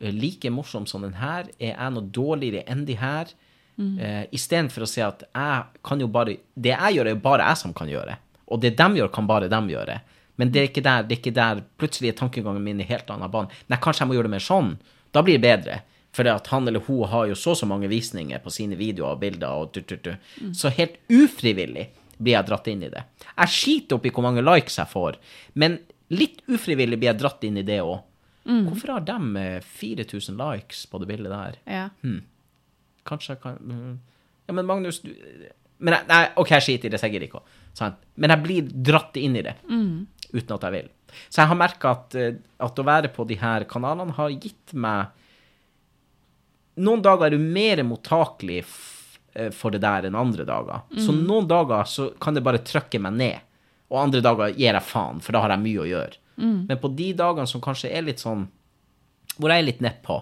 eh, 0.00 0.12
like 0.12 0.50
morsom 0.50 0.84
som 0.90 1.02
den 1.06 1.14
her? 1.20 1.48
Er 1.60 1.72
jeg 1.78 1.94
noe 1.94 2.10
dårligere 2.12 2.66
enn 2.68 2.84
de 2.88 2.96
her? 3.00 3.32
Eh, 3.76 4.22
Istedenfor 4.32 4.86
å 4.86 4.88
si 4.88 5.02
at 5.04 5.26
jeg 5.26 5.82
kan 5.84 6.00
jo 6.00 6.06
bare 6.08 6.38
Det 6.54 6.70
jeg 6.72 6.96
gjør, 6.96 7.06
er 7.10 7.12
jo 7.12 7.20
bare 7.20 7.48
jeg 7.50 7.60
som 7.60 7.74
kan 7.76 7.88
gjøre. 7.88 8.16
Og 8.48 8.60
det 8.62 8.76
de 8.78 8.86
gjør, 9.00 9.10
kan 9.12 9.26
bare 9.26 9.50
dem 9.52 9.68
gjøre. 9.68 10.00
Men 10.36 10.52
det 10.52 10.60
er 10.60 10.70
ikke 10.70 10.84
der, 10.84 11.02
det 11.02 11.16
er 11.16 11.20
ikke 11.20 11.34
der 11.36 11.60
plutselig 11.80 12.12
er 12.12 12.18
tankegangen 12.20 12.64
min 12.64 12.80
i 12.80 12.86
helt 12.88 13.10
annen 13.10 13.30
bane. 13.32 13.52
Nei, 13.68 13.78
kanskje 13.82 14.04
jeg 14.04 14.08
må 14.08 14.16
gjøre 14.16 14.28
det 14.28 14.34
mer 14.36 14.44
sånn. 14.44 14.74
Da 15.12 15.22
blir 15.24 15.38
det 15.38 15.44
bedre. 15.48 15.80
For 16.16 16.28
at 16.32 16.48
han 16.52 16.68
eller 16.68 16.84
hun 16.86 17.04
har 17.12 17.26
jo 17.28 17.36
så 17.36 17.52
og 17.52 17.60
så 17.60 17.68
mange 17.68 17.88
visninger 17.92 18.40
på 18.44 18.52
sine 18.52 18.76
videoer 18.76 19.16
og 19.16 19.20
bilder. 19.20 19.48
og 19.48 19.72
tut, 19.72 19.86
tut, 19.88 20.02
tut. 20.04 20.28
Mm. 20.40 20.54
Så 20.56 20.72
helt 20.76 20.96
ufrivillig 21.12 21.88
blir 22.16 22.32
jeg 22.32 22.48
dratt 22.48 22.68
inn 22.72 22.84
i 22.86 22.92
det. 22.92 23.02
Jeg 23.36 23.52
skiter 23.52 23.98
opp 23.98 24.06
i 24.08 24.12
hvor 24.14 24.24
mange 24.24 24.44
likes 24.44 24.78
jeg 24.78 24.88
får, 24.88 25.18
men 25.60 25.78
litt 26.08 26.40
ufrivillig 26.48 26.96
blir 27.00 27.10
jeg 27.12 27.20
dratt 27.20 27.44
inn 27.44 27.60
i 27.60 27.66
det 27.66 27.82
òg. 27.84 27.98
Hvorfor 28.46 28.92
har 28.94 29.04
de 29.04 29.36
eh, 29.42 29.60
4000 29.60 30.38
likes 30.38 30.84
på 30.86 31.00
det 31.02 31.08
bildet 31.10 31.32
der? 31.34 31.56
Ja. 31.66 31.88
Kanskje 33.06 33.34
jeg 33.36 33.40
kan 33.42 33.56
mm. 33.62 33.94
Ja, 34.48 34.54
men 34.54 34.66
Magnus 34.68 35.00
du, 35.02 35.10
men 35.78 35.94
jeg, 35.96 36.06
Nei, 36.08 36.20
OK, 36.40 36.50
jeg 36.54 36.62
skiter 36.66 36.88
i 36.88 36.92
det, 36.94 37.00
jeg 37.02 37.12
gidder 37.16 37.26
ikke. 37.28 37.40
å- 37.42 37.62
Sant? 37.76 37.96
Men 38.16 38.30
jeg 38.32 38.42
blir 38.44 38.68
dratt 38.90 39.16
inn 39.20 39.34
i 39.36 39.42
det 39.44 39.56
uten 40.32 40.54
at 40.56 40.62
jeg 40.66 40.72
vil. 40.72 40.86
Så 41.30 41.42
jeg 41.42 41.48
har 41.50 41.58
merka 41.60 41.90
at, 41.96 42.14
eh, 42.18 42.34
at 42.60 42.78
å 42.80 42.84
være 42.86 43.10
på 43.14 43.26
de 43.28 43.36
her 43.40 43.64
kanalene 43.68 44.14
har 44.16 44.30
gitt 44.30 44.72
meg 44.74 45.08
Noen 46.76 47.00
dager 47.04 47.26
er 47.30 47.36
du 47.36 47.40
mer 47.40 47.80
mottakelig 47.88 48.58
eh, 49.34 49.48
for 49.56 49.72
det 49.72 49.80
der 49.80 50.04
enn 50.10 50.16
andre 50.18 50.44
dager. 50.48 50.82
Så 51.00 51.14
noen 51.16 51.46
dager 51.48 51.84
så 51.88 52.10
kan 52.20 52.36
det 52.36 52.42
bare 52.44 52.60
trykke 52.60 53.00
meg 53.00 53.14
ned, 53.16 53.38
og 53.88 54.02
andre 54.02 54.20
dager 54.20 54.52
gir 54.52 54.74
jeg 54.76 54.84
faen, 54.84 55.22
for 55.24 55.32
da 55.32 55.40
har 55.46 55.54
jeg 55.54 55.62
mye 55.64 55.84
å 55.84 55.88
gjøre. 55.88 56.18
Men 56.68 56.76
på 56.82 56.90
de 56.98 57.06
dagene 57.16 57.48
som 57.48 57.62
kanskje 57.64 57.88
er 57.96 58.02
litt 58.04 58.20
sånn 58.20 58.42
Hvor 59.38 59.48
jeg 59.52 59.62
er 59.62 59.66
litt 59.70 59.80
nedpå, 59.80 60.18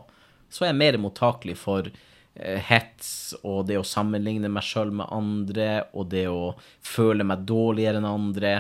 så 0.51 0.63
er 0.63 0.69
jeg 0.73 0.77
mer 0.79 0.97
mottakelig 1.03 1.57
for 1.59 1.89
hets 2.35 3.35
og 3.47 3.67
det 3.69 3.77
å 3.79 3.85
sammenligne 3.87 4.49
meg 4.51 4.65
sjøl 4.67 4.91
med 4.93 5.07
andre, 5.15 5.85
og 5.95 6.09
det 6.11 6.25
å 6.31 6.55
føle 6.83 7.25
meg 7.27 7.45
dårligere 7.47 8.01
enn 8.01 8.09
andre. 8.11 8.55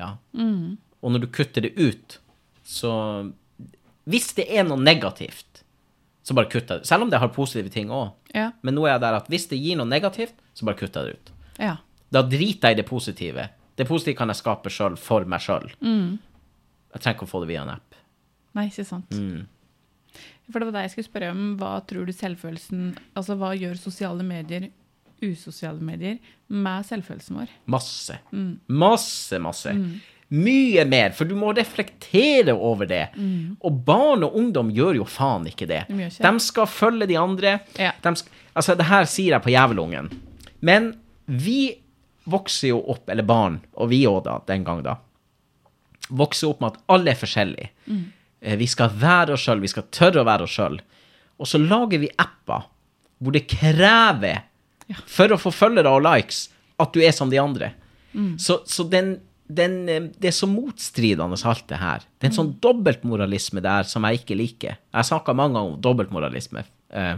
Ja. 0.00 0.14
Og 0.34 1.12
når 1.14 1.22
du 1.24 1.28
kutter 1.32 1.62
det 1.68 1.74
ut, 1.78 2.18
så 2.64 2.90
Hvis 4.10 4.32
det 4.34 4.46
er 4.50 4.64
noe 4.64 4.80
negativt, 4.80 5.60
så 6.24 6.34
bare 6.34 6.48
kutter 6.50 6.78
jeg 6.78 6.82
det. 6.82 6.88
Selv 6.88 7.04
om 7.04 7.10
det 7.12 7.18
har 7.20 7.28
positive 7.34 7.70
ting 7.70 7.90
òg. 7.94 8.10
Ja. 8.34 8.48
Men 8.62 8.74
nå 8.74 8.86
er 8.86 8.94
jeg 8.96 9.02
der 9.04 9.18
at 9.20 9.28
hvis 9.30 9.44
det 9.50 9.58
gir 9.60 9.76
noe 9.78 9.86
negativt, 9.86 10.34
så 10.56 10.64
bare 10.66 10.78
kutter 10.80 11.06
jeg 11.06 11.14
det 11.14 11.18
ut. 11.20 11.32
ja. 11.60 11.76
Da 12.10 12.22
driter 12.26 12.72
jeg 12.72 12.74
i 12.74 12.80
det 12.80 12.86
positive. 12.88 13.44
Det 13.78 13.86
positive 13.86 14.16
kan 14.18 14.28
jeg 14.32 14.40
skape 14.40 14.70
sjøl, 14.74 14.96
for 14.98 15.22
meg 15.30 15.44
sjøl. 15.44 15.68
Jeg 16.90 16.98
trenger 17.04 17.14
ikke 17.20 17.28
å 17.28 17.30
få 17.30 17.40
det 17.44 17.50
via 17.52 17.62
en 17.62 17.70
app. 17.76 17.94
Nei, 18.58 18.64
ikke 18.66 18.82
sant. 18.88 19.14
For 20.50 20.60
det 20.60 20.68
var 20.68 20.76
det 20.78 20.84
jeg 20.88 20.94
skulle 20.96 21.08
spørre 21.08 21.32
om. 21.34 21.42
Hva 21.60 21.72
tror 21.88 22.06
du 22.08 22.12
selvfølelsen 22.16 22.86
Altså, 23.18 23.36
hva 23.40 23.52
gjør 23.58 23.80
sosiale 23.80 24.26
medier, 24.26 24.68
usosiale 25.22 25.82
medier, 25.84 26.16
med 26.48 26.86
selvfølelsen 26.88 27.42
vår? 27.42 27.52
Masse. 27.70 28.16
Masse, 28.66 29.40
masse. 29.42 29.74
Mye 30.30 30.84
mer, 30.86 31.10
for 31.16 31.26
du 31.26 31.34
må 31.34 31.50
reflektere 31.56 32.54
over 32.54 32.86
det. 32.86 33.02
Og 33.66 33.82
barn 33.86 34.22
og 34.26 34.36
ungdom 34.38 34.70
gjør 34.74 35.00
jo 35.00 35.06
faen 35.10 35.48
ikke 35.50 35.66
det. 35.70 35.84
De 35.90 36.06
ikke. 36.06 36.22
De 36.22 36.44
skal 36.46 36.70
følge 36.70 37.08
de 37.10 37.18
andre. 37.18 37.58
Ja. 37.78 37.92
De 38.02 38.14
skal, 38.16 38.42
altså, 38.54 38.76
det 38.78 38.86
her 38.90 39.08
sier 39.10 39.36
jeg 39.36 39.44
på 39.46 39.52
jævelungen. 39.54 40.10
Men 40.62 40.92
vi 41.26 41.74
vokser 42.30 42.70
jo 42.70 42.80
opp, 42.92 43.08
eller 43.10 43.26
barn, 43.26 43.58
og 43.74 43.90
vi 43.90 44.04
òg 44.06 44.22
da, 44.26 44.38
den 44.46 44.64
gang 44.66 44.84
da, 44.86 44.96
vokser 46.10 46.50
opp 46.50 46.62
med 46.62 46.74
at 46.74 46.82
alle 46.94 47.12
er 47.12 47.18
forskjellige. 47.18 47.70
Eh, 48.40 48.56
Vi 48.60 48.66
skal 48.66 48.90
være 49.00 49.34
oss 49.36 49.44
sjøl, 49.46 49.60
vi 49.60 49.70
skal 49.72 49.88
tørre 49.92 50.22
å 50.22 50.28
være 50.28 50.46
oss 50.48 50.54
sjøl. 50.56 50.80
Og 51.40 51.48
så 51.48 51.60
lager 51.60 52.02
vi 52.02 52.10
apper 52.20 52.66
hvor 53.20 53.32
det 53.36 53.46
krever, 53.52 54.46
for 55.06 55.30
å 55.32 55.38
få 55.38 55.52
følgere 55.52 55.90
og 55.92 56.02
likes, 56.06 56.48
at 56.80 56.92
du 56.94 57.02
er 57.04 57.12
som 57.12 57.30
de 57.30 57.38
andre. 57.40 57.74
Så, 58.40 58.62
så 58.66 58.82
den, 58.90 59.18
den, 59.46 59.76
eh, 59.88 60.08
det 60.18 60.32
er 60.32 60.34
så 60.34 60.48
motstridende, 60.50 61.36
alt 61.46 61.66
det 61.68 61.78
her. 61.78 62.02
Det 62.18 62.26
er 62.26 62.32
en 62.32 62.38
sånn 62.40 62.54
dobbeltmoralisme 62.64 63.62
der 63.62 63.86
som 63.86 64.04
jeg 64.08 64.22
ikke 64.22 64.38
liker. 64.40 64.80
Jeg 64.80 64.98
har 64.98 65.06
snakka 65.06 65.36
mange 65.36 65.58
ganger 65.58 65.76
om 65.76 65.80
dobbeltmoralisme. 65.84 66.64
Eh, 66.90 67.16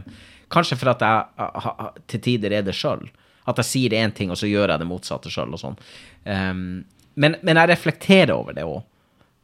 kanskje 0.52 0.76
for 0.76 0.92
at 0.92 1.00
jeg 1.06 2.02
til 2.12 2.20
tider 2.26 2.58
er 2.58 2.66
det 2.66 2.74
sjøl. 2.76 3.06
At 3.48 3.58
jeg 3.62 3.70
sier 3.70 3.94
én 3.98 4.12
ting, 4.14 4.30
og 4.30 4.38
så 4.38 4.50
gjør 4.50 4.74
jeg 4.74 4.82
det 4.82 4.90
motsatte 4.90 5.30
sjøl, 5.32 5.54
sånn. 5.58 5.78
Um, 6.26 6.84
men, 7.18 7.34
men 7.42 7.58
jeg 7.58 7.72
reflekterer 7.72 8.34
over 8.36 8.54
det 8.54 8.66
òg. 8.68 8.82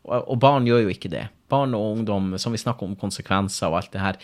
Og, 0.09 0.37
barn 0.41 0.67
gjør 0.69 0.87
jo 0.87 0.93
ikke 0.93 1.11
det. 1.13 1.27
Barn 1.49 1.75
og 1.77 1.99
ungdom, 1.99 2.33
som 2.41 2.55
vi 2.55 2.61
snakker 2.61 2.87
om 2.87 2.97
konsekvenser 2.99 3.69
og 3.71 3.81
alt 3.81 3.93
det 3.93 4.03
her. 4.03 4.21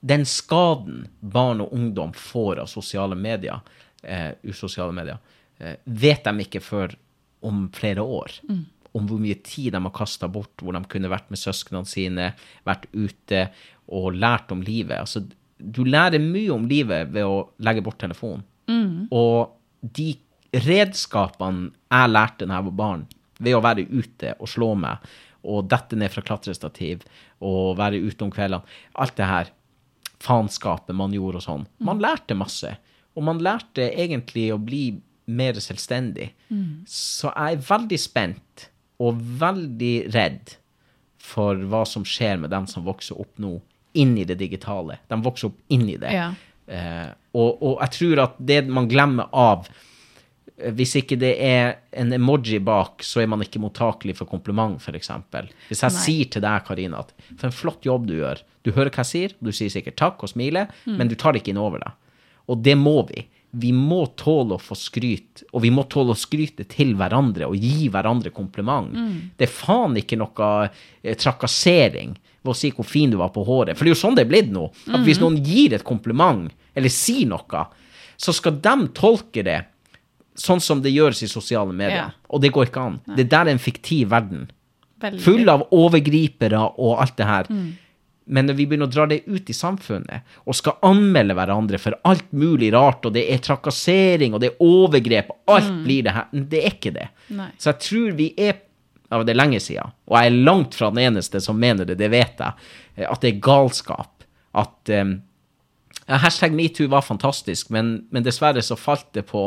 Den 0.00 0.24
skaden 0.28 1.06
barn 1.20 1.62
og 1.64 1.72
ungdom 1.74 2.12
får 2.14 2.62
av 2.62 2.70
sosiale 2.70 3.18
medier, 3.18 3.60
eh, 4.02 4.32
usosiale 4.44 4.92
medier, 4.94 5.18
eh, 5.58 5.76
vet 5.84 6.24
de 6.24 6.44
ikke 6.44 6.62
før 6.62 6.94
om 7.42 7.68
flere 7.74 8.02
år. 8.02 8.40
Om 8.94 9.06
hvor 9.06 9.18
mye 9.20 9.42
tid 9.42 9.72
de 9.72 9.82
har 9.82 9.94
kasta 9.94 10.28
bort, 10.28 10.56
hvor 10.62 10.72
de 10.72 10.82
kunne 10.88 11.10
vært 11.10 11.30
med 11.30 11.38
søsknene 11.38 11.86
sine, 11.86 12.34
vært 12.66 12.86
ute 12.92 13.50
og 13.88 14.14
lært 14.14 14.50
om 14.52 14.62
livet. 14.62 14.98
Altså, 14.98 15.24
du 15.58 15.84
lærer 15.84 16.18
mye 16.22 16.50
om 16.54 16.66
livet 16.68 17.10
ved 17.12 17.24
å 17.24 17.48
legge 17.58 17.82
bort 17.82 17.98
telefonen. 17.98 18.44
Og 19.10 19.54
de 19.82 20.16
redskapene 20.52 21.72
jeg 21.90 22.10
lærte 22.10 22.46
da 22.46 22.58
jeg 22.58 22.68
var 22.70 22.76
barn, 22.78 23.06
ved 23.38 23.54
å 23.54 23.62
være 23.62 23.86
ute 23.88 24.34
og 24.38 24.48
slå 24.50 24.72
meg, 24.78 24.98
og 25.46 25.68
dette 25.70 25.96
ned 25.98 26.12
fra 26.12 26.24
klatrestativ, 26.26 27.04
og 27.44 27.76
være 27.78 28.00
ute 28.02 28.26
om 28.26 28.32
kveldene, 28.34 28.78
alt 28.98 29.16
det 29.18 29.28
her, 29.28 29.52
faenskapet 30.22 30.96
man 30.98 31.14
gjorde 31.14 31.38
og 31.38 31.44
sånn, 31.44 31.66
man 31.84 32.00
lærte 32.02 32.34
masse. 32.34 32.72
Og 33.18 33.24
man 33.26 33.40
lærte 33.42 33.86
egentlig 33.98 34.48
å 34.54 34.58
bli 34.62 34.82
mer 35.30 35.58
selvstendig. 35.62 36.32
Så 36.88 37.30
jeg 37.30 37.58
er 37.58 37.64
veldig 37.68 37.98
spent, 38.00 38.68
og 38.98 39.20
veldig 39.40 39.94
redd 40.14 40.56
for 41.22 41.58
hva 41.70 41.84
som 41.86 42.06
skjer 42.06 42.38
med 42.42 42.50
dem 42.50 42.66
som 42.70 42.86
vokser 42.86 43.18
opp 43.20 43.38
nå, 43.42 43.58
inn 43.98 44.16
i 44.18 44.26
det 44.26 44.38
digitale. 44.40 44.98
De 45.10 45.18
vokser 45.22 45.50
opp 45.50 45.58
inn 45.74 45.86
i 45.90 45.98
det. 46.00 46.12
Ja. 46.14 46.30
Uh, 46.68 47.10
og, 47.32 47.62
og 47.64 47.78
jeg 47.80 47.94
tror 47.96 48.24
at 48.26 48.40
det 48.50 48.58
man 48.68 48.88
glemmer 48.90 49.30
av 49.32 49.68
hvis 50.74 50.96
ikke 50.98 51.16
det 51.18 51.36
er 51.40 51.76
en 51.92 52.10
emoji 52.12 52.58
bak, 52.64 53.02
så 53.06 53.20
er 53.22 53.28
man 53.30 53.40
ikke 53.44 53.60
mottakelig 53.62 54.16
for 54.18 54.26
kompliment, 54.26 54.80
f.eks. 54.82 55.08
Hvis 55.68 55.82
jeg 55.84 55.92
Nei. 55.94 56.02
sier 56.02 56.24
til 56.34 56.42
deg, 56.42 56.64
Karina, 56.66 56.98
at 57.04 57.12
for 57.38 57.46
en 57.46 57.52
flott 57.54 57.82
jobb 57.86 58.06
du 58.08 58.16
gjør 58.18 58.42
Du 58.66 58.72
hører 58.72 58.90
hva 58.90 59.04
jeg 59.04 59.06
sier, 59.12 59.32
du 59.40 59.52
sier 59.54 59.70
sikkert 59.70 59.96
takk 59.96 60.22
og 60.26 60.28
smiler, 60.28 60.66
Mm. 60.84 60.96
men 60.98 61.08
du 61.08 61.14
tar 61.14 61.32
det 61.32 61.40
ikke 61.42 61.50
inn 61.54 61.62
over 61.62 61.78
deg. 61.78 61.92
Og 62.48 62.62
det 62.62 62.74
må 62.76 63.06
vi. 63.08 63.22
Vi 63.54 63.70
må 63.72 64.02
tåle 64.16 64.58
å 64.58 64.60
få 64.60 64.74
skryt, 64.76 65.44
og 65.54 65.62
vi 65.62 65.70
må 65.70 65.86
tåle 65.88 66.12
å 66.12 66.18
skryte 66.18 66.66
til 66.68 66.92
hverandre 66.98 67.46
og 67.48 67.56
gi 67.56 67.88
hverandre 67.88 68.30
kompliment. 68.34 68.92
Mm. 68.92 69.30
Det 69.38 69.46
er 69.48 69.52
faen 69.54 69.96
ikke 69.96 70.18
noe 70.20 70.68
eh, 71.02 71.14
trakassering 71.16 72.16
ved 72.42 72.52
å 72.52 72.56
si 72.56 72.70
hvor 72.74 72.84
fin 72.84 73.10
du 73.10 73.16
var 73.16 73.30
på 73.32 73.44
håret. 73.46 73.76
For 73.76 73.84
det 73.86 73.92
er 73.92 73.96
jo 73.96 74.02
sånn 74.02 74.16
det 74.18 74.26
er 74.26 74.30
blitt 74.32 74.50
nå. 74.52 74.66
At 74.88 75.00
Mm. 75.00 75.04
hvis 75.06 75.20
noen 75.20 75.38
gir 75.44 75.72
et 75.74 75.84
kompliment, 75.84 76.50
eller 76.76 76.88
sier 76.88 77.26
noe, 77.26 77.66
så 78.18 78.34
skal 78.34 78.52
de 78.60 78.88
tolke 78.92 79.42
det 79.44 79.64
sånn 80.38 80.62
som 80.62 80.82
det 80.84 80.94
gjøres 80.94 81.24
i 81.26 81.30
sosiale 81.30 81.74
medier. 81.74 82.08
Ja. 82.08 82.30
Og 82.32 82.42
det 82.44 82.52
går 82.54 82.70
ikke 82.70 82.86
an. 82.90 83.00
Det 83.18 83.28
der 83.30 83.48
er 83.48 83.56
en 83.56 83.62
fiktiv 83.62 84.12
verden. 84.12 84.46
Veldig. 85.02 85.20
Full 85.22 85.50
av 85.50 85.66
overgripere 85.74 86.62
og 86.78 87.02
alt 87.02 87.18
det 87.18 87.28
her. 87.28 87.50
Men 88.28 88.48
når 88.48 88.58
vi 88.58 88.66
begynner 88.68 88.88
å 88.90 88.92
dra 88.92 89.06
det 89.08 89.22
ut 89.26 89.48
i 89.48 89.56
samfunnet, 89.56 90.36
og 90.44 90.56
skal 90.56 90.76
anmelde 90.84 91.36
hverandre 91.38 91.80
for 91.80 91.96
alt 92.08 92.26
mulig 92.36 92.70
rart, 92.74 93.06
og 93.08 93.14
det 93.16 93.24
er 93.32 93.40
trakassering, 93.44 94.34
og 94.36 94.42
det 94.42 94.50
er 94.50 94.64
overgrep, 94.64 95.30
alt 95.48 95.70
blir 95.84 96.04
det 96.04 96.16
her 96.16 96.26
Det 96.32 96.60
er 96.60 96.74
ikke 96.74 96.94
det. 96.98 97.06
Nei. 97.38 97.48
Så 97.56 97.72
jeg 97.72 97.84
tror 97.86 98.18
vi 98.18 98.32
er 98.36 98.64
av 99.08 99.22
Det 99.24 99.32
lenge 99.32 99.56
siden, 99.56 99.88
og 100.04 100.18
jeg 100.18 100.28
er 100.28 100.42
langt 100.44 100.74
fra 100.76 100.90
den 100.92 100.98
eneste 101.00 101.40
som 101.40 101.56
mener 101.56 101.86
det, 101.88 101.94
det 101.96 102.10
vet 102.12 102.42
jeg, 102.44 102.66
eh, 102.98 103.06
at 103.08 103.22
det 103.22 103.30
er 103.30 103.38
galskap. 103.40 104.26
At 104.52 104.92
um, 104.92 105.14
Hashtag 106.08 106.52
metoo 106.52 106.90
var 106.92 107.06
fantastisk, 107.06 107.70
men, 107.72 108.02
men 108.12 108.26
dessverre 108.26 108.60
så 108.60 108.76
falt 108.76 109.08
det 109.16 109.24
på, 109.30 109.42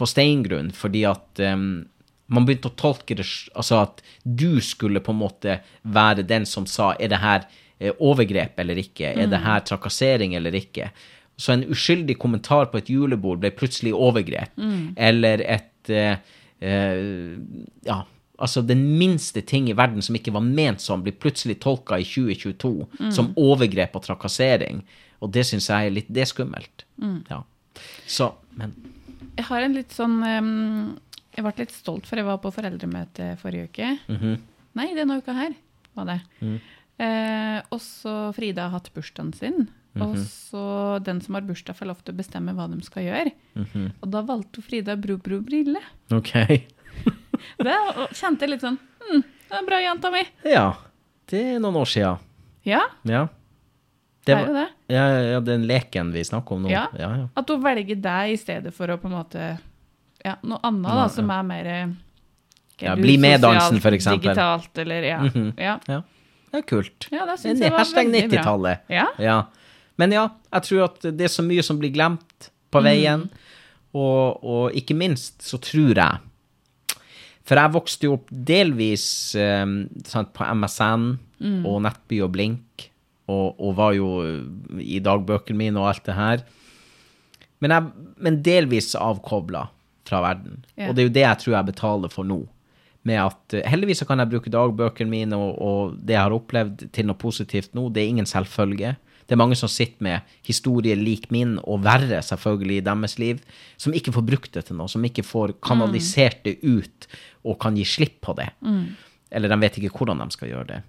på 0.00 0.08
steingrunn, 0.08 0.72
fordi 0.76 1.04
at 1.08 1.42
um, 1.44 1.84
man 2.30 2.46
begynte 2.46 2.70
å 2.70 2.78
tolke 2.78 3.16
det 3.18 3.26
Altså 3.58 3.80
at 3.82 4.02
du 4.22 4.60
skulle 4.64 5.02
på 5.02 5.14
en 5.14 5.22
måte 5.22 5.58
være 5.82 6.26
den 6.26 6.46
som 6.48 6.68
sa 6.70 6.92
er 6.98 7.10
det 7.12 7.20
her 7.22 7.46
eh, 7.78 7.92
overgrep 7.98 8.60
eller 8.62 8.80
ikke, 8.80 9.14
er 9.14 9.30
det 9.30 9.42
her 9.44 9.64
trakassering 9.66 10.36
eller 10.38 10.54
ikke. 10.56 10.90
Så 11.40 11.54
en 11.54 11.66
uskyldig 11.72 12.18
kommentar 12.20 12.68
på 12.70 12.80
et 12.80 12.90
julebord 12.92 13.40
ble 13.42 13.50
plutselig 13.56 13.94
overgrep. 13.96 14.52
Eller 15.00 15.44
et 15.48 15.92
uh, 15.92 16.16
uh, 16.62 17.36
Ja, 17.88 18.02
altså 18.40 18.62
den 18.64 18.84
minste 19.00 19.42
ting 19.42 19.68
i 19.68 19.76
verden 19.76 20.04
som 20.04 20.16
ikke 20.16 20.34
var 20.36 20.44
ment 20.44 20.84
sånn, 20.84 21.02
blir 21.04 21.16
plutselig 21.16 21.58
tolka 21.64 21.98
i 22.00 22.06
2022 22.06 23.10
som 23.12 23.32
overgrep 23.40 23.96
og 23.96 24.04
trakassering. 24.06 24.84
Og 25.20 25.32
det 25.34 25.44
syns 25.48 25.68
jeg 25.68 25.88
er 25.88 25.96
litt 25.96 26.08
Det 26.08 26.24
er 26.24 26.30
skummelt. 26.30 26.86
Ja. 27.28 27.42
Så, 28.08 28.32
men 28.56 28.72
Jeg 29.38 29.46
har 29.48 29.62
en 29.62 29.74
litt 29.76 29.92
sånn 29.94 30.18
um, 30.22 30.98
Jeg 31.36 31.44
ble 31.46 31.52
litt 31.62 31.72
stolt, 31.74 32.06
for 32.08 32.16
jeg 32.20 32.26
var 32.26 32.38
på 32.42 32.50
foreldremøte 32.54 33.32
forrige 33.40 33.68
uke. 33.70 33.90
mhm. 34.08 34.38
Nei, 34.78 34.92
denne 34.94 35.16
uka 35.18 35.32
her 35.34 35.54
var 35.98 36.04
det. 36.06 36.18
Mm. 36.40 36.58
Eh, 37.02 37.56
og 37.74 37.80
så 37.82 38.12
Frida 38.36 38.68
har 38.68 38.76
hatt 38.78 38.90
bursdagen 38.94 39.32
sin. 39.34 39.68
Og 39.98 40.14
Mhm. 40.14 40.22
så 40.22 41.02
den 41.02 41.20
som 41.20 41.34
har 41.34 41.42
bursdag, 41.42 41.74
får 41.74 41.86
lov 41.90 42.02
til 42.04 42.14
å 42.14 42.16
bestemme 42.18 42.54
hva 42.54 42.68
de 42.70 42.78
skal 42.86 43.02
gjøre. 43.02 43.32
Mhm. 43.56 43.92
Og 44.02 44.10
da 44.12 44.22
valgte 44.22 44.62
Frida 44.62 44.94
bro-bro-brille. 44.96 45.80
OK. 46.12 46.32
Det 47.58 47.74
kjente 48.14 48.40
jeg 48.46 48.50
litt 48.50 48.60
sånn 48.62 48.78
hm, 48.78 49.24
det 49.48 49.56
er 49.58 49.66
bra, 49.66 49.78
jenta 49.80 50.10
mi. 50.12 50.22
Ja. 50.44 50.74
Det 51.26 51.40
er 51.56 51.58
noen 51.58 51.74
år 51.80 51.86
sia. 51.88 52.18
Ja, 52.64 52.82
Ja. 53.04 53.26
Det 54.26 54.34
er 54.36 54.46
jo 54.46 54.52
det. 54.54 54.66
ja, 54.92 55.04
ja, 55.32 55.40
den 55.40 55.62
leken 55.66 56.10
vi 56.12 56.22
snakker 56.24 56.56
om 56.58 56.62
nå. 56.66 56.70
Ja. 56.72 56.86
ja, 56.98 57.08
ja. 57.22 57.28
At 57.40 57.48
hun 57.50 57.62
velger 57.64 57.96
deg 58.04 58.34
i 58.34 58.36
stedet 58.40 58.72
for 58.76 58.92
å 58.92 58.98
på 59.00 59.08
en 59.08 59.14
måte 59.16 59.46
Ja, 60.24 60.34
noe 60.44 60.58
annet 60.68 60.90
da, 60.98 61.06
som 61.08 61.30
er 61.32 61.42
mer 61.48 61.66
eh, 61.72 61.86
Ja, 62.84 62.94
bli 63.00 63.14
med-dansen, 63.20 63.80
for 63.80 63.96
eksempel. 63.96 64.28
Digitalt, 64.30 64.76
eller 64.84 65.02
ja. 65.08 65.20
Mhm. 65.24 65.52
ja. 65.56 65.78
ja. 65.88 66.02
Det 66.50 66.58
er 66.60 66.66
kult. 66.66 67.06
ja 67.14 67.24
det 67.28 67.38
syns 67.40 67.60
jeg 67.62 67.70
var 67.72 67.78
hashtag 67.84 68.08
veldig 68.10 68.22
bra. 68.28 68.38
90-tallet. 68.42 68.78
Ja. 68.90 69.06
Ja. 69.22 69.38
Men 70.00 70.12
ja, 70.16 70.26
jeg 70.52 70.62
tror 70.68 70.84
at 70.88 71.02
det 71.16 71.26
er 71.28 71.32
så 71.32 71.44
mye 71.46 71.62
som 71.64 71.78
blir 71.80 71.92
glemt 71.94 72.50
Mm. 72.70 72.72
på 72.76 72.80
veien. 72.86 73.22
Og, 73.98 74.44
og 74.46 74.74
ikke 74.78 74.94
minst 74.94 75.42
så 75.42 75.58
tror 75.58 75.96
jeg 75.98 76.98
For 77.42 77.58
jeg 77.58 77.72
vokste 77.74 78.06
jo 78.06 78.12
opp 78.14 78.28
delvis 78.30 79.34
um, 79.34 79.88
sant, 80.06 80.30
på 80.36 80.46
MSN 80.54 81.08
Mm. 81.40 81.64
og 81.66 81.80
Nettby 81.82 82.18
og 82.22 82.30
Blink, 82.34 82.89
og, 83.30 83.60
og 83.60 83.76
var 83.78 83.96
jo 83.96 84.14
eh, 84.24 84.80
i 84.82 85.00
dagbøkene 85.04 85.60
mine 85.60 85.80
og 85.80 85.90
alt 85.92 86.06
det 86.08 86.16
her. 86.18 86.46
Men, 87.60 87.74
jeg, 87.76 88.08
men 88.24 88.40
delvis 88.44 88.94
avkobla 88.98 89.66
fra 90.08 90.22
verden. 90.24 90.64
Ja. 90.74 90.88
Og 90.88 90.96
det 90.96 91.02
er 91.02 91.08
jo 91.08 91.18
det 91.18 91.26
jeg 91.26 91.42
tror 91.42 91.56
jeg 91.58 91.70
betaler 91.70 92.12
for 92.12 92.28
nå. 92.28 92.40
Med 93.08 93.20
at 93.22 93.56
eh, 93.56 93.68
Heldigvis 93.70 94.02
så 94.02 94.08
kan 94.08 94.22
jeg 94.22 94.32
bruke 94.32 94.52
dagbøkene 94.52 95.12
mine 95.12 95.38
og, 95.38 95.54
og 95.60 95.94
det 96.00 96.16
jeg 96.16 96.24
har 96.24 96.36
opplevd, 96.36 96.88
til 96.96 97.08
noe 97.08 97.20
positivt 97.20 97.76
nå. 97.76 97.88
Det 97.92 98.02
er 98.02 98.12
ingen 98.12 98.28
selvfølge. 98.28 98.96
Det 99.30 99.36
er 99.36 99.38
mange 99.38 99.54
som 99.54 99.70
sitter 99.70 100.02
med 100.02 100.32
historier 100.42 100.98
lik 100.98 101.28
min, 101.30 101.54
og 101.62 101.84
verre 101.86 102.18
selvfølgelig 102.26 102.80
i 102.80 102.86
deres 102.88 103.12
liv, 103.22 103.42
som 103.78 103.94
ikke 103.94 104.10
får 104.16 104.24
brukt 104.26 104.56
det 104.56 104.64
til 104.66 104.74
noe, 104.80 104.90
som 104.90 105.04
ikke 105.06 105.22
får 105.22 105.52
kanalisert 105.62 106.40
det 106.48 106.56
ut 106.64 107.06
og 107.46 107.60
kan 107.62 107.78
gi 107.78 107.84
slipp 107.86 108.16
på 108.26 108.34
det. 108.40 108.48
Eller 109.30 109.52
de 109.52 109.60
vet 109.62 109.78
ikke 109.78 109.92
hvordan 109.94 110.24
de 110.24 110.34
skal 110.34 110.50
gjøre 110.50 110.66
det. 110.72 110.80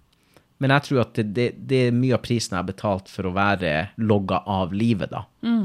Men 0.62 0.76
jeg 0.76 0.86
tror 0.88 0.99
at 1.03 1.16
det, 1.18 1.24
det, 1.34 1.47
det 1.70 1.80
er 1.88 1.95
mye 1.97 2.14
av 2.18 2.22
prisen 2.26 2.53
jeg 2.53 2.62
har 2.62 2.68
betalt 2.70 3.09
for 3.09 3.26
å 3.26 3.34
være 3.34 3.72
logga 3.97 4.43
av 4.45 4.76
livet, 4.78 5.09
da. 5.14 5.24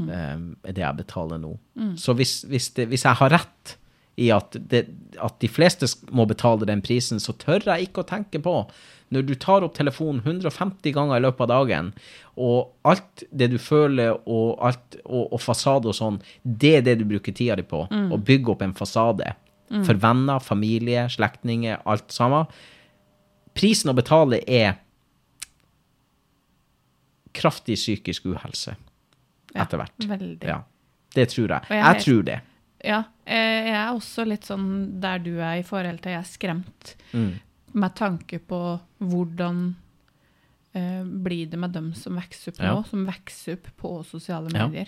eh, 0.09 0.37
er 0.71 0.77
det 0.77 0.81
jeg 0.81 0.99
betaler 1.03 1.41
nå. 1.43 1.53
Så 2.01 2.15
hvis, 2.17 2.39
hvis, 2.49 2.71
det, 2.77 2.87
hvis 2.89 3.05
jeg 3.05 3.19
har 3.21 3.33
rett 3.35 3.77
i 4.17 4.31
at, 4.33 4.55
det, 4.71 4.87
at 5.21 5.35
de 5.43 5.47
fleste 5.53 5.85
må 6.09 6.25
betale 6.25 6.65
den 6.65 6.81
prisen, 6.81 7.19
så 7.21 7.35
tør 7.37 7.61
jeg 7.69 7.89
ikke 7.91 8.01
å 8.01 8.09
tenke 8.09 8.41
på 8.41 8.63
når 9.13 9.23
du 9.23 9.35
tar 9.39 9.63
opp 9.63 9.75
telefonen 9.77 10.19
150 10.25 10.91
ganger 10.91 11.19
i 11.19 11.23
løpet 11.23 11.45
av 11.45 11.51
dagen, 11.53 11.91
og 12.35 12.73
alt 12.89 13.23
det 13.31 13.47
du 13.53 13.57
føler 13.61 14.17
og, 14.25 14.57
alt, 14.59 14.97
og, 15.05 15.29
og 15.31 15.39
fasade 15.39 15.87
og 15.87 15.95
sånn, 15.95 16.17
det 16.43 16.73
er 16.79 16.83
det 16.83 16.97
du 16.99 17.05
bruker 17.07 17.31
tida 17.37 17.55
di 17.55 17.63
på. 17.63 17.85
Å 17.87 18.17
bygge 18.19 18.51
opp 18.51 18.65
en 18.65 18.73
fasade. 18.75 19.29
For 19.87 19.99
venner, 19.99 20.43
familie, 20.43 21.05
slektninger, 21.11 21.79
alt 21.87 22.11
sammen. 22.11 22.49
Prisen 23.57 23.91
å 23.91 23.95
betale 23.97 24.41
er 24.43 24.75
kraftig 27.37 27.77
psykisk 27.79 28.25
uhelse 28.33 28.75
Ja, 29.53 29.63
etter 29.63 29.77
hvert. 29.81 30.07
veldig. 30.09 30.43
Ja, 30.49 30.59
det 31.15 31.29
tror 31.33 31.47
jeg. 31.55 31.69
Jeg 31.69 31.83
Jeg, 31.83 32.03
tror 32.05 32.23
det. 32.27 32.39
Ja, 32.85 32.99
eh, 33.25 33.65
jeg 33.71 33.75
er 33.79 33.91
også 33.95 34.25
litt 34.27 34.45
sånn 34.45 34.99
der 35.01 35.19
du 35.23 35.31
er 35.39 35.59
i 35.61 35.65
forhold 35.65 36.01
til 36.03 36.11
jeg 36.11 36.19
er 36.21 36.29
skremt 36.29 36.95
Mm. 37.13 37.39
med 37.73 37.95
tanke 37.95 38.39
på 38.39 38.79
hvordan 39.01 39.75
eh, 40.75 41.03
blir 41.03 41.49
det 41.49 41.57
med 41.59 41.71
dem 41.73 41.93
som 41.97 42.15
vokser 42.19 42.51
opp 42.53 42.59
nå, 42.61 42.85
som 42.89 43.05
vokser 43.07 43.53
opp 43.57 43.67
på 43.81 44.05
sosiale 44.05 44.49
Ja. 44.53 44.67
medier. 44.67 44.87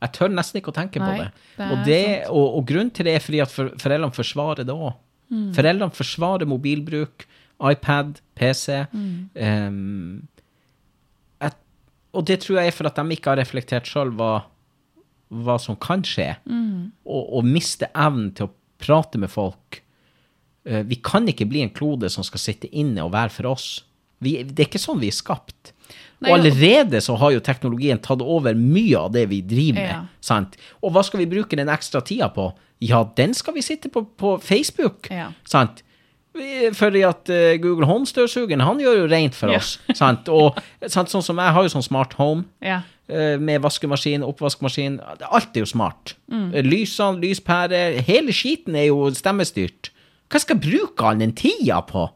Jeg 0.00 0.12
tør 0.12 0.28
nesten 0.32 0.60
ikke 0.60 0.72
å 0.72 0.76
tenke 0.76 1.00
på 1.00 1.16
det. 1.16 1.30
det 1.56 1.70
og, 1.72 1.84
det 1.84 2.26
og, 2.28 2.56
og 2.58 2.66
grunnen 2.68 2.90
til 2.92 3.04
det 3.08 3.14
er 3.16 3.20
fordi 3.24 3.40
at 3.42 3.50
for, 3.50 3.68
foreldrene 3.80 4.12
forsvarer 4.12 4.64
det 4.68 4.74
òg. 4.74 4.94
Mm. 5.32 5.54
Foreldrene 5.56 5.90
forsvarer 5.96 6.46
mobilbruk, 6.46 7.24
iPad, 7.60 8.20
PC. 8.36 8.86
Mm. 8.92 9.30
ehm, 9.34 10.28
og 12.16 12.26
det 12.28 12.40
tror 12.42 12.60
jeg 12.60 12.72
er 12.72 12.76
for 12.76 12.88
at 12.88 12.98
de 12.98 13.16
ikke 13.16 13.32
har 13.32 13.40
reflektert 13.40 13.88
sjøl 13.90 14.12
hva, 14.16 14.46
hva 15.28 15.56
som 15.62 15.78
kan 15.80 16.04
skje. 16.06 16.32
Mm. 16.48 16.92
Og, 17.04 17.22
og 17.38 17.48
miste 17.48 17.90
evnen 17.92 18.32
til 18.36 18.48
å 18.48 18.54
prate 18.82 19.20
med 19.20 19.32
folk. 19.32 19.80
Eh, 20.66 20.82
vi 20.88 20.98
kan 21.04 21.28
ikke 21.30 21.48
bli 21.48 21.62
en 21.64 21.74
klode 21.74 22.10
som 22.12 22.26
skal 22.26 22.42
sitte 22.42 22.70
inne 22.72 23.04
og 23.04 23.14
være 23.14 23.34
for 23.36 23.52
oss. 23.54 23.70
Vi, 24.24 24.38
det 24.42 24.64
er 24.64 24.70
ikke 24.70 24.82
sånn 24.82 25.00
vi 25.02 25.12
er 25.12 25.16
skapt. 25.16 25.72
Nei, 26.24 26.30
og 26.30 26.38
allerede 26.38 27.02
så 27.04 27.14
har 27.20 27.34
jo 27.34 27.42
teknologien 27.44 28.00
tatt 28.02 28.22
over 28.24 28.56
mye 28.56 28.96
av 28.98 29.10
det 29.12 29.26
vi 29.28 29.42
driver 29.44 29.82
med. 29.82 29.90
Ja. 29.92 30.04
Sant? 30.24 30.56
Og 30.80 30.94
hva 30.94 31.04
skal 31.04 31.20
vi 31.22 31.28
bruke 31.28 31.58
den 31.58 31.70
ekstra 31.72 32.00
tida 32.04 32.30
på? 32.32 32.48
Ja, 32.84 33.02
den 33.16 33.36
skal 33.36 33.56
vi 33.56 33.64
sitte 33.64 33.92
på 33.92 34.04
på 34.16 34.36
Facebook. 34.42 35.10
Ja. 35.12 35.30
Sant? 35.48 35.84
Fordi 36.76 37.02
at 37.06 37.30
eh, 37.32 37.56
Google 37.62 37.86
Home-støvsugeren, 37.88 38.60
han 38.64 38.78
gjør 38.82 38.98
jo 39.02 39.06
rent 39.10 39.34
for 39.34 39.50
Ja. 39.52 39.58
oss. 39.62 39.78
Sant? 39.94 40.28
Og 40.28 40.58
sant, 40.86 41.08
sånn 41.12 41.22
som 41.24 41.36
jeg 41.40 41.52
har 41.56 41.62
jo 41.66 41.72
sånn 41.72 41.84
smart 41.86 42.12
home 42.18 42.44
Ja. 42.62 42.82
eh, 43.08 43.36
med 43.38 43.62
vaskemaskin, 43.62 44.22
oppvaskmaskin. 44.26 45.00
Alt 45.30 45.56
er 45.56 45.60
jo 45.64 45.66
smart. 45.70 46.14
Mm. 46.30 46.54
Eh, 46.54 46.62
Lysene, 46.62 47.20
lyspærer, 47.22 48.00
hele 48.06 48.32
skiten 48.32 48.74
er 48.76 48.88
jo 48.88 49.10
stemmestyrt. 49.14 49.90
Hva 50.30 50.40
skal 50.42 50.58
jeg 50.58 50.66
bruke 50.70 51.04
all 51.06 51.18
den 51.18 51.32
tida 51.32 51.80
på? 51.86 52.08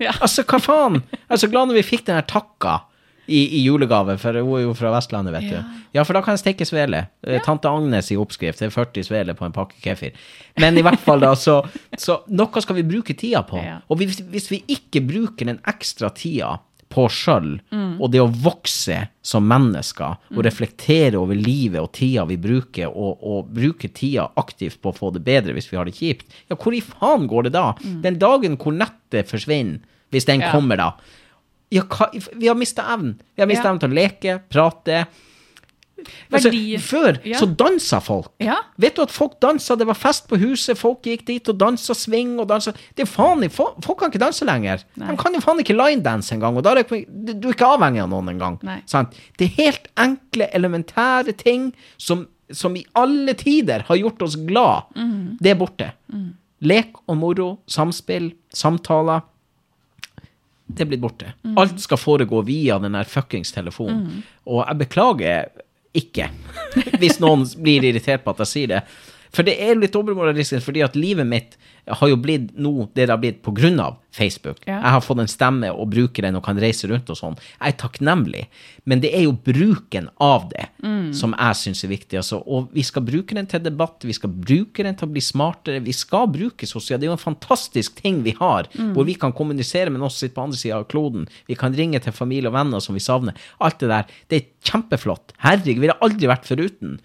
Ja. 0.00 0.12
Altså, 0.20 0.42
hva 0.44 0.58
faen? 0.60 1.02
Jeg 1.12 1.30
er 1.30 1.36
så 1.40 1.48
glad 1.50 1.68
når 1.70 1.78
vi 1.78 1.82
fikk 1.96 2.04
den 2.06 2.16
her 2.18 2.26
takka 2.28 2.80
i, 3.26 3.40
i 3.58 3.62
julegave, 3.66 4.18
for 4.22 4.38
hun 4.38 4.52
er 4.60 4.64
jo 4.66 4.74
fra 4.78 4.92
Vestlandet, 4.94 5.34
vet 5.34 5.48
Ja. 5.50 5.62
du. 5.62 5.82
Ja, 5.96 6.04
for 6.04 6.12
da 6.14 6.20
kan 6.22 6.36
jeg 6.36 6.42
steke 6.44 6.66
svele. 6.68 7.06
Ja. 7.26 7.40
Tante 7.44 7.68
Agnes 7.70 8.10
i 8.12 8.16
oppskrift, 8.20 8.58
det 8.60 8.68
er 8.68 8.74
40 8.74 9.04
svele 9.08 9.34
på 9.34 9.46
en 9.46 9.52
pakke 9.56 9.78
kefir. 9.82 10.12
Men 10.60 10.76
i 10.78 10.82
hvert 10.84 11.00
fall 11.00 11.20
da, 11.24 11.32
så, 11.34 11.60
så 11.98 12.20
noe 12.28 12.60
skal 12.62 12.76
vi 12.76 12.84
bruke 12.86 13.16
tida 13.16 13.42
på. 13.48 13.58
Ja. 13.62 13.78
Og 13.88 13.98
hvis, 14.02 14.20
hvis 14.30 14.50
vi 14.52 14.62
ikke 14.76 15.00
bruker 15.08 15.48
den 15.48 15.58
ekstra 15.66 16.10
tida 16.14 16.58
på 16.92 17.08
sjøl, 17.10 17.56
og 17.98 18.12
det 18.12 18.20
å 18.22 18.28
vokse 18.30 19.08
som 19.26 19.42
mennesker, 19.50 20.20
og 20.36 20.44
reflektere 20.46 21.18
over 21.18 21.34
livet 21.34 21.80
og 21.82 21.90
tida 21.96 22.22
vi 22.30 22.36
bruker, 22.38 22.86
og, 22.92 23.18
og 23.26 23.48
bruke 23.56 23.88
tida 23.90 24.28
aktivt 24.38 24.78
på 24.84 24.92
å 24.92 24.96
få 24.96 25.10
det 25.16 25.24
bedre 25.26 25.56
hvis 25.56 25.66
vi 25.72 25.80
har 25.80 25.88
det 25.90 25.96
kjipt, 25.98 26.28
ja, 26.46 26.54
hvor 26.54 26.76
i 26.76 26.84
faen 26.84 27.26
går 27.26 27.48
det 27.48 27.56
da? 27.58 27.72
Den 28.04 28.20
dagen 28.22 28.54
hvor 28.60 28.76
nettet 28.76 29.26
forsvinner, 29.32 29.80
hvis 30.14 30.28
den 30.28 30.44
kommer 30.52 30.78
da, 30.78 30.92
ja, 31.70 31.82
hva, 31.82 32.10
vi 32.34 32.46
har 32.48 32.54
mista 32.54 32.82
evnen. 32.94 33.16
Vi 33.34 33.42
har 33.42 33.48
mista 33.50 33.64
Ja. 33.64 33.70
evnen 33.74 33.80
til 33.80 33.90
å 33.90 33.94
leke, 33.94 34.40
prate. 34.50 35.06
Altså, 36.30 36.50
før 36.78 37.16
Ja. 37.24 37.38
så 37.40 37.46
dansa 37.56 38.00
folk. 38.04 38.28
Ja. 38.38 38.56
Vet 38.78 38.94
du 38.96 39.02
at 39.02 39.10
folk 39.10 39.40
dansa? 39.40 39.76
Det 39.76 39.86
var 39.86 39.94
fest 39.94 40.28
på 40.28 40.36
huset, 40.38 40.76
folk 40.78 41.02
gikk 41.02 41.24
dit 41.24 41.48
og 41.48 41.56
dansa 41.58 41.94
swing 41.94 42.38
og 42.38 42.46
dansa 42.48 42.72
Det 42.94 43.00
er 43.02 43.06
faen 43.06 43.42
i- 43.42 43.48
Folk, 43.48 43.82
folk 43.82 43.98
kan 43.98 44.10
ikke 44.10 44.20
danse 44.20 44.44
lenger. 44.44 44.84
Nei. 44.96 45.10
De 45.10 45.16
kan 45.16 45.32
jo 45.32 45.40
faen 45.40 45.58
ikke 45.58 45.74
linedance 45.76 46.32
engang, 46.32 46.56
og 46.56 46.62
da 46.62 46.72
er 46.72 46.82
det, 46.82 47.40
du 47.40 47.48
er 47.48 47.52
ikke 47.54 47.78
avhengig 47.78 48.02
av 48.02 48.10
noen 48.10 48.28
engang. 48.28 48.58
Det 48.60 49.44
er 49.50 49.62
helt 49.64 49.88
enkle, 49.96 50.48
elementære 50.52 51.36
ting 51.36 51.72
som, 51.98 52.28
som 52.52 52.76
i 52.76 52.84
alle 52.94 53.32
tider 53.34 53.82
har 53.82 53.96
gjort 53.96 54.22
oss 54.22 54.36
glad. 54.36 54.84
mm. 54.94 55.38
Det 55.40 55.50
er 55.50 55.54
borte. 55.56 55.92
Lek 56.60 56.92
og 57.08 57.16
moro, 57.16 57.58
samspill, 57.66 58.32
samtaler. 58.52 59.22
Det 60.66 60.82
er 60.82 60.90
blitt 60.90 61.02
borte. 61.02 61.32
Mm. 61.46 61.54
Alt 61.62 61.82
skal 61.82 62.00
foregå 62.00 62.42
via 62.46 62.78
den 62.82 62.96
der 62.98 63.08
fuckings 63.08 63.54
telefonen. 63.54 64.22
Og 64.50 64.64
jeg 64.64 64.80
beklager 64.82 65.52
ikke 65.96 66.28
hvis 67.00 67.20
noen 67.22 67.46
blir 67.62 67.86
irritert 67.86 68.24
på 68.24 68.34
at 68.34 68.42
jeg 68.44 68.52
sier 68.52 68.72
det. 68.74 68.82
For 69.36 69.44
det 69.44 69.58
er 69.60 69.76
litt 69.76 69.96
overmoralistisk, 69.98 70.64
fordi 70.64 70.84
at 70.86 70.96
livet 70.96 71.28
mitt 71.28 71.56
har 71.86 72.08
jo 72.10 72.16
blitt 72.18 72.54
nå 72.58 72.88
det 72.96 73.04
det 73.06 73.12
har 73.12 73.20
blitt 73.22 73.46
av 73.78 73.98
Facebook. 74.10 74.62
Ja. 74.64 74.80
Jeg 74.80 74.92
har 74.96 75.02
fått 75.04 75.20
en 75.22 75.30
stemme 75.30 75.68
og 75.70 75.90
bruker 75.92 76.24
den 76.24 76.38
og 76.38 76.44
kan 76.46 76.58
reise 76.58 76.88
rundt 76.90 77.10
og 77.12 77.18
sånn. 77.18 77.36
Jeg 77.60 77.74
er 77.74 77.76
takknemlig, 77.78 78.46
men 78.84 79.02
det 79.04 79.12
er 79.14 79.26
jo 79.26 79.36
bruken 79.36 80.08
av 80.22 80.48
det 80.50 80.66
som 81.14 81.34
jeg 81.36 81.58
syns 81.60 81.84
er 81.84 81.92
viktig. 81.92 82.18
Altså. 82.18 82.40
Og 82.42 82.72
vi 82.74 82.82
skal 82.86 83.04
bruke 83.06 83.36
den 83.36 83.46
til 83.50 83.62
debatt, 83.62 84.06
vi 84.06 84.16
skal 84.16 84.32
bruke 84.32 84.86
den 84.86 84.98
til 84.98 85.08
å 85.08 85.12
bli 85.12 85.22
smartere, 85.22 85.84
vi 85.84 85.94
skal 85.94 86.26
bruke 86.32 86.66
sosial. 86.66 86.98
Det 86.98 87.06
er 87.06 87.12
jo 87.12 87.18
en 87.18 87.22
fantastisk 87.22 88.00
ting 88.00 88.22
vi 88.26 88.34
har, 88.40 88.70
hvor 88.96 89.06
vi 89.06 89.18
kan 89.20 89.36
kommunisere 89.36 89.92
med 89.92 90.02
noen 90.02 90.10
som 90.10 90.24
sitter 90.24 90.38
på 90.40 90.48
andre 90.48 90.62
sida 90.62 90.80
av 90.80 90.88
kloden. 90.90 91.28
Vi 91.46 91.58
kan 91.60 91.76
ringe 91.76 92.00
til 92.02 92.16
familie 92.16 92.50
og 92.50 92.56
venner 92.56 92.82
som 92.82 92.96
vi 92.96 93.04
savner. 93.04 93.38
Alt 93.62 93.80
det 93.84 93.92
der. 93.92 94.18
Det 94.26 94.40
er 94.40 94.50
kjempeflott. 94.72 95.36
Herregud, 95.44 95.84
vi 95.84 95.92
har 95.92 96.02
aldri 96.04 96.30
vært 96.30 96.48
foruten. 96.48 96.98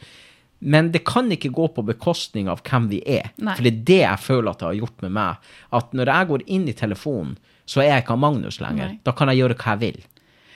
Men 0.61 0.91
det 0.93 1.03
kan 1.05 1.29
ikke 1.33 1.49
gå 1.51 1.67
på 1.73 1.83
bekostning 1.85 2.47
av 2.47 2.61
hvem 2.61 2.87
vi 2.91 3.01
er. 3.05 3.31
Nei. 3.41 3.55
For 3.55 3.63
det 3.65 3.71
er 3.73 3.83
det 3.89 3.99
jeg 4.01 4.19
føler 4.19 4.51
at 4.51 4.59
det 4.59 4.67
har 4.67 4.73
gjort 4.81 5.01
med 5.01 5.11
meg. 5.11 5.35
At 5.73 5.91
når 5.97 6.05
jeg 6.13 6.27
går 6.27 6.43
inn 6.47 6.67
i 6.69 6.73
telefonen, 6.77 7.37
så 7.65 7.81
er 7.81 7.89
jeg 7.95 8.03
ikke 8.05 8.17
Magnus 8.19 8.59
lenger. 8.61 8.87
Nei. 8.93 8.99
Da 9.03 9.11
kan 9.17 9.27
jeg 9.31 9.37
gjøre 9.41 9.55
hva 9.57 9.73
jeg 9.73 9.79
vil. 9.79 10.03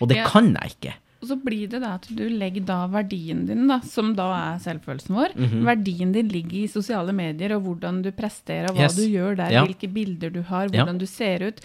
Og 0.02 0.08
det 0.10 0.18
Ja. 0.18 0.28
kan 0.30 0.54
jeg 0.54 0.76
ikke. 0.76 0.94
Og 1.24 1.30
så 1.30 1.36
blir 1.42 1.68
det 1.70 1.80
da 1.82 1.96
at 1.96 2.06
du 2.14 2.30
legger 2.30 2.64
da 2.66 2.86
verdien 2.88 3.48
din, 3.48 3.68
da, 3.68 3.80
som 3.80 4.14
da 4.14 4.54
er 4.54 4.60
selvfølelsen 4.60 5.16
vår. 5.16 5.34
Mhm. 5.36 5.64
Verdien 5.66 6.12
din 6.14 6.28
ligger 6.30 6.64
i 6.64 6.68
sosiale 6.68 7.12
medier 7.14 7.56
og 7.56 7.64
hvordan 7.64 8.04
du 8.04 8.12
presterer, 8.12 8.70
hva 8.76 8.84
Yes. 8.86 8.96
du 8.96 9.08
gjør 9.10 9.36
der, 9.38 9.50
Ja. 9.52 9.66
hvilke 9.66 9.92
bilder 9.92 10.30
du 10.30 10.42
har, 10.44 10.66
Ja. 10.70 10.84
hvordan 10.86 11.00
du 11.00 11.06
ser 11.08 11.42
ut. 11.48 11.62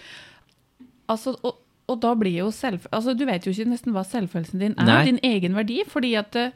Altså, 1.09 1.35
og, 1.43 1.55
og 1.91 1.99
da 2.03 2.13
blir 2.17 2.37
jo 2.39 2.51
selv... 2.55 2.85
Altså, 2.91 3.15
du 3.17 3.25
vet 3.27 3.45
jo 3.45 3.53
ikke 3.53 3.69
nesten 3.71 3.95
hva 3.95 4.03
selvfølelsen 4.07 4.61
din 4.61 4.77
er, 4.77 4.87
Nei. 4.87 5.01
din 5.09 5.19
egen 5.27 5.57
verdi, 5.57 5.81
fordi 5.89 6.13
at 6.19 6.37
eh, 6.39 6.55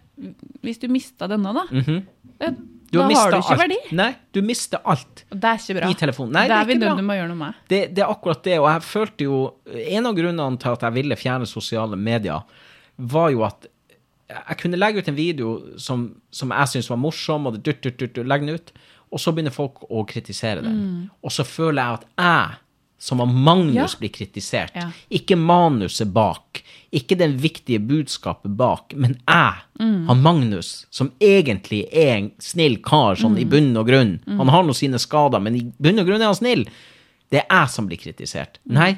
hvis 0.65 0.81
du 0.81 0.87
mista 0.91 1.27
denne, 1.31 1.53
da, 1.55 1.65
mm 1.71 1.83
-hmm. 1.85 2.01
Da 2.95 3.01
har 3.01 3.13
har 3.15 3.31
du 3.31 3.37
ikke 3.37 3.53
alt. 3.53 3.59
verdi. 3.59 3.95
Nei, 3.97 4.15
du 4.31 4.41
mister 4.41 4.79
alt. 4.85 5.25
Det 5.29 5.43
er 5.43 5.57
ikke 5.59 5.79
bra. 5.79 5.89
I 5.89 5.93
telefonen. 5.99 6.33
Nei, 6.33 6.43
det 6.43 6.49
det 6.49 6.55
er 6.55 6.61
er 6.61 6.65
vi 6.65 6.73
ikke 6.73 7.03
bra. 7.05 7.15
gjøre 7.15 7.27
noe 7.27 7.37
med. 7.37 7.53
Det, 7.67 7.79
det 7.95 8.03
er 8.03 8.11
akkurat 8.11 8.43
det, 8.43 8.59
og 8.59 8.67
jeg 8.71 8.81
følte 8.81 9.23
jo 9.23 9.53
En 9.97 10.05
av 10.05 10.15
grunnene 10.15 10.57
til 10.61 10.69
at 10.69 10.81
jeg 10.81 10.93
ville 10.93 11.15
fjerne 11.15 11.45
sosiale 11.45 11.95
medier, 11.95 12.41
var 12.97 13.29
jo 13.29 13.43
at 13.43 13.67
jeg 14.29 14.57
kunne 14.57 14.77
legge 14.77 14.99
ut 14.99 15.07
en 15.07 15.17
video 15.17 15.77
som, 15.77 16.15
som 16.31 16.49
jeg 16.49 16.67
syntes 16.71 16.89
var 16.89 16.97
morsom, 16.97 17.45
og 17.45 17.53
det 17.57 17.63
dutt, 17.65 17.83
dutt, 17.83 17.99
dutt, 18.15 18.27
legge 18.27 18.47
den 18.47 18.55
ut, 18.55 18.71
og 19.11 19.21
så 19.21 19.31
begynner 19.31 19.53
folk 19.53 19.83
å 19.89 20.05
kritisere 20.09 20.63
den. 20.65 20.79
Mm. 20.79 21.09
Og 21.21 21.31
så 21.31 21.45
føler 21.45 21.81
jeg 21.81 21.99
at 21.99 22.07
jeg, 22.17 22.57
som 22.97 23.19
av 23.21 23.27
Magnus, 23.27 23.75
Ja. 23.93 23.99
blir 23.99 24.09
kritisert. 24.09 24.71
Ja. 24.75 24.91
Ikke 25.11 25.35
manuset 25.35 26.11
bak, 26.13 26.61
ikke 26.93 27.17
det 27.17 27.29
viktige 27.41 27.79
budskapet 27.79 28.55
bak, 28.57 28.93
men 28.95 29.17
jeg, 29.27 29.53
Mm. 29.79 30.07
han 30.07 30.21
Magnus, 30.21 30.85
som 30.89 31.11
egentlig 31.19 31.87
er 31.93 32.15
en 32.17 32.31
snill 32.39 32.77
kar, 32.81 33.15
sånn 33.15 33.35
Mm. 33.35 33.39
i 33.39 33.43
bunn 33.45 33.77
og 33.77 33.87
grunn. 33.87 34.19
Han 34.27 34.47
har 34.47 34.63
nå 34.63 34.73
sine 34.73 34.97
skader, 34.97 35.39
men 35.41 35.55
i 35.55 35.61
bunn 35.79 35.99
og 35.99 36.07
grunn 36.07 36.21
er 36.21 36.25
han 36.25 36.35
snill. 36.35 36.65
Det 37.29 37.41
er 37.43 37.45
jeg 37.49 37.69
som 37.69 37.87
blir 37.87 37.97
kritisert. 37.97 38.57
Nei, 38.65 38.97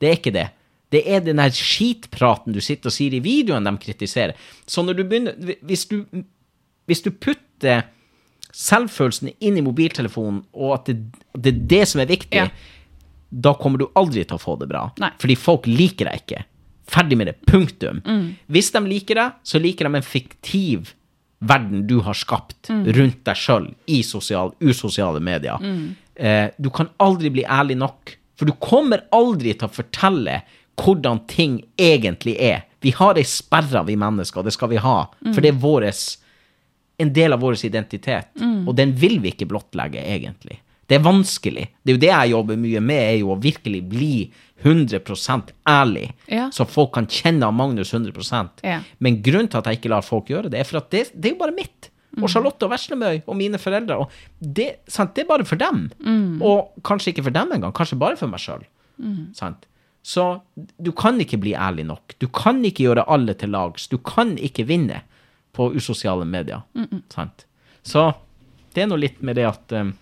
det 0.00 0.08
er 0.10 0.16
ikke 0.16 0.32
det. 0.32 0.50
Det 0.90 1.06
er 1.06 1.20
den 1.20 1.36
der 1.36 1.50
skitpraten 1.50 2.52
du 2.52 2.60
sitter 2.60 2.88
og 2.88 2.92
sier 2.92 3.14
i 3.14 3.20
videoen 3.20 3.64
de 3.64 3.70
kritiserer. 3.78 4.34
Så 4.66 4.84
når 4.84 4.96
du 4.96 5.04
begynner 5.04 5.56
Hvis 5.64 5.86
du, 5.88 6.04
hvis 6.86 7.00
du 7.02 7.10
putter 7.10 7.84
selvfølelsen 8.52 9.32
inn 9.40 9.56
i 9.56 9.60
mobiltelefonen, 9.62 10.44
og 10.52 10.74
at 10.74 10.84
det, 10.86 10.96
det 11.40 11.54
er 11.54 11.66
det 11.66 11.88
som 11.88 12.00
er 12.00 12.06
viktig, 12.06 12.34
Ja. 12.34 12.48
Da 13.30 13.52
kommer 13.54 13.78
du 13.78 13.86
aldri 13.94 14.24
til 14.26 14.36
å 14.36 14.42
få 14.42 14.56
det 14.58 14.68
bra. 14.68 14.90
Nei. 14.98 15.10
Fordi 15.22 15.36
folk 15.38 15.66
liker 15.70 16.10
deg 16.10 16.22
ikke. 16.24 16.44
Ferdig 16.90 17.16
med 17.16 17.26
det. 17.30 17.36
Punktum. 17.46 18.00
Mm. 18.04 18.24
Hvis 18.50 18.72
de 18.74 18.80
liker 18.90 19.14
deg, 19.14 19.32
så 19.46 19.60
liker 19.62 19.86
de 19.88 19.94
en 20.00 20.02
fiktiv 20.02 20.94
verden 21.40 21.86
du 21.86 22.00
har 22.04 22.14
skapt 22.14 22.68
Mm. 22.68 22.84
rundt 22.92 23.24
deg 23.24 23.36
sjøl 23.36 23.74
i 23.88 24.02
sosial, 24.02 24.52
usosiale 24.60 25.20
medier. 25.20 25.56
Mm. 25.62 25.96
Eh, 26.16 26.50
du 26.60 26.68
kan 26.70 26.90
aldri 27.00 27.30
bli 27.30 27.44
ærlig 27.44 27.76
nok, 27.78 28.16
for 28.36 28.44
du 28.46 28.52
kommer 28.52 29.04
aldri 29.12 29.54
til 29.56 29.68
å 29.68 29.72
fortelle 29.72 30.42
hvordan 30.76 31.26
ting 31.28 31.62
egentlig 31.78 32.36
er. 32.40 32.64
Vi 32.82 32.90
har 32.90 33.14
ei 33.16 33.22
sperre, 33.22 33.84
vi 33.86 33.94
mennesker, 33.96 34.42
det 34.42 34.52
skal 34.52 34.68
vi 34.68 34.76
ha, 34.76 35.06
Mm. 35.24 35.34
for 35.34 35.40
det 35.40 35.54
er 35.54 35.58
våres, 35.60 36.18
en 36.98 37.12
del 37.12 37.32
av 37.32 37.40
vår 37.40 37.54
identitet, 37.64 38.26
og 38.66 38.74
den 38.76 38.92
vil 38.92 39.18
vi 39.20 39.30
ikke 39.32 39.46
blottlegge, 39.48 40.02
egentlig. 40.04 40.58
Det 40.90 40.98
er 40.98 41.04
vanskelig. 41.06 41.68
Det 41.86 41.92
er 41.92 41.96
jo 41.96 42.02
det 42.02 42.10
jeg 42.10 42.30
jobber 42.32 42.56
mye 42.58 42.80
med, 42.82 43.00
er 43.00 43.18
jo 43.20 43.30
å 43.30 43.38
virkelig 43.40 43.80
bli 43.92 44.14
100 44.64 45.52
ærlig, 45.68 46.10
Ja. 46.28 46.48
så 46.50 46.66
folk 46.68 46.92
kan 46.92 47.06
kjenne 47.06 47.48
Magnus 47.54 47.92
100 47.94 48.50
Ja. 48.62 48.80
Men 48.98 49.22
grunnen 49.22 49.48
til 49.48 49.58
at 49.58 49.66
jeg 49.66 49.78
ikke 49.78 49.88
lar 49.94 50.02
folk 50.02 50.26
gjøre 50.28 50.50
det, 50.50 50.60
er 50.60 50.64
for 50.64 50.78
at 50.78 50.90
det, 50.90 51.12
det 51.14 51.30
er 51.30 51.34
jo 51.36 51.38
bare 51.38 51.54
mitt. 51.54 51.90
Mm. 52.16 52.24
Og 52.24 52.28
Charlotte 52.32 52.66
og 52.66 52.72
Veslemøy 52.72 53.22
og 53.26 53.36
mine 53.38 53.58
foreldre. 53.58 53.96
Og 54.02 54.10
det, 54.42 54.80
sant, 54.90 55.14
det 55.14 55.22
er 55.24 55.28
bare 55.30 55.46
for 55.46 55.56
dem. 55.56 55.90
Mm. 56.02 56.42
Og 56.42 56.72
kanskje 56.82 57.12
ikke 57.14 57.24
for 57.28 57.30
dem 57.30 57.52
engang, 57.54 57.72
kanskje 57.72 57.98
bare 57.98 58.18
for 58.18 58.26
meg 58.26 58.42
sjøl. 58.42 58.64
Mm. 58.98 59.30
Så 60.02 60.24
du 60.80 60.90
kan 60.96 61.20
ikke 61.20 61.38
bli 61.38 61.54
ærlig 61.54 61.86
nok. 61.86 62.16
Du 62.18 62.26
kan 62.26 62.58
ikke 62.64 62.88
gjøre 62.88 63.06
alle 63.06 63.34
til 63.38 63.52
lags. 63.54 63.86
Du 63.88 63.98
kan 63.98 64.34
ikke 64.38 64.66
vinne 64.66 65.02
på 65.54 65.70
usosiale 65.76 66.26
medier. 66.26 66.62
Sant? 67.12 67.46
Så 67.86 68.10
det 68.74 68.82
er 68.84 68.90
nå 68.90 68.98
litt 69.00 69.22
med 69.22 69.38
det 69.38 69.46
at 69.48 69.72
um, 69.78 69.94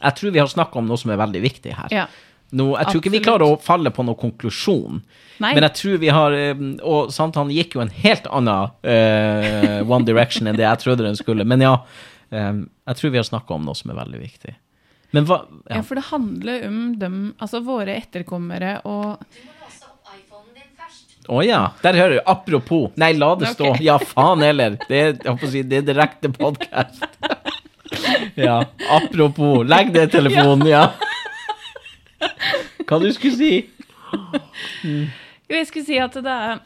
Jeg 0.00 0.16
tror 0.18 0.34
vi 0.34 0.42
har 0.42 0.50
snakka 0.50 0.80
om 0.80 0.88
noe 0.88 1.00
som 1.00 1.12
er 1.12 1.20
veldig 1.20 1.42
viktig 1.44 1.76
her. 1.76 1.94
Ja. 1.94 2.06
No, 2.50 2.72
jeg 2.74 2.88
tror 2.88 3.00
ikke 3.02 3.12
vi 3.14 3.22
klarer 3.22 3.46
å 3.46 3.58
falle 3.62 3.92
på 3.94 4.02
noen 4.02 4.18
konklusjon, 4.18 4.96
Nei. 5.38 5.52
men 5.54 5.62
jeg 5.68 5.74
tror 5.78 6.00
vi 6.02 6.08
har 6.10 6.34
Og 6.34 7.12
Og 7.14 7.36
han 7.36 7.52
gikk 7.54 7.76
jo 7.76 7.84
en 7.84 7.92
helt 7.94 8.26
annen 8.26 8.72
uh, 8.82 9.76
One 9.86 10.08
Direction 10.08 10.50
enn 10.50 10.58
det 10.58 10.66
jeg 10.66 10.82
trodde 10.82 11.06
den 11.06 11.18
skulle. 11.18 11.46
Men 11.46 11.62
ja, 11.62 11.76
um, 12.34 12.64
jeg 12.90 12.98
tror 12.98 13.14
vi 13.14 13.22
har 13.22 13.28
snakka 13.28 13.54
om 13.54 13.68
noe 13.68 13.78
som 13.78 13.94
er 13.94 14.00
veldig 14.02 14.22
viktig. 14.24 14.56
Men 15.14 15.26
hva 15.30 15.44
Ja, 15.68 15.78
ja. 15.78 15.82
for 15.86 15.98
det 15.98 16.08
handler 16.10 16.66
om 16.66 16.82
dem, 16.98 17.22
altså 17.38 17.62
våre 17.66 17.96
etterkommere 18.02 18.80
og. 18.84 19.22
Å 21.30 21.42
ja. 21.46 21.60
Der 21.84 21.94
hører 21.94 22.16
du. 22.16 22.20
Apropos. 22.26 22.90
Nei, 22.98 23.12
la 23.14 23.34
det 23.38 23.52
stå. 23.52 23.68
Okay. 23.74 23.84
Ja, 23.86 24.00
faen 24.02 24.42
heller. 24.42 24.74
Det 24.88 24.98
jeg 24.98 25.18
holdt 25.28 25.44
å 25.46 25.50
si, 25.52 25.62
det 25.62 25.82
er 25.82 25.84
direkte 25.92 26.30
podkast. 26.34 27.04
Ja. 28.36 28.58
Apropos. 28.90 29.62
Legg 29.66 29.92
det 29.94 30.08
telefonen, 30.12 30.66
ja. 30.70 30.84
Hva 32.86 32.98
du 33.02 33.08
skulle 33.14 33.36
si? 33.38 33.52
Jo, 34.84 35.56
Jeg 35.56 35.66
skulle 35.68 35.86
si 35.86 35.98
at 36.02 36.14
det 36.22 36.30
er, 36.34 36.60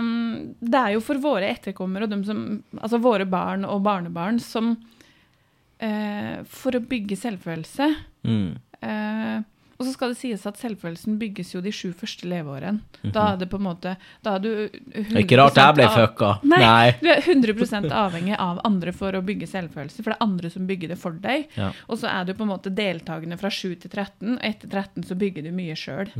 um, 0.00 0.54
det 0.60 0.80
er 0.80 0.94
jo 0.96 1.02
for 1.04 1.20
våre 1.22 1.48
etterkommere 1.54 2.04
og 2.08 2.12
dem 2.12 2.24
som, 2.26 2.42
altså 2.80 3.00
våre 3.02 3.26
barn 3.28 3.64
og 3.68 3.82
barnebarn 3.86 4.40
som 4.42 4.74
uh, 4.76 6.36
For 6.52 6.76
å 6.78 6.84
bygge 6.84 7.16
selvfølelse 7.20 7.90
Mm. 8.26 8.56
eh, 8.82 9.36
Og 9.76 9.84
så 9.84 9.92
skal 9.92 10.12
det 10.12 10.18
sies 10.18 10.46
at 10.48 10.58
selvfølelsen 10.60 11.18
bygges 11.20 11.52
jo 11.54 11.60
de 11.64 11.72
sju 11.74 11.90
første 11.96 12.28
leveårene. 12.30 12.80
Da 13.12 13.32
er 13.32 13.40
det 13.42 13.48
på 13.52 13.58
en 13.60 13.66
måte 13.66 13.96
Da 14.24 14.36
er 14.36 14.42
du 14.42 14.48
100 14.48 14.92
Det 14.92 15.16
er 15.18 15.24
ikke 15.24 15.38
rart 15.40 15.60
jeg 15.60 15.76
ble 15.76 15.88
fucka. 15.92 16.30
Nei, 16.48 16.60
Nei. 16.62 16.90
du 17.02 17.10
er 17.12 17.22
100 17.22 17.92
avhengig 17.92 18.36
av 18.38 18.60
andre 18.64 18.94
for 18.96 19.16
å 19.16 19.22
bygge 19.26 19.48
selvfølelse, 19.50 20.02
for 20.02 20.12
det 20.12 20.18
er 20.18 20.26
andre 20.26 20.52
som 20.52 20.66
bygger 20.68 20.94
det 20.94 20.98
for 21.00 21.16
deg. 21.22 21.48
Ja. 21.58 21.70
Og 21.88 22.00
så 22.00 22.10
er 22.12 22.24
du 22.28 22.34
på 22.34 22.46
en 22.46 22.52
måte 22.54 22.72
deltakende 22.72 23.38
fra 23.40 23.50
7 23.52 23.74
til 23.84 23.90
13, 23.90 24.36
og 24.38 24.44
etter 24.46 24.68
13 24.72 25.06
så 25.10 25.18
bygger 25.18 25.46
du 25.46 25.52
mye 25.56 25.76
sjøl. 25.78 26.12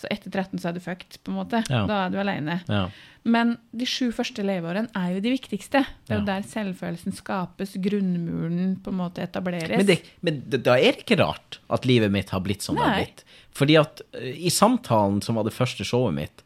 Så 0.00 0.10
etter 0.10 0.30
13 0.32 0.58
så 0.62 0.70
er 0.70 0.78
du 0.78 0.80
fucked, 0.84 1.20
på 1.24 1.32
en 1.32 1.40
måte. 1.42 1.62
Mhm. 1.64 1.74
Ja. 1.74 1.84
Da 1.90 2.00
er 2.06 2.14
du 2.14 2.18
aleine. 2.22 2.60
Ja. 2.68 2.86
Men 3.24 3.54
de 3.72 3.86
sju 3.88 4.10
første 4.12 4.44
leveårene 4.44 4.90
er 5.00 5.14
jo 5.14 5.20
de 5.24 5.30
viktigste. 5.32 5.80
Det 6.04 6.12
er 6.12 6.18
jo 6.18 6.24
Ja. 6.26 6.26
der 6.34 6.42
selvfølelsen 6.48 7.14
skapes, 7.16 7.72
grunnmuren 7.80 8.76
på 8.84 8.92
en 8.92 8.98
måte 9.00 9.22
etableres. 9.24 9.70
Men, 9.78 9.86
det, 9.88 10.02
men 10.20 10.42
det, 10.46 10.60
da 10.66 10.74
er 10.76 10.92
det 10.92 11.06
ikke 11.06 11.16
rart 11.22 11.58
at 11.72 11.86
livet 11.88 12.12
mitt 12.12 12.30
har 12.34 12.40
blitt 12.44 12.62
som 12.62 12.76
det 12.76 12.84
har 12.84 12.98
blitt. 13.00 13.24
Fordi 13.56 13.78
at 13.80 14.02
eh, 14.12 14.34
i 14.44 14.50
samtalen 14.52 15.22
som 15.24 15.36
var 15.40 15.44
det 15.48 15.54
første 15.56 15.86
showet 15.88 16.14
mitt, 16.14 16.44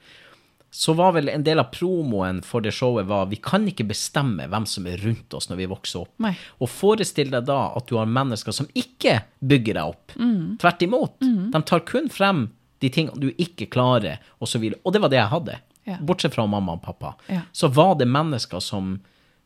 så 0.71 0.93
var 0.95 1.15
vel 1.17 1.31
en 1.33 1.43
del 1.43 1.59
av 1.59 1.71
promoen 1.73 2.43
for 2.45 2.61
det 2.61 2.75
showet 2.77 3.07
var 3.09 3.27
vi 3.31 3.39
kan 3.43 3.65
ikke 3.67 3.87
bestemme 3.89 4.45
hvem 4.53 4.67
som 4.69 4.87
er 4.87 5.01
rundt 5.01 5.33
oss 5.35 5.49
når 5.49 5.57
vi 5.63 5.67
vokser 5.71 6.05
opp. 6.05 6.13
Nei. 6.23 6.35
Og 6.61 6.69
forestill 6.71 7.33
deg 7.33 7.47
da 7.49 7.73
at 7.75 7.89
du 7.89 7.97
har 7.97 8.07
mennesker 8.07 8.53
som 8.55 8.69
ikke 8.77 9.17
bygger 9.41 9.81
deg 9.81 9.95
opp. 9.97 10.13
Mm. 10.21 10.59
Tvert 10.61 10.85
imot. 10.85 11.17
De 11.25 11.63
tar 11.73 11.81
kun 11.89 12.11
frem 12.13 12.51
de 12.85 12.91
tingene 12.95 13.19
du 13.19 13.33
ikke 13.35 13.67
klarer, 13.67 14.21
og 14.39 14.47
så. 14.47 14.61
Og 14.85 14.93
det 14.95 15.01
var 15.03 15.11
det 15.11 15.19
jeg 15.19 15.33
hadde. 15.33 15.57
Ja. 15.89 15.97
Bortsett 16.05 16.35
fra 16.37 16.45
mamma 16.47 16.77
og 16.77 16.83
pappa. 16.85 17.15
Ja. 17.33 17.47
Så 17.53 17.71
var 17.73 17.95
det 17.99 18.09
mennesker 18.11 18.61
som, 18.61 18.99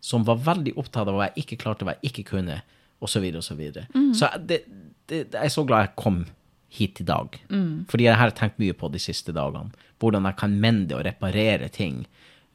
som 0.03 0.25
var 0.27 0.41
veldig 0.43 0.75
opptatt 0.81 1.07
av 1.07 1.19
hva 1.19 1.31
jeg 1.31 1.45
ikke 1.45 1.61
klarte, 1.63 1.87
hva 1.87 1.95
jeg 1.99 2.11
ikke 2.11 2.29
kunne, 2.35 2.61
og 3.03 3.11
så 3.11 3.23
videre 3.23 3.43
og 3.43 3.47
så. 3.47 3.57
Mm. 3.95 4.13
Så 4.19 4.31
det, 4.43 4.63
det, 5.11 5.27
jeg 5.29 5.45
er 5.45 5.53
så 5.55 5.67
glad 5.67 5.87
jeg 5.87 5.95
kom 6.03 6.25
hit 6.73 7.03
i 7.03 7.07
dag. 7.07 7.39
Mm. 7.51 7.85
Fordi 7.91 8.09
jeg 8.09 8.19
har 8.19 8.35
tenkt 8.35 8.59
mye 8.63 8.75
på 8.75 8.91
de 8.93 9.01
siste 9.03 9.35
dagene. 9.37 9.75
Hvordan 10.01 10.27
jeg 10.31 10.39
kan 10.41 10.55
mende 10.59 10.97
og 10.99 11.05
reparere 11.07 11.69
ting. 11.71 12.03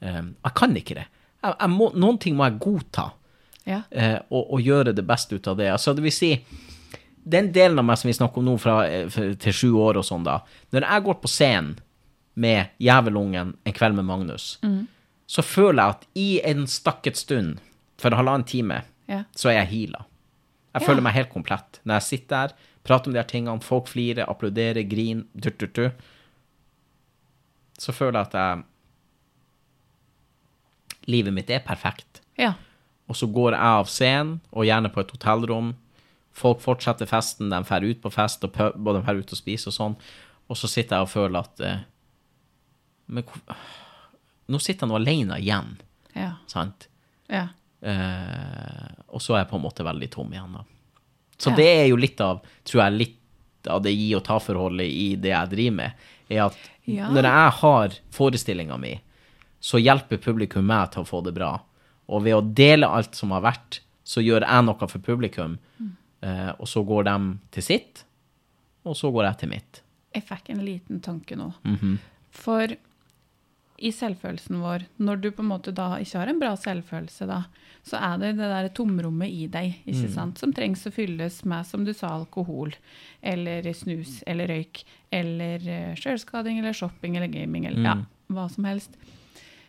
Um, 0.02 0.34
jeg 0.44 0.56
kan 0.58 0.76
ikke 0.76 0.98
det. 0.98 1.08
Jeg, 1.44 1.54
jeg 1.54 1.74
må, 1.74 1.92
noen 1.96 2.20
ting 2.22 2.38
må 2.38 2.50
jeg 2.50 2.60
godta 2.64 3.12
Ja. 3.68 3.82
Uh, 3.92 4.20
og, 4.32 4.54
og 4.56 4.64
gjøre 4.64 4.96
det 4.96 5.04
beste 5.08 5.36
ut 5.36 5.48
av 5.48 5.60
det. 5.60 5.70
Altså, 5.74 5.94
det 5.94 6.04
vil 6.06 6.16
si, 6.16 6.32
den 7.28 7.52
delen 7.56 7.80
av 7.80 7.88
meg 7.88 8.00
som 8.00 8.08
vi 8.08 8.16
snakker 8.16 8.42
om 8.42 8.48
nå 8.48 8.56
fra 8.62 8.78
eh, 8.88 9.18
til 9.42 9.56
sju 9.56 9.70
år 9.84 10.00
og 10.00 10.06
sånn 10.08 10.24
da, 10.24 10.40
når 10.72 10.86
jeg 10.88 11.04
går 11.08 11.18
på 11.20 11.32
scenen 11.32 11.74
med 12.38 12.70
Jævelungen 12.80 13.56
en 13.66 13.74
kveld 13.74 13.96
med 13.98 14.06
Magnus, 14.06 14.60
så 15.28 15.42
føler 15.44 15.82
jeg 15.84 15.96
at 15.96 16.06
i 16.16 16.28
en 16.46 16.68
stakket 16.70 17.18
stund, 17.18 17.58
for 17.98 18.14
halvannen 18.14 18.46
time, 18.48 18.84
Ja. 19.10 19.24
så 19.36 19.50
er 19.50 19.54
jeg 19.64 19.68
heala. 19.72 20.06
Jeg 20.76 20.82
Ja. 20.82 20.88
føler 20.88 21.02
meg 21.02 21.14
helt 21.14 21.30
komplett. 21.34 21.80
Når 21.86 21.96
jeg 21.96 22.04
sitter 22.04 22.48
der, 22.48 22.54
prater 22.84 23.08
om 23.10 23.14
de 23.14 23.20
her 23.20 23.28
tingene, 23.28 23.62
folk 23.62 23.88
flirer, 23.88 24.26
applauderer, 24.30 24.84
griner, 24.88 25.24
durt-durt-du. 25.36 25.92
så 27.80 27.92
føler 27.94 28.20
jeg 28.20 28.28
at 28.28 28.34
jeg 28.34 28.64
Livet 31.08 31.34
mitt 31.34 31.50
er 31.50 31.60
perfekt. 31.60 32.22
ja. 32.38 32.54
Og 33.10 33.16
så 33.16 33.28
går 33.32 33.52
jeg 33.56 33.62
av 33.64 33.86
scenen, 33.88 34.42
og 34.52 34.66
gjerne 34.68 34.90
på 34.92 35.00
et 35.00 35.12
hotellrom. 35.16 35.70
Folk 36.36 36.60
fortsetter 36.60 37.08
festen, 37.08 37.50
de 37.50 37.62
drar 37.64 37.82
ut 37.88 38.02
på 38.04 38.12
fest, 38.12 38.44
og 38.44 38.52
pub, 38.52 38.88
og 38.88 38.98
de 38.98 39.02
drar 39.06 39.16
ut 39.16 39.32
og 39.32 39.38
spiser 39.40 39.70
og 39.72 39.74
sånn. 39.78 39.96
Og 40.50 40.58
så 40.60 40.68
sitter 40.68 40.98
jeg 40.98 41.06
og 41.06 41.10
føler 41.14 41.40
at 41.40 41.62
eh, 41.64 41.78
Men 43.08 43.24
nå 44.52 44.60
sitter 44.62 44.86
jeg 44.86 44.92
nå 44.92 44.96
alene 45.00 45.38
igjen, 45.42 45.78
Ja. 46.16 46.34
sant? 46.48 46.88
ja. 47.30 47.48
Eh, 47.82 48.88
og 49.14 49.22
så 49.22 49.36
er 49.36 49.44
jeg 49.44 49.50
på 49.52 49.56
en 49.60 49.64
måte 49.64 49.86
veldig 49.86 50.10
tom 50.12 50.32
igjen, 50.34 50.54
da. 50.58 50.64
Så 51.38 51.52
Ja. 51.52 51.56
det 51.56 51.68
er 51.68 51.88
jo 51.88 51.96
litt 51.96 52.20
av, 52.22 52.42
tror 52.66 52.84
jeg, 52.84 52.94
litt 52.98 53.68
av 53.70 53.82
det 53.84 53.92
gi 53.96 54.14
og 54.16 54.24
ta-forholdet 54.24 54.88
i 54.90 55.16
det 55.16 55.30
jeg 55.30 55.50
driver 55.52 55.76
med, 55.76 55.92
er 56.30 56.46
at 56.48 56.58
Ja. 56.86 57.10
når 57.10 57.24
jeg 57.24 57.52
har 57.62 57.90
forestillinga 58.12 58.78
mi, 58.80 59.00
så 59.62 59.78
hjelper 59.82 60.18
publikum 60.18 60.66
meg 60.66 60.92
til 60.92 61.04
å 61.04 61.08
få 61.08 61.24
det 61.24 61.34
bra. 61.36 61.60
Og 62.10 62.24
ved 62.24 62.34
å 62.34 62.54
dele 62.54 62.88
alt 62.88 63.14
som 63.16 63.30
har 63.32 63.42
vært, 63.42 63.80
så 64.04 64.22
gjør 64.24 64.42
jeg 64.48 64.66
noe 64.66 64.88
for 64.88 65.00
publikum, 65.00 65.58
eh, 66.24 66.50
og 66.60 66.66
så 66.68 66.84
går 66.86 67.04
de 67.04 67.38
til 67.52 67.64
sitt, 67.64 68.04
og 68.86 68.96
så 68.96 69.12
går 69.12 69.26
jeg 69.26 69.38
til 69.38 69.50
mitt. 69.50 69.82
Jeg 70.16 70.24
fikk 70.26 70.50
en 70.50 70.66
liten 70.66 71.00
tanke 71.02 71.36
nå. 71.38 71.54
Mhm. 71.64 72.00
For 72.32 72.68
i 73.78 73.92
selvfølelsen 73.94 74.58
vår, 74.62 74.88
når 74.98 75.20
du 75.22 75.28
på 75.32 75.44
en 75.44 75.52
måte 75.52 75.72
da 75.76 75.92
ikke 76.02 76.18
har 76.18 76.32
en 76.32 76.40
bra 76.42 76.54
selvfølelse, 76.58 77.28
da, 77.30 77.44
så 77.86 78.00
er 78.02 78.16
det 78.22 78.32
det 78.40 78.50
der 78.50 78.70
tomrommet 78.76 79.30
i 79.30 79.46
deg 79.54 79.76
ikke 79.86 80.10
sant? 80.14 80.42
som 80.42 80.54
trengs 80.56 80.88
å 80.90 80.94
fylles 80.94 81.44
med, 81.46 81.68
som 81.70 81.86
du 81.86 81.94
sa, 81.94 82.10
alkohol, 82.16 82.74
eller 83.22 83.68
snus, 83.78 84.24
eller 84.26 84.50
røyk, 84.50 84.82
eller 85.14 85.62
uh, 85.70 85.94
sjølskading, 86.00 86.58
eller 86.62 86.74
shopping, 86.78 87.20
eller 87.20 87.30
gaming, 87.32 87.70
eller 87.70 87.86
ja, 87.86 87.96
hva 88.34 88.48
som 88.50 88.66
helst. 88.68 88.98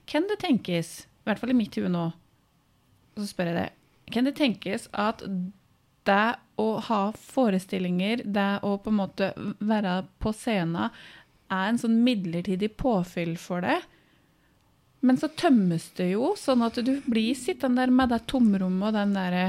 Kan 0.09 0.29
det 0.31 0.41
tenkes, 0.41 1.03
i 1.05 1.29
hvert 1.29 1.43
fall 1.43 1.53
i 1.53 1.59
mitt 1.59 1.77
hue 1.77 1.93
nå, 1.93 2.09
så 3.19 3.29
spør 3.29 3.53
jeg 3.53 3.59
det, 3.61 3.69
kan 4.15 4.25
det 4.25 4.39
tenkes 4.39 4.89
at 4.97 5.21
det 6.09 6.27
å 6.57 6.69
ha 6.89 7.03
forestillinger, 7.13 8.25
det 8.25 8.51
å 8.65 8.79
på 8.81 8.89
en 8.89 9.01
måte 9.03 9.35
være 9.37 10.01
på 10.23 10.33
scenen, 10.33 10.95
er 11.53 11.71
en 11.71 11.81
sånn 11.81 12.01
midlertidig 12.05 12.73
påfyll 12.81 13.37
for 13.41 13.65
det. 13.65 13.79
Men 15.01 15.19
så 15.21 15.29
tømmes 15.31 15.91
det 15.99 16.11
jo, 16.13 16.33
sånn 16.39 16.65
at 16.67 16.79
du 16.83 16.97
blir 17.07 17.35
sittende 17.39 17.85
der 17.85 17.93
med 17.95 18.11
det 18.11 18.23
tomrommet 18.31 18.89
og 18.91 18.97
den 18.99 19.13
derre 19.15 19.47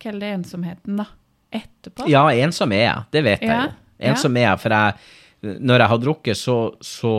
Kall 0.00 0.16
det 0.22 0.30
ensomheten, 0.32 0.96
da. 0.96 1.04
Etterpå. 1.52 2.06
Ja, 2.08 2.22
ensom 2.32 2.72
er 2.72 2.86
jeg. 2.86 3.02
Det 3.12 3.20
vet 3.26 3.42
jeg 3.44 3.66
jo. 3.66 3.72
Ensom 4.08 4.38
er 4.40 4.46
jeg, 4.46 4.60
for 4.62 4.72
jeg, 4.72 4.94
når 5.60 5.82
jeg 5.82 5.90
har 5.92 6.00
drukket, 6.00 6.38
så, 6.40 6.54
så, 6.80 7.10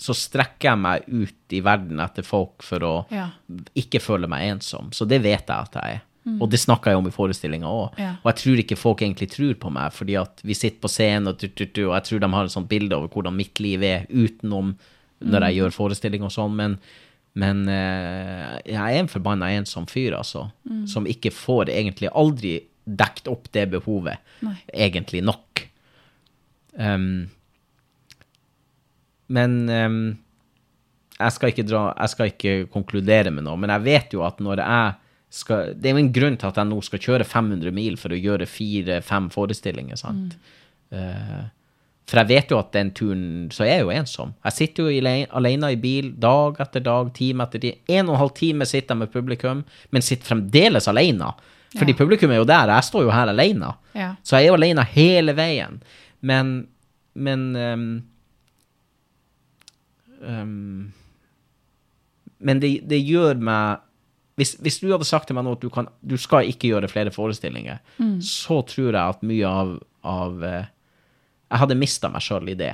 så 0.00 0.16
strekker 0.16 0.70
jeg 0.70 0.80
meg 0.80 1.04
ut 1.10 1.52
i 1.58 1.60
verden 1.66 2.00
etter 2.00 2.24
folk 2.24 2.64
for 2.64 2.86
å 2.86 2.94
Ja. 3.12 3.26
ikke 3.76 4.00
føle 4.00 4.24
meg 4.30 4.46
ensom. 4.54 4.88
Så 4.96 5.04
det 5.04 5.20
vet 5.26 5.44
jeg 5.44 5.52
at 5.68 5.76
jeg 5.76 5.98
er. 5.98 6.02
Og 6.40 6.48
det 6.50 6.58
snakka 6.58 6.90
jeg 6.90 6.98
om 6.98 7.06
i 7.06 7.14
forestillinga 7.14 7.68
òg. 7.70 7.92
Mm. 7.94 8.02
Ja. 8.02 8.10
Og 8.24 8.32
jeg 8.32 8.38
tror 8.40 8.62
ikke 8.64 8.80
folk 8.80 9.02
egentlig 9.04 9.28
tror 9.36 9.52
på 9.62 9.70
meg, 9.76 9.92
fordi 9.94 10.16
at 10.18 10.40
vi 10.42 10.56
sitter 10.58 10.80
på 10.82 10.90
scenen, 10.90 11.28
og, 11.30 11.36
tut, 11.38 11.52
tut, 11.54 11.70
tut, 11.76 11.84
og 11.86 11.94
jeg 12.00 12.08
tror 12.08 12.24
de 12.24 12.30
har 12.32 12.48
et 12.48 12.54
sånt 12.56 12.70
bilde 12.72 12.96
over 12.96 13.12
hvordan 13.12 13.36
mitt 13.36 13.60
liv 13.62 13.84
er 13.86 14.08
utenom 14.10 14.72
når 15.20 15.40
Mm. 15.40 15.46
jeg 15.48 15.56
gjør 15.60 15.72
forestilling 15.72 16.22
og 16.26 16.30
sånn, 16.34 16.54
men, 16.56 16.78
men 17.34 17.68
eh, 17.68 18.58
jeg 18.66 18.76
er 18.96 18.98
en 19.00 19.08
forbanna 19.08 19.48
ensom 19.56 19.86
fyr, 19.88 20.12
altså. 20.18 20.50
Mm. 20.68 20.86
Som 20.86 21.06
ikke 21.06 21.32
får 21.32 21.70
egentlig 21.72 22.10
aldri 22.12 22.58
dekt 22.86 23.26
opp 23.28 23.48
det 23.52 23.70
behovet 23.72 24.18
Nei. 24.46 24.56
egentlig 24.72 25.22
nok. 25.24 25.64
Um, 26.78 27.26
men 29.32 29.56
um, 29.70 30.18
jeg 31.16 31.32
skal 31.32 31.54
dra 31.64 31.80
Jeg 31.96 32.12
skal 32.12 32.30
ikke 32.30 32.54
konkludere 32.70 33.32
med 33.32 33.46
noe, 33.46 33.56
men 33.56 33.72
jeg 33.72 33.84
vet 33.86 34.12
jo 34.14 34.22
at 34.26 34.38
når 34.44 34.60
jeg 34.62 34.94
skal 35.36 35.72
Det 35.74 35.88
er 35.90 35.96
jo 35.96 36.02
en 36.04 36.12
grunn 36.14 36.36
til 36.38 36.46
at 36.52 36.60
jeg 36.60 36.68
nå 36.70 36.78
skal 36.86 37.02
kjøre 37.02 37.24
500 37.26 37.72
mil 37.74 37.96
for 37.98 38.14
å 38.14 38.20
gjøre 38.20 38.46
fire-fem 38.46 39.26
forestillinger, 39.34 39.98
sant. 39.98 40.36
Eh, 40.94 41.40
for 42.06 42.20
jeg 42.22 42.28
vet 42.30 42.52
jo 42.54 42.58
at 42.60 42.68
den 42.76 42.90
turen 42.94 43.24
så 43.50 43.64
er 43.64 43.72
jeg 43.80 43.82
jo 43.86 43.90
ensom. 43.90 44.34
Jeg 44.46 44.52
sitter 44.54 44.86
jo 44.86 45.08
alene 45.40 45.72
i 45.74 45.78
bil 45.82 46.12
dag 46.22 46.60
etter 46.62 46.84
dag, 46.86 47.08
time 47.16 47.42
etter 47.42 47.58
time. 47.64 47.80
En 47.88 48.06
og 48.08 48.14
en 48.14 48.20
halv 48.20 48.34
time 48.38 48.64
sitter 48.68 48.94
jeg 48.94 49.00
med 49.00 49.10
publikum, 49.12 49.64
men 49.90 50.02
sitter 50.06 50.26
fremdeles 50.30 50.86
alene. 50.88 51.32
Fordi 51.76 51.92
Ja. 51.92 51.98
publikum 51.98 52.30
er 52.30 52.36
jo 52.38 52.44
der, 52.48 52.70
jeg 52.70 52.84
står 52.84 53.02
jo 53.08 53.10
her 53.10 53.26
alene. 53.32 53.72
Ja. 53.94 54.12
Så 54.22 54.36
jeg 54.38 54.46
er 54.46 54.52
jo 54.52 54.54
alene 54.60 54.84
hele 54.84 55.34
veien. 55.36 55.82
Men 56.22 56.68
Men 57.16 57.56
um, 57.56 58.02
um, 60.20 60.92
Men 62.38 62.60
det, 62.60 62.70
det 62.88 63.00
gjør 63.06 63.38
meg 63.40 63.82
hvis, 64.36 64.50
hvis 64.60 64.80
du 64.82 64.90
hadde 64.92 65.06
sagt 65.08 65.30
til 65.30 65.36
meg 65.38 65.46
nå 65.46 65.54
at 65.56 65.62
du, 65.62 65.70
kan, 65.72 65.86
du 66.04 66.18
skal 66.20 66.44
ikke 66.44 66.68
gjøre 66.68 66.90
flere 66.92 67.08
forestillinger, 67.08 67.78
så 68.20 68.58
tror 68.68 68.90
jeg 68.92 69.00
at 69.00 69.22
mye 69.24 69.48
av, 69.48 69.70
av 70.04 70.42
eh, 70.44 70.66
Jeg 71.50 71.58
hadde 71.60 71.76
mista 71.78 72.08
meg 72.10 72.22
sjøl 72.26 72.48
i 72.50 72.54
det. 72.58 72.72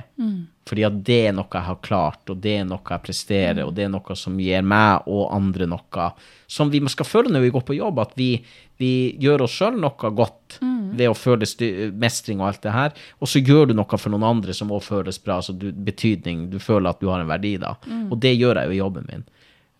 Fordi 0.65 0.83
at 0.87 0.95
det 1.05 1.17
er 1.27 1.33
noe 1.35 1.45
jeg 1.53 1.61
har 1.67 1.75
klart, 1.85 2.23
og 2.31 2.39
det 2.41 2.55
er 2.59 2.63
noe 2.65 2.79
jeg 2.89 3.03
presterer, 3.03 3.59
og 3.67 3.73
det 3.75 3.83
er 3.85 3.89
noe 3.93 4.15
som 4.17 4.37
gir 4.39 4.63
meg 4.65 5.03
og 5.07 5.27
andre 5.35 5.67
noe 5.69 6.07
som 6.47 6.71
vi 6.73 6.79
skal 6.89 7.05
føle 7.05 7.29
når 7.29 7.41
vi 7.45 7.51
går 7.53 7.65
på 7.67 7.75
jobb, 7.77 7.99
at 7.99 8.13
vi, 8.17 8.43
vi 8.79 8.89
gjør 9.21 9.43
oss 9.45 9.51
sjøl 9.59 9.77
noe 9.79 10.09
godt 10.15 10.57
ved 10.97 11.09
å 11.09 11.13
føle 11.17 11.45
mestring 11.93 12.39
og 12.41 12.47
alt 12.47 12.61
det 12.63 12.71
her, 12.73 12.91
og 13.21 13.27
så 13.27 13.39
gjør 13.45 13.67
du 13.67 13.73
noe 13.77 13.97
for 13.97 14.09
noen 14.09 14.23
andre 14.23 14.53
som 14.53 14.69
òg 14.71 14.81
føles 14.83 15.19
bra, 15.21 15.35
altså 15.41 15.53
du, 15.53 15.71
betydning, 15.71 16.49
du 16.49 16.57
føler 16.59 16.89
at 16.89 16.99
du 17.01 17.07
har 17.09 17.19
en 17.21 17.27
verdi 17.29 17.57
da. 17.57 17.75
Og 18.11 18.17
det 18.21 18.33
gjør 18.37 18.55
jeg 18.61 18.67
jo 18.71 18.71
i 18.73 18.81
jobben 18.81 19.05
min. 19.11 19.23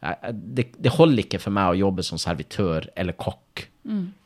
Jeg- 0.04 0.36
det, 0.54 0.66
det 0.84 0.92
holder 0.92 1.24
ikke 1.24 1.40
for 1.40 1.52
meg 1.52 1.72
å 1.74 1.80
jobbe 1.80 2.04
som 2.04 2.18
servitør 2.18 2.90
eller 2.96 3.14
kokk, 3.14 3.70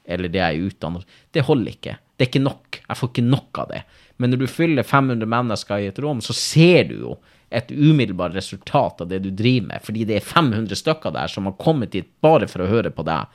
eller 0.08 0.28
det 0.30 0.40
jeg 0.40 0.56
er 0.60 0.68
utdannet. 0.70 1.06
Det 1.34 1.44
holder 1.46 1.72
ikke. 1.72 1.98
Det 2.18 2.26
er 2.28 2.32
ikke 2.32 2.44
nok. 2.44 2.80
Jeg 2.88 2.98
får 2.98 3.10
ikke 3.14 3.24
nok 3.30 3.60
av 3.60 3.68
det. 3.70 3.84
Men 4.18 4.34
når 4.34 4.44
du 4.44 4.48
fyller 4.50 4.84
500 4.84 5.30
mennesker 5.30 5.82
i 5.84 5.90
et 5.92 6.00
rom, 6.04 6.22
så 6.26 6.34
ser 6.34 6.88
du 6.90 6.96
jo 7.02 7.18
et 7.50 7.70
umiddelbart 7.72 8.34
resultat 8.36 9.02
av 9.02 9.08
det 9.08 9.22
du 9.24 9.30
driver 9.32 9.70
med, 9.70 9.84
fordi 9.86 10.04
det 10.10 10.18
er 10.18 10.26
500 10.26 10.76
stykker 10.76 11.14
der 11.16 11.32
som 11.32 11.46
har 11.48 11.54
kommet 11.62 11.94
dit 11.94 12.08
bare 12.22 12.48
for 12.52 12.66
å 12.66 12.68
høre 12.68 12.92
på 12.92 13.06
deg. 13.08 13.30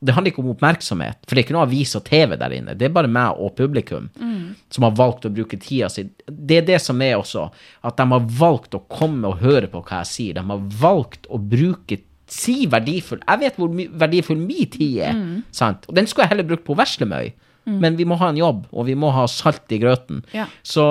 Det 0.00 0.14
handler 0.16 0.32
ikke 0.32 0.40
om 0.40 0.52
oppmerksomhet, 0.54 1.18
for 1.26 1.34
det 1.34 1.42
er 1.42 1.44
ikke 1.44 1.56
noe 1.58 1.66
avis 1.66 1.90
og 1.98 2.04
TV 2.06 2.36
der 2.40 2.54
inne. 2.56 2.76
Det 2.78 2.86
er 2.86 2.94
bare 2.94 3.10
meg 3.10 3.36
og 3.36 3.56
publikum 3.58 4.06
som 4.72 4.86
har 4.86 4.94
valgt 4.96 5.26
å 5.28 5.32
bruke 5.34 5.58
tida 5.60 5.90
si. 5.92 6.06
Det 6.24 6.56
er 6.60 6.62
det 6.70 6.78
som 6.80 7.02
er 7.02 7.18
også, 7.18 7.48
at 7.84 7.98
de 7.98 8.06
har 8.12 8.30
valgt 8.38 8.74
å 8.78 8.84
komme 8.88 9.28
og 9.28 9.42
høre 9.42 9.68
på 9.68 9.82
hva 9.82 10.04
jeg 10.04 10.06
sier. 10.12 10.38
De 10.38 10.44
har 10.46 10.62
valgt 10.80 11.26
å 11.28 11.36
bruke 11.38 11.98
si 12.30 12.66
verdifull 12.70 13.18
Jeg 13.26 13.40
vet 13.40 13.56
hvor 13.58 13.72
verdifull 13.98 14.38
min 14.38 14.70
tid 14.70 15.00
er, 15.02 15.16
sant? 15.50 15.84
Og 15.90 15.96
den 15.98 16.06
skulle 16.06 16.28
jeg 16.28 16.36
heller 16.36 16.46
brukt 16.46 16.64
på 16.64 16.76
Veslemøy. 16.78 17.32
Men 17.78 17.96
vi 17.98 18.06
må 18.08 18.18
ha 18.20 18.30
en 18.32 18.40
jobb, 18.40 18.66
og 18.72 18.86
vi 18.88 18.96
må 18.98 19.12
ha 19.14 19.26
salt 19.30 19.72
i 19.72 19.78
grøten. 19.82 20.24
Ja. 20.34 20.46
Så 20.62 20.86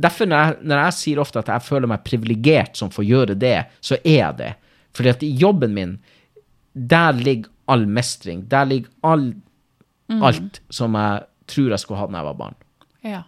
derfor 0.00 0.30
når 0.30 0.44
jeg, 0.44 0.56
når 0.70 0.82
jeg 0.84 0.96
sier 0.98 1.22
ofte 1.22 1.42
at 1.42 1.50
jeg 1.52 1.66
føler 1.66 1.90
meg 1.90 2.04
privilegert 2.06 2.78
som 2.78 2.90
får 2.94 3.06
gjøre 3.08 3.38
det, 3.38 3.56
så 3.80 3.98
er 4.02 4.18
jeg 4.18 4.38
det. 4.40 4.52
Fordi 4.96 5.12
at 5.12 5.24
i 5.26 5.32
jobben 5.38 5.74
min, 5.76 5.98
der 6.72 7.12
ligger 7.18 7.50
all 7.68 7.86
mestring. 7.86 8.46
Der 8.50 8.64
ligger 8.64 8.90
all, 9.04 9.32
alt 10.08 10.62
som 10.70 10.96
jeg 10.96 11.26
tror 11.48 11.74
jeg 11.74 11.82
skulle 11.82 12.00
hatt 12.00 12.12
da 12.12 12.22
jeg 12.22 12.28
var 12.28 12.38
barn. 12.38 12.56
Ja. 13.04 13.22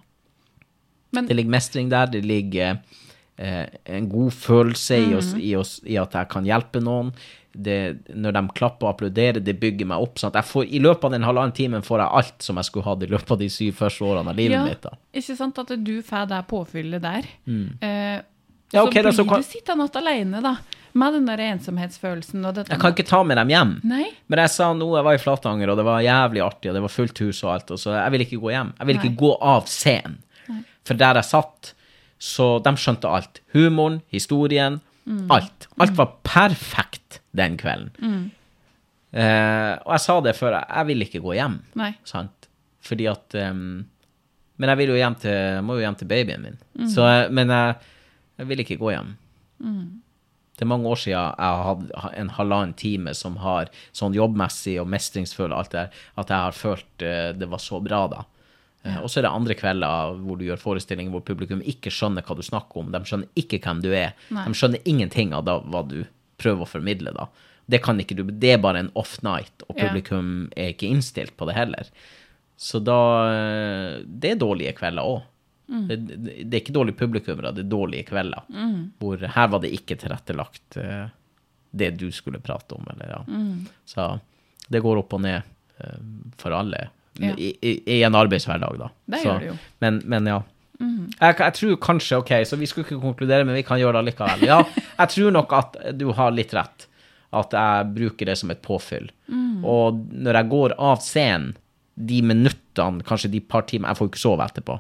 Men 1.11 1.27
Det 1.27 1.37
ligger 1.37 1.51
mestring 1.51 1.91
der, 1.91 2.07
det 2.07 2.23
ligger 2.24 2.78
eh, 3.37 3.66
en 3.85 4.09
god 4.09 4.31
følelse 4.31 4.99
i, 4.99 5.15
oss, 5.15 5.32
i, 5.35 5.55
oss, 5.59 5.81
i 5.85 5.99
at 6.01 6.15
jeg 6.15 6.31
kan 6.31 6.47
hjelpe 6.47 6.82
noen. 6.85 7.11
Det, 7.53 7.77
når 8.15 8.33
de 8.37 8.43
klapper 8.55 8.87
og 8.87 8.93
applauderer, 8.95 9.41
det 9.43 9.57
bygger 9.61 9.89
meg 9.91 9.99
opp. 10.05 10.19
Sånn 10.23 10.31
at 10.31 10.37
jeg 10.39 10.49
får, 10.53 10.67
I 10.71 10.79
løpet 10.85 11.05
av 11.05 11.11
den 11.17 11.25
halvannen 11.27 11.53
timen 11.57 11.83
får 11.83 11.99
jeg 12.05 12.15
alt 12.21 12.43
som 12.47 12.57
jeg 12.61 12.69
skulle 12.69 12.85
hatt 12.87 13.03
i 13.03 13.09
løpet 13.11 13.31
av 13.35 13.39
de 13.39 13.49
syv 13.51 13.73
første 13.81 14.05
årene 14.07 14.31
av 14.31 14.37
livet 14.39 14.55
ja, 14.55 14.65
mitt. 14.65 14.83
da. 14.87 14.93
ikke 15.19 15.37
sant 15.37 15.59
at 15.59 15.73
du 15.85 15.97
får 16.07 16.29
det 16.31 16.43
påfyllet 16.53 17.03
der. 17.03 17.27
Eh, 17.51 18.21
Ja, 18.73 18.85
så 18.85 18.91
blir 18.93 19.03
da, 19.03 19.11
så 19.11 19.25
kan- 19.27 19.41
du 19.43 19.47
sittende 19.49 19.85
igjen 19.89 19.97
alene, 19.99 20.41
da. 20.43 20.57
Med 20.93 21.13
den 21.15 21.27
der 21.27 21.39
ensomhetsfølelsen 21.39 22.45
og 22.47 22.55
dette. 22.55 22.71
Jeg 22.71 22.79
kan 22.81 22.93
ikke 22.95 23.07
ta 23.09 23.23
med 23.27 23.37
dem 23.37 23.49
hjem. 23.49 23.81
Nei. 23.83 24.07
Men 24.29 24.39
jeg 24.39 24.51
sa 24.51 24.73
nå, 24.75 24.87
jeg 24.97 25.05
var 25.05 25.15
i 25.15 25.19
Flatanger, 25.19 25.71
og 25.71 25.77
det 25.77 25.85
var 25.85 26.01
jævlig 26.03 26.41
artig, 26.45 26.71
og 26.71 26.75
det 26.75 26.83
var 26.83 26.89
fullt 26.95 27.19
hus 27.19 27.43
og 27.45 27.53
alt, 27.55 27.71
og 27.71 27.79
så 27.79 27.97
jeg 27.99 28.11
vil 28.13 28.21
ikke 28.27 28.41
gå 28.43 28.51
hjem. 28.55 28.73
Jeg 28.79 28.87
vil 28.87 28.97
ikke 28.97 29.11
Nei. 29.11 29.17
gå 29.17 29.33
av 29.43 29.67
scenen. 29.67 30.19
For 30.85 30.95
der 30.95 31.15
jeg 31.15 31.25
satt, 31.25 31.75
så 32.19 32.63
de 32.63 32.71
skjønte 32.71 33.11
alt. 33.11 33.41
Humoren, 33.55 34.03
historien, 34.11 34.81
alt. 35.33 35.69
Alt 35.79 35.97
var 35.99 36.13
perfekt 36.27 37.21
den 37.37 37.57
kvelden. 37.61 38.31
Eh, 39.11 39.73
og 39.85 39.95
jeg 39.97 40.03
sa 40.05 40.19
det 40.23 40.37
før, 40.39 40.59
jeg, 40.61 40.87
vil 40.91 41.07
ikke 41.07 41.23
gå 41.25 41.35
hjem, 41.39 41.57
Nei. 41.79 41.95
sant? 42.07 42.47
Fordi 42.87 43.09
at 43.11 43.35
um, 43.51 43.83
Men 44.61 44.71
jeg 44.73 44.79
vil 44.81 44.93
jo 44.93 45.01
hjem 45.01 45.17
til, 45.21 45.35
jeg 45.35 45.65
må 45.67 45.75
jo 45.77 45.83
hjem 45.85 45.97
til 45.99 46.09
babyen 46.09 46.45
min. 46.45 46.61
Så, 46.89 47.07
men 47.33 47.51
jeg, 47.53 47.75
jeg 48.41 48.49
vil 48.51 48.63
ikke 48.65 48.79
gå 48.81 48.93
hjem. 48.93 49.15
Det 50.61 50.67
er 50.67 50.69
mange 50.69 50.89
år 50.93 50.99
siden 51.01 51.17
jeg 51.17 51.41
har 51.41 51.63
hatt 51.65 52.17
en 52.21 52.33
halvannen 52.37 52.75
time 52.77 53.15
som 53.17 53.39
har 53.41 53.71
sånn 53.97 54.13
jobbmessig 54.13 54.75
og 54.83 54.91
mestringsfull 54.93 55.49
og 55.55 55.63
alt 55.63 55.73
det 55.73 55.79
der, 55.81 56.03
at 56.21 56.33
jeg 56.33 56.45
har 56.45 56.57
følt 56.57 57.05
eh, 57.07 57.31
det 57.33 57.49
var 57.49 57.63
så 57.65 57.81
bra 57.81 58.03
da. 58.13 58.27
Eh, 58.85 58.97
Og 59.02 59.11
så 59.11 59.20
er 59.20 59.27
det 59.28 59.31
andre 59.36 59.55
kvelder 59.59 60.15
hvor 60.24 60.39
du 60.40 60.44
gjør 60.47 60.61
forestillinger 60.62 61.12
hvor 61.12 61.24
publikum 61.27 61.61
ikke 61.62 61.90
skjønner 61.93 62.24
hva 62.24 62.36
du 62.39 62.43
snakker 62.47 62.81
om. 62.81 62.90
De 62.94 63.01
skjønner 63.05 63.28
ikke 63.36 63.61
hvem 63.61 63.82
du 63.85 63.90
er. 63.93 64.15
Nei. 64.31 64.47
De 64.48 64.55
skjønner 64.57 64.81
ingenting 64.89 65.35
av 65.36 65.44
da, 65.44 65.59
hva 65.61 65.82
du 65.89 65.98
prøver 66.40 66.65
å 66.65 66.70
formidle 66.70 67.12
da. 67.16 67.27
Det 67.70 67.82
kan 67.85 68.01
ikke 68.02 68.16
du, 68.19 68.24
det 68.24 68.55
er 68.57 68.62
bare 68.62 68.81
en 68.82 68.89
off 68.98 69.19
night, 69.23 69.62
og 69.69 69.77
Ja. 69.78 69.86
publikum 69.89 70.48
er 70.57 70.73
ikke 70.73 70.89
innstilt 70.90 71.36
på 71.36 71.47
det 71.47 71.55
heller. 71.55 71.86
Så 72.59 72.81
da, 72.82 72.97
eh, 73.31 74.01
det 74.05 74.32
er 74.32 74.40
dårlige 74.40 74.73
kvelder 74.77 75.02
også. 75.05 75.27
Det, 75.86 75.97
det, 76.09 76.16
det 76.51 76.57
er 76.57 76.61
ikke 76.65 76.73
dårlige 76.74 76.98
publikummere, 76.98 77.52
det 77.55 77.62
er 77.62 77.69
dårlige 77.70 78.09
kvelder. 78.09 78.43
Hvor 78.98 79.23
her 79.23 79.47
var 79.52 79.61
det 79.62 79.70
ikke 79.77 79.94
tilrettelagt 80.02 80.77
eh, 80.82 81.07
det 81.70 81.93
du 82.01 82.09
skulle 82.11 82.40
prate 82.43 82.74
om, 82.74 82.82
eller 82.90 83.12
ja. 83.12 83.20
Så 83.86 84.09
det 84.69 84.81
går 84.82 84.98
opp 85.05 85.12
og 85.15 85.20
ned 85.23 85.43
for 86.43 86.51
alle 86.59 86.89
Ja. 87.19 87.35
I, 87.37 87.51
i, 87.61 88.03
en 88.07 88.15
arbeidshverdag, 88.15 88.78
da. 88.78 88.91
Det 89.11 89.20
så, 89.23 89.28
gjør 89.28 89.41
det 89.43 89.49
jo. 89.51 89.57
Men, 89.85 90.01
men 90.09 90.28
ja. 90.31 90.39
Jeg, 90.81 91.35
jeg 91.37 91.55
tror 91.59 91.74
kanskje, 91.85 92.20
ok, 92.23 92.31
så 92.49 92.57
vi 92.57 92.69
skulle 92.70 92.87
ikke 92.87 93.01
konkludere, 93.03 93.45
men 93.45 93.59
vi 93.59 93.65
kan 93.66 93.81
gjøre 93.81 94.01
det 94.01 94.12
likevel. 94.12 94.47
Ja, 94.49 94.62
jeg 95.03 95.12
tror 95.16 95.35
nok 95.35 95.53
at 95.59 95.77
du 95.99 96.07
har 96.16 96.32
litt 96.32 96.55
rett. 96.57 96.87
At 97.37 97.53
jeg 97.55 97.91
bruker 97.95 98.27
det 98.31 98.39
som 98.41 98.51
et 98.51 98.62
påfyll. 98.65 99.11
Og 99.62 100.01
når 100.11 100.39
jeg 100.41 100.49
går 100.51 100.73
av 100.82 101.03
scenen, 101.05 101.53
de 102.01 102.23
minuttene, 102.24 103.05
kanskje 103.05 103.28
de 103.35 103.43
par 103.45 103.66
timer, 103.69 103.91
jeg 103.91 103.99
får 103.99 104.07
jo 104.09 104.11
ikke 104.15 104.23
sove 104.23 104.47
etterpå, 104.47 104.78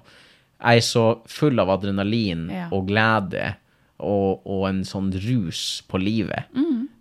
jeg 0.60 0.80
er 0.80 0.84
så 0.86 1.04
full 1.28 1.60
av 1.60 1.70
adrenalin 1.72 2.46
Ja. 2.52 2.66
og 2.72 2.86
glede 2.88 3.54
og, 4.00 4.40
og 4.48 4.64
en 4.70 4.80
sånn 4.88 5.10
rus 5.12 5.82
på 5.88 6.00
livet 6.00 6.48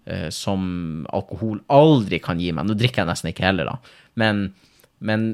eh, 0.06 0.28
som 0.36 1.06
alkohol 1.16 1.62
aldri 1.72 2.20
kan 2.24 2.40
gi 2.40 2.52
meg. 2.56 2.68
Nå 2.68 2.76
drikker 2.80 3.04
jeg 3.04 3.10
nesten 3.12 3.32
ikke 3.32 3.48
heller, 3.48 3.72
da. 3.72 3.96
Men, 4.20 4.50
men 5.00 5.28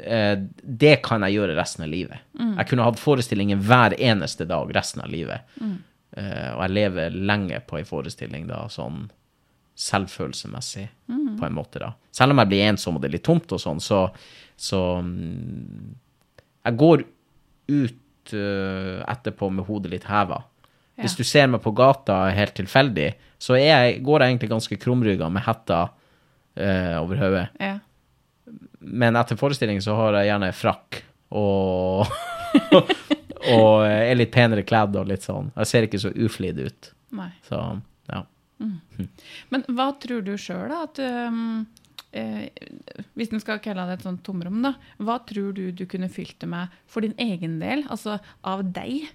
eh, 0.00 0.36
det 0.62 0.94
kan 1.04 1.24
jeg 1.26 1.36
gjøre 1.38 1.56
resten 1.58 1.84
av 1.86 1.90
livet. 1.92 2.22
Jeg 2.58 2.68
kunne 2.70 2.86
hatt 2.86 3.00
forestillinger 3.00 3.60
hver 3.60 3.96
eneste 4.00 4.46
dag 4.48 4.72
resten 4.74 5.04
av 5.04 5.12
livet. 5.12 5.44
Eh, 6.14 6.50
og 6.54 6.62
jeg 6.62 6.74
lever 6.78 7.18
lenge 7.18 7.60
på 7.68 7.80
ei 7.80 7.86
forestilling, 7.88 8.46
da, 8.50 8.64
sånn 8.72 9.08
selvfølelsemessig, 9.74 10.86
på 11.10 11.46
en 11.46 11.54
måte, 11.56 11.80
da. 11.82 11.90
Selv 12.14 12.34
om 12.34 12.40
jeg 12.40 12.52
blir 12.52 12.68
ensom 12.68 12.96
og 12.96 13.02
det 13.02 13.08
er 13.10 13.16
litt 13.16 13.26
tomt 13.26 13.50
og 13.56 13.58
sånn, 13.58 13.80
så, 13.82 14.06
så 14.54 14.80
mm, 15.02 15.94
Jeg 16.64 16.76
går 16.80 17.02
ut 17.68 18.32
uh, 18.32 19.00
etterpå 19.10 19.50
med 19.52 19.66
hodet 19.66 19.90
litt 19.92 20.06
heva. 20.08 20.44
Hvis 20.94 21.16
du 21.18 21.24
ser 21.26 21.48
meg 21.50 21.60
på 21.64 21.74
gata 21.74 22.28
helt 22.32 22.54
tilfeldig, 22.54 23.10
så 23.42 23.58
jeg, 23.58 23.98
går 24.06 24.22
jeg 24.22 24.32
egentlig 24.32 24.52
ganske 24.52 24.78
krumrygga 24.80 25.28
med 25.28 25.42
hetta 25.44 25.80
uh, 25.90 26.94
over 27.02 27.20
hodet. 27.20 27.48
Ja. 27.58 27.74
Men 28.78 29.16
etter 29.16 29.38
forestillingen 29.40 29.82
så 29.84 29.96
har 29.98 30.18
jeg 30.18 30.30
gjerne 30.32 30.52
frakk 30.56 31.02
og 31.34 32.06
Og 33.44 33.84
er 33.84 34.14
litt 34.16 34.32
penere 34.32 34.64
kledd 34.64 34.94
og 34.96 35.08
litt 35.10 35.24
sånn. 35.26 35.50
Jeg 35.58 35.68
ser 35.68 35.84
ikke 35.84 36.00
så 36.00 36.12
uflidd 36.16 36.62
ut. 36.64 36.86
Nei. 37.12 37.28
Så 37.44 37.58
ja. 38.08 38.22
Men 39.52 39.66
hva 39.76 39.90
tror 40.00 40.22
du 40.24 40.34
sjøl, 40.40 40.70
da? 40.70 40.84
At, 40.86 41.00
um, 41.28 41.66
eh, 42.16 42.46
hvis 43.18 43.34
en 43.34 43.42
skal 43.42 43.60
kalle 43.64 43.84
det 43.90 43.98
et 43.98 44.06
sånt 44.06 44.22
tomrom, 44.26 44.62
da. 44.64 44.74
Hva 45.02 45.18
tror 45.28 45.52
du 45.56 45.66
du 45.76 45.84
kunne 45.90 46.08
fylt 46.12 46.38
det 46.40 46.48
med 46.50 46.72
for 46.90 47.04
din 47.04 47.16
egen 47.20 47.58
del? 47.62 47.84
Altså 47.92 48.18
av 48.40 48.64
deg? 48.76 49.10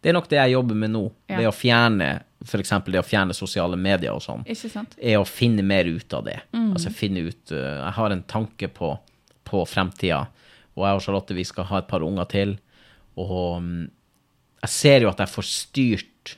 Det 0.00 0.10
er 0.10 0.16
nok 0.16 0.28
det 0.30 0.38
jeg 0.40 0.54
jobber 0.56 0.78
med 0.78 0.92
nå. 0.94 1.04
Ja. 1.30 1.38
Det 1.40 1.48
å 1.50 1.54
fjerne 1.54 2.10
f.eks. 2.40 2.72
det 2.86 3.00
å 3.00 3.04
fjerne 3.04 3.36
sosiale 3.36 3.76
medier 3.76 4.16
og 4.16 4.22
sånn. 4.24 4.44
Er 4.96 5.20
å 5.20 5.28
finne 5.28 5.64
mer 5.66 5.88
ut 5.90 6.16
av 6.16 6.24
det. 6.26 6.38
Mm. 6.56 6.70
Altså 6.72 6.92
finne 6.94 7.26
ut 7.28 7.52
uh, 7.52 7.84
Jeg 7.84 7.94
har 7.98 8.14
en 8.14 8.22
tanke 8.28 8.70
på, 8.72 8.94
på 9.44 9.64
fremtida, 9.68 10.22
og 10.76 10.86
jeg 10.86 10.98
og 10.98 11.04
Charlotte 11.04 11.36
vi 11.36 11.44
skal 11.44 11.68
ha 11.68 11.82
et 11.82 11.90
par 11.90 12.04
unger 12.06 12.28
til. 12.32 12.56
Og 13.20 13.60
um, 13.60 13.74
jeg 14.64 14.72
ser 14.72 15.04
jo 15.04 15.10
at 15.12 15.20
jeg 15.20 15.32
får 15.32 15.46
styrt 15.48 16.36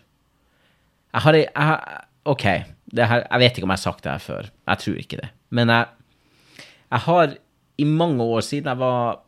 Jeg 1.12 1.24
har 1.26 1.36
jeg, 1.36 1.48
OK, 2.30 2.44
det 2.94 3.08
her, 3.10 3.24
jeg 3.26 3.42
vet 3.42 3.58
ikke 3.58 3.66
om 3.66 3.74
jeg 3.74 3.80
har 3.82 3.86
sagt 3.86 4.04
det 4.04 4.12
her 4.14 4.22
før. 4.22 4.50
Jeg 4.72 4.82
tror 4.84 5.00
ikke 5.00 5.20
det. 5.22 5.30
Men 5.54 5.72
jeg, 5.72 5.84
jeg 6.88 7.06
har 7.06 7.36
i 7.82 7.86
mange 7.88 8.24
år 8.24 8.42
siden 8.46 8.70
jeg 8.72 8.80
var 8.80 9.20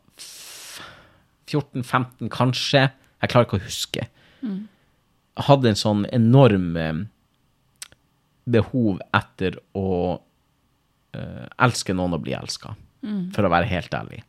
14-15, 1.45 2.29
kanskje 2.33 2.87
Jeg 3.21 3.31
klarer 3.31 3.47
ikke 3.47 3.59
å 3.59 3.65
huske. 3.65 4.07
Hadde 5.47 5.71
en 5.71 5.79
sånn 5.79 6.05
enorm 6.15 6.75
eh, 6.79 7.03
behov 8.45 8.99
etter 9.15 9.57
å 9.75 9.89
uh, 10.15 11.45
elske 11.65 11.95
noen 11.97 12.13
og 12.13 12.21
bli 12.23 12.35
elska, 12.37 12.75
for 13.33 13.47
å 13.47 13.49
være 13.51 13.69
helt 13.71 13.93
ærlig. 13.97 14.21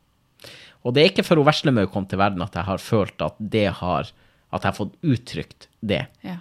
Og 0.87 0.95
det 0.95 1.03
er 1.03 1.11
ikke 1.11 1.27
før 1.27 1.43
veslemøy 1.45 1.87
kom 1.93 2.07
til 2.09 2.21
verden 2.23 2.43
at 2.45 2.55
jeg 2.57 2.65
har 2.69 2.81
følt 2.81 3.23
at 3.27 3.37
det 3.39 3.67
har 3.83 4.09
at 4.55 4.63
jeg 4.63 4.71
har 4.71 4.77
fått 4.79 4.97
uttrykt 5.03 5.67
det, 5.83 6.07
Ja. 6.25 6.39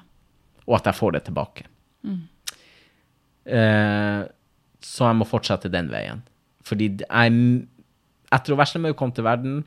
og 0.68 0.78
at 0.78 0.86
jeg 0.86 0.96
får 0.96 1.12
det 1.18 1.24
tilbake. 1.26 1.66
Eh, 3.46 4.22
så 4.82 5.08
jeg 5.10 5.18
må 5.20 5.28
fortsette 5.28 5.72
den 5.72 5.90
veien. 5.90 6.24
Fordi 6.66 6.98
jeg 7.06 7.68
Etter 8.34 8.56
å 8.56 8.58
veslemøy 8.58 8.96
kom 8.98 9.12
til 9.14 9.24
verden, 9.24 9.60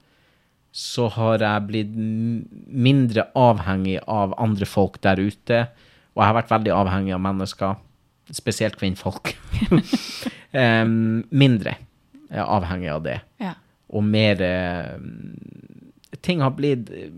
så 0.75 1.09
har 1.15 1.43
jeg 1.43 1.67
blitt 1.69 1.95
mindre 1.97 3.29
avhengig 3.39 3.99
av 4.07 4.35
andre 4.39 4.69
folk 4.69 5.01
der 5.05 5.21
ute. 5.21 5.63
Og 6.15 6.23
jeg 6.23 6.29
har 6.29 6.37
vært 6.37 6.53
veldig 6.53 6.75
avhengig 6.77 7.15
av 7.17 7.23
mennesker, 7.25 7.79
spesielt 8.37 8.77
kvinnfolk. 8.79 9.33
um, 10.53 11.25
mindre 11.31 11.79
avhengig 12.29 12.93
av 12.93 13.03
det. 13.07 13.21
ja. 13.41 13.55
Og 13.89 14.05
mer 14.05 14.43
eh, 14.45 14.97
Ting 16.25 16.43
har 16.43 16.51
blitt 16.57 16.91
eh, 16.93 17.13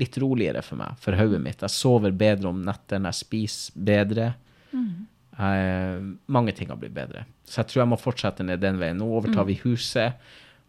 litt 0.00 0.16
roligere 0.22 0.62
for 0.64 0.78
meg, 0.80 0.96
for 1.02 1.16
hodet 1.18 1.40
mitt. 1.42 1.60
Jeg 1.60 1.74
sover 1.74 2.14
bedre 2.16 2.48
om 2.52 2.62
nettene, 2.64 3.10
jeg 3.10 3.26
spiser 3.26 3.80
bedre. 3.88 4.30
Jeg, 4.72 5.96
mange 6.32 6.54
ting 6.56 6.70
har 6.72 6.78
blitt 6.80 6.94
bedre. 6.96 7.26
Så 7.44 7.60
jeg 7.60 7.72
tror 7.72 7.82
jeg 7.82 7.90
må 7.90 7.98
fortsette 8.00 8.46
ned 8.46 8.62
den 8.62 8.78
veien. 8.80 8.96
Nå 9.00 9.08
overtar 9.18 9.44
vi 9.48 9.58
huset, 9.64 10.22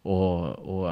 og, 0.04 0.58
og 0.68 0.84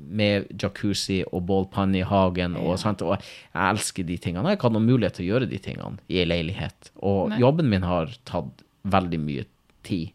med 0.00 0.48
jacuzzi 0.60 1.22
og 1.32 1.42
bålpanne 1.46 2.00
i 2.00 2.02
hagen. 2.02 2.56
Og, 2.56 2.78
Ja. 2.78 2.90
og 3.06 3.18
jeg 3.20 3.76
elsker 3.76 4.06
de 4.06 4.16
tingene. 4.18 4.42
Jeg 4.44 4.56
har 4.56 4.56
ikke 4.56 4.68
hatt 4.70 4.72
noen 4.72 4.86
mulighet 4.88 5.14
til 5.14 5.26
å 5.26 5.30
gjøre 5.40 5.48
de 5.50 5.58
tingene 5.58 5.98
i 6.08 6.18
ei 6.18 6.24
leilighet. 6.26 6.90
Og 7.02 7.30
Nei. 7.30 7.38
jobben 7.38 7.68
min 7.68 7.82
har 7.82 8.06
tatt 8.24 8.62
veldig 8.84 9.20
mye 9.20 9.44
tid. 9.82 10.12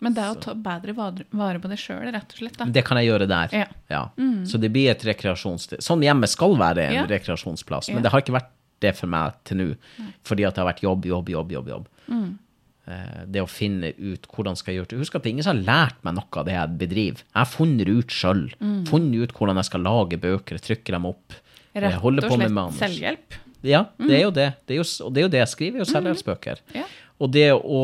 Men 0.00 0.12
det 0.12 0.18
er 0.22 0.34
å 0.34 0.40
ta 0.40 0.52
bedre 0.54 0.92
vare 0.94 1.60
på 1.62 1.68
deg 1.70 1.78
sjøl, 1.78 2.12
rett 2.12 2.32
og 2.34 2.36
slett. 2.38 2.56
da. 2.58 2.64
Det 2.66 2.84
kan 2.84 2.98
jeg 2.98 3.08
gjøre 3.08 3.28
der. 3.28 3.68
Ja. 3.88 4.08
Mm. 4.18 4.44
Så 4.44 4.58
det 4.60 4.72
blir 4.72 4.90
et 4.90 5.00
rekreasjonssted. 5.06 5.78
Sånn 5.80 6.02
hjemme 6.02 6.26
skal 6.28 6.56
være 6.56 6.88
en 6.88 6.92
Ja. 6.94 7.06
rekreasjonsplass, 7.06 7.88
Ja. 7.88 7.94
men 7.94 8.02
det 8.02 8.10
har 8.12 8.20
ikke 8.20 8.34
vært 8.40 8.50
det 8.80 8.96
for 8.96 9.06
meg 9.06 9.32
til 9.44 9.56
nå. 9.56 9.76
Fordi 10.24 10.44
at 10.46 10.54
det 10.54 10.64
har 10.64 10.72
vært 10.72 10.82
jobb, 10.82 11.04
jobb, 11.06 11.28
jobb, 11.28 11.50
jobb. 11.52 11.68
jobb. 11.68 11.88
Mm. 12.10 12.38
Eh, 12.86 13.22
det 13.26 13.42
å 13.42 13.48
finne 13.50 13.92
ut 13.98 14.26
hvordan 14.34 14.56
skal 14.58 14.72
jeg 14.74 14.80
gjøre 14.82 14.90
det. 14.94 14.98
Husk 15.04 15.14
at 15.18 15.22
det 15.24 15.30
er 15.30 15.34
ingen 15.36 15.46
som 15.46 15.56
har 15.56 15.64
lært 15.68 16.02
meg 16.06 16.14
noe 16.18 16.40
av 16.42 16.48
det 16.48 16.54
jeg 16.56 16.78
bedriver. 16.82 17.22
Jeg 17.24 17.40
har 17.40 17.50
funnet 17.52 17.86
det 17.88 17.96
ut 18.00 18.14
sjøl. 18.18 18.44
Funnet 18.90 19.22
ut 19.28 19.34
hvordan 19.38 19.60
jeg 19.62 19.68
skal 19.70 19.86
lage 19.86 20.20
bøker, 20.20 20.58
trykke 20.62 20.96
dem 20.96 21.06
opp. 21.10 21.38
eh, 21.74 21.80
Rett 21.82 21.96
og 21.96 22.02
på 22.30 22.36
med 22.38 22.50
slett 22.50 22.82
selvhjelp. 22.84 23.38
Ja, 23.64 23.86
det 23.98 24.12
er 24.18 24.22
jo 24.26 24.30
det. 24.36 24.48
det 24.68 24.74
er 24.76 24.82
jo, 24.82 24.88
og 25.06 25.14
det 25.14 25.20
er 25.22 25.24
jo 25.24 25.32
det 25.32 25.38
jeg 25.40 25.48
skriver, 25.54 25.78
jo 25.80 25.84
selvhjelpsbøker. 25.88 26.58
Ja. 26.76 26.84
Og 27.24 27.30
det 27.32 27.46
å 27.56 27.80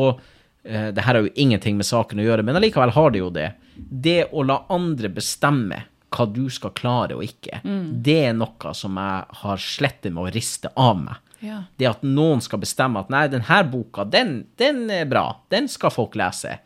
eh, 0.63 0.91
Det 0.93 1.01
her 1.01 1.15
har 1.17 1.23
jo 1.25 1.31
ingenting 1.35 1.75
med 1.79 1.85
saken 1.89 2.19
å 2.21 2.23
gjøre, 2.27 2.43
men 2.45 2.55
allikevel 2.59 2.91
har 2.93 3.09
det 3.11 3.19
jo 3.23 3.29
det. 3.33 3.47
Det 3.75 4.27
å 4.31 4.43
la 4.45 4.59
andre 4.69 5.09
bestemme 5.09 5.79
hva 6.11 6.25
du 6.27 6.49
skal 6.51 6.73
klare 6.75 7.15
og 7.15 7.23
ikke, 7.23 7.61
det 8.03 8.17
er 8.27 8.33
noe 8.35 8.73
som 8.75 8.97
jeg 8.99 9.37
har 9.41 9.57
slettet 9.63 10.11
med 10.13 10.25
å 10.27 10.31
riste 10.35 10.69
av 10.75 10.97
meg. 10.99 11.15
Ja. 11.41 11.63
Det 11.77 11.87
at 11.89 12.03
noen 12.05 12.41
skal 12.45 12.61
bestemme 12.61 13.01
at 13.01 13.09
nei, 13.13 13.25
denne 13.31 13.61
boka, 13.71 14.05
den, 14.05 14.43
den 14.61 14.85
er 14.93 15.07
bra, 15.09 15.25
den 15.53 15.69
skal 15.71 15.93
folk 15.93 16.15
lese. 16.19 16.59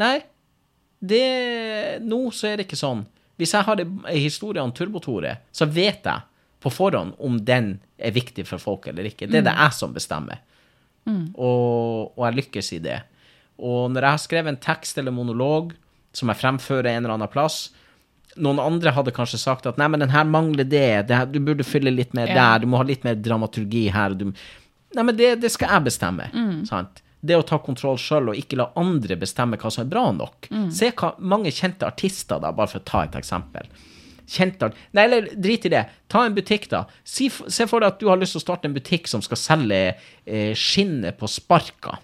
Nei, 0.00 0.14
det, 1.02 1.24
nå 2.04 2.20
så 2.36 2.50
er 2.50 2.60
det 2.60 2.68
ikke 2.68 2.78
sånn. 2.78 3.06
Hvis 3.40 3.54
jeg 3.56 3.66
har 3.66 3.80
en 3.82 3.94
historie 4.12 4.62
om 4.62 4.72
Turbotore, 4.76 5.38
så 5.50 5.66
vet 5.66 6.04
jeg 6.06 6.28
på 6.62 6.70
forhånd 6.70 7.16
om 7.18 7.40
den 7.42 7.74
er 7.98 8.14
viktig 8.14 8.44
for 8.46 8.62
folk 8.62 8.86
eller 8.92 9.08
ikke. 9.08 9.26
Det 9.26 9.40
er 9.40 9.48
det 9.48 9.56
jeg 9.56 9.74
som 9.74 9.96
bestemmer. 9.96 10.44
Og, 11.34 12.12
og 12.14 12.26
jeg 12.28 12.38
lykkes 12.38 12.72
i 12.76 12.82
det. 12.84 13.00
Og 13.62 13.90
når 13.90 14.06
jeg 14.06 14.16
har 14.16 14.22
skrevet 14.22 14.52
en 14.52 14.62
tekst 14.62 15.00
eller 15.00 15.14
monolog 15.14 15.72
som 16.14 16.30
jeg 16.30 16.40
fremfører 16.42 16.92
en 16.92 17.02
eller 17.02 17.16
annen 17.16 17.32
plass, 17.32 17.70
noen 18.36 18.58
andre 18.62 18.90
hadde 18.96 19.12
kanskje 19.14 19.38
sagt 19.42 19.66
at 19.68 19.76
nei, 19.80 19.88
men 19.92 20.00
den 20.00 20.12
her 20.14 20.24
mangler 20.24 20.64
det, 20.64 21.08
det 21.08 21.16
her, 21.16 21.26
du 21.26 21.38
burde 21.40 21.64
fylle 21.66 21.90
litt 21.92 22.14
mer 22.16 22.28
Ja. 22.32 22.34
der, 22.34 22.64
du 22.64 22.66
må 22.72 22.78
ha 22.80 22.86
litt 22.88 23.04
mer 23.04 23.14
dramaturgi 23.14 23.88
her. 23.92 24.14
Du, 24.14 24.30
nei, 24.96 25.02
men 25.04 25.16
det, 25.16 25.34
det 25.42 25.50
skal 25.52 25.68
jeg 25.76 25.84
bestemme. 25.90 26.30
Sant? 26.68 27.02
Det 27.22 27.36
å 27.38 27.44
ta 27.46 27.58
kontroll 27.62 27.98
sjøl 28.02 28.32
og 28.32 28.38
ikke 28.40 28.56
la 28.58 28.70
andre 28.76 29.14
bestemme 29.20 29.56
hva 29.60 29.70
som 29.70 29.84
er 29.84 29.90
bra 29.92 30.08
nok. 30.16 30.48
Se 30.74 30.88
hva 30.90 31.12
mange 31.20 31.52
kjente 31.54 31.86
artister, 31.86 32.40
da, 32.42 32.50
bare 32.52 32.72
for 32.72 32.80
å 32.82 32.84
ta 32.88 33.04
et 33.06 33.14
eksempel. 33.20 33.68
Kjente 34.32 34.70
Nei, 34.96 35.04
eller 35.04 35.28
drit 35.36 35.66
i 35.66 35.70
det. 35.74 35.84
Ta 36.08 36.24
en 36.26 36.34
butikk, 36.34 36.68
da. 36.70 36.84
Si, 37.04 37.28
se 37.28 37.66
for 37.68 37.82
deg 37.82 37.92
at 37.92 38.00
du 38.00 38.08
har 38.08 38.16
lyst 38.18 38.32
til 38.36 38.40
å 38.40 38.46
starte 38.46 38.66
en 38.70 38.74
butikk 38.74 39.06
som 39.10 39.22
skal 39.22 39.36
selge 39.38 39.80
eh, 40.24 40.54
skinnet 40.56 41.18
på 41.20 41.28
sparka. 41.28 41.98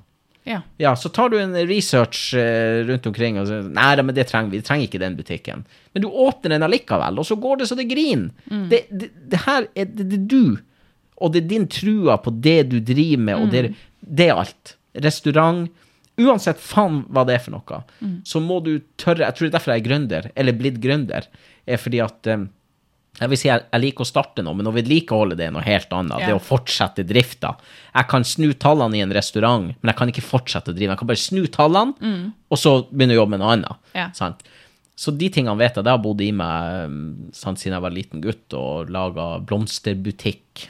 Ja. 0.48 0.62
Ja, 0.80 0.94
så 0.96 1.10
tar 1.12 1.28
du 1.28 1.36
en 1.40 1.52
research 1.68 2.30
eh, 2.38 2.80
rundt 2.88 3.06
omkring 3.10 3.36
og 3.40 3.48
sier 3.50 3.66
Nei 3.68 3.90
men 4.00 4.16
det 4.16 4.24
trenger 4.30 4.54
vi. 4.54 4.60
Vi 4.62 4.66
trenger 4.68 4.88
ikke 4.88 5.00
den 5.02 5.18
butikken. 5.18 5.66
Men 5.92 6.04
du 6.04 6.08
åpner 6.08 6.54
den 6.54 6.64
allikevel, 6.64 7.20
og 7.20 7.26
så 7.28 7.36
går 7.40 7.60
det 7.60 7.68
så 7.68 7.76
det 7.76 7.88
griner. 7.90 8.30
Det, 8.70 8.86
det, 8.88 9.10
det 9.28 9.42
her 9.44 9.68
er 9.74 9.90
det, 9.92 10.08
det 10.14 10.22
du, 10.30 10.56
og 11.18 11.34
det 11.34 11.42
er 11.44 11.50
din 11.50 11.68
trua 11.68 12.16
på 12.22 12.32
det 12.44 12.62
du 12.70 12.78
driver 12.80 13.24
med, 13.28 13.42
og 13.42 13.52
det, 13.52 13.64
det 14.00 14.30
er 14.30 14.40
alt. 14.40 14.76
Restaurant. 15.04 15.68
Uansett 16.18 16.58
faen 16.58 17.04
hva 17.14 17.22
det 17.28 17.36
er 17.36 17.42
for 17.44 17.54
noe, 17.54 17.82
så 18.26 18.40
må 18.42 18.56
du 18.64 18.72
tørre 18.98 19.22
Jeg 19.22 19.36
tror 19.36 19.44
det 19.46 19.50
er 19.52 19.54
derfor 19.54 19.70
jeg 19.76 19.84
er 19.84 19.86
gründer, 19.86 20.30
eller 20.34 20.56
blitt 20.58 20.80
gründer, 20.82 21.28
er 21.68 21.78
fordi 21.78 22.00
at 22.02 22.26
eh, 22.26 22.48
jeg 23.18 23.32
vil 23.32 23.40
si 23.40 23.48
jeg, 23.48 23.64
jeg 23.72 23.82
liker 23.82 24.04
å 24.04 24.08
starte 24.08 24.44
noe, 24.46 24.54
men 24.54 24.68
å 24.70 24.74
vedlikeholde 24.74 25.38
det 25.38 25.48
er 25.48 25.54
noe 25.54 25.64
helt 25.66 25.90
annet. 25.96 26.22
Det 26.28 26.36
å 26.36 26.42
fortsette 26.42 27.02
drifta. 27.08 27.54
Jeg 27.94 28.08
kan 28.10 28.26
snu 28.26 28.52
tallene 28.54 28.98
i 28.98 29.02
en 29.02 29.14
restaurant, 29.14 29.72
men 29.72 29.90
jeg 29.92 29.98
kan 29.98 30.12
ikke 30.12 30.24
fortsette 30.26 30.70
å 30.70 30.76
drive. 30.76 30.92
Jeg 30.92 31.00
kan 31.00 31.10
bare 31.10 31.24
snu 31.24 31.42
tallene, 31.50 31.94
og 32.48 32.60
så 32.60 32.74
begynne 32.92 33.16
å 33.16 33.22
jobbe 33.22 33.34
med 33.34 33.42
noe 33.42 33.56
annet. 33.56 33.82
Ja. 33.98 34.08
Sant? 34.14 34.46
Så 34.98 35.12
de 35.14 35.28
tingene 35.30 35.58
vet 35.60 35.76
jeg. 35.78 35.86
Det 35.86 35.92
har 35.94 36.00
bodd 36.02 36.22
i 36.24 36.32
meg 36.34 36.88
um, 36.90 37.02
sant, 37.36 37.60
siden 37.60 37.76
jeg 37.76 37.84
var 37.84 37.94
liten 37.94 38.22
gutt 38.24 38.54
og 38.58 38.90
laga 38.90 39.36
blomsterbutikk. 39.46 40.68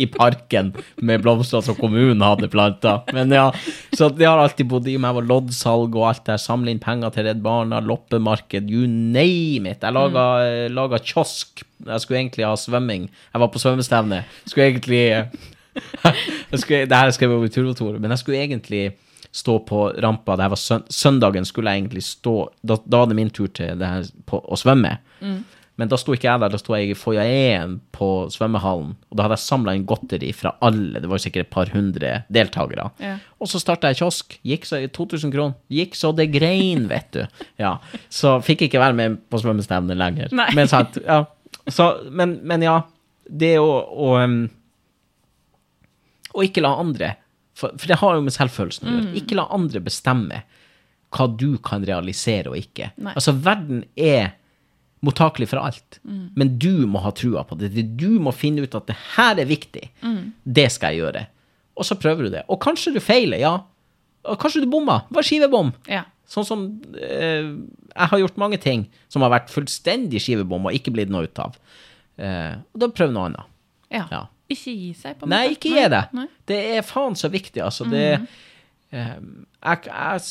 I 0.00 0.06
parken 0.10 0.72
med 0.96 1.22
blomster 1.22 1.62
som 1.64 1.76
kommunen 1.78 2.22
hadde 2.24 2.50
planta. 2.52 2.98
Men 3.12 3.32
ja, 3.34 3.48
så 3.96 4.08
det 4.12 4.26
har 4.28 4.40
alltid 4.40 4.68
bodd 4.70 4.88
i 4.90 4.98
meg. 5.00 5.14
Var 5.18 5.28
loddsalg 5.28 5.94
og 5.98 6.08
alt 6.08 6.24
der. 6.28 6.40
Samle 6.40 6.72
inn 6.74 6.82
penger 6.82 7.14
til 7.14 7.28
Redd 7.28 7.42
Barna, 7.44 7.80
loppemarked, 7.84 8.70
you 8.72 8.88
name 8.88 9.70
it. 9.70 9.84
Jeg 9.84 9.96
laga, 9.96 10.26
mm. 10.42 10.76
laga 10.76 11.00
kiosk. 11.02 11.64
Jeg 11.86 12.04
skulle 12.04 12.20
egentlig 12.22 12.46
ha 12.48 12.56
svømming. 12.58 13.08
Jeg 13.32 13.44
var 13.44 13.52
på 13.52 13.62
svømmestevne. 13.62 14.22
Skulle 14.46 14.68
egentlig 14.72 15.06
jeg 16.52 16.60
skulle, 16.60 16.84
Det 16.86 16.98
her 16.98 17.10
skrev 17.10 17.30
jeg 17.30 17.38
over 17.38 17.48
i 17.48 17.54
turvotor, 17.54 17.96
men 17.98 18.12
jeg 18.12 18.22
skulle 18.22 18.42
egentlig 18.44 18.84
stå 19.32 19.58
på 19.64 19.86
rampa. 20.04 20.36
Det 20.36 20.44
her 20.44 20.52
var 20.52 20.60
søn, 20.60 20.84
søndagen 20.92 21.48
skulle 21.48 21.72
jeg 21.72 21.82
egentlig 21.82 22.04
stå 22.04 22.36
Da, 22.60 22.76
da 22.84 23.02
var 23.02 23.10
det 23.10 23.16
min 23.16 23.32
tur 23.32 23.48
til 23.48 23.78
det 23.80 23.88
her 23.88 24.08
på, 24.28 24.42
å 24.42 24.58
svømme. 24.60 24.98
Men 25.82 25.90
da 25.90 25.96
sto 25.98 26.14
ikke 26.14 26.28
jeg 26.28 26.38
der, 26.38 26.52
da 26.52 26.58
sto 26.60 26.76
jeg 26.76 26.92
i 26.92 26.94
foajeen 26.94 27.72
på 27.90 28.08
svømmehallen. 28.30 28.92
Og 29.10 29.16
da 29.18 29.24
hadde 29.24 29.34
jeg 29.34 29.42
samla 29.48 29.72
inn 29.74 29.86
godteri 29.90 30.28
fra 30.30 30.52
alle, 30.62 31.00
det 31.02 31.08
var 31.10 31.18
sikkert 31.18 31.48
et 31.48 31.50
par 31.50 31.72
hundre 31.74 32.12
deltakere. 32.30 32.84
Ja. 33.02 33.16
Og 33.42 33.50
så 33.50 33.58
starta 33.58 33.90
jeg 33.90 33.98
kiosk. 33.98 34.36
Gikk 34.46 34.68
så 34.68 34.78
2000 34.86 35.32
kroner. 35.34 35.56
Gikk 35.74 35.98
så 35.98 36.12
det 36.14 36.28
grein, 36.30 36.84
vet 36.92 37.08
du. 37.16 37.42
Ja. 37.58 37.72
Så 38.14 38.36
fikk 38.46 38.68
ikke 38.68 38.78
være 38.78 38.94
med 39.00 39.16
på 39.26 39.40
svømmestevnet 39.42 39.98
lenger. 39.98 40.30
Men 40.54 40.70
sant, 40.70 41.00
ja. 41.02 41.24
Så, 41.66 41.88
men, 42.14 42.36
men 42.46 42.62
ja, 42.62 42.76
det 43.26 43.56
å, 43.58 43.66
å 43.82 44.14
Og 46.32 46.46
ikke 46.46 46.62
la 46.64 46.76
andre 46.78 47.10
for, 47.58 47.74
for 47.74 47.90
det 47.90 47.98
har 48.00 48.14
jo 48.16 48.22
med 48.24 48.34
selvfølelsen 48.38 48.86
å 48.86 48.94
gjøre. 48.94 49.16
Ikke 49.18 49.40
la 49.40 49.48
andre 49.50 49.82
bestemme 49.82 50.44
hva 51.12 51.26
du 51.26 51.58
kan 51.64 51.82
realisere 51.84 52.54
og 52.54 52.56
ikke. 52.62 52.92
Nei. 53.02 53.16
Altså, 53.18 53.34
verden 53.44 53.82
er 53.98 54.36
mottakelig 55.02 55.48
for 55.50 55.58
alt, 55.58 55.98
men 56.04 56.54
du 56.62 56.86
må 56.86 57.00
ha 57.02 57.10
trua 57.16 57.42
på 57.48 57.56
det. 57.58 57.72
Du 57.98 58.20
må 58.22 58.32
finne 58.36 58.62
ut 58.62 58.74
at 58.78 58.86
det 58.90 58.96
her 59.16 59.40
er 59.42 59.48
viktig. 59.50 59.88
Det 60.44 60.68
skal 60.70 60.94
jeg 60.94 61.02
gjøre. 61.02 61.26
Og 61.78 61.88
så 61.88 61.96
prøver 61.98 62.28
du 62.28 62.34
det. 62.34 62.44
Og 62.52 62.60
kanskje 62.62 62.92
du 62.94 63.00
feiler, 63.02 63.40
ja. 63.42 63.54
Og 64.28 64.38
kanskje 64.38 64.62
du 64.62 64.68
bomma. 64.70 65.00
Var 65.10 65.26
skivebom. 65.26 65.72
Ja. 65.90 66.04
Sånn 66.30 66.46
som 66.46 66.60
eh, 66.96 67.48
Jeg 67.92 68.08
har 68.12 68.20
gjort 68.22 68.38
mange 68.40 68.58
ting 68.62 68.86
som 69.12 69.24
har 69.24 69.32
vært 69.34 69.50
fullstendig 69.52 70.20
skivebom 70.22 70.68
og 70.70 70.76
ikke 70.76 70.92
blitt 70.94 71.10
noe 71.12 71.26
ut 71.26 71.42
av. 71.42 71.56
Eh, 72.16 72.54
og 72.72 72.84
da 72.84 72.88
prøv 72.92 73.12
noe 73.14 73.30
annet. 73.30 73.50
ja. 73.92 74.06
Ja. 74.12 74.22
Ikke 74.52 74.72
gi 74.74 74.90
seg, 74.92 75.16
på 75.16 75.24
en 75.24 75.32
Nei, 75.32 75.44
ikke 75.54 75.70
gi 75.72 75.84
det. 75.88 76.02
Nei. 76.12 76.26
Det 76.50 76.58
er 76.76 76.82
faen 76.84 77.14
så 77.16 77.30
viktig, 77.32 77.62
altså. 77.64 77.86
Det 77.88 78.02
eh, 78.12 79.14
jeg, 79.16 79.86
jeg, 79.86 80.26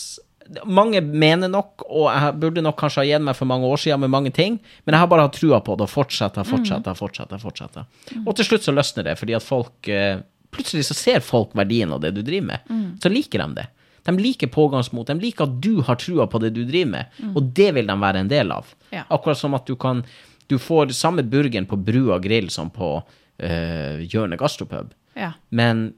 Mange 0.65 1.01
mener 1.01 1.47
nok, 1.51 1.85
og 1.87 2.07
jeg 2.11 2.35
burde 2.41 2.63
nok 2.65 2.77
kanskje 2.79 3.01
ha 3.01 3.07
gitt 3.07 3.23
meg 3.23 3.37
for 3.37 3.49
mange 3.49 3.67
år 3.69 3.79
siden 3.79 4.01
med 4.03 4.11
mange 4.11 4.31
ting, 4.35 4.57
men 4.85 4.95
jeg 4.95 5.03
har 5.03 5.09
bare 5.11 5.27
hatt 5.27 5.37
trua 5.37 5.61
på 5.63 5.75
det 5.79 5.85
og 5.87 5.91
fortsetter, 5.93 6.47
fortsetter, 6.47 6.97
fortsetter. 6.97 7.39
fortsetter. 7.39 7.85
Og 8.25 8.35
til 8.35 8.47
slutt 8.49 8.65
så 8.65 8.73
løsner 8.75 9.07
det, 9.07 9.17
fordi 9.19 9.37
at 9.37 9.45
folk 9.45 9.87
eh, 9.87 10.19
Plutselig 10.51 10.83
så 10.83 10.95
ser 10.99 11.21
folk 11.23 11.53
verdien 11.55 11.93
av 11.95 12.01
det 12.03 12.09
du 12.11 12.17
driver 12.27 12.49
med. 12.49 12.97
Så 12.99 13.07
liker 13.07 13.39
de 13.39 13.61
det. 13.61 13.63
De 14.03 14.11
liker 14.17 14.49
pågangsmot. 14.51 15.07
De 15.07 15.15
liker 15.21 15.45
at 15.45 15.53
du 15.63 15.81
har 15.87 15.95
trua 15.95 16.25
på 16.27 16.41
det 16.43 16.49
du 16.57 16.65
driver 16.67 16.89
med, 16.91 17.21
og 17.31 17.53
det 17.55 17.69
vil 17.77 17.87
de 17.87 17.95
være 18.01 18.19
en 18.25 18.31
del 18.31 18.51
av. 18.51 18.73
Ja. 18.91 19.05
Akkurat 19.07 19.39
som 19.39 19.55
at 19.55 19.65
du 19.69 19.77
kan 19.79 20.03
Du 20.51 20.57
får 20.59 20.89
samme 20.91 21.23
burgeren 21.23 21.63
på 21.65 21.77
Brua 21.79 22.17
grill 22.19 22.49
som 22.51 22.67
på 22.69 22.97
øh, 23.39 24.01
Hjørnet 24.03 24.39
gastropub. 24.39 24.89
Ja. 25.15 25.31
Men 25.47 25.93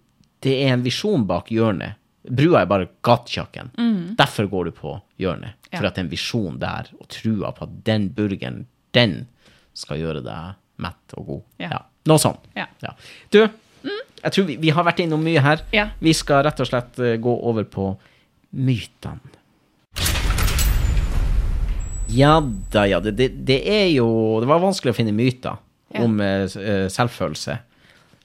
det 0.46 0.54
er 0.62 0.76
en 0.76 0.84
visjon 0.86 1.26
bak 1.26 1.50
hjørnet. 1.50 1.98
Brua 2.24 2.62
er 2.64 2.70
bare 2.72 2.88
gatekjøkken. 3.04 3.74
Derfor 4.20 4.48
går 4.52 4.70
du 4.70 4.72
på 4.78 4.94
hjørnet. 5.20 5.58
For 5.74 5.88
at 5.88 5.96
det 5.96 6.04
er 6.04 6.06
en 6.06 6.12
visjon 6.14 6.60
der, 6.62 6.88
og 7.00 7.08
trua 7.12 7.52
på 7.56 7.66
at 7.66 7.74
den 7.88 8.08
burgeren, 8.16 8.62
den 8.96 9.24
skal 9.76 10.00
gjøre 10.00 10.22
deg 10.24 10.54
mett 10.84 11.16
og 11.18 11.26
god. 11.28 11.44
Ja. 11.66 11.82
Noe 12.10 12.22
sånt. 12.22 12.46
Ja. 12.56 12.68
Du, 13.34 13.42
jeg 13.44 14.32
tror 14.36 14.48
vi, 14.48 14.56
vi 14.62 14.72
har 14.76 14.86
vært 14.88 15.02
innom 15.04 15.24
mye 15.26 15.42
her. 15.44 15.64
Ja. 15.76 15.90
Vi 16.04 16.14
skal 16.16 16.46
rett 16.48 16.62
og 16.64 16.70
slett 16.70 17.00
eh, 17.04 17.18
gå 17.22 17.34
over 17.50 17.68
på 17.68 17.90
mytene. 18.54 19.20
Ja 22.14 22.38
da, 22.72 22.84
ja. 22.88 23.00
Det, 23.02 23.16
det, 23.18 23.30
det 23.48 23.60
er 23.66 23.88
jo 23.96 24.06
Det 24.44 24.50
var 24.50 24.60
vanskelig 24.62 24.92
å 24.94 24.98
finne 24.98 25.16
myter 25.16 25.56
Ja. 25.94 26.04
om 26.04 26.20
uh, 26.22 26.46
selvfølelse. 26.90 27.58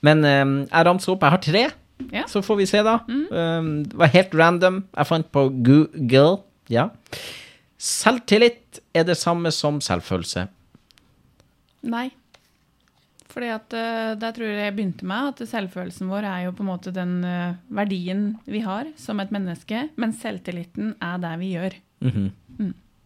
Men 0.07 0.25
eh, 0.25 0.45
jeg 0.71 0.87
ramser 0.89 1.13
opp. 1.15 1.25
Jeg 1.27 1.35
har 1.35 1.43
tre. 1.45 1.65
Ja. 2.13 2.25
Så 2.31 2.43
får 2.47 2.57
vi 2.61 2.67
se, 2.71 2.83
da. 2.87 2.99
Um, 3.09 3.83
det 3.89 3.97
var 3.99 4.13
helt 4.15 4.35
random. 4.39 4.85
Jeg 4.97 5.07
fant 5.11 5.29
på 5.35 5.49
Google. 5.67 6.39
Ja. 6.71 6.89
Selvtillit 7.79 8.81
er 8.97 9.05
det 9.09 9.17
samme 9.19 9.51
som 9.55 9.81
selvfølelse. 9.85 10.47
Nei. 11.89 12.09
Fordi 13.29 13.51
at 13.55 13.75
uh, 13.77 14.15
Der 14.19 14.33
tror 14.35 14.49
jeg 14.49 14.65
jeg 14.65 14.75
begynte 14.79 15.07
med 15.07 15.29
at 15.35 15.43
selvfølelsen 15.51 16.09
vår 16.11 16.27
er 16.27 16.47
jo 16.49 16.55
på 16.59 16.65
en 16.65 16.71
måte 16.73 16.91
den 16.97 17.19
uh, 17.27 17.55
verdien 17.77 18.33
vi 18.49 18.63
har 18.65 18.89
som 18.99 19.21
et 19.23 19.31
menneske, 19.35 19.85
men 20.01 20.15
selvtilliten 20.17 20.95
er 21.05 21.21
det 21.23 21.35
vi 21.43 21.53
gjør. 21.55 21.77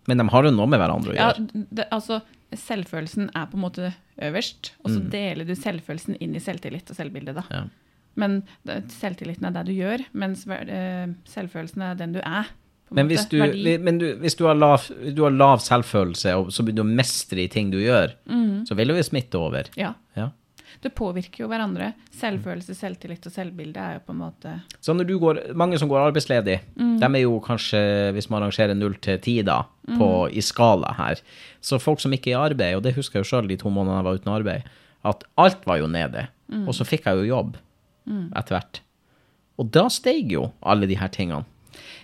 Men 0.09 0.19
de 0.19 0.24
har 0.35 0.47
jo 0.48 0.51
noe 0.55 0.66
med 0.70 0.81
hverandre 0.82 1.12
å 1.12 1.16
Ja, 1.19 1.28
gjøre. 1.32 1.66
det, 1.70 1.89
altså, 1.94 2.23
Selvfølelsen 2.52 3.31
er 3.32 3.47
på 3.48 3.56
en 3.56 3.62
måte 3.64 3.90
øverst, 4.20 4.74
og 4.85 4.90
så 4.93 4.98
deler 5.09 5.47
du 5.48 5.55
selvfølelsen 5.56 6.19
inn 6.20 6.35
i 6.36 6.40
selvtillit 6.44 6.90
og 6.93 6.98
selvbilde. 6.98 7.32
da. 7.39 7.44
Ja. 7.48 7.62
Men 8.16 8.43
selvtilliten 8.93 9.47
er 9.48 9.55
det 9.56 9.66
du 9.70 9.72
gjør, 9.72 10.05
mens 10.12 10.44
eh, 10.48 11.06
selvfølelsen 11.28 11.82
er 11.82 11.94
den 12.01 12.12
du 12.12 12.20
er. 12.20 12.51
Men 12.93 13.09
hvis 13.09 13.24
du, 13.30 13.39
men 13.80 13.97
du, 13.98 14.10
hvis 14.20 14.34
du, 14.36 14.44
har 14.44 14.55
lav, 14.59 14.84
du 15.16 15.22
har 15.24 15.32
lav 15.32 15.62
selvfølelse, 15.64 16.34
og 16.36 16.51
så 16.52 16.60
begynner 16.62 16.82
du 16.84 16.90
å 16.90 16.97
mestre 17.01 17.40
i 17.47 17.48
ting 17.48 17.70
du 17.72 17.78
gjør, 17.80 18.12
så 18.68 18.76
vil 18.76 18.93
det 18.93 18.98
jo 19.01 19.06
smitte 19.09 19.40
over. 19.40 19.70
Ja. 19.80 19.94
Ja. 20.18 20.28
Det 20.82 20.90
påvirker 20.98 21.44
jo 21.44 21.48
hverandre. 21.48 21.93
Selvfølelse, 22.18 22.74
selvtillit 22.76 23.24
og 23.28 23.32
selvbilde 23.32 23.80
er 23.80 23.97
jo 23.97 24.02
på 24.06 24.12
en 24.14 24.20
måte 24.22 24.52
Så 24.82 24.93
når 24.97 25.06
du 25.09 25.14
går, 25.22 25.40
mange 25.56 25.78
som 25.78 25.89
går 25.89 26.09
arbeidsledig, 26.10 26.59
Mm. 26.76 26.98
de 27.01 27.06
er 27.06 27.22
jo 27.22 27.40
kanskje, 27.40 28.12
hvis 28.12 28.28
man 28.30 28.43
rangerer 28.43 28.74
0 28.76 28.94
til 29.01 29.18
10 29.18 29.43
da, 29.47 29.62
på, 29.86 30.28
Mm. 30.28 30.36
i 30.36 30.40
skala 30.40 30.93
her. 30.98 31.20
Så 31.62 31.78
folk 31.80 32.01
som 32.01 32.12
ikke 32.12 32.32
er 32.32 32.36
i 32.36 32.51
arbeid, 32.51 32.76
og 32.76 32.82
det 32.82 32.94
husker 32.97 33.20
jeg 33.20 33.24
jo 33.24 33.30
sjøl 33.36 33.48
de 33.48 33.56
to 33.56 33.70
månedene 33.70 34.02
jeg 34.02 34.05
var 34.05 34.14
uten 34.20 34.32
arbeid, 34.36 34.62
at 35.05 35.24
alt 35.39 35.64
var 35.66 35.78
jo 35.78 35.86
nede. 35.86 36.28
Mm. 36.51 36.66
Og 36.68 36.74
så 36.74 36.84
fikk 36.84 37.05
jeg 37.06 37.16
jo 37.16 37.36
jobb 37.36 37.56
etter 38.08 38.56
hvert. 38.56 38.82
Og 39.60 39.68
da 39.74 39.86
steg 39.92 40.32
jo 40.32 40.50
alle 40.60 40.88
de 40.90 40.98
her 40.98 41.10
tingene. 41.12 41.44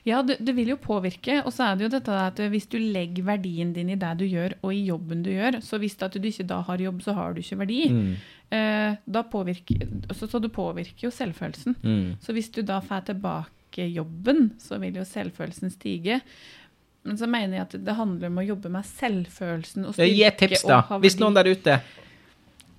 Ja, 0.06 0.22
det, 0.24 0.38
det 0.40 0.54
vil 0.56 0.70
jo 0.72 0.78
påvirke. 0.80 1.42
Og 1.44 1.52
så 1.52 1.66
er 1.66 1.76
det 1.76 1.86
jo 1.86 1.92
dette 1.96 2.16
at 2.16 2.40
hvis 2.52 2.68
du 2.70 2.78
legger 2.80 3.26
verdien 3.26 3.74
din 3.76 3.90
i 3.92 3.98
det 4.00 4.14
du 4.20 4.24
gjør, 4.28 4.56
og 4.62 4.72
i 4.74 4.84
jobben 4.88 5.22
du 5.26 5.30
gjør, 5.32 5.60
så 5.64 5.80
hvis 5.80 5.98
du 5.98 6.18
ikke 6.22 6.48
da 6.48 6.62
har 6.68 6.80
jobb, 6.80 7.02
så 7.04 7.14
har 7.18 7.34
du 7.34 7.42
ikke 7.42 7.60
verdi. 7.64 7.82
Mm. 7.92 8.12
Eh, 8.58 8.96
da 9.04 9.24
påvirker, 9.28 9.84
så, 10.14 10.28
så 10.30 10.40
du 10.40 10.48
påvirker 10.52 11.08
jo 11.08 11.12
selvfølelsen. 11.14 11.76
Mm. 11.82 12.16
Så 12.24 12.36
hvis 12.36 12.50
du 12.54 12.62
da 12.62 12.80
får 12.84 13.10
tilbake 13.12 13.90
jobben, 13.92 14.52
så 14.62 14.80
vil 14.80 14.96
jo 14.96 15.04
selvfølelsen 15.04 15.74
stige. 15.74 16.22
Men 17.04 17.20
så 17.20 17.28
mener 17.30 17.58
jeg 17.58 17.66
at 17.68 17.78
det 17.84 17.96
handler 17.96 18.32
om 18.32 18.40
å 18.40 18.48
jobbe 18.48 18.72
med 18.72 18.88
selvfølelsen 18.88 19.88
og 19.88 19.96
styrke. 19.96 20.16
Gi 20.16 20.34
tips, 20.40 20.64
da. 20.68 20.82
Hvis 21.02 21.18
noen 21.20 21.36
der 21.36 21.52
ute 21.52 21.80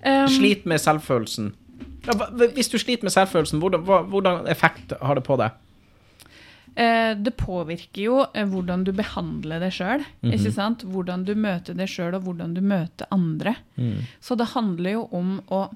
Um, 0.00 0.30
sliter 0.32 0.64
med 0.64 0.80
selvfølelsen 0.80 1.50
Hvis 2.54 2.70
du 2.72 2.78
sliter 2.80 3.06
med 3.06 3.14
selvfølelsen, 3.14 3.60
hvordan, 3.62 3.84
hvordan 4.12 4.46
effekt 4.50 4.94
har 5.00 5.18
det 5.18 5.24
på 5.26 5.36
deg? 5.40 5.58
Eh, 6.78 7.12
det 7.18 7.34
påvirker 7.36 8.02
jo 8.04 8.16
eh, 8.30 8.46
hvordan 8.48 8.84
du 8.86 8.92
behandler 8.96 9.62
deg 9.62 9.74
sjøl. 9.74 10.04
sant? 10.54 10.84
Hvordan 10.86 11.26
du 11.26 11.34
møter 11.34 11.76
deg 11.76 11.90
sjøl, 11.90 12.14
og 12.16 12.26
hvordan 12.28 12.54
du 12.56 12.62
møter 12.62 13.10
andre. 13.14 13.56
Så 14.22 14.38
det 14.38 14.52
handler 14.54 15.00
jo 15.00 15.06
om 15.16 15.38
å 15.50 15.68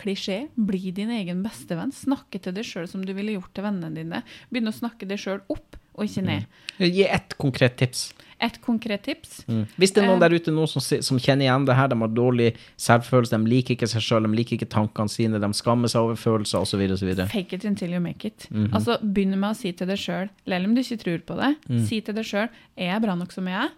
Klisjé. 0.00 0.46
Bli 0.56 0.92
din 0.96 1.10
egen 1.12 1.42
bestevenn. 1.44 1.92
Snakke 1.92 2.40
til 2.40 2.54
deg 2.56 2.64
sjøl 2.64 2.88
som 2.88 3.02
du 3.04 3.12
ville 3.16 3.34
gjort 3.36 3.52
til 3.56 3.66
vennene 3.66 3.92
dine. 3.96 4.22
Begynne 4.48 4.72
å 4.72 4.78
snakke 4.78 5.08
deg 5.08 5.20
sjøl 5.20 5.42
opp, 5.52 5.76
og 5.94 6.04
ikke 6.06 6.22
ned. 6.24 6.44
Gi 6.78 7.04
ett 7.08 7.36
konkret 7.38 7.76
tips. 7.76 8.12
Et 8.40 8.54
konkret 8.64 9.02
tips. 9.04 9.42
Hvis 9.76 9.92
det 9.92 9.98
er 10.02 10.06
noen 10.06 10.16
Eh. 10.22 10.28
der 10.28 10.34
ute 10.40 10.50
nå 10.50 10.64
som, 10.66 10.80
som 10.80 11.18
kjenner 11.20 11.44
igjen 11.44 11.66
det 11.66 11.74
her, 11.76 11.88
de 11.92 11.98
har 12.00 12.08
dårlig 12.08 12.54
selvfølelse, 12.80 13.36
de 13.36 13.50
liker 13.50 13.74
ikke 13.76 13.88
seg 13.90 14.00
sjøl, 14.00 14.22
de 14.24 14.34
liker 14.38 14.56
ikke 14.56 14.68
tankene 14.72 15.10
sine, 15.12 15.36
de 15.38 15.50
skammer 15.52 15.88
seg 15.92 16.00
over 16.00 16.16
følelser 16.16 16.62
osv. 16.64 17.26
Fake 17.28 17.52
it 17.52 17.64
until 17.68 17.92
you 17.92 18.00
make 18.00 18.24
it. 18.24 18.46
Mhm. 18.50 18.70
Altså, 18.72 18.96
Begynn 19.02 19.36
med 19.36 19.50
å 19.50 19.56
si 19.56 19.72
til 19.72 19.86
deg 19.86 19.98
sjøl, 19.98 20.30
selv 20.48 20.64
om 20.70 20.74
du 20.74 20.80
ikke 20.80 20.98
tror 21.04 21.18
på 21.26 21.36
det, 21.36 21.56
Mm. 21.68 21.84
si 21.86 22.00
til 22.00 22.14
deg 22.14 22.24
sjøl 22.24 22.48
er 22.78 22.86
jeg 22.94 23.02
bra 23.02 23.14
nok 23.14 23.32
som 23.32 23.44
jeg 23.46 23.54
er. 23.60 23.70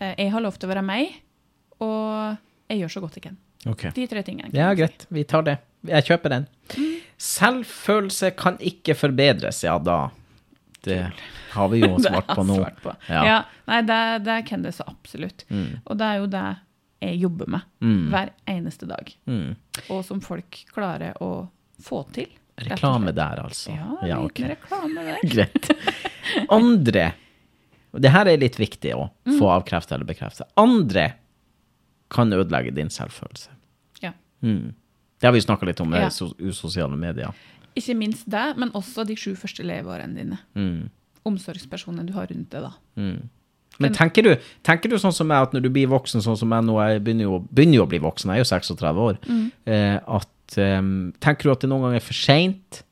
Eh, 0.00 0.14
Jeg 0.18 0.30
har 0.32 0.40
lov 0.42 0.58
til 0.58 0.68
å 0.68 0.74
være 0.74 0.84
meg, 0.84 1.08
og 1.80 2.36
jeg 2.68 2.80
gjør 2.80 2.92
så 2.92 3.00
godt 3.00 3.14
jeg 3.14 3.22
kan. 3.22 3.36
Okay. 3.64 3.90
De 3.94 4.06
tre 4.08 4.22
tingene. 4.22 4.50
Ja, 4.52 4.74
greit. 4.74 5.06
Vi 5.10 5.24
tar 5.24 5.42
det. 5.42 5.58
Jeg 5.86 6.04
kjøper 6.04 6.28
den. 6.28 6.46
Selvfølelse 7.18 8.32
kan 8.36 8.58
ikke 8.58 8.94
forbedres. 8.98 9.62
Ja 9.64 9.78
da. 9.78 10.10
Det 10.82 11.12
har 11.52 11.68
vi 11.68 11.80
jo 11.84 11.96
svart 12.02 12.26
på 12.34 12.42
nå. 12.46 12.56
svart 12.58 12.82
på. 12.82 12.94
Ja. 13.08 13.24
Ja. 13.26 13.38
Nei, 13.70 13.80
det, 13.86 14.00
det 14.26 14.40
kan 14.48 14.62
det 14.62 14.72
så 14.74 14.84
absolutt. 14.90 15.44
Og 15.86 15.96
det 15.98 16.08
er 16.08 16.20
jo 16.22 16.26
det 16.26 16.44
jeg 17.02 17.18
jobber 17.24 17.48
med 17.50 17.62
Mm. 17.82 18.10
hver 18.12 18.28
eneste 18.46 18.86
dag. 18.86 19.08
Mm. 19.26 19.56
Og 19.90 20.04
som 20.06 20.20
folk 20.22 20.60
klarer 20.74 21.16
å 21.22 21.48
få 21.82 22.04
til. 22.14 22.28
Reklame 22.62 23.10
der, 23.16 23.40
altså. 23.42 23.72
Ja, 23.74 23.96
Ja, 24.06 24.18
liten 24.22 24.52
reklame 24.52 25.02
der. 25.08 25.18
Greit. 25.34 25.70
Andre 26.52 27.12
og 27.92 28.00
Det 28.00 28.08
her 28.14 28.24
er 28.30 28.38
litt 28.40 28.56
viktig 28.56 28.94
å 28.96 29.10
Mm. 29.26 29.38
få 29.38 29.50
avkrefta 29.52 29.94
eller 29.94 30.06
bekrefta. 30.08 30.44
Andre 30.56 31.12
kan 32.10 32.32
ødelegge 32.32 32.70
din 32.74 32.88
selvfølelse. 32.88 33.50
Ja. 34.00 34.12
Mm. 34.42 34.74
Det 35.20 35.26
har 35.28 35.32
vi 35.32 35.40
snakka 35.40 35.66
litt 35.66 35.80
om 35.80 35.90
med 35.90 36.02
Ja. 36.02 36.08
so 36.10 36.32
usosiale 36.38 36.96
medier. 36.96 37.32
Ikke 37.78 37.94
minst 37.96 38.26
det, 38.30 38.46
men 38.60 38.70
også 38.76 39.04
de 39.08 39.16
sju 39.16 39.32
første 39.38 39.64
leveårene 39.64 40.14
dine. 40.18 40.38
Mm. 40.58 40.90
Omsorgspersonen 41.28 42.06
du 42.08 42.12
har 42.16 42.26
rundt 42.30 42.50
deg, 42.52 42.66
da. 42.66 42.72
Men 43.80 43.94
tenker 43.96 44.26
du, 44.26 44.32
tenker 44.66 44.90
du 44.92 44.98
sånn 45.00 45.14
som 45.16 45.26
meg, 45.30 45.46
at 45.48 45.54
når 45.56 45.62
du 45.64 45.70
blir 45.72 45.88
voksen 45.90 46.20
sånn 46.22 46.36
som 46.36 46.50
jeg 46.52 46.66
nå, 46.66 46.74
jeg 46.84 47.00
begynner 47.06 47.24
jo, 47.28 47.38
begynner 47.48 47.78
jo 47.80 47.86
å 47.86 47.90
bli 47.90 48.00
voksen, 48.04 48.30
jeg 48.34 48.42
er 48.42 48.44
jo 48.44 48.50
36 48.50 49.00
år, 49.06 49.18
Mm. 49.26 49.46
eh, 49.66 49.96
at 50.18 50.58
um, 50.60 51.12
Tenker 51.24 51.48
du 51.48 51.52
at 51.54 51.60
det 51.64 51.70
noen 51.70 51.86
ganger 51.86 51.96
er 52.02 52.04
for 52.04 52.18
seint? 52.18 52.82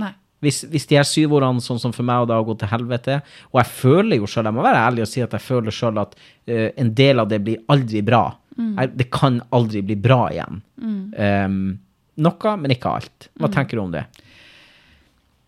Nei. 0.00 0.14
Hvis, 0.42 0.62
hvis 0.72 0.86
de 0.90 0.96
her 0.96 1.04
syv 1.06 1.36
årene, 1.36 1.60
sånn 1.62 1.78
som 1.78 1.92
for 1.94 2.02
meg, 2.08 2.22
og 2.24 2.30
da 2.30 2.38
har 2.40 2.46
gått 2.48 2.58
til 2.64 2.70
helvete 2.72 3.20
Og 3.52 3.60
jeg 3.60 3.68
føler 3.76 4.16
jo 4.18 4.26
sjøl, 4.26 4.48
jeg 4.48 4.56
må 4.56 4.64
være 4.64 4.80
ærlig 4.88 5.04
og 5.04 5.10
si 5.12 5.20
at 5.22 5.36
jeg 5.36 5.44
føler 5.44 5.70
sjøl 5.76 6.00
at 6.02 6.16
uh, 6.16 6.70
en 6.80 6.94
del 6.98 7.20
av 7.22 7.28
det 7.30 7.42
blir 7.44 7.60
aldri 7.70 8.00
bra. 8.02 8.24
Jeg, 8.56 8.90
det 8.96 9.10
kan 9.14 9.38
aldri 9.54 9.80
bli 9.86 9.94
bra 9.96 10.26
igjen. 10.32 10.62
Um, 10.82 11.78
noe, 12.16 12.56
men 12.56 12.70
ikke 12.74 12.90
alt. 12.92 13.28
Hva 13.40 13.48
tenker 13.52 13.76
du 13.76 13.82
om 13.84 13.92
det? 13.94 14.04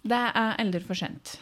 Det 0.04 0.12
er 0.36 0.56
aldri 0.60 0.80
for 0.84 0.94
sent. 0.94 1.38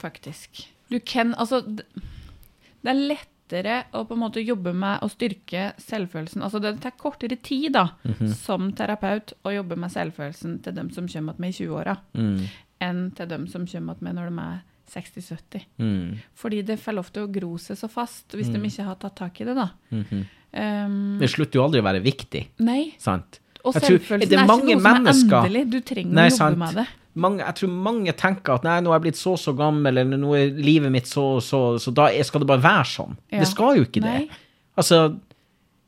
Faktisk. 0.00 0.68
Du 0.90 0.98
kan 1.00 1.34
Altså, 1.38 1.60
det 1.62 2.90
er 2.90 2.98
lettere 2.98 3.76
å 3.94 4.04
på 4.08 4.16
en 4.16 4.22
måte 4.24 4.42
jobbe 4.42 4.72
med 4.74 5.02
å 5.04 5.08
styrke 5.12 5.72
selvfølelsen. 5.82 6.42
Altså, 6.42 6.60
det 6.62 6.74
tar 6.82 6.94
kortere 6.98 7.36
tid, 7.44 7.72
da, 7.76 7.88
som 8.40 8.70
terapeut, 8.76 9.34
å 9.46 9.52
jobbe 9.54 9.76
med 9.78 9.92
selvfølelsen 9.92 10.60
til 10.64 10.74
dem 10.74 10.90
som 10.94 11.06
kommer 11.08 11.38
med 11.38 11.52
i 11.54 11.58
20-åra, 11.64 11.96
Mm. 12.14 12.46
enn 12.80 13.10
til 13.14 13.26
dem 13.28 13.46
som 13.46 13.66
kommer 13.66 13.96
med 14.00 14.14
når 14.16 14.30
de 14.30 14.38
er 14.40 14.60
60-70. 14.92 15.64
Mm. 15.78 16.18
Fordi 16.34 16.62
det 16.66 16.80
får 16.80 16.92
lov 16.94 17.12
til 17.12 17.22
å 17.26 17.32
gro 17.32 17.56
seg 17.58 17.76
så 17.78 17.88
fast 17.88 18.28
hvis 18.34 18.50
de 18.52 18.58
ikke 18.58 18.84
har 18.84 18.96
tatt 18.96 19.14
tak 19.16 19.40
i 19.40 19.44
det, 19.44 19.54
da. 19.54 19.70
Mhm. 19.90 20.24
Um, 20.54 21.18
Det 21.18 21.30
slutter 21.30 21.54
jo 21.56 21.62
aldri 21.64 21.80
å 21.80 21.84
være 21.86 22.02
viktig, 22.04 22.48
nei. 22.60 22.92
sant? 22.98 23.38
Og 23.64 23.74
selvfølelsen 23.74 24.28
det 24.28 24.32
er 24.38 24.42
er, 24.42 24.44
ikke 24.44 24.76
noe 24.76 25.12
som 25.14 25.32
er 25.32 25.44
endelig. 25.46 25.70
Du 25.70 25.80
trenger 25.80 26.12
Nei, 26.12 26.26
å 26.28 26.30
jobbe 26.30 26.36
sant. 26.36 26.58
med 26.58 26.74
det. 26.80 26.86
mange, 27.14 27.38
jeg 27.44 27.54
tror 27.54 27.68
mange 27.68 28.12
tenker 28.12 28.54
at 28.54 28.64
nei, 28.64 28.80
nå 28.80 28.90
er 28.90 28.96
jeg 28.98 29.02
blitt 29.02 29.20
så 29.20 29.34
så 29.38 29.52
gammel, 29.56 29.98
eller 29.98 30.18
nå 30.18 30.32
er 30.38 30.50
livet 30.56 30.90
mitt 30.90 31.06
så 31.06 31.40
så 31.40 31.78
Så 31.78 31.92
da 31.94 32.08
skal 32.24 32.40
det 32.40 32.48
bare 32.48 32.60
være 32.64 32.84
sånn. 32.84 33.16
Ja. 33.30 33.38
Det 33.40 33.48
skal 33.48 33.76
jo 33.76 33.84
ikke 33.84 34.00
Nei. 34.02 34.18
det. 34.18 34.28
Altså, 34.76 35.16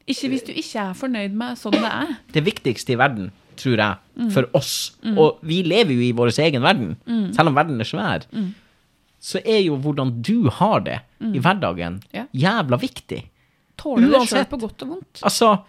Ikke 0.07 0.29
hvis 0.29 0.45
du 0.45 0.53
ikke 0.53 0.81
er 0.91 0.93
fornøyd 0.95 1.33
med 1.33 1.57
sånn 1.57 1.73
det 1.73 1.83
er. 1.91 2.17
det 2.33 2.45
viktigste 2.45 2.93
i 2.93 2.97
verden, 2.97 3.31
tror 3.57 3.77
jeg, 3.79 3.97
Mm. 4.19 4.31
for 4.31 4.45
oss, 4.55 4.93
og 5.17 5.39
vi 5.43 5.63
lever 5.63 5.91
jo 5.95 6.01
i 6.01 6.13
vår 6.13 6.29
egen 6.39 6.63
verden, 6.63 6.97
selv 7.35 7.49
om 7.49 7.55
verden 7.55 7.81
er 7.81 7.85
svær, 7.85 8.27
Mm. 8.33 8.53
så 9.21 9.41
er 9.45 9.61
jo 9.65 9.77
hvordan 9.79 10.21
du 10.23 10.49
har 10.51 10.81
det 10.81 11.01
i 11.21 11.39
hverdagen, 11.41 12.03
Ja. 12.13 12.27
jævla 12.35 12.79
viktig. 12.79 13.25
Tåler 13.79 14.11
det 14.11 14.29
sjøl 14.29 14.45
på 14.47 14.61
godt 14.61 14.83
og 14.83 14.89
vondt. 14.89 15.21
Altså, 15.23 15.63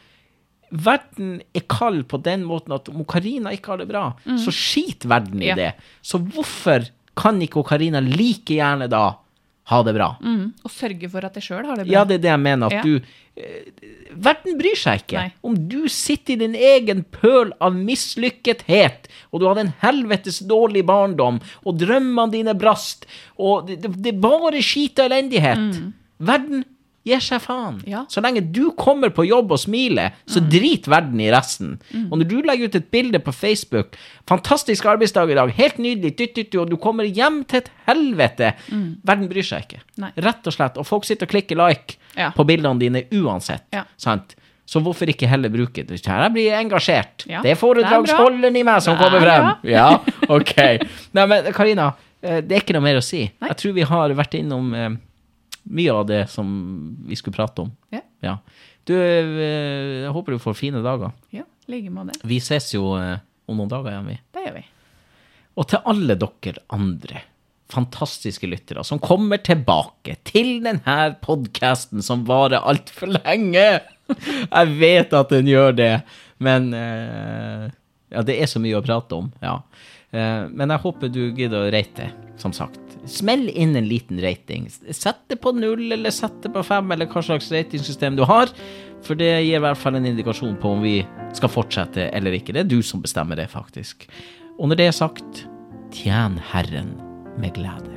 verden 0.72 1.42
er 1.56 1.62
kald 1.70 2.04
på 2.10 2.18
den 2.24 2.44
måten 2.48 2.74
at 2.76 2.90
om 2.90 3.04
Karina 3.06 3.52
ikke 3.56 3.74
har 3.74 3.78
det 3.84 3.88
bra, 3.90 4.08
så 4.26 4.52
skiter 4.54 5.08
verden 5.10 5.42
i 5.42 5.46
Mm. 5.46 5.52
Ja. 5.52 5.56
det. 5.56 5.74
Så 6.02 6.18
hvorfor 6.20 6.88
kan 7.16 7.40
ikke 7.42 7.64
Karina 7.68 8.00
like 8.02 8.54
gjerne 8.58 8.90
da 8.90 9.16
ha 9.70 9.84
det 9.84 9.94
bra? 9.96 10.18
Mm. 10.22 10.54
Og 10.64 10.72
sørge 10.72 11.10
for 11.10 11.26
at 11.26 11.34
jeg 11.36 11.44
sjøl 11.44 11.66
har 11.66 11.76
det 11.78 11.86
bra. 11.88 11.94
Ja, 11.94 12.04
det 12.04 12.16
er 12.20 12.24
det 12.26 12.32
jeg 12.34 12.40
mener. 12.40 12.66
At 12.68 12.74
Ja. 12.74 12.82
du 12.84 12.96
eh, 13.38 13.72
Verden 14.16 14.58
bryr 14.58 14.76
seg 14.80 15.02
ikke. 15.04 15.18
Nei. 15.18 15.34
Om 15.44 15.56
du 15.68 15.88
sitter 15.90 16.34
i 16.34 16.36
din 16.38 16.54
egen 16.56 17.04
pøl 17.04 17.52
av 17.60 17.74
mislykkethet, 17.76 19.08
og 19.34 19.42
du 19.42 19.48
hadde 19.50 19.66
en 19.66 19.74
helvetes 19.82 20.40
dårlig 20.48 20.86
barndom, 20.88 21.40
og 21.66 21.78
drømmene 21.82 22.32
dine 22.32 22.54
brast, 22.58 23.06
og 23.38 23.68
det, 23.68 23.82
det, 23.84 23.92
det 24.06 24.14
bare 24.22 24.62
skit 24.64 25.00
og 25.00 25.10
elendighet 25.12 25.82
Verden 26.20 26.64
gir 27.06 27.20
seg 27.22 27.42
faen. 27.44 27.76
Mm. 27.80 27.88
Ja. 27.92 28.04
Så 28.10 28.22
lenge 28.26 28.42
du 28.52 28.72
kommer 28.78 29.10
på 29.14 29.26
jobb 29.28 29.52
og 29.52 29.60
smiler, 29.62 30.12
så 30.28 30.42
Mm. 30.42 30.50
drit 30.50 30.88
verden 30.88 31.20
i 31.22 31.30
resten. 31.32 31.80
Og 32.12 32.18
når 32.20 32.28
du 32.28 32.42
legger 32.42 32.66
ut 32.66 32.76
et 32.76 32.92
bilde 32.92 33.20
på 33.20 33.32
Facebook 33.34 33.96
'Fantastisk 34.28 34.86
arbeidsdag 34.86 35.32
i 35.32 35.36
dag. 35.36 35.52
Helt 35.52 35.78
nydelig.' 35.78 36.16
Dytt, 36.16 36.18
dytt, 36.36 36.52
dytt, 36.52 36.56
og 36.62 36.70
du 36.70 36.78
kommer 36.78 37.04
hjem 37.06 37.44
til 37.48 37.58
et 37.58 37.70
helvete. 37.88 38.54
Verden 39.06 39.28
bryr 39.30 39.44
seg 39.44 39.62
ikke. 39.68 39.80
Mm. 39.98 40.02
Nei. 40.02 40.12
Rett 40.18 40.48
og 40.48 40.54
slett. 40.54 40.78
Og 40.78 40.86
folk 40.86 41.06
sitter 41.06 41.26
og 41.26 41.30
klikker 41.30 41.56
like 41.56 41.96
Ja. 42.18 42.32
på 42.32 42.46
bildene 42.46 42.80
dine 42.80 43.04
uansett. 43.12 43.64
Ja. 43.74 43.84
Sant? 43.98 44.36
Så 44.68 44.82
hvorfor 44.82 45.06
ikke 45.08 45.28
heller 45.28 45.50
bruke 45.50 45.86
det? 45.86 46.04
Her 46.08 46.30
blir 46.30 46.50
jeg 46.50 46.66
engasjert. 46.66 47.26
Ja, 47.30 47.42
det 47.44 47.52
er 47.52 47.56
foredragsholderen 47.56 48.56
i 48.58 48.64
meg 48.64 48.82
som 48.82 48.98
er 48.98 49.04
kommer 49.04 49.20
frem. 49.22 49.56
Ja, 49.64 50.00
ok. 50.28 50.80
Nei, 51.14 51.26
men 51.28 51.54
Karina, 51.54 51.94
eh, 52.24 52.42
det 52.42 52.52
er 52.52 52.62
ikke 52.62 52.74
noe 52.74 52.82
mer 52.82 52.96
å 52.98 53.04
si. 53.04 53.30
Nei. 53.42 53.50
Jeg 53.50 53.58
tror 53.58 53.74
vi 53.74 53.82
har 53.84 54.10
vært 54.10 54.34
innom 54.40 54.74
eh, 54.74 54.90
mye 55.66 55.94
av 55.94 56.06
det 56.10 56.24
som 56.32 56.48
vi 57.08 57.18
skulle 57.18 57.36
prate 57.36 57.66
om. 57.66 57.72
Ja. 58.24 58.38
Du, 58.86 58.94
eh, 58.96 60.04
jeg 60.06 60.14
håper 60.14 60.36
du 60.36 60.42
får 60.42 60.58
fine 60.58 60.82
dager. 60.86 61.14
Ja, 61.34 61.46
like 61.72 61.90
med 61.94 62.12
det. 62.12 62.20
Vi 62.24 62.38
ses 62.44 62.72
jo 62.76 62.94
eh, 63.00 63.18
om 63.50 63.58
noen 63.58 63.72
dager 63.72 63.94
igjen, 63.94 64.12
vi. 64.14 64.18
Det 64.34 64.44
gjør 64.46 64.58
vi. 64.60 64.66
Og 65.56 65.70
til 65.72 65.88
alle 65.94 66.18
dere 66.20 66.62
andre 66.76 67.24
fantastiske 67.72 68.46
lyttere 68.48 68.84
som 68.86 69.00
kommer 69.02 69.40
tilbake 69.42 70.20
til 70.28 70.60
denne 70.66 70.98
podkasten 71.26 72.04
som 72.06 72.26
varer 72.28 72.62
altfor 72.62 73.10
lenge. 73.16 73.66
Jeg 74.06 74.76
vet 74.78 75.16
at 75.18 75.34
den 75.34 75.50
gjør 75.50 75.74
det, 75.80 75.94
men 76.38 76.70
eh, 76.78 77.66
Ja, 78.14 78.22
det 78.22 78.38
er 78.38 78.48
så 78.48 78.62
mye 78.62 78.78
å 78.78 78.86
prate 78.86 79.18
om, 79.18 79.32
ja. 79.42 79.58
Eh, 80.16 80.46
men 80.52 80.72
jeg 80.72 80.84
håper 80.86 81.12
du 81.12 81.22
gidder 81.36 81.66
å 81.66 81.72
rate, 81.74 82.10
som 82.42 82.54
sagt. 82.56 82.82
Smell 83.10 83.50
inn 83.52 83.76
en 83.78 83.88
liten 83.90 84.22
rating. 84.24 84.70
Sett 84.72 85.26
det 85.30 85.38
på 85.44 85.54
null, 85.56 85.92
eller 85.94 86.14
sett 86.14 86.38
det 86.46 86.54
på 86.54 86.64
fem, 86.66 86.92
eller 86.96 87.10
hva 87.12 87.24
slags 87.26 87.52
ratingsystem 87.54 88.18
du 88.18 88.24
har. 88.28 88.54
For 89.06 89.18
det 89.20 89.30
gir 89.46 89.60
i 89.60 89.64
hvert 89.64 89.80
fall 89.80 90.00
en 90.00 90.08
indikasjon 90.10 90.56
på 90.62 90.72
om 90.78 90.86
vi 90.86 90.98
skal 91.36 91.52
fortsette 91.52 92.10
eller 92.16 92.38
ikke. 92.38 92.56
Det 92.56 92.64
er 92.64 92.72
du 92.72 92.80
som 92.86 93.04
bestemmer 93.04 93.38
det, 93.38 93.50
faktisk. 93.52 94.08
Og 94.56 94.72
når 94.72 94.82
det 94.82 94.88
er 94.90 94.98
sagt, 95.04 95.44
tjen 95.94 96.40
Herren 96.54 96.96
med 97.38 97.54
glede. 97.60 97.95